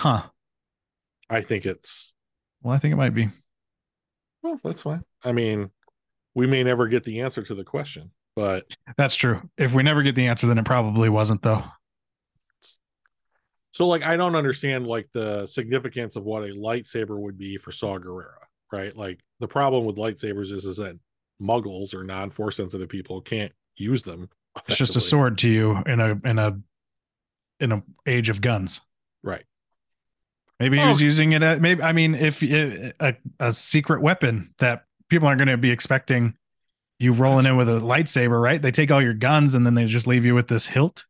Huh. 0.02 0.24
I 1.30 1.42
think 1.42 1.68
it's 1.68 2.12
Well, 2.64 2.74
I 2.74 2.80
think 2.80 2.92
it 2.92 2.96
might 2.98 3.14
be. 3.14 3.30
well. 4.42 4.60
That's 4.64 4.82
fine. 4.82 5.04
I 5.24 5.32
mean, 5.32 5.70
we 6.34 6.48
may 6.48 6.64
never 6.64 6.88
get 6.88 7.04
the 7.04 7.22
answer 7.22 7.44
to 7.44 7.54
the 7.54 7.64
question, 7.64 8.10
but 8.36 8.66
That's 8.98 9.16
true. 9.16 9.48
If 9.60 9.76
we 9.76 9.84
never 9.84 10.02
get 10.02 10.16
the 10.16 10.26
answer, 10.26 10.48
then 10.48 10.58
it 10.58 10.66
probably 10.66 11.08
wasn't, 11.10 11.44
though. 11.44 11.64
so 13.72 13.88
like 13.88 14.02
I 14.04 14.18
don't 14.18 14.36
understand 14.36 14.88
like 14.88 15.08
the 15.14 15.46
significance 15.46 16.16
of 16.16 16.26
what 16.26 16.42
a 16.44 16.48
lightsaber 16.48 17.20
would 17.20 17.38
be 17.38 17.58
for 17.58 17.72
Saw 17.72 18.00
Gerrera, 18.00 18.46
right? 18.72 18.98
Like 18.98 19.20
the 19.40 19.48
problem 19.48 19.86
with 19.86 19.98
lightsabers 19.98 20.52
is 20.52 20.66
is 20.66 20.78
that 20.78 20.98
muggles 21.40 21.94
or 21.94 22.04
non-force 22.04 22.58
sensitive 22.58 22.90
people 22.90 23.22
can't 23.22 23.52
use 23.76 24.02
them. 24.02 24.30
It's 24.68 24.78
just 24.78 24.96
a 24.96 25.02
sword 25.02 25.38
to 25.40 25.48
you 25.50 25.78
in 25.86 26.00
a 26.00 26.18
in 26.26 26.40
a 26.40 26.60
in 27.60 27.72
a 27.72 27.84
age 28.08 28.30
of 28.30 28.42
guns. 28.42 28.82
right? 29.24 29.44
Maybe 30.62 30.78
he 30.78 30.84
Oh. 30.84 30.88
was 30.90 31.02
using 31.02 31.34
it. 31.34 31.44
At, 31.44 31.60
maybe 31.62 31.82
I 31.84 31.92
mean, 31.92 32.16
if, 32.16 32.42
if 32.44 32.94
a 33.00 33.16
a 33.40 33.52
secret 33.52 34.02
weapon 34.02 34.54
that 34.60 34.86
people 35.10 35.28
aren't 35.28 35.40
going 35.40 35.48
to 35.50 35.58
be 35.58 35.72
expecting, 35.72 36.36
you 37.00 37.14
rolling 37.14 37.46
in 37.46 37.58
with 37.58 37.68
a 37.68 37.80
lightsaber, 37.80 38.42
right? 38.42 38.62
They 38.62 38.72
take 38.72 38.92
all 38.92 39.02
your 39.02 39.14
guns 39.16 39.56
and 39.56 39.66
then 39.66 39.74
they 39.74 39.86
just 39.86 40.06
leave 40.08 40.24
you 40.24 40.36
with 40.36 40.48
this 40.48 40.68
hilt. 40.68 41.06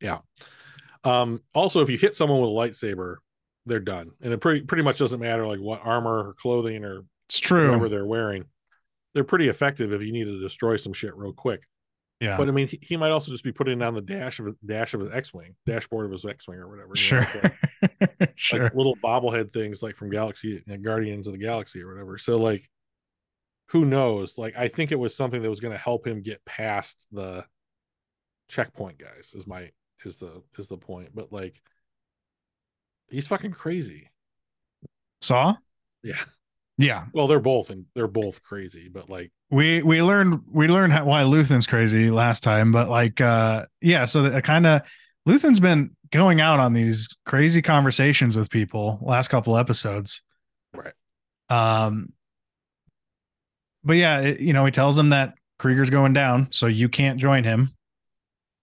Yeah. 0.00 0.18
Um, 1.04 1.42
also, 1.54 1.80
if 1.82 1.90
you 1.90 1.98
hit 1.98 2.16
someone 2.16 2.40
with 2.40 2.48
a 2.50 2.52
lightsaber, 2.52 3.16
they're 3.66 3.78
done, 3.80 4.10
and 4.22 4.32
it 4.32 4.38
pretty 4.40 4.62
pretty 4.62 4.82
much 4.82 4.98
doesn't 4.98 5.20
matter 5.20 5.46
like 5.46 5.60
what 5.60 5.80
armor 5.84 6.28
or 6.28 6.34
clothing 6.34 6.84
or 6.84 7.04
It's 7.28 7.38
true 7.38 7.66
whatever 7.66 7.80
true. 7.80 7.88
they're 7.90 8.06
wearing. 8.06 8.46
They're 9.14 9.24
pretty 9.24 9.48
effective 9.48 9.92
if 9.92 10.02
you 10.02 10.12
need 10.12 10.24
to 10.24 10.40
destroy 10.40 10.76
some 10.76 10.92
shit 10.92 11.14
real 11.16 11.32
quick. 11.32 11.62
Yeah. 12.24 12.36
But 12.36 12.48
I 12.48 12.52
mean, 12.52 12.68
he, 12.68 12.78
he 12.82 12.96
might 12.96 13.10
also 13.10 13.30
just 13.30 13.44
be 13.44 13.52
putting 13.52 13.80
it 13.80 13.84
on 13.84 13.94
the 13.94 14.00
dash 14.00 14.38
of 14.38 14.46
his 14.46 14.54
dash 14.64 14.94
of 14.94 15.00
his 15.00 15.10
X-wing, 15.12 15.54
dashboard 15.66 16.06
of 16.06 16.12
his 16.12 16.24
X-wing 16.24 16.58
or 16.58 16.68
whatever. 16.68 16.92
you 16.96 17.16
know? 17.16 17.24
sure. 17.26 17.52
Like- 18.20 18.32
sure. 18.36 18.70
little 18.74 18.96
bobblehead 18.96 19.52
things 19.52 19.82
like 19.82 19.94
from 19.96 20.10
Galaxy 20.10 20.62
uh, 20.70 20.76
Guardians 20.76 21.26
of 21.26 21.34
the 21.34 21.38
Galaxy 21.38 21.82
or 21.82 21.88
whatever. 21.88 22.16
So 22.18 22.36
like 22.38 22.68
who 23.68 23.84
knows? 23.84 24.38
Like 24.38 24.56
I 24.56 24.68
think 24.68 24.90
it 24.92 24.98
was 24.98 25.14
something 25.14 25.42
that 25.42 25.50
was 25.50 25.60
going 25.60 25.72
to 25.72 25.78
help 25.78 26.06
him 26.06 26.22
get 26.22 26.44
past 26.44 27.06
the 27.12 27.44
checkpoint 28.48 28.98
guys 28.98 29.32
is 29.34 29.46
my 29.46 29.70
is 30.04 30.16
the 30.16 30.42
is 30.58 30.68
the 30.68 30.76
point. 30.76 31.10
But 31.14 31.32
like 31.32 31.60
he's 33.08 33.26
fucking 33.26 33.52
crazy. 33.52 34.10
Saw? 35.22 35.56
Yeah. 36.02 36.20
Yeah. 36.76 37.04
Well, 37.12 37.26
they're 37.28 37.40
both 37.40 37.70
and 37.70 37.86
they're 37.94 38.08
both 38.08 38.42
crazy, 38.42 38.88
but 38.88 39.08
like 39.08 39.30
We 39.50 39.82
we 39.82 40.02
learned 40.02 40.40
we 40.50 40.66
learned 40.66 40.92
how, 40.92 41.04
why 41.04 41.22
Luthen's 41.22 41.66
crazy 41.66 42.10
last 42.10 42.42
time, 42.42 42.72
but 42.72 42.88
like 42.88 43.20
uh 43.20 43.66
yeah, 43.80 44.04
so 44.06 44.22
that 44.22 44.44
kind 44.44 44.66
of 44.66 44.82
Luthen's 45.26 45.60
been 45.60 45.90
going 46.10 46.40
out 46.40 46.60
on 46.60 46.72
these 46.72 47.08
crazy 47.24 47.62
conversations 47.62 48.36
with 48.36 48.50
people 48.50 48.98
last 49.02 49.28
couple 49.28 49.56
episodes. 49.56 50.22
right. 50.74 50.94
Um 51.48 52.12
but 53.84 53.96
yeah, 53.96 54.20
it, 54.20 54.40
you 54.40 54.52
know, 54.52 54.64
he 54.64 54.72
tells 54.72 54.98
him 54.98 55.10
that 55.10 55.34
Kreegyr's 55.60 55.90
going 55.90 56.12
down, 56.14 56.48
so 56.50 56.66
you 56.66 56.88
can't 56.88 57.20
join 57.20 57.44
him. 57.44 57.70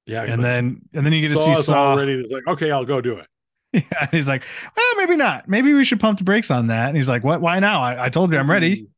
Yeah. 0.06 0.24
And 0.24 0.44
then 0.44 0.82
and 0.94 1.06
then 1.06 1.14
you 1.14 1.22
get 1.22 1.30
to 1.30 1.38
see 1.38 1.56
Saw. 1.56 1.92
already 1.92 2.14
it's 2.14 2.32
like, 2.32 2.46
okay, 2.48 2.72
I'll 2.72 2.86
go 2.86 3.00
do 3.00 3.18
it. 3.18 3.28
Yeah, 3.92 4.08
he's 4.12 4.28
like, 4.28 4.44
well, 4.76 4.96
maybe 4.98 5.16
not. 5.16 5.48
Maybe 5.48 5.74
we 5.74 5.86
should 5.86 6.00
pump 6.02 6.18
the 6.18 6.26
brakes 6.26 6.52
on 6.52 6.68
that. 6.68 6.90
And 6.90 6.98
he's 6.98 7.08
like, 7.08 7.24
what? 7.24 7.40
Why 7.40 7.60
now? 7.60 7.82
I, 7.82 8.06
I 8.06 8.10
told 8.10 8.32
you 8.32 8.38
I'm 8.38 8.52
ready. 8.52 8.90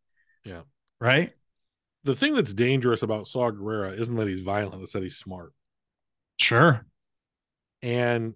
Yeah. 0.44 0.62
Right? 1.00 1.32
The 2.06 2.16
thing 2.16 2.34
that's 2.34 2.54
dangerous 2.56 3.04
about 3.04 3.28
Saw 3.28 3.52
Gerrera 3.52 4.00
isn't 4.00 4.16
that 4.16 4.28
he's 4.28 4.40
violent, 4.40 4.82
it's 4.84 4.94
that 4.94 5.04
he's 5.04 5.18
smart. 5.18 5.54
Sure. 6.40 6.86
and 7.82 8.34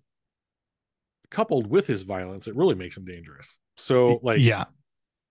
coupled 1.30 1.68
with 1.68 1.88
his 1.88 2.03
violence 2.03 2.47
it 2.47 2.55
really 2.55 2.76
makes 2.76 2.95
him 2.95 3.03
dangerous 3.03 3.57
so 3.76 4.19
like 4.23 4.39
yeah. 4.39 4.64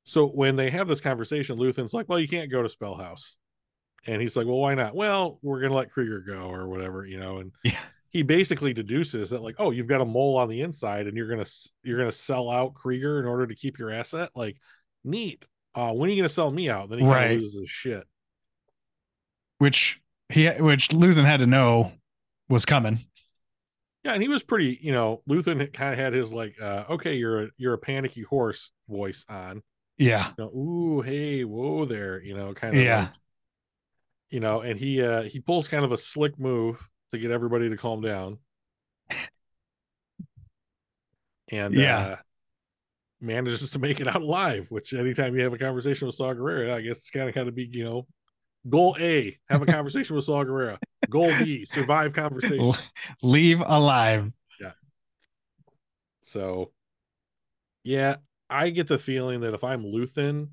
so 0.04 0.26
when 0.26 0.56
they 0.56 0.68
have 0.70 0.86
this 0.88 1.00
conversation 1.00 1.56
luthen's 1.58 1.94
like 1.94 2.06
well 2.08 2.20
you 2.20 2.28
can't 2.28 2.50
go 2.50 2.62
to 2.62 2.68
Spellhaus 2.68 3.36
and 4.06 4.20
he's 4.20 4.36
like 4.36 4.46
well 4.46 4.58
why 4.58 4.74
not 4.74 4.94
well 4.94 5.38
we're 5.42 5.60
gonna 5.60 5.74
let 5.74 5.90
Kreegyr 5.90 6.26
go 6.26 6.50
or 6.50 6.68
whatever 6.68 7.06
you 7.06 7.18
know 7.18 7.38
and 7.38 7.52
Yeah. 7.64 7.78
He 8.10 8.22
basically 8.22 8.72
deduces 8.72 9.30
that 9.30 9.42
like 9.42 9.56
oh 9.58 9.70
you've 9.70 9.88
got 9.88 10.00
a 10.00 10.04
mole 10.04 10.36
on 10.38 10.48
the 10.48 10.62
inside 10.62 11.06
and 11.06 11.16
you're 11.16 11.28
gonna 11.28 11.46
you're 11.82 11.98
gonna 11.98 12.12
sell 12.12 12.50
out 12.50 12.74
Kreegyr 12.74 13.20
in 13.20 13.26
order 13.26 13.46
to 13.46 13.54
keep 13.54 13.78
your 13.78 13.90
asset 13.90 14.30
like 14.34 14.56
neat 15.04 15.46
uh 15.74 15.92
when 15.92 16.08
are 16.08 16.12
you 16.12 16.20
gonna 16.22 16.28
sell 16.28 16.50
me 16.50 16.70
out 16.70 16.88
then 16.90 16.98
he 17.00 17.04
Right. 17.04 17.30
loses 17.38 17.54
his 17.60 17.68
shit 17.70 18.04
Which 19.58 20.00
he 20.28 20.48
which 20.48 20.88
Luthen 20.88 21.24
had 21.24 21.40
to 21.40 21.46
know 21.46 21.92
was 22.48 22.64
coming. 22.64 23.00
Yeah, 24.04 24.12
and 24.12 24.22
he 24.22 24.28
was 24.28 24.42
pretty, 24.44 24.78
you 24.80 24.92
know, 24.92 25.22
Luthen 25.28 25.72
kind 25.72 25.92
of 25.92 25.98
had 25.98 26.12
his 26.12 26.32
like, 26.32 26.60
uh, 26.60 26.84
okay, 26.90 27.14
you're 27.16 27.44
a 27.44 27.48
you're 27.56 27.74
a 27.74 27.78
panicky 27.78 28.22
horse 28.22 28.70
voice 28.88 29.24
on. 29.28 29.62
Yeah. 29.98 30.32
You 30.38 30.44
know, 30.44 30.50
ooh, 30.50 31.00
hey, 31.00 31.44
whoa 31.44 31.86
there, 31.86 32.22
you 32.22 32.34
know, 32.36 32.54
kind 32.54 32.76
of 32.76 32.82
Yeah. 32.82 33.00
like, 33.00 33.10
you 34.30 34.40
know, 34.40 34.60
and 34.60 34.78
he 34.78 35.02
uh 35.02 35.22
he 35.22 35.40
pulls 35.40 35.68
kind 35.68 35.84
of 35.84 35.92
a 35.92 35.96
slick 35.96 36.38
move 36.38 36.88
to 37.12 37.18
get 37.18 37.30
everybody 37.30 37.68
to 37.68 37.76
calm 37.76 38.00
down. 38.00 38.38
And 41.50 41.74
Yeah. 41.74 41.98
uh 41.98 42.16
manages 43.20 43.70
to 43.70 43.78
make 43.78 43.98
it 43.98 44.06
out 44.06 44.20
alive, 44.20 44.70
which 44.70 44.92
anytime 44.92 45.34
you 45.34 45.42
have 45.42 45.52
a 45.52 45.58
conversation 45.58 46.06
with 46.06 46.14
Saw 46.14 46.34
Gerrera, 46.34 46.74
I 46.74 46.82
guess 46.82 46.98
it's 46.98 47.10
kind 47.10 47.28
of 47.28 47.34
kind 47.34 47.48
of 47.48 47.54
be, 47.54 47.64
you 47.70 47.82
know, 47.82 48.06
goal 48.68 48.94
A, 49.00 49.38
have 49.48 49.62
a 49.62 49.66
conversation 49.76 50.14
with 50.14 50.24
Saw 50.26 50.44
Gerrera. 50.44 50.76
Goal 51.08 51.32
B, 51.38 51.64
survive 51.64 52.12
conversation. 52.12 52.72
Leave 53.22 53.62
alive. 53.64 54.30
Yeah. 54.60 54.72
So, 56.22 56.72
yeah, 57.84 58.16
I 58.50 58.70
get 58.70 58.86
the 58.86 58.98
feeling 58.98 59.40
that 59.40 59.54
if 59.54 59.64
I'm 59.64 59.82
Luthen, 59.82 60.48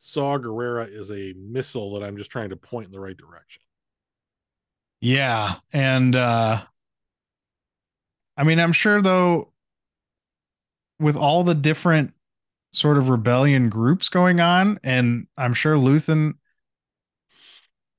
Saw 0.00 0.36
Gerrera 0.38 0.88
is 0.92 1.10
a 1.10 1.32
missile 1.38 1.94
that 1.94 2.04
I'm 2.04 2.16
just 2.18 2.30
trying 2.30 2.50
to 2.50 2.56
point 2.56 2.86
in 2.86 2.92
the 2.92 3.00
right 3.00 3.16
direction. 3.16 3.62
Yeah. 5.02 5.56
And 5.72 6.14
uh 6.16 6.62
I 8.36 8.44
mean, 8.44 8.58
I'm 8.58 8.72
sure 8.72 9.02
though 9.02 9.52
with 10.98 11.16
all 11.16 11.42
the 11.44 11.54
different 11.54 12.14
sort 12.72 12.96
of 12.96 13.10
rebellion 13.10 13.68
groups 13.68 14.08
going 14.08 14.40
on, 14.40 14.78
and 14.84 15.26
I'm 15.36 15.52
sure 15.54 15.76
Luthen 15.76 16.34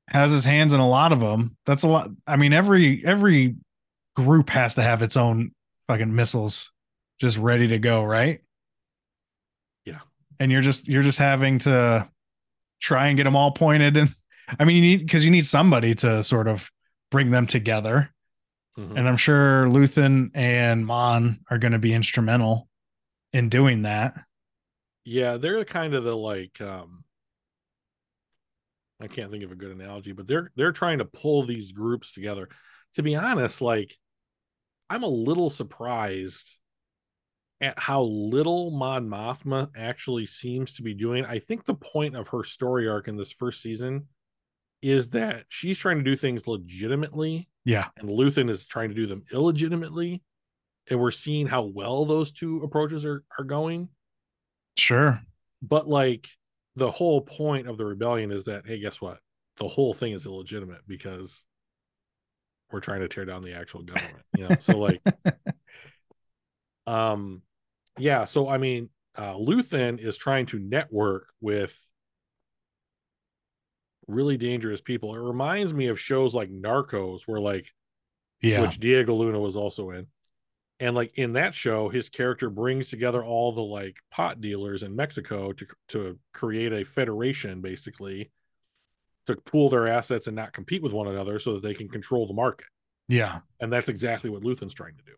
has 0.08 0.32
his 0.32 0.46
hands 0.46 0.74
in 0.74 0.80
a 0.80 0.88
lot 0.88 1.12
of 1.12 1.20
them. 1.20 1.58
That's 1.66 1.84
a 1.84 1.88
lot. 1.88 2.10
I 2.26 2.38
mean, 2.38 2.54
every 2.54 3.06
every 3.06 3.56
group 4.16 4.50
has 4.50 4.76
to 4.76 4.84
have 4.84 5.02
its 5.02 5.18
own 5.18 5.52
fucking 5.88 6.16
missiles 6.16 6.72
just 7.20 7.38
ready 7.38 7.68
to 7.70 7.80
go, 7.80 8.04
right? 8.04 8.42
Yeah. 9.86 10.00
And 10.40 10.52
you're 10.52 10.62
just 10.62 10.88
you're 10.88 11.04
just 11.04 11.20
having 11.20 11.60
to 11.60 12.10
try 12.82 13.08
and 13.08 13.18
get 13.18 13.24
them 13.24 13.36
all 13.36 13.52
pointed 13.52 13.98
and 13.98 14.14
I 14.60 14.66
mean 14.66 14.76
you 14.78 14.82
need 14.82 15.00
because 15.00 15.26
you 15.26 15.32
need 15.32 15.46
somebody 15.46 15.96
to 15.96 16.24
sort 16.24 16.48
of 16.48 16.70
bring 17.14 17.30
them 17.30 17.46
together. 17.46 18.12
Mhm. 18.78 18.98
And 18.98 19.08
I'm 19.08 19.18
sure 19.18 19.68
Luthen 19.68 20.32
and 20.34 20.84
Mon 20.84 21.40
are 21.48 21.60
going 21.60 21.74
to 21.74 21.80
be 21.80 21.94
instrumental 21.94 22.68
in 23.32 23.48
doing 23.50 23.84
that. 23.84 24.16
yeah, 25.06 25.38
they're 25.38 25.64
kind 25.66 25.94
of 25.94 26.04
the 26.04 26.16
like 26.16 26.60
um 26.60 27.04
I 29.00 29.08
can't 29.08 29.30
think 29.32 29.44
of 29.44 29.52
a 29.52 29.56
good 29.56 29.72
analogy, 29.72 30.12
but 30.14 30.28
they're 30.28 30.52
they're 30.56 30.72
trying 30.72 30.98
to 31.00 31.06
pull 31.06 31.46
these 31.46 31.72
groups 31.72 32.14
together. 32.14 32.50
To 32.96 33.04
be 33.04 33.16
honest, 33.16 33.62
like 33.62 33.96
I'm 34.90 35.04
a 35.04 35.08
little 35.08 35.50
surprised 35.52 36.58
at 37.62 37.78
how 37.78 38.02
little 38.04 38.72
Mon 38.72 39.08
Mothma 39.08 39.70
actually 39.76 40.26
seems 40.26 40.74
to 40.74 40.82
be 40.84 40.94
doing. 40.96 41.26
I 41.26 41.40
think 41.40 41.66
the 41.66 41.76
point 41.76 42.16
of 42.16 42.30
her 42.30 42.44
story 42.44 42.88
arc 42.88 43.08
in 43.08 43.18
this 43.18 43.32
first 43.32 43.62
season 43.62 44.08
is 44.84 45.10
that 45.12 45.46
she's 45.50 45.80
trying 45.80 45.98
to 45.98 46.04
do 46.04 46.16
things 46.18 46.46
legitimately 46.46 47.48
Yeah. 47.66 47.88
and 47.98 48.10
Luthen 48.10 48.50
is 48.50 48.66
trying 48.66 48.90
to 48.90 48.96
do 48.96 49.08
them 49.08 49.24
illegitimately. 49.32 50.22
And 50.90 51.00
we're 51.00 51.12
seeing 51.12 51.48
how 51.48 51.64
well 51.64 52.04
those 52.06 52.34
two 52.34 52.62
approaches 52.62 53.06
are, 53.06 53.24
are 53.40 53.46
going. 53.46 53.88
Sure. 54.78 55.22
But 55.62 55.88
like 55.88 56.28
the 56.76 56.92
whole 56.92 57.22
point 57.22 57.68
of 57.70 57.78
the 57.78 57.86
rebellion 57.86 58.32
is 58.32 58.44
that, 58.46 58.68
hey, 58.68 58.80
guess 58.80 59.00
what? 59.00 59.20
The 59.58 59.68
whole 59.70 59.94
thing 59.94 60.12
is 60.12 60.26
illegitimate 60.26 60.82
because 60.86 61.46
we're 62.72 62.82
trying 62.82 63.00
to 63.02 63.08
tear 63.08 63.24
down 63.24 63.44
the 63.44 63.54
actual 63.54 63.84
government. 63.84 64.24
You 64.36 64.50
know, 64.50 64.56
so 64.60 64.78
like 64.80 65.02
um 66.88 67.42
yeah, 67.98 68.26
so 68.26 68.50
I 68.50 68.58
mean 68.58 68.90
uh 69.16 69.36
Luthen 69.36 70.00
is 70.00 70.18
trying 70.18 70.48
to 70.48 70.60
network 70.60 71.30
with 71.40 71.78
really 74.08 74.38
dangerous 74.38 74.82
people. 74.82 75.16
It 75.16 75.20
reminds 75.20 75.74
me 75.74 75.88
of 75.88 76.00
shows 76.00 76.34
like 76.34 76.50
Narcos, 76.52 77.22
where 77.26 77.40
like 77.42 77.72
Yeah. 78.42 78.62
which 78.62 78.80
Diego 78.80 79.14
Luna 79.16 79.40
was 79.40 79.56
also 79.56 79.92
in. 79.92 80.08
And 80.80 80.96
like 80.96 81.14
in 81.16 81.34
that 81.34 81.54
show, 81.56 81.88
his 81.90 82.10
character 82.10 82.50
brings 82.50 82.90
together 82.90 83.24
all 83.24 83.54
the 83.54 83.62
like 83.62 83.98
pot 84.12 84.42
dealers 84.42 84.84
in 84.84 84.96
Mexico 84.96 85.54
to 85.54 85.66
to 85.90 86.20
create 86.34 86.74
a 86.74 86.84
federation, 86.84 87.62
basically, 87.62 88.32
to 89.28 89.36
pool 89.38 89.70
their 89.70 89.88
assets 89.88 90.28
and 90.28 90.36
not 90.36 90.52
compete 90.52 90.82
with 90.84 90.92
one 90.92 91.08
another, 91.08 91.40
so 91.40 91.54
that 91.54 91.64
they 91.64 91.74
can 91.74 91.88
control 91.88 92.28
the 92.28 92.34
market. 92.34 92.68
yeah. 93.08 93.40
And 93.60 93.72
that's 93.72 93.88
exactly 93.88 94.30
what 94.30 94.44
Luthen's 94.44 94.74
trying 94.74 94.98
to 94.98 95.04
do. 95.04 95.14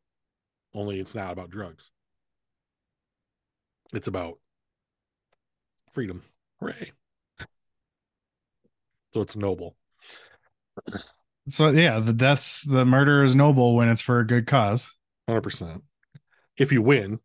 Only 0.74 1.00
it's 1.00 1.16
not 1.16 1.32
about 1.32 1.50
drugs. 1.50 1.90
It's 3.94 4.08
about 4.08 4.40
freedom. 5.92 6.22
Hooray! 6.60 6.92
So 9.16 9.22
it's 9.22 9.38
noble. 9.38 9.78
So 11.48 11.70
yeah, 11.70 12.00
the 12.02 12.12
deaths, 12.12 12.64
the 12.64 12.84
murder 12.84 13.24
is 13.24 13.34
noble 13.34 13.74
when 13.78 13.88
it's 13.88 14.02
for 14.02 14.20
a 14.20 14.28
good 14.28 14.46
cause. 14.46 14.94
Hundred 15.26 15.40
percent. 15.40 15.84
If 16.58 16.74
you 16.74 16.82
win, 16.82 17.20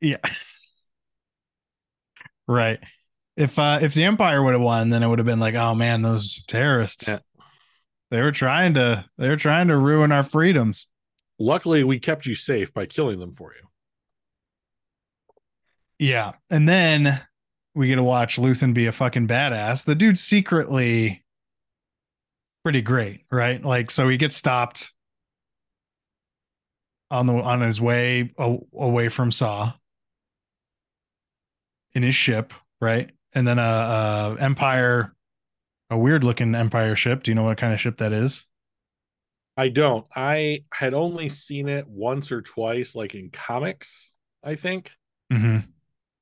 Yeah. 0.00 0.16
right. 2.48 2.80
If 3.36 3.58
uh 3.58 3.80
if 3.82 3.92
the 3.92 4.04
Empire 4.04 4.42
would 4.42 4.54
have 4.54 4.62
won, 4.62 4.88
then 4.88 5.02
it 5.02 5.08
would 5.08 5.18
have 5.18 5.26
been 5.26 5.38
like, 5.38 5.54
oh 5.56 5.74
man, 5.74 6.00
those 6.00 6.42
terrorists. 6.44 7.06
Yeah. 7.06 7.18
They 8.10 8.22
were 8.22 8.32
trying 8.32 8.72
to 8.74 9.04
they 9.18 9.28
were 9.28 9.36
trying 9.36 9.68
to 9.68 9.76
ruin 9.76 10.12
our 10.12 10.22
freedoms. 10.22 10.88
luckily 11.38 11.84
we 11.84 11.98
kept 12.00 12.24
you 12.24 12.34
safe 12.34 12.72
by 12.72 12.86
killing 12.86 13.18
them 13.18 13.32
for 13.34 13.52
you. 13.52 13.68
Yeah. 15.98 16.32
And 16.48 16.66
then 16.66 17.20
we 17.74 17.88
get 17.88 17.96
to 17.96 18.02
watch 18.02 18.38
Luthen 18.38 18.72
be 18.72 18.86
a 18.86 18.92
fucking 18.92 19.28
badass. 19.28 19.84
The 19.84 19.94
dude 19.94 20.16
secretly 20.16 21.25
pretty 22.66 22.82
great, 22.82 23.20
right? 23.30 23.64
Like, 23.64 23.92
so 23.92 24.08
he 24.08 24.16
gets 24.16 24.34
stopped 24.34 24.92
on 27.12 27.26
the 27.26 27.34
on 27.34 27.60
his 27.60 27.80
way 27.80 28.28
away 28.36 29.08
from 29.08 29.30
Saw 29.30 29.72
in 31.92 32.02
his 32.02 32.16
ship, 32.16 32.52
right? 32.80 33.08
And 33.34 33.46
then 33.46 33.60
a, 33.60 33.62
a 33.62 34.36
Empire, 34.40 35.14
a 35.90 35.96
weird 35.96 36.24
looking 36.24 36.56
Empire 36.56 36.96
ship. 36.96 37.22
Do 37.22 37.30
you 37.30 37.36
know 37.36 37.44
what 37.44 37.56
kind 37.56 37.72
of 37.72 37.78
ship 37.78 37.98
that 37.98 38.12
is? 38.12 38.48
I 39.56 39.68
don't. 39.68 40.04
I 40.16 40.64
had 40.72 40.92
only 40.92 41.28
seen 41.28 41.68
it 41.68 41.86
once 41.86 42.32
or 42.32 42.42
twice, 42.42 42.96
like 42.96 43.14
in 43.14 43.30
comics, 43.30 44.12
I 44.42 44.56
think. 44.56 44.90
Mm-hmm. 45.32 45.58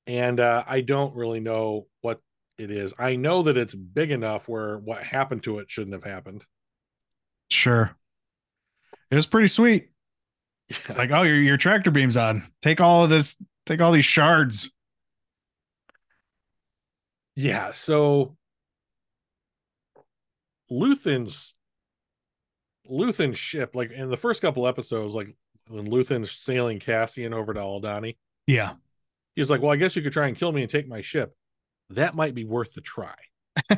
And 0.08 0.40
uh, 0.40 0.62
I 0.66 0.82
don't 0.82 1.16
really 1.16 1.40
know 1.40 1.86
what 2.02 2.20
it 2.58 2.70
is. 2.70 2.94
I 2.98 3.16
know 3.16 3.42
that 3.42 3.56
it's 3.56 3.74
big 3.74 4.10
enough 4.10 4.48
where 4.48 4.78
what 4.78 5.02
happened 5.02 5.42
to 5.44 5.58
it 5.58 5.70
shouldn't 5.70 5.94
have 5.94 6.04
happened. 6.04 6.44
Sure. 7.50 7.94
It 9.10 9.14
was 9.16 9.26
pretty 9.26 9.48
sweet. 9.48 9.90
Yeah. 10.68 10.94
Like, 10.96 11.10
oh, 11.10 11.22
your 11.22 11.36
your 11.36 11.56
tractor 11.56 11.90
beam's 11.90 12.16
on. 12.16 12.46
Take 12.62 12.80
all 12.80 13.04
of 13.04 13.10
this. 13.10 13.36
Take 13.66 13.80
all 13.80 13.92
these 13.92 14.04
shards. 14.06 14.70
Yeah. 17.36 17.72
So 17.72 18.36
Luthen's 20.70 21.54
Luthen's 22.88 23.38
ship, 23.38 23.74
like 23.74 23.90
in 23.92 24.10
the 24.10 24.16
first 24.16 24.42
couple 24.42 24.66
episodes, 24.66 25.14
like 25.14 25.34
when 25.68 25.86
Luthen's 25.90 26.30
sailing 26.30 26.78
Cassian 26.80 27.32
over 27.32 27.54
to 27.54 27.60
Aldhani, 27.60 28.16
Yeah. 28.46 28.74
he's 29.34 29.50
like, 29.50 29.62
Well, 29.62 29.70
I 29.72 29.76
guess 29.76 29.96
you 29.96 30.02
could 30.02 30.12
try 30.12 30.28
and 30.28 30.36
kill 30.36 30.52
me 30.52 30.62
and 30.62 30.70
take 30.70 30.86
my 30.88 31.00
ship. 31.00 31.34
That 31.90 32.14
might 32.14 32.34
be 32.34 32.44
worth 32.44 32.74
the 32.74 32.80
try. 32.80 33.14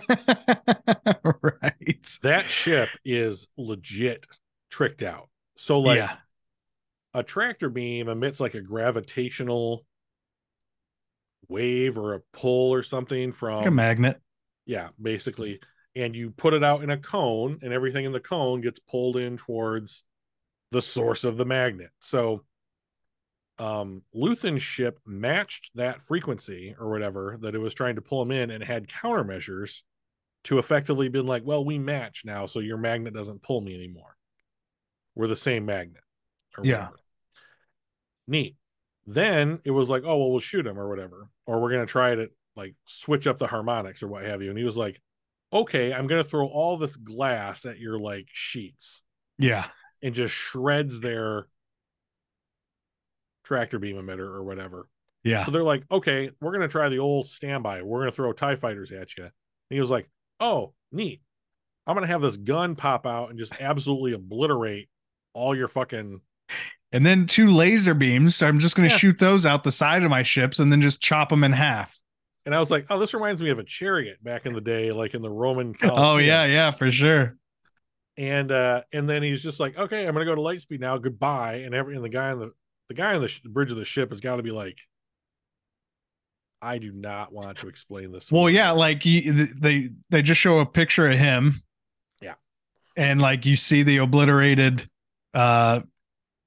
right. 1.43 2.19
That 2.23 2.45
ship 2.47 2.89
is 3.05 3.49
legit 3.57 4.25
tricked 4.71 5.03
out. 5.03 5.29
So, 5.57 5.81
like, 5.81 5.99
yeah. 5.99 6.17
a 7.15 7.23
tractor 7.23 7.69
beam 7.69 8.09
emits 8.09 8.41
like 8.41 8.55
a 8.55 8.61
gravitational 8.61 9.85
wave 11.49 11.97
or 11.99 12.15
a 12.15 12.21
pull 12.33 12.73
or 12.75 12.83
something 12.83 13.33
from 13.33 13.59
Like 13.59 13.67
a 13.67 13.71
magnet. 13.71 14.21
yeah 14.65 14.89
basically 15.01 15.61
and 15.95 16.15
you 16.17 16.31
put 16.31 16.55
it 16.55 16.65
out 16.65 16.83
in 16.83 16.91
a 16.91 16.97
cone 16.99 17.61
and 17.63 17.73
everything 17.73 18.05
in 18.05 18.11
the 18.13 18.19
cone 18.21 18.61
gets 18.61 18.81
pulled 18.81 19.17
in 19.17 19.37
towards 19.37 20.03
the 20.73 20.83
source 20.83 21.23
of 21.23 21.37
the 21.37 21.45
magnet 21.45 21.91
so 22.01 22.43
um 23.59 24.03
luthen's 24.15 24.61
ship 24.63 24.99
matched 25.07 25.71
that 25.75 26.03
frequency 26.03 26.75
or 26.79 26.91
whatever 26.91 27.39
that 27.41 27.55
it 27.55 27.59
was 27.59 27.73
trying 27.73 27.95
to 27.95 28.03
pull 28.03 28.19
them 28.25 28.31
in 28.31 28.51
and 28.51 28.63
had 28.63 28.87
countermeasures 28.87 29.83
to 30.45 30.59
effectively 30.59 31.09
been 31.09 31.27
like 31.27 31.43
well 31.45 31.65
we 31.65 31.79
match 31.79 32.23
now 32.25 32.45
so 32.47 32.59
your 32.61 32.77
magnet 32.77 33.15
doesn't 33.15 33.43
pull 33.43 33.61
me 33.63 33.75
anymore 33.75 34.15
we're 35.15 35.27
the 35.27 35.35
same 35.37 35.65
magnet 35.65 36.03
or 36.59 36.65
Yeah. 36.65 36.77
whatever. 36.81 36.97
neat 38.29 38.57
then 39.07 39.61
it 39.65 39.71
was 39.71 39.89
like 39.89 40.03
oh 40.05 40.17
well 40.19 40.31
we'll 40.31 40.41
shoot 40.41 40.67
him 40.67 40.79
or 40.79 40.89
whatever 40.89 41.29
or 41.47 41.61
we're 41.61 41.71
going 41.71 41.87
to 41.87 41.91
try 41.91 42.15
to 42.15 42.29
like 42.57 42.75
switch 42.87 43.27
up 43.27 43.39
the 43.39 43.47
harmonics 43.47 44.03
or 44.03 44.09
what 44.09 44.25
have 44.25 44.43
you 44.43 44.51
and 44.51 44.59
he 44.59 44.65
was 44.65 44.77
like 44.77 45.01
okay 45.53 45.93
i'm 45.95 46.07
going 46.07 46.23
to 46.23 46.29
throw 46.29 46.47
all 46.47 46.77
this 46.77 46.97
glass 46.97 47.65
at 47.65 47.79
your 47.79 47.99
like 47.99 48.27
sheets 48.33 49.03
Yeah. 49.39 49.67
and 50.03 50.15
just 50.15 50.35
shreds 50.35 51.01
their 51.01 51.47
tractor 53.47 53.79
beam 53.79 53.97
emitter 53.97 54.21
or 54.27 54.43
whatever 54.43 54.89
Yeah. 55.25 55.45
so 55.45 55.51
they're 55.53 55.63
like 55.63 55.85
okay 55.91 56.31
we're 56.41 56.51
going 56.51 56.63
to 56.63 56.69
try 56.69 56.89
the 56.89 56.99
old 56.99 57.29
standby 57.29 57.83
we're 57.83 58.01
going 58.01 58.11
to 58.11 58.17
throw 58.17 58.33
tie 58.33 58.57
fighters 58.57 58.91
at 58.93 59.17
you 59.17 59.25
and 59.25 59.33
he 59.71 59.81
was 59.81 59.91
like 59.91 60.11
oh 60.41 60.75
neat 60.93 61.23
i'm 61.87 61.95
going 61.95 62.07
to 62.07 62.13
have 62.13 62.21
this 62.23 62.37
gun 62.37 62.75
pop 62.75 63.07
out 63.07 63.31
and 63.31 63.39
just 63.39 63.53
absolutely 63.61 64.13
obliterate 64.13 64.89
all 65.33 65.55
your 65.57 65.69
fucking 65.69 66.21
And 66.93 67.05
then 67.05 67.27
two 67.27 67.49
laser 67.49 67.93
beams. 67.95 68.41
I'm 68.43 68.59
just 68.59 68.75
going 68.77 68.89
to 68.89 68.93
Yeah. 68.95 68.99
shoot 68.99 69.19
those 69.19 69.45
out 69.45 69.65
the 69.65 69.73
side 69.73 70.03
of 70.05 70.11
my 70.11 70.23
ships 70.23 70.61
and 70.61 70.71
then 70.73 70.81
just 70.81 71.01
chop 71.03 71.29
them 71.29 71.45
in 71.45 71.53
half. 71.53 71.99
and 72.47 72.55
i 72.55 72.59
was 72.59 72.71
like 72.71 72.87
oh 72.91 72.99
this 72.99 73.13
reminds 73.15 73.43
me 73.43 73.51
of 73.51 73.59
a 73.59 73.65
chariot 73.65 74.23
back 74.25 74.47
in 74.47 74.55
the 74.55 74.61
day 74.61 74.93
like 74.93 75.15
in 75.15 75.23
the 75.23 75.31
roman 75.31 75.75
Oh 75.83 76.17
yeah, 76.19 76.45
yeah, 76.47 76.71
for 76.71 76.91
sure. 76.91 77.37
and 78.17 78.51
uh 78.51 78.83
and 78.93 79.09
then 79.09 79.23
he's 79.23 79.43
just 79.43 79.61
like 79.61 79.77
okay 79.79 80.07
i'm 80.07 80.15
gonna 80.15 80.25
go 80.25 80.35
to 80.35 80.41
lightspeed 80.41 80.81
now 80.81 80.97
goodbye 80.99 81.57
and 81.67 81.75
every 81.75 81.95
and 81.97 82.05
the 82.05 82.09
guy 82.09 82.31
on 82.31 82.39
the 82.41 82.53
the 82.89 82.95
guy 82.95 83.15
on 83.15 83.23
the 83.23 83.29
sh- 83.29 83.41
bridge 83.41 83.71
of 83.71 83.77
the 83.79 83.85
ship 83.85 84.11
has 84.11 84.21
got 84.21 84.37
to 84.37 84.43
be 84.43 84.51
like 84.51 84.79
i 86.63 86.79
do 86.79 86.91
not 86.93 87.33
want 87.33 87.59
to 87.59 87.69
explain 87.69 88.13
this 88.13 88.33
Well, 88.33 88.49
yeah, 88.51 88.71
like 88.73 89.05
you, 89.05 89.33
they 89.33 89.91
they 90.11 90.23
just 90.23 90.41
show 90.41 90.59
a 90.59 90.67
picture 90.67 91.09
of 91.09 91.19
him. 91.19 91.63
Yeah. 92.23 92.35
And 92.97 93.21
like 93.21 93.45
you 93.45 93.57
see 93.57 93.83
the 93.83 93.99
obliterated 93.99 94.89
uh 95.35 95.81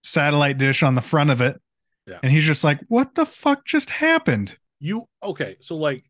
satellite 0.03 0.57
dish 0.57 0.81
on 0.81 0.95
the 0.95 1.01
front 1.01 1.29
of 1.29 1.41
it. 1.41 1.61
Yeah. 2.07 2.17
And 2.23 2.31
he's 2.31 2.43
just 2.45 2.63
like, 2.63 2.79
"What 2.87 3.13
the 3.15 3.25
fuck 3.25 3.65
just 3.65 3.89
happened?" 3.91 4.57
you 4.81 5.03
okay 5.21 5.57
so 5.59 5.75
like 5.75 6.05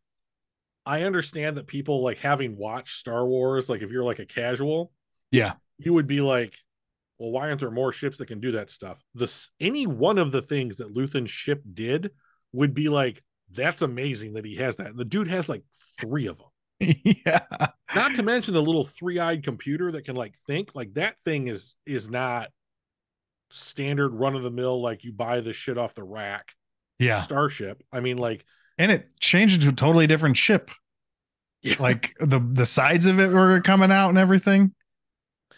i 0.85 1.01
understand 1.01 1.57
that 1.57 1.65
people 1.65 2.03
like 2.03 2.19
having 2.19 2.55
watched 2.55 2.97
star 2.99 3.25
wars 3.25 3.67
like 3.67 3.81
if 3.81 3.89
you're 3.89 4.03
like 4.03 4.19
a 4.19 4.27
casual 4.27 4.91
Yeah. 5.31 5.53
you 5.79 5.91
would 5.93 6.05
be 6.05 6.21
like 6.21 6.53
well 7.19 7.31
why 7.31 7.47
aren't 7.47 7.59
there 7.59 7.69
more 7.71 7.91
ships 7.91 8.17
that 8.17 8.25
can 8.27 8.39
do 8.39 8.53
that 8.53 8.69
stuff 8.71 8.97
this 9.13 9.49
any 9.59 9.85
one 9.85 10.17
of 10.17 10.31
the 10.31 10.41
things 10.41 10.77
that 10.77 10.93
luthen's 10.93 11.29
ship 11.29 11.61
did 11.73 12.11
would 12.53 12.73
be 12.73 12.89
like 12.89 13.21
that's 13.51 13.81
amazing 13.81 14.33
that 14.33 14.45
he 14.45 14.55
has 14.55 14.75
that 14.77 14.87
and 14.87 14.97
the 14.97 15.05
dude 15.05 15.27
has 15.27 15.47
like 15.49 15.63
three 15.99 16.27
of 16.27 16.37
them 16.37 16.47
yeah. 17.25 17.41
not 17.93 18.15
to 18.15 18.23
mention 18.23 18.53
the 18.53 18.61
little 18.61 18.85
three-eyed 18.85 19.43
computer 19.43 19.91
that 19.91 20.05
can 20.05 20.15
like 20.15 20.35
think 20.47 20.69
like 20.73 20.93
that 20.93 21.15
thing 21.25 21.47
is 21.47 21.75
is 21.85 22.09
not 22.09 22.49
standard 23.51 24.13
run-of-the-mill 24.13 24.81
like 24.81 25.03
you 25.03 25.11
buy 25.11 25.41
the 25.41 25.51
shit 25.53 25.77
off 25.77 25.95
the 25.95 26.03
rack 26.03 26.53
Yeah. 26.99 27.21
starship 27.21 27.83
i 27.91 27.99
mean 27.99 28.17
like 28.17 28.45
And 28.77 28.91
it 28.91 29.09
changed 29.19 29.55
into 29.55 29.69
a 29.69 29.75
totally 29.75 30.07
different 30.07 30.37
ship. 30.37 30.71
yeah, 31.61 31.75
Like 31.79 32.15
the 32.19 32.39
the 32.39 32.65
sides 32.65 33.05
of 33.07 33.19
it 33.19 33.29
were 33.29 33.59
coming 33.61 33.91
out 33.91 34.09
and 34.09 34.17
everything. 34.17 34.73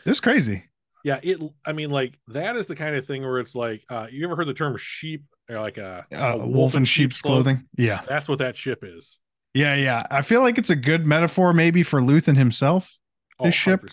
It's 0.06 0.20
crazy. 0.20 0.64
Yeah 1.04 1.20
it 1.24 1.40
i 1.66 1.72
mean 1.72 1.90
like 1.90 2.18
that 2.28 2.56
is 2.56 2.68
the 2.68 2.76
kind 2.76 2.96
of 2.96 3.06
thing 3.06 3.22
where 3.24 3.40
it's 3.40 3.56
like 3.56 3.84
uh 3.90 4.08
you 4.12 4.24
ever 4.26 4.36
heard 4.36 4.48
the 4.48 4.54
term 4.54 4.76
sheep 4.78 5.24
or 5.50 5.60
like 5.60 5.78
a, 5.78 6.06
Uh, 6.14 6.38
a 6.40 6.48
wolf, 6.48 6.76
in 6.76 6.86
sheep's 6.86 7.22
clothing. 7.22 7.66
Yeah. 7.78 8.02
that's 8.08 8.30
what 8.30 8.40
that 8.40 8.56
ship 8.56 8.80
is 8.84 9.20
Yeah, 9.54 9.76
yeah. 9.76 10.06
I 10.10 10.22
feel 10.22 10.42
like 10.42 10.58
it's 10.58 10.70
a 10.70 10.76
good 10.76 11.06
metaphor 11.06 11.54
maybe 11.54 11.84
for 11.84 12.00
Luthen 12.00 12.38
himself, 12.38 12.98
Oh, 13.40 13.46
This 13.46 13.56
ship? 13.56 13.84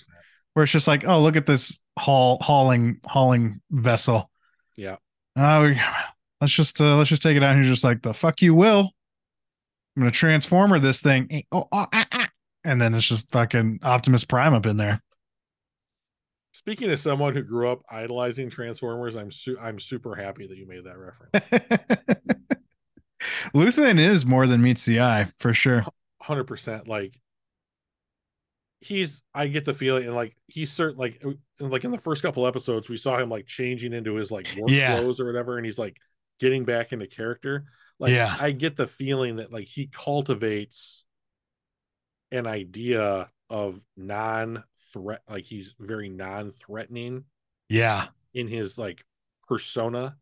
where 0.55 0.63
it's 0.63 0.73
just 0.73 0.87
like, 0.87 1.05
oh, 1.07 1.21
look 1.21 1.37
at 1.37 1.47
this 1.47 1.81
haul 1.99 2.39
hauling 2.41 3.01
hauling 3.07 3.61
vessel. 3.71 4.31
Yeah. 4.77 4.97
Oh, 5.37 5.63
we- 5.63 5.81
let's 6.41 6.53
just 6.53 6.81
uh, 6.81 6.97
let's 6.97 7.09
just 7.11 7.23
take 7.23 7.37
it 7.37 7.43
out 7.43 7.55
here. 7.57 7.65
Just 7.65 7.83
like 7.85 8.03
the 8.03 8.15
fuck 8.15 8.41
you 8.43 8.55
will. 8.55 8.93
I'm 9.97 10.03
gonna 10.03 10.11
transformer 10.13 10.79
this 10.79 11.01
thing. 11.01 11.43
Oh, 11.51 11.67
oh, 11.73 11.87
ah, 11.93 12.07
ah. 12.13 12.29
And 12.65 12.81
then 12.81 12.95
it's 12.95 13.09
just 13.09 13.31
fucking 13.33 13.81
Optimus 13.83 14.25
Prime 14.25 14.55
up 14.55 14.67
in 14.67 14.77
there. 14.77 15.03
Speaking 16.59 16.91
of 16.91 16.99
someone 16.99 17.35
who 17.35 17.43
grew 17.43 17.71
up 17.71 17.83
idolizing 17.89 18.51
transformers 18.51 19.15
i'm 19.15 19.31
su- 19.31 19.59
i'm 19.61 19.79
super 19.79 20.15
happy 20.17 20.47
that 20.47 20.57
you 20.57 20.67
made 20.67 20.83
that 20.85 20.99
reference 20.99 22.25
Luthen 23.55 23.99
is 23.99 24.25
more 24.27 24.47
than 24.47 24.61
meets 24.63 24.85
the 24.85 25.01
eye 25.01 25.31
for 25.39 25.53
sure. 25.55 25.85
hundred 26.21 26.45
percent. 26.45 26.87
Like 26.87 27.19
he's, 28.81 29.23
I 29.35 29.49
get 29.49 29.65
the 29.65 29.75
feeling, 29.75 30.07
and 30.07 30.15
like 30.15 30.37
he's 30.47 30.71
certain, 30.73 30.99
like 30.99 31.23
like 31.59 31.85
in 31.85 31.91
the 31.91 31.99
first 31.99 32.23
couple 32.23 32.47
episodes, 32.47 32.89
we 32.89 32.97
saw 32.97 33.19
him 33.19 33.29
like 33.29 33.47
changing 33.47 33.93
into 33.93 34.15
his 34.15 34.31
like 34.31 34.47
work 34.57 34.71
Yeah. 34.71 34.97
clothes 34.99 35.21
or 35.21 35.27
whatever, 35.27 35.57
and 35.57 35.65
he's 35.67 35.79
like 35.79 35.97
getting 36.41 36.65
back 36.65 36.93
into 36.93 37.07
character. 37.07 37.65
Like 37.99 38.13
Yeah. 38.13 38.37
I 38.39 38.53
get 38.53 38.77
the 38.77 38.87
feeling 38.87 39.37
that 39.37 39.53
like 39.53 39.67
he 39.67 39.87
cultivates 39.89 41.05
an 42.31 42.47
idea 42.47 43.31
of 43.51 43.81
non-threat, 44.95 45.23
like 45.29 45.45
he's 45.45 45.75
very 45.79 46.09
non-threatening 46.09 47.25
Yeah. 47.69 48.07
in 48.35 48.49
his 48.49 48.79
like 48.79 49.05
persona, 49.47 50.17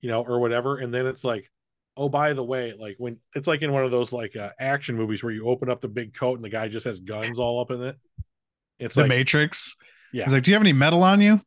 you 0.00 0.10
know, 0.10 0.22
or 0.24 0.40
whatever. 0.40 0.78
And 0.78 0.92
then 0.92 1.06
it's 1.06 1.24
like, 1.24 1.50
oh, 1.96 2.08
by 2.08 2.32
the 2.32 2.44
way, 2.44 2.74
like 2.78 2.96
when 2.98 3.18
it's 3.34 3.48
like 3.48 3.62
in 3.62 3.72
one 3.72 3.84
of 3.84 3.90
those 3.90 4.12
like 4.12 4.36
uh, 4.36 4.50
action 4.58 4.96
movies 4.96 5.22
where 5.22 5.32
you 5.32 5.46
open 5.48 5.70
up 5.70 5.80
the 5.80 5.88
big 5.88 6.14
coat 6.14 6.36
and 6.36 6.44
the 6.44 6.48
guy 6.50 6.68
just 6.68 6.84
has 6.86 7.00
guns 7.00 7.38
all 7.38 7.60
up 7.60 7.70
in 7.70 7.82
it. 7.82 7.96
It's 8.78 8.94
the 8.94 9.02
like, 9.02 9.08
Matrix. 9.08 9.76
Yeah. 10.12 10.24
He's 10.24 10.32
like, 10.32 10.42
Do 10.42 10.50
you 10.50 10.54
have 10.54 10.62
any 10.62 10.72
metal 10.72 11.02
on 11.02 11.20
you? 11.20 11.40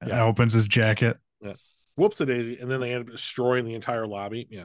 And 0.00 0.10
Yeah. 0.10 0.24
opens 0.24 0.52
his 0.52 0.68
jacket. 0.68 1.16
whoops 1.94 2.18
a 2.22 2.26
daisy. 2.26 2.56
And 2.58 2.70
then 2.70 2.80
they 2.80 2.90
end 2.92 3.02
up 3.06 3.10
destroying 3.12 3.66
the 3.66 3.74
entire 3.74 4.06
lobby. 4.06 4.48
Yeah. 4.50 4.64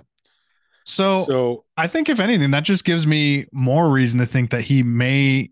So, 0.86 1.26
so 1.26 1.66
I 1.76 1.88
think 1.88 2.08
if 2.08 2.22
anything, 2.22 2.52
that 2.52 2.64
just 2.64 2.86
gives 2.86 3.06
me 3.06 3.48
more 3.52 3.90
reason 3.90 4.22
to 4.22 4.26
think 4.26 4.52
that 4.52 4.62
he 4.62 4.82
may 4.82 5.50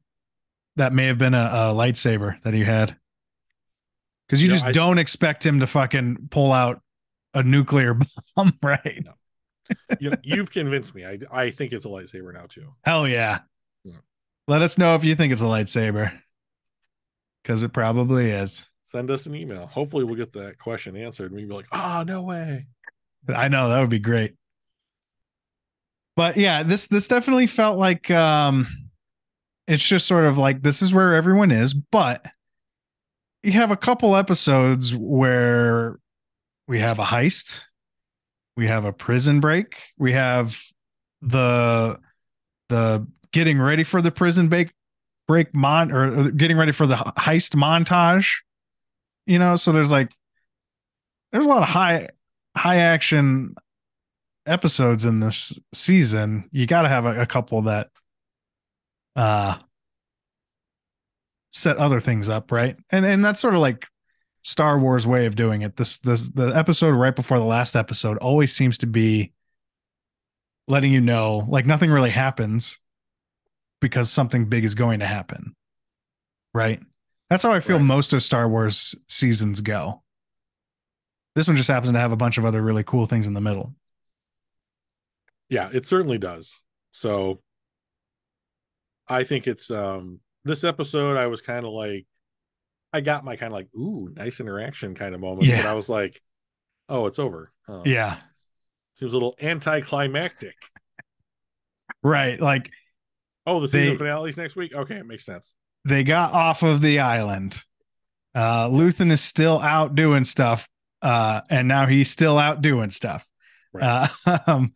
that 0.76 0.94
may 0.94 1.06
have 1.06 1.18
been 1.18 1.34
a, 1.34 1.50
a 1.52 1.74
lightsaber 1.74 2.40
that 2.42 2.54
he 2.54 2.64
had. 2.64 2.96
Because 4.28 4.42
you 4.42 4.50
just 4.50 4.66
I- 4.66 4.72
don't 4.72 4.98
expect 4.98 5.46
him 5.46 5.60
to 5.60 5.68
fucking 5.68 6.30
pull 6.32 6.52
out 6.52 6.82
a 7.34 7.44
nuclear 7.44 7.94
bomb, 8.36 8.58
right? 8.64 9.06
You, 10.00 10.14
you've 10.24 10.52
convinced 10.52 10.94
me. 10.94 11.06
I, 11.06 11.20
I 11.32 11.52
think 11.52 11.74
it's 11.74 11.86
a 11.86 11.90
lightsaber 11.90 12.34
now 12.34 12.46
too. 12.48 12.74
Hell 12.84 13.08
yeah. 13.08 13.40
Yeah. 13.84 13.94
Let 14.48 14.62
us 14.62 14.78
know 14.78 14.96
if 14.96 15.04
you 15.04 15.16
think 15.16 15.34
it's 15.34 15.42
a 15.42 15.46
lightsaber. 15.46 16.12
Because 17.42 17.64
it 17.64 17.74
probably 17.74 18.32
is. 18.32 18.68
Send 18.88 19.12
us 19.12 19.26
an 19.26 19.36
email. 19.36 19.68
Hopefully, 19.68 20.04
we'll 20.04 20.16
get 20.16 20.34
that 20.34 20.58
question 20.58 20.96
answered. 20.96 21.32
We 21.32 21.42
can 21.42 21.50
be 21.50 21.56
like, 21.56 21.68
"Ah, 21.72 22.00
oh, 22.00 22.04
no 22.04 22.22
way." 22.22 22.68
I 23.28 23.48
know 23.50 23.70
that 23.70 23.82
would 23.82 23.90
be 23.90 24.00
great. 24.00 24.36
But 26.16 26.38
yeah, 26.38 26.64
this 26.64 26.88
this 26.88 27.08
definitely 27.08 27.48
felt 27.48 27.78
like 27.78 28.10
um 28.10 28.68
it's 29.68 29.84
just 29.84 30.08
sort 30.08 30.26
of 30.26 30.38
like 30.38 30.62
this 30.62 30.82
is 30.82 30.94
where 30.94 31.16
everyone 31.16 31.52
is, 31.52 31.74
but 31.74 32.26
you 33.44 33.54
have 33.54 33.72
a 33.72 33.78
couple 33.78 34.16
episodes 34.16 34.96
where 34.96 36.00
we 36.68 36.80
have 36.80 37.00
a 37.00 37.04
heist, 37.04 37.62
we 38.58 38.68
have 38.68 38.86
a 38.86 38.94
prison 38.94 39.40
break, 39.40 39.82
we 39.98 40.14
have 40.14 40.60
the 41.22 42.00
the 42.70 43.08
getting 43.32 43.60
ready 43.60 43.84
for 43.84 44.02
the 44.02 44.12
prison 44.12 44.50
break 44.50 44.72
break 45.28 45.54
mon 45.54 45.92
or 45.92 46.32
getting 46.32 46.58
ready 46.58 46.72
for 46.72 46.88
the 46.88 46.96
heist 46.96 47.56
montage. 47.56 48.42
You 49.26 49.40
know, 49.40 49.56
so 49.56 49.72
there's 49.72 49.92
like 49.92 50.12
there's 51.32 51.46
a 51.46 51.50
lot 51.50 51.64
of 51.64 51.70
high 51.70 52.10
high 52.56 52.78
action 52.78 53.56
episodes 54.46 55.06
in 55.06 55.20
this 55.20 55.60
season. 55.74 56.50
You 56.52 56.68
got 56.68 56.84
to 56.84 56.90
have 56.90 57.06
a, 57.06 57.22
a 57.22 57.26
couple 57.26 57.64
that 57.64 57.90
uh 59.16 59.56
set 61.56 61.78
other 61.78 62.00
things 62.00 62.30
up, 62.30 62.52
right? 62.52 62.76
And 62.90 63.06
and 63.06 63.24
that's 63.24 63.40
sort 63.40 63.56
of 63.56 63.62
like 63.62 63.88
Star 64.44 64.78
Wars 64.78 65.08
way 65.08 65.26
of 65.26 65.36
doing 65.36 65.62
it. 65.62 65.76
This 65.78 65.98
this 66.00 66.30
the 66.30 66.48
episode 66.48 66.92
right 66.92 67.16
before 67.16 67.40
the 67.40 67.46
last 67.46 67.76
episode 67.76 68.18
always 68.18 68.54
seems 68.54 68.78
to 68.80 68.88
be 68.88 69.32
letting 70.68 70.92
you 70.92 71.02
know 71.02 71.46
like 71.48 71.66
nothing 71.66 71.90
really 71.92 72.10
happens 72.10 72.80
because 73.82 74.12
something 74.12 74.50
big 74.50 74.66
is 74.66 74.76
going 74.76 75.00
to 75.00 75.06
happen. 75.06 75.56
Right? 76.54 76.80
That's 77.30 77.44
how 77.44 77.54
I 77.54 77.60
feel 77.60 77.78
right. 77.78 77.86
most 77.86 78.14
of 78.14 78.22
Star 78.22 78.48
Wars 78.48 78.96
seasons 79.08 79.62
go. 79.62 80.04
This 81.36 81.48
one 81.48 81.58
just 81.58 81.70
happens 81.70 81.92
to 81.92 82.00
have 82.00 82.12
a 82.12 82.18
bunch 82.18 82.38
of 82.38 82.46
other 82.46 82.62
really 82.62 82.84
cool 82.84 83.08
things 83.08 83.28
in 83.28 83.34
the 83.34 83.42
middle. 83.42 83.74
Yeah, 85.50 85.70
it 85.74 85.86
certainly 85.86 86.18
does. 86.18 86.60
So 86.92 87.42
I 89.08 89.24
think 89.24 89.48
it's 89.48 89.72
um 89.72 90.20
this 90.44 90.64
episode 90.64 91.18
I 91.18 91.28
was 91.28 91.42
kind 91.42 91.66
of 91.66 91.72
like 91.72 92.06
I 92.94 93.02
got 93.02 93.26
my 93.26 93.36
kind 93.36 93.52
of 93.52 93.58
like 93.58 93.68
ooh 93.76 94.10
nice 94.16 94.40
interaction 94.40 94.96
kind 94.96 95.14
of 95.14 95.22
moment, 95.22 95.48
yeah. 95.48 95.58
but 95.58 95.66
I 95.70 95.74
was 95.74 95.90
like, 95.90 96.22
oh, 96.88 97.08
it's 97.08 97.20
over. 97.20 97.52
Um, 97.68 97.84
yeah, 97.86 98.18
seems 98.96 99.14
a 99.14 99.16
little 99.16 99.36
anticlimactic. 99.42 100.56
right, 102.04 102.40
like 102.40 102.72
oh, 103.46 103.60
the 103.60 103.68
season 103.68 103.94
they, 103.94 103.98
finale's 103.98 104.38
next 104.38 104.56
week. 104.56 104.74
Okay, 104.74 104.96
it 104.96 105.06
makes 105.06 105.26
sense. 105.26 105.56
They 105.84 106.04
got 106.04 106.34
off 106.34 106.64
of 106.64 106.82
the 106.82 107.00
island. 107.00 107.62
Uh, 108.34 108.70
Luthen 108.70 109.12
is 109.12 109.22
still 109.22 109.60
out 109.60 109.96
doing 109.96 110.24
stuff, 110.24 110.68
uh, 111.02 111.42
and 111.50 111.68
now 111.68 111.86
he's 111.86 112.10
still 112.10 112.38
out 112.38 112.62
doing 112.62 112.90
stuff. 112.90 113.28
Right. 113.74 114.08
Uh, 114.26 114.38
um, 114.48 114.74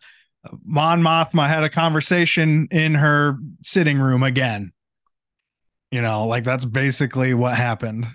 Mon 0.63 1.01
Mothma 1.01 1.47
had 1.47 1.63
a 1.63 1.69
conversation 1.69 2.67
in 2.71 2.95
her 2.95 3.37
sitting 3.61 3.99
room 3.99 4.23
again. 4.23 4.71
You 5.91 6.01
know, 6.01 6.27
like 6.27 6.43
that's 6.43 6.65
basically 6.65 7.33
what 7.33 7.55
happened. 7.55 8.07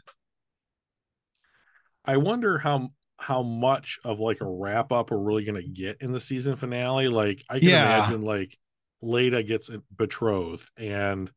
I 2.05 2.17
wonder 2.19 2.59
how 2.59 2.91
how 3.19 3.43
much 3.43 3.99
of 4.05 4.21
like 4.21 4.41
a 4.41 4.47
wrap 4.47 4.93
up 4.93 5.11
we're 5.11 5.19
really 5.19 5.45
gonna 5.45 5.63
get 5.63 5.99
in 6.01 6.13
the 6.13 6.21
season 6.21 6.57
finale. 6.57 7.09
Like 7.09 7.43
I 7.49 7.59
can 7.59 7.69
yeah. 7.69 7.97
imagine 7.97 8.23
like 8.23 8.57
Leida 9.03 9.47
gets 9.47 9.71
betrothed 9.97 10.69
and 10.77 11.31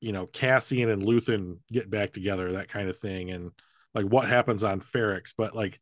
you 0.00 0.12
know 0.12 0.26
Cassian 0.26 0.90
and 0.90 1.02
Luthen 1.02 1.58
get 1.72 1.90
back 1.90 2.12
together, 2.12 2.52
that 2.52 2.68
kind 2.68 2.88
of 2.88 2.98
thing, 2.98 3.30
and 3.30 3.52
like 3.94 4.06
what 4.06 4.28
happens 4.28 4.64
on 4.64 4.80
Ferrix. 4.80 5.32
But 5.36 5.56
like 5.56 5.80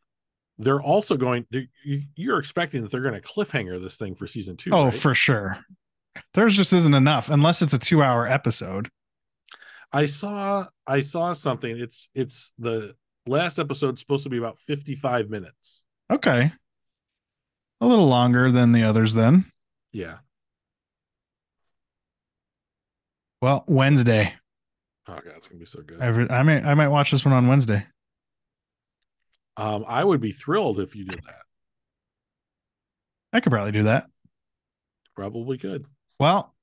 they're 0.58 0.82
also 0.82 1.16
going 1.16 1.46
you're 1.82 2.38
expecting 2.38 2.82
that 2.82 2.90
they're 2.90 3.02
going 3.02 3.14
to 3.14 3.20
cliffhanger 3.20 3.82
this 3.82 3.96
thing 3.96 4.14
for 4.14 4.26
season 4.26 4.56
two. 4.56 4.70
Oh, 4.72 4.84
right? 4.86 4.94
for 4.94 5.14
sure. 5.14 5.58
There's 6.34 6.56
just 6.56 6.72
isn't 6.72 6.94
enough 6.94 7.28
unless 7.30 7.62
it's 7.62 7.74
a 7.74 7.78
two 7.78 8.02
hour 8.02 8.26
episode. 8.26 8.88
I 9.92 10.06
saw 10.06 10.66
I 10.86 11.00
saw 11.00 11.32
something. 11.32 11.78
It's 11.78 12.08
it's 12.14 12.52
the 12.58 12.94
last 13.26 13.58
episode 13.58 13.98
supposed 13.98 14.24
to 14.24 14.30
be 14.30 14.38
about 14.38 14.58
55 14.58 15.28
minutes. 15.30 15.84
Okay. 16.10 16.52
A 17.80 17.86
little 17.86 18.06
longer 18.06 18.50
than 18.50 18.72
the 18.72 18.82
others 18.82 19.14
then. 19.14 19.50
Yeah. 19.92 20.18
Well, 23.42 23.64
Wednesday. 23.66 24.34
Oh 25.08 25.14
god, 25.14 25.34
it's 25.36 25.48
gonna 25.48 25.60
be 25.60 25.66
so 25.66 25.82
good. 25.82 26.00
Every, 26.00 26.28
I 26.30 26.42
may 26.42 26.62
I 26.62 26.74
might 26.74 26.88
watch 26.88 27.10
this 27.10 27.24
one 27.24 27.34
on 27.34 27.46
Wednesday. 27.46 27.86
Um, 29.56 29.84
I 29.88 30.04
would 30.04 30.20
be 30.20 30.32
thrilled 30.32 30.80
if 30.80 30.94
you 30.94 31.04
did 31.04 31.22
that. 31.24 31.42
I 33.32 33.40
could 33.40 33.52
probably 33.52 33.72
do 33.72 33.84
that. 33.84 34.06
Probably 35.14 35.58
could. 35.58 35.86
Well, 36.18 36.54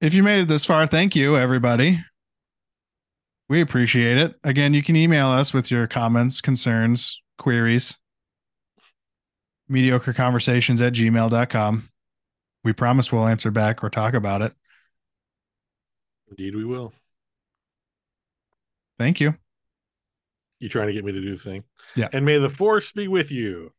if 0.00 0.14
you 0.14 0.22
made 0.22 0.42
it 0.42 0.48
this 0.48 0.64
far, 0.64 0.86
thank 0.86 1.16
you, 1.16 1.36
everybody. 1.36 2.00
We 3.48 3.60
appreciate 3.60 4.18
it. 4.18 4.34
Again, 4.44 4.74
you 4.74 4.82
can 4.82 4.94
email 4.94 5.28
us 5.28 5.52
with 5.52 5.70
your 5.70 5.86
comments, 5.86 6.40
concerns, 6.40 7.20
queries, 7.38 7.96
mediocre 9.68 10.12
conversations 10.12 10.82
at 10.82 10.92
gmail.com. 10.92 11.88
We 12.64 12.72
promise 12.72 13.10
we'll 13.10 13.26
answer 13.26 13.50
back 13.50 13.82
or 13.82 13.90
talk 13.90 14.14
about 14.14 14.42
it. 14.42 14.52
Indeed, 16.30 16.54
we 16.54 16.64
will. 16.64 16.92
Thank 18.98 19.20
you. 19.20 19.34
You 20.60 20.68
trying 20.68 20.88
to 20.88 20.92
get 20.92 21.04
me 21.04 21.12
to 21.12 21.20
do 21.20 21.36
the 21.36 21.42
thing? 21.42 21.64
Yeah. 21.94 22.08
And 22.12 22.24
may 22.24 22.38
the 22.38 22.50
force 22.50 22.92
be 22.92 23.08
with 23.08 23.30
you. 23.30 23.72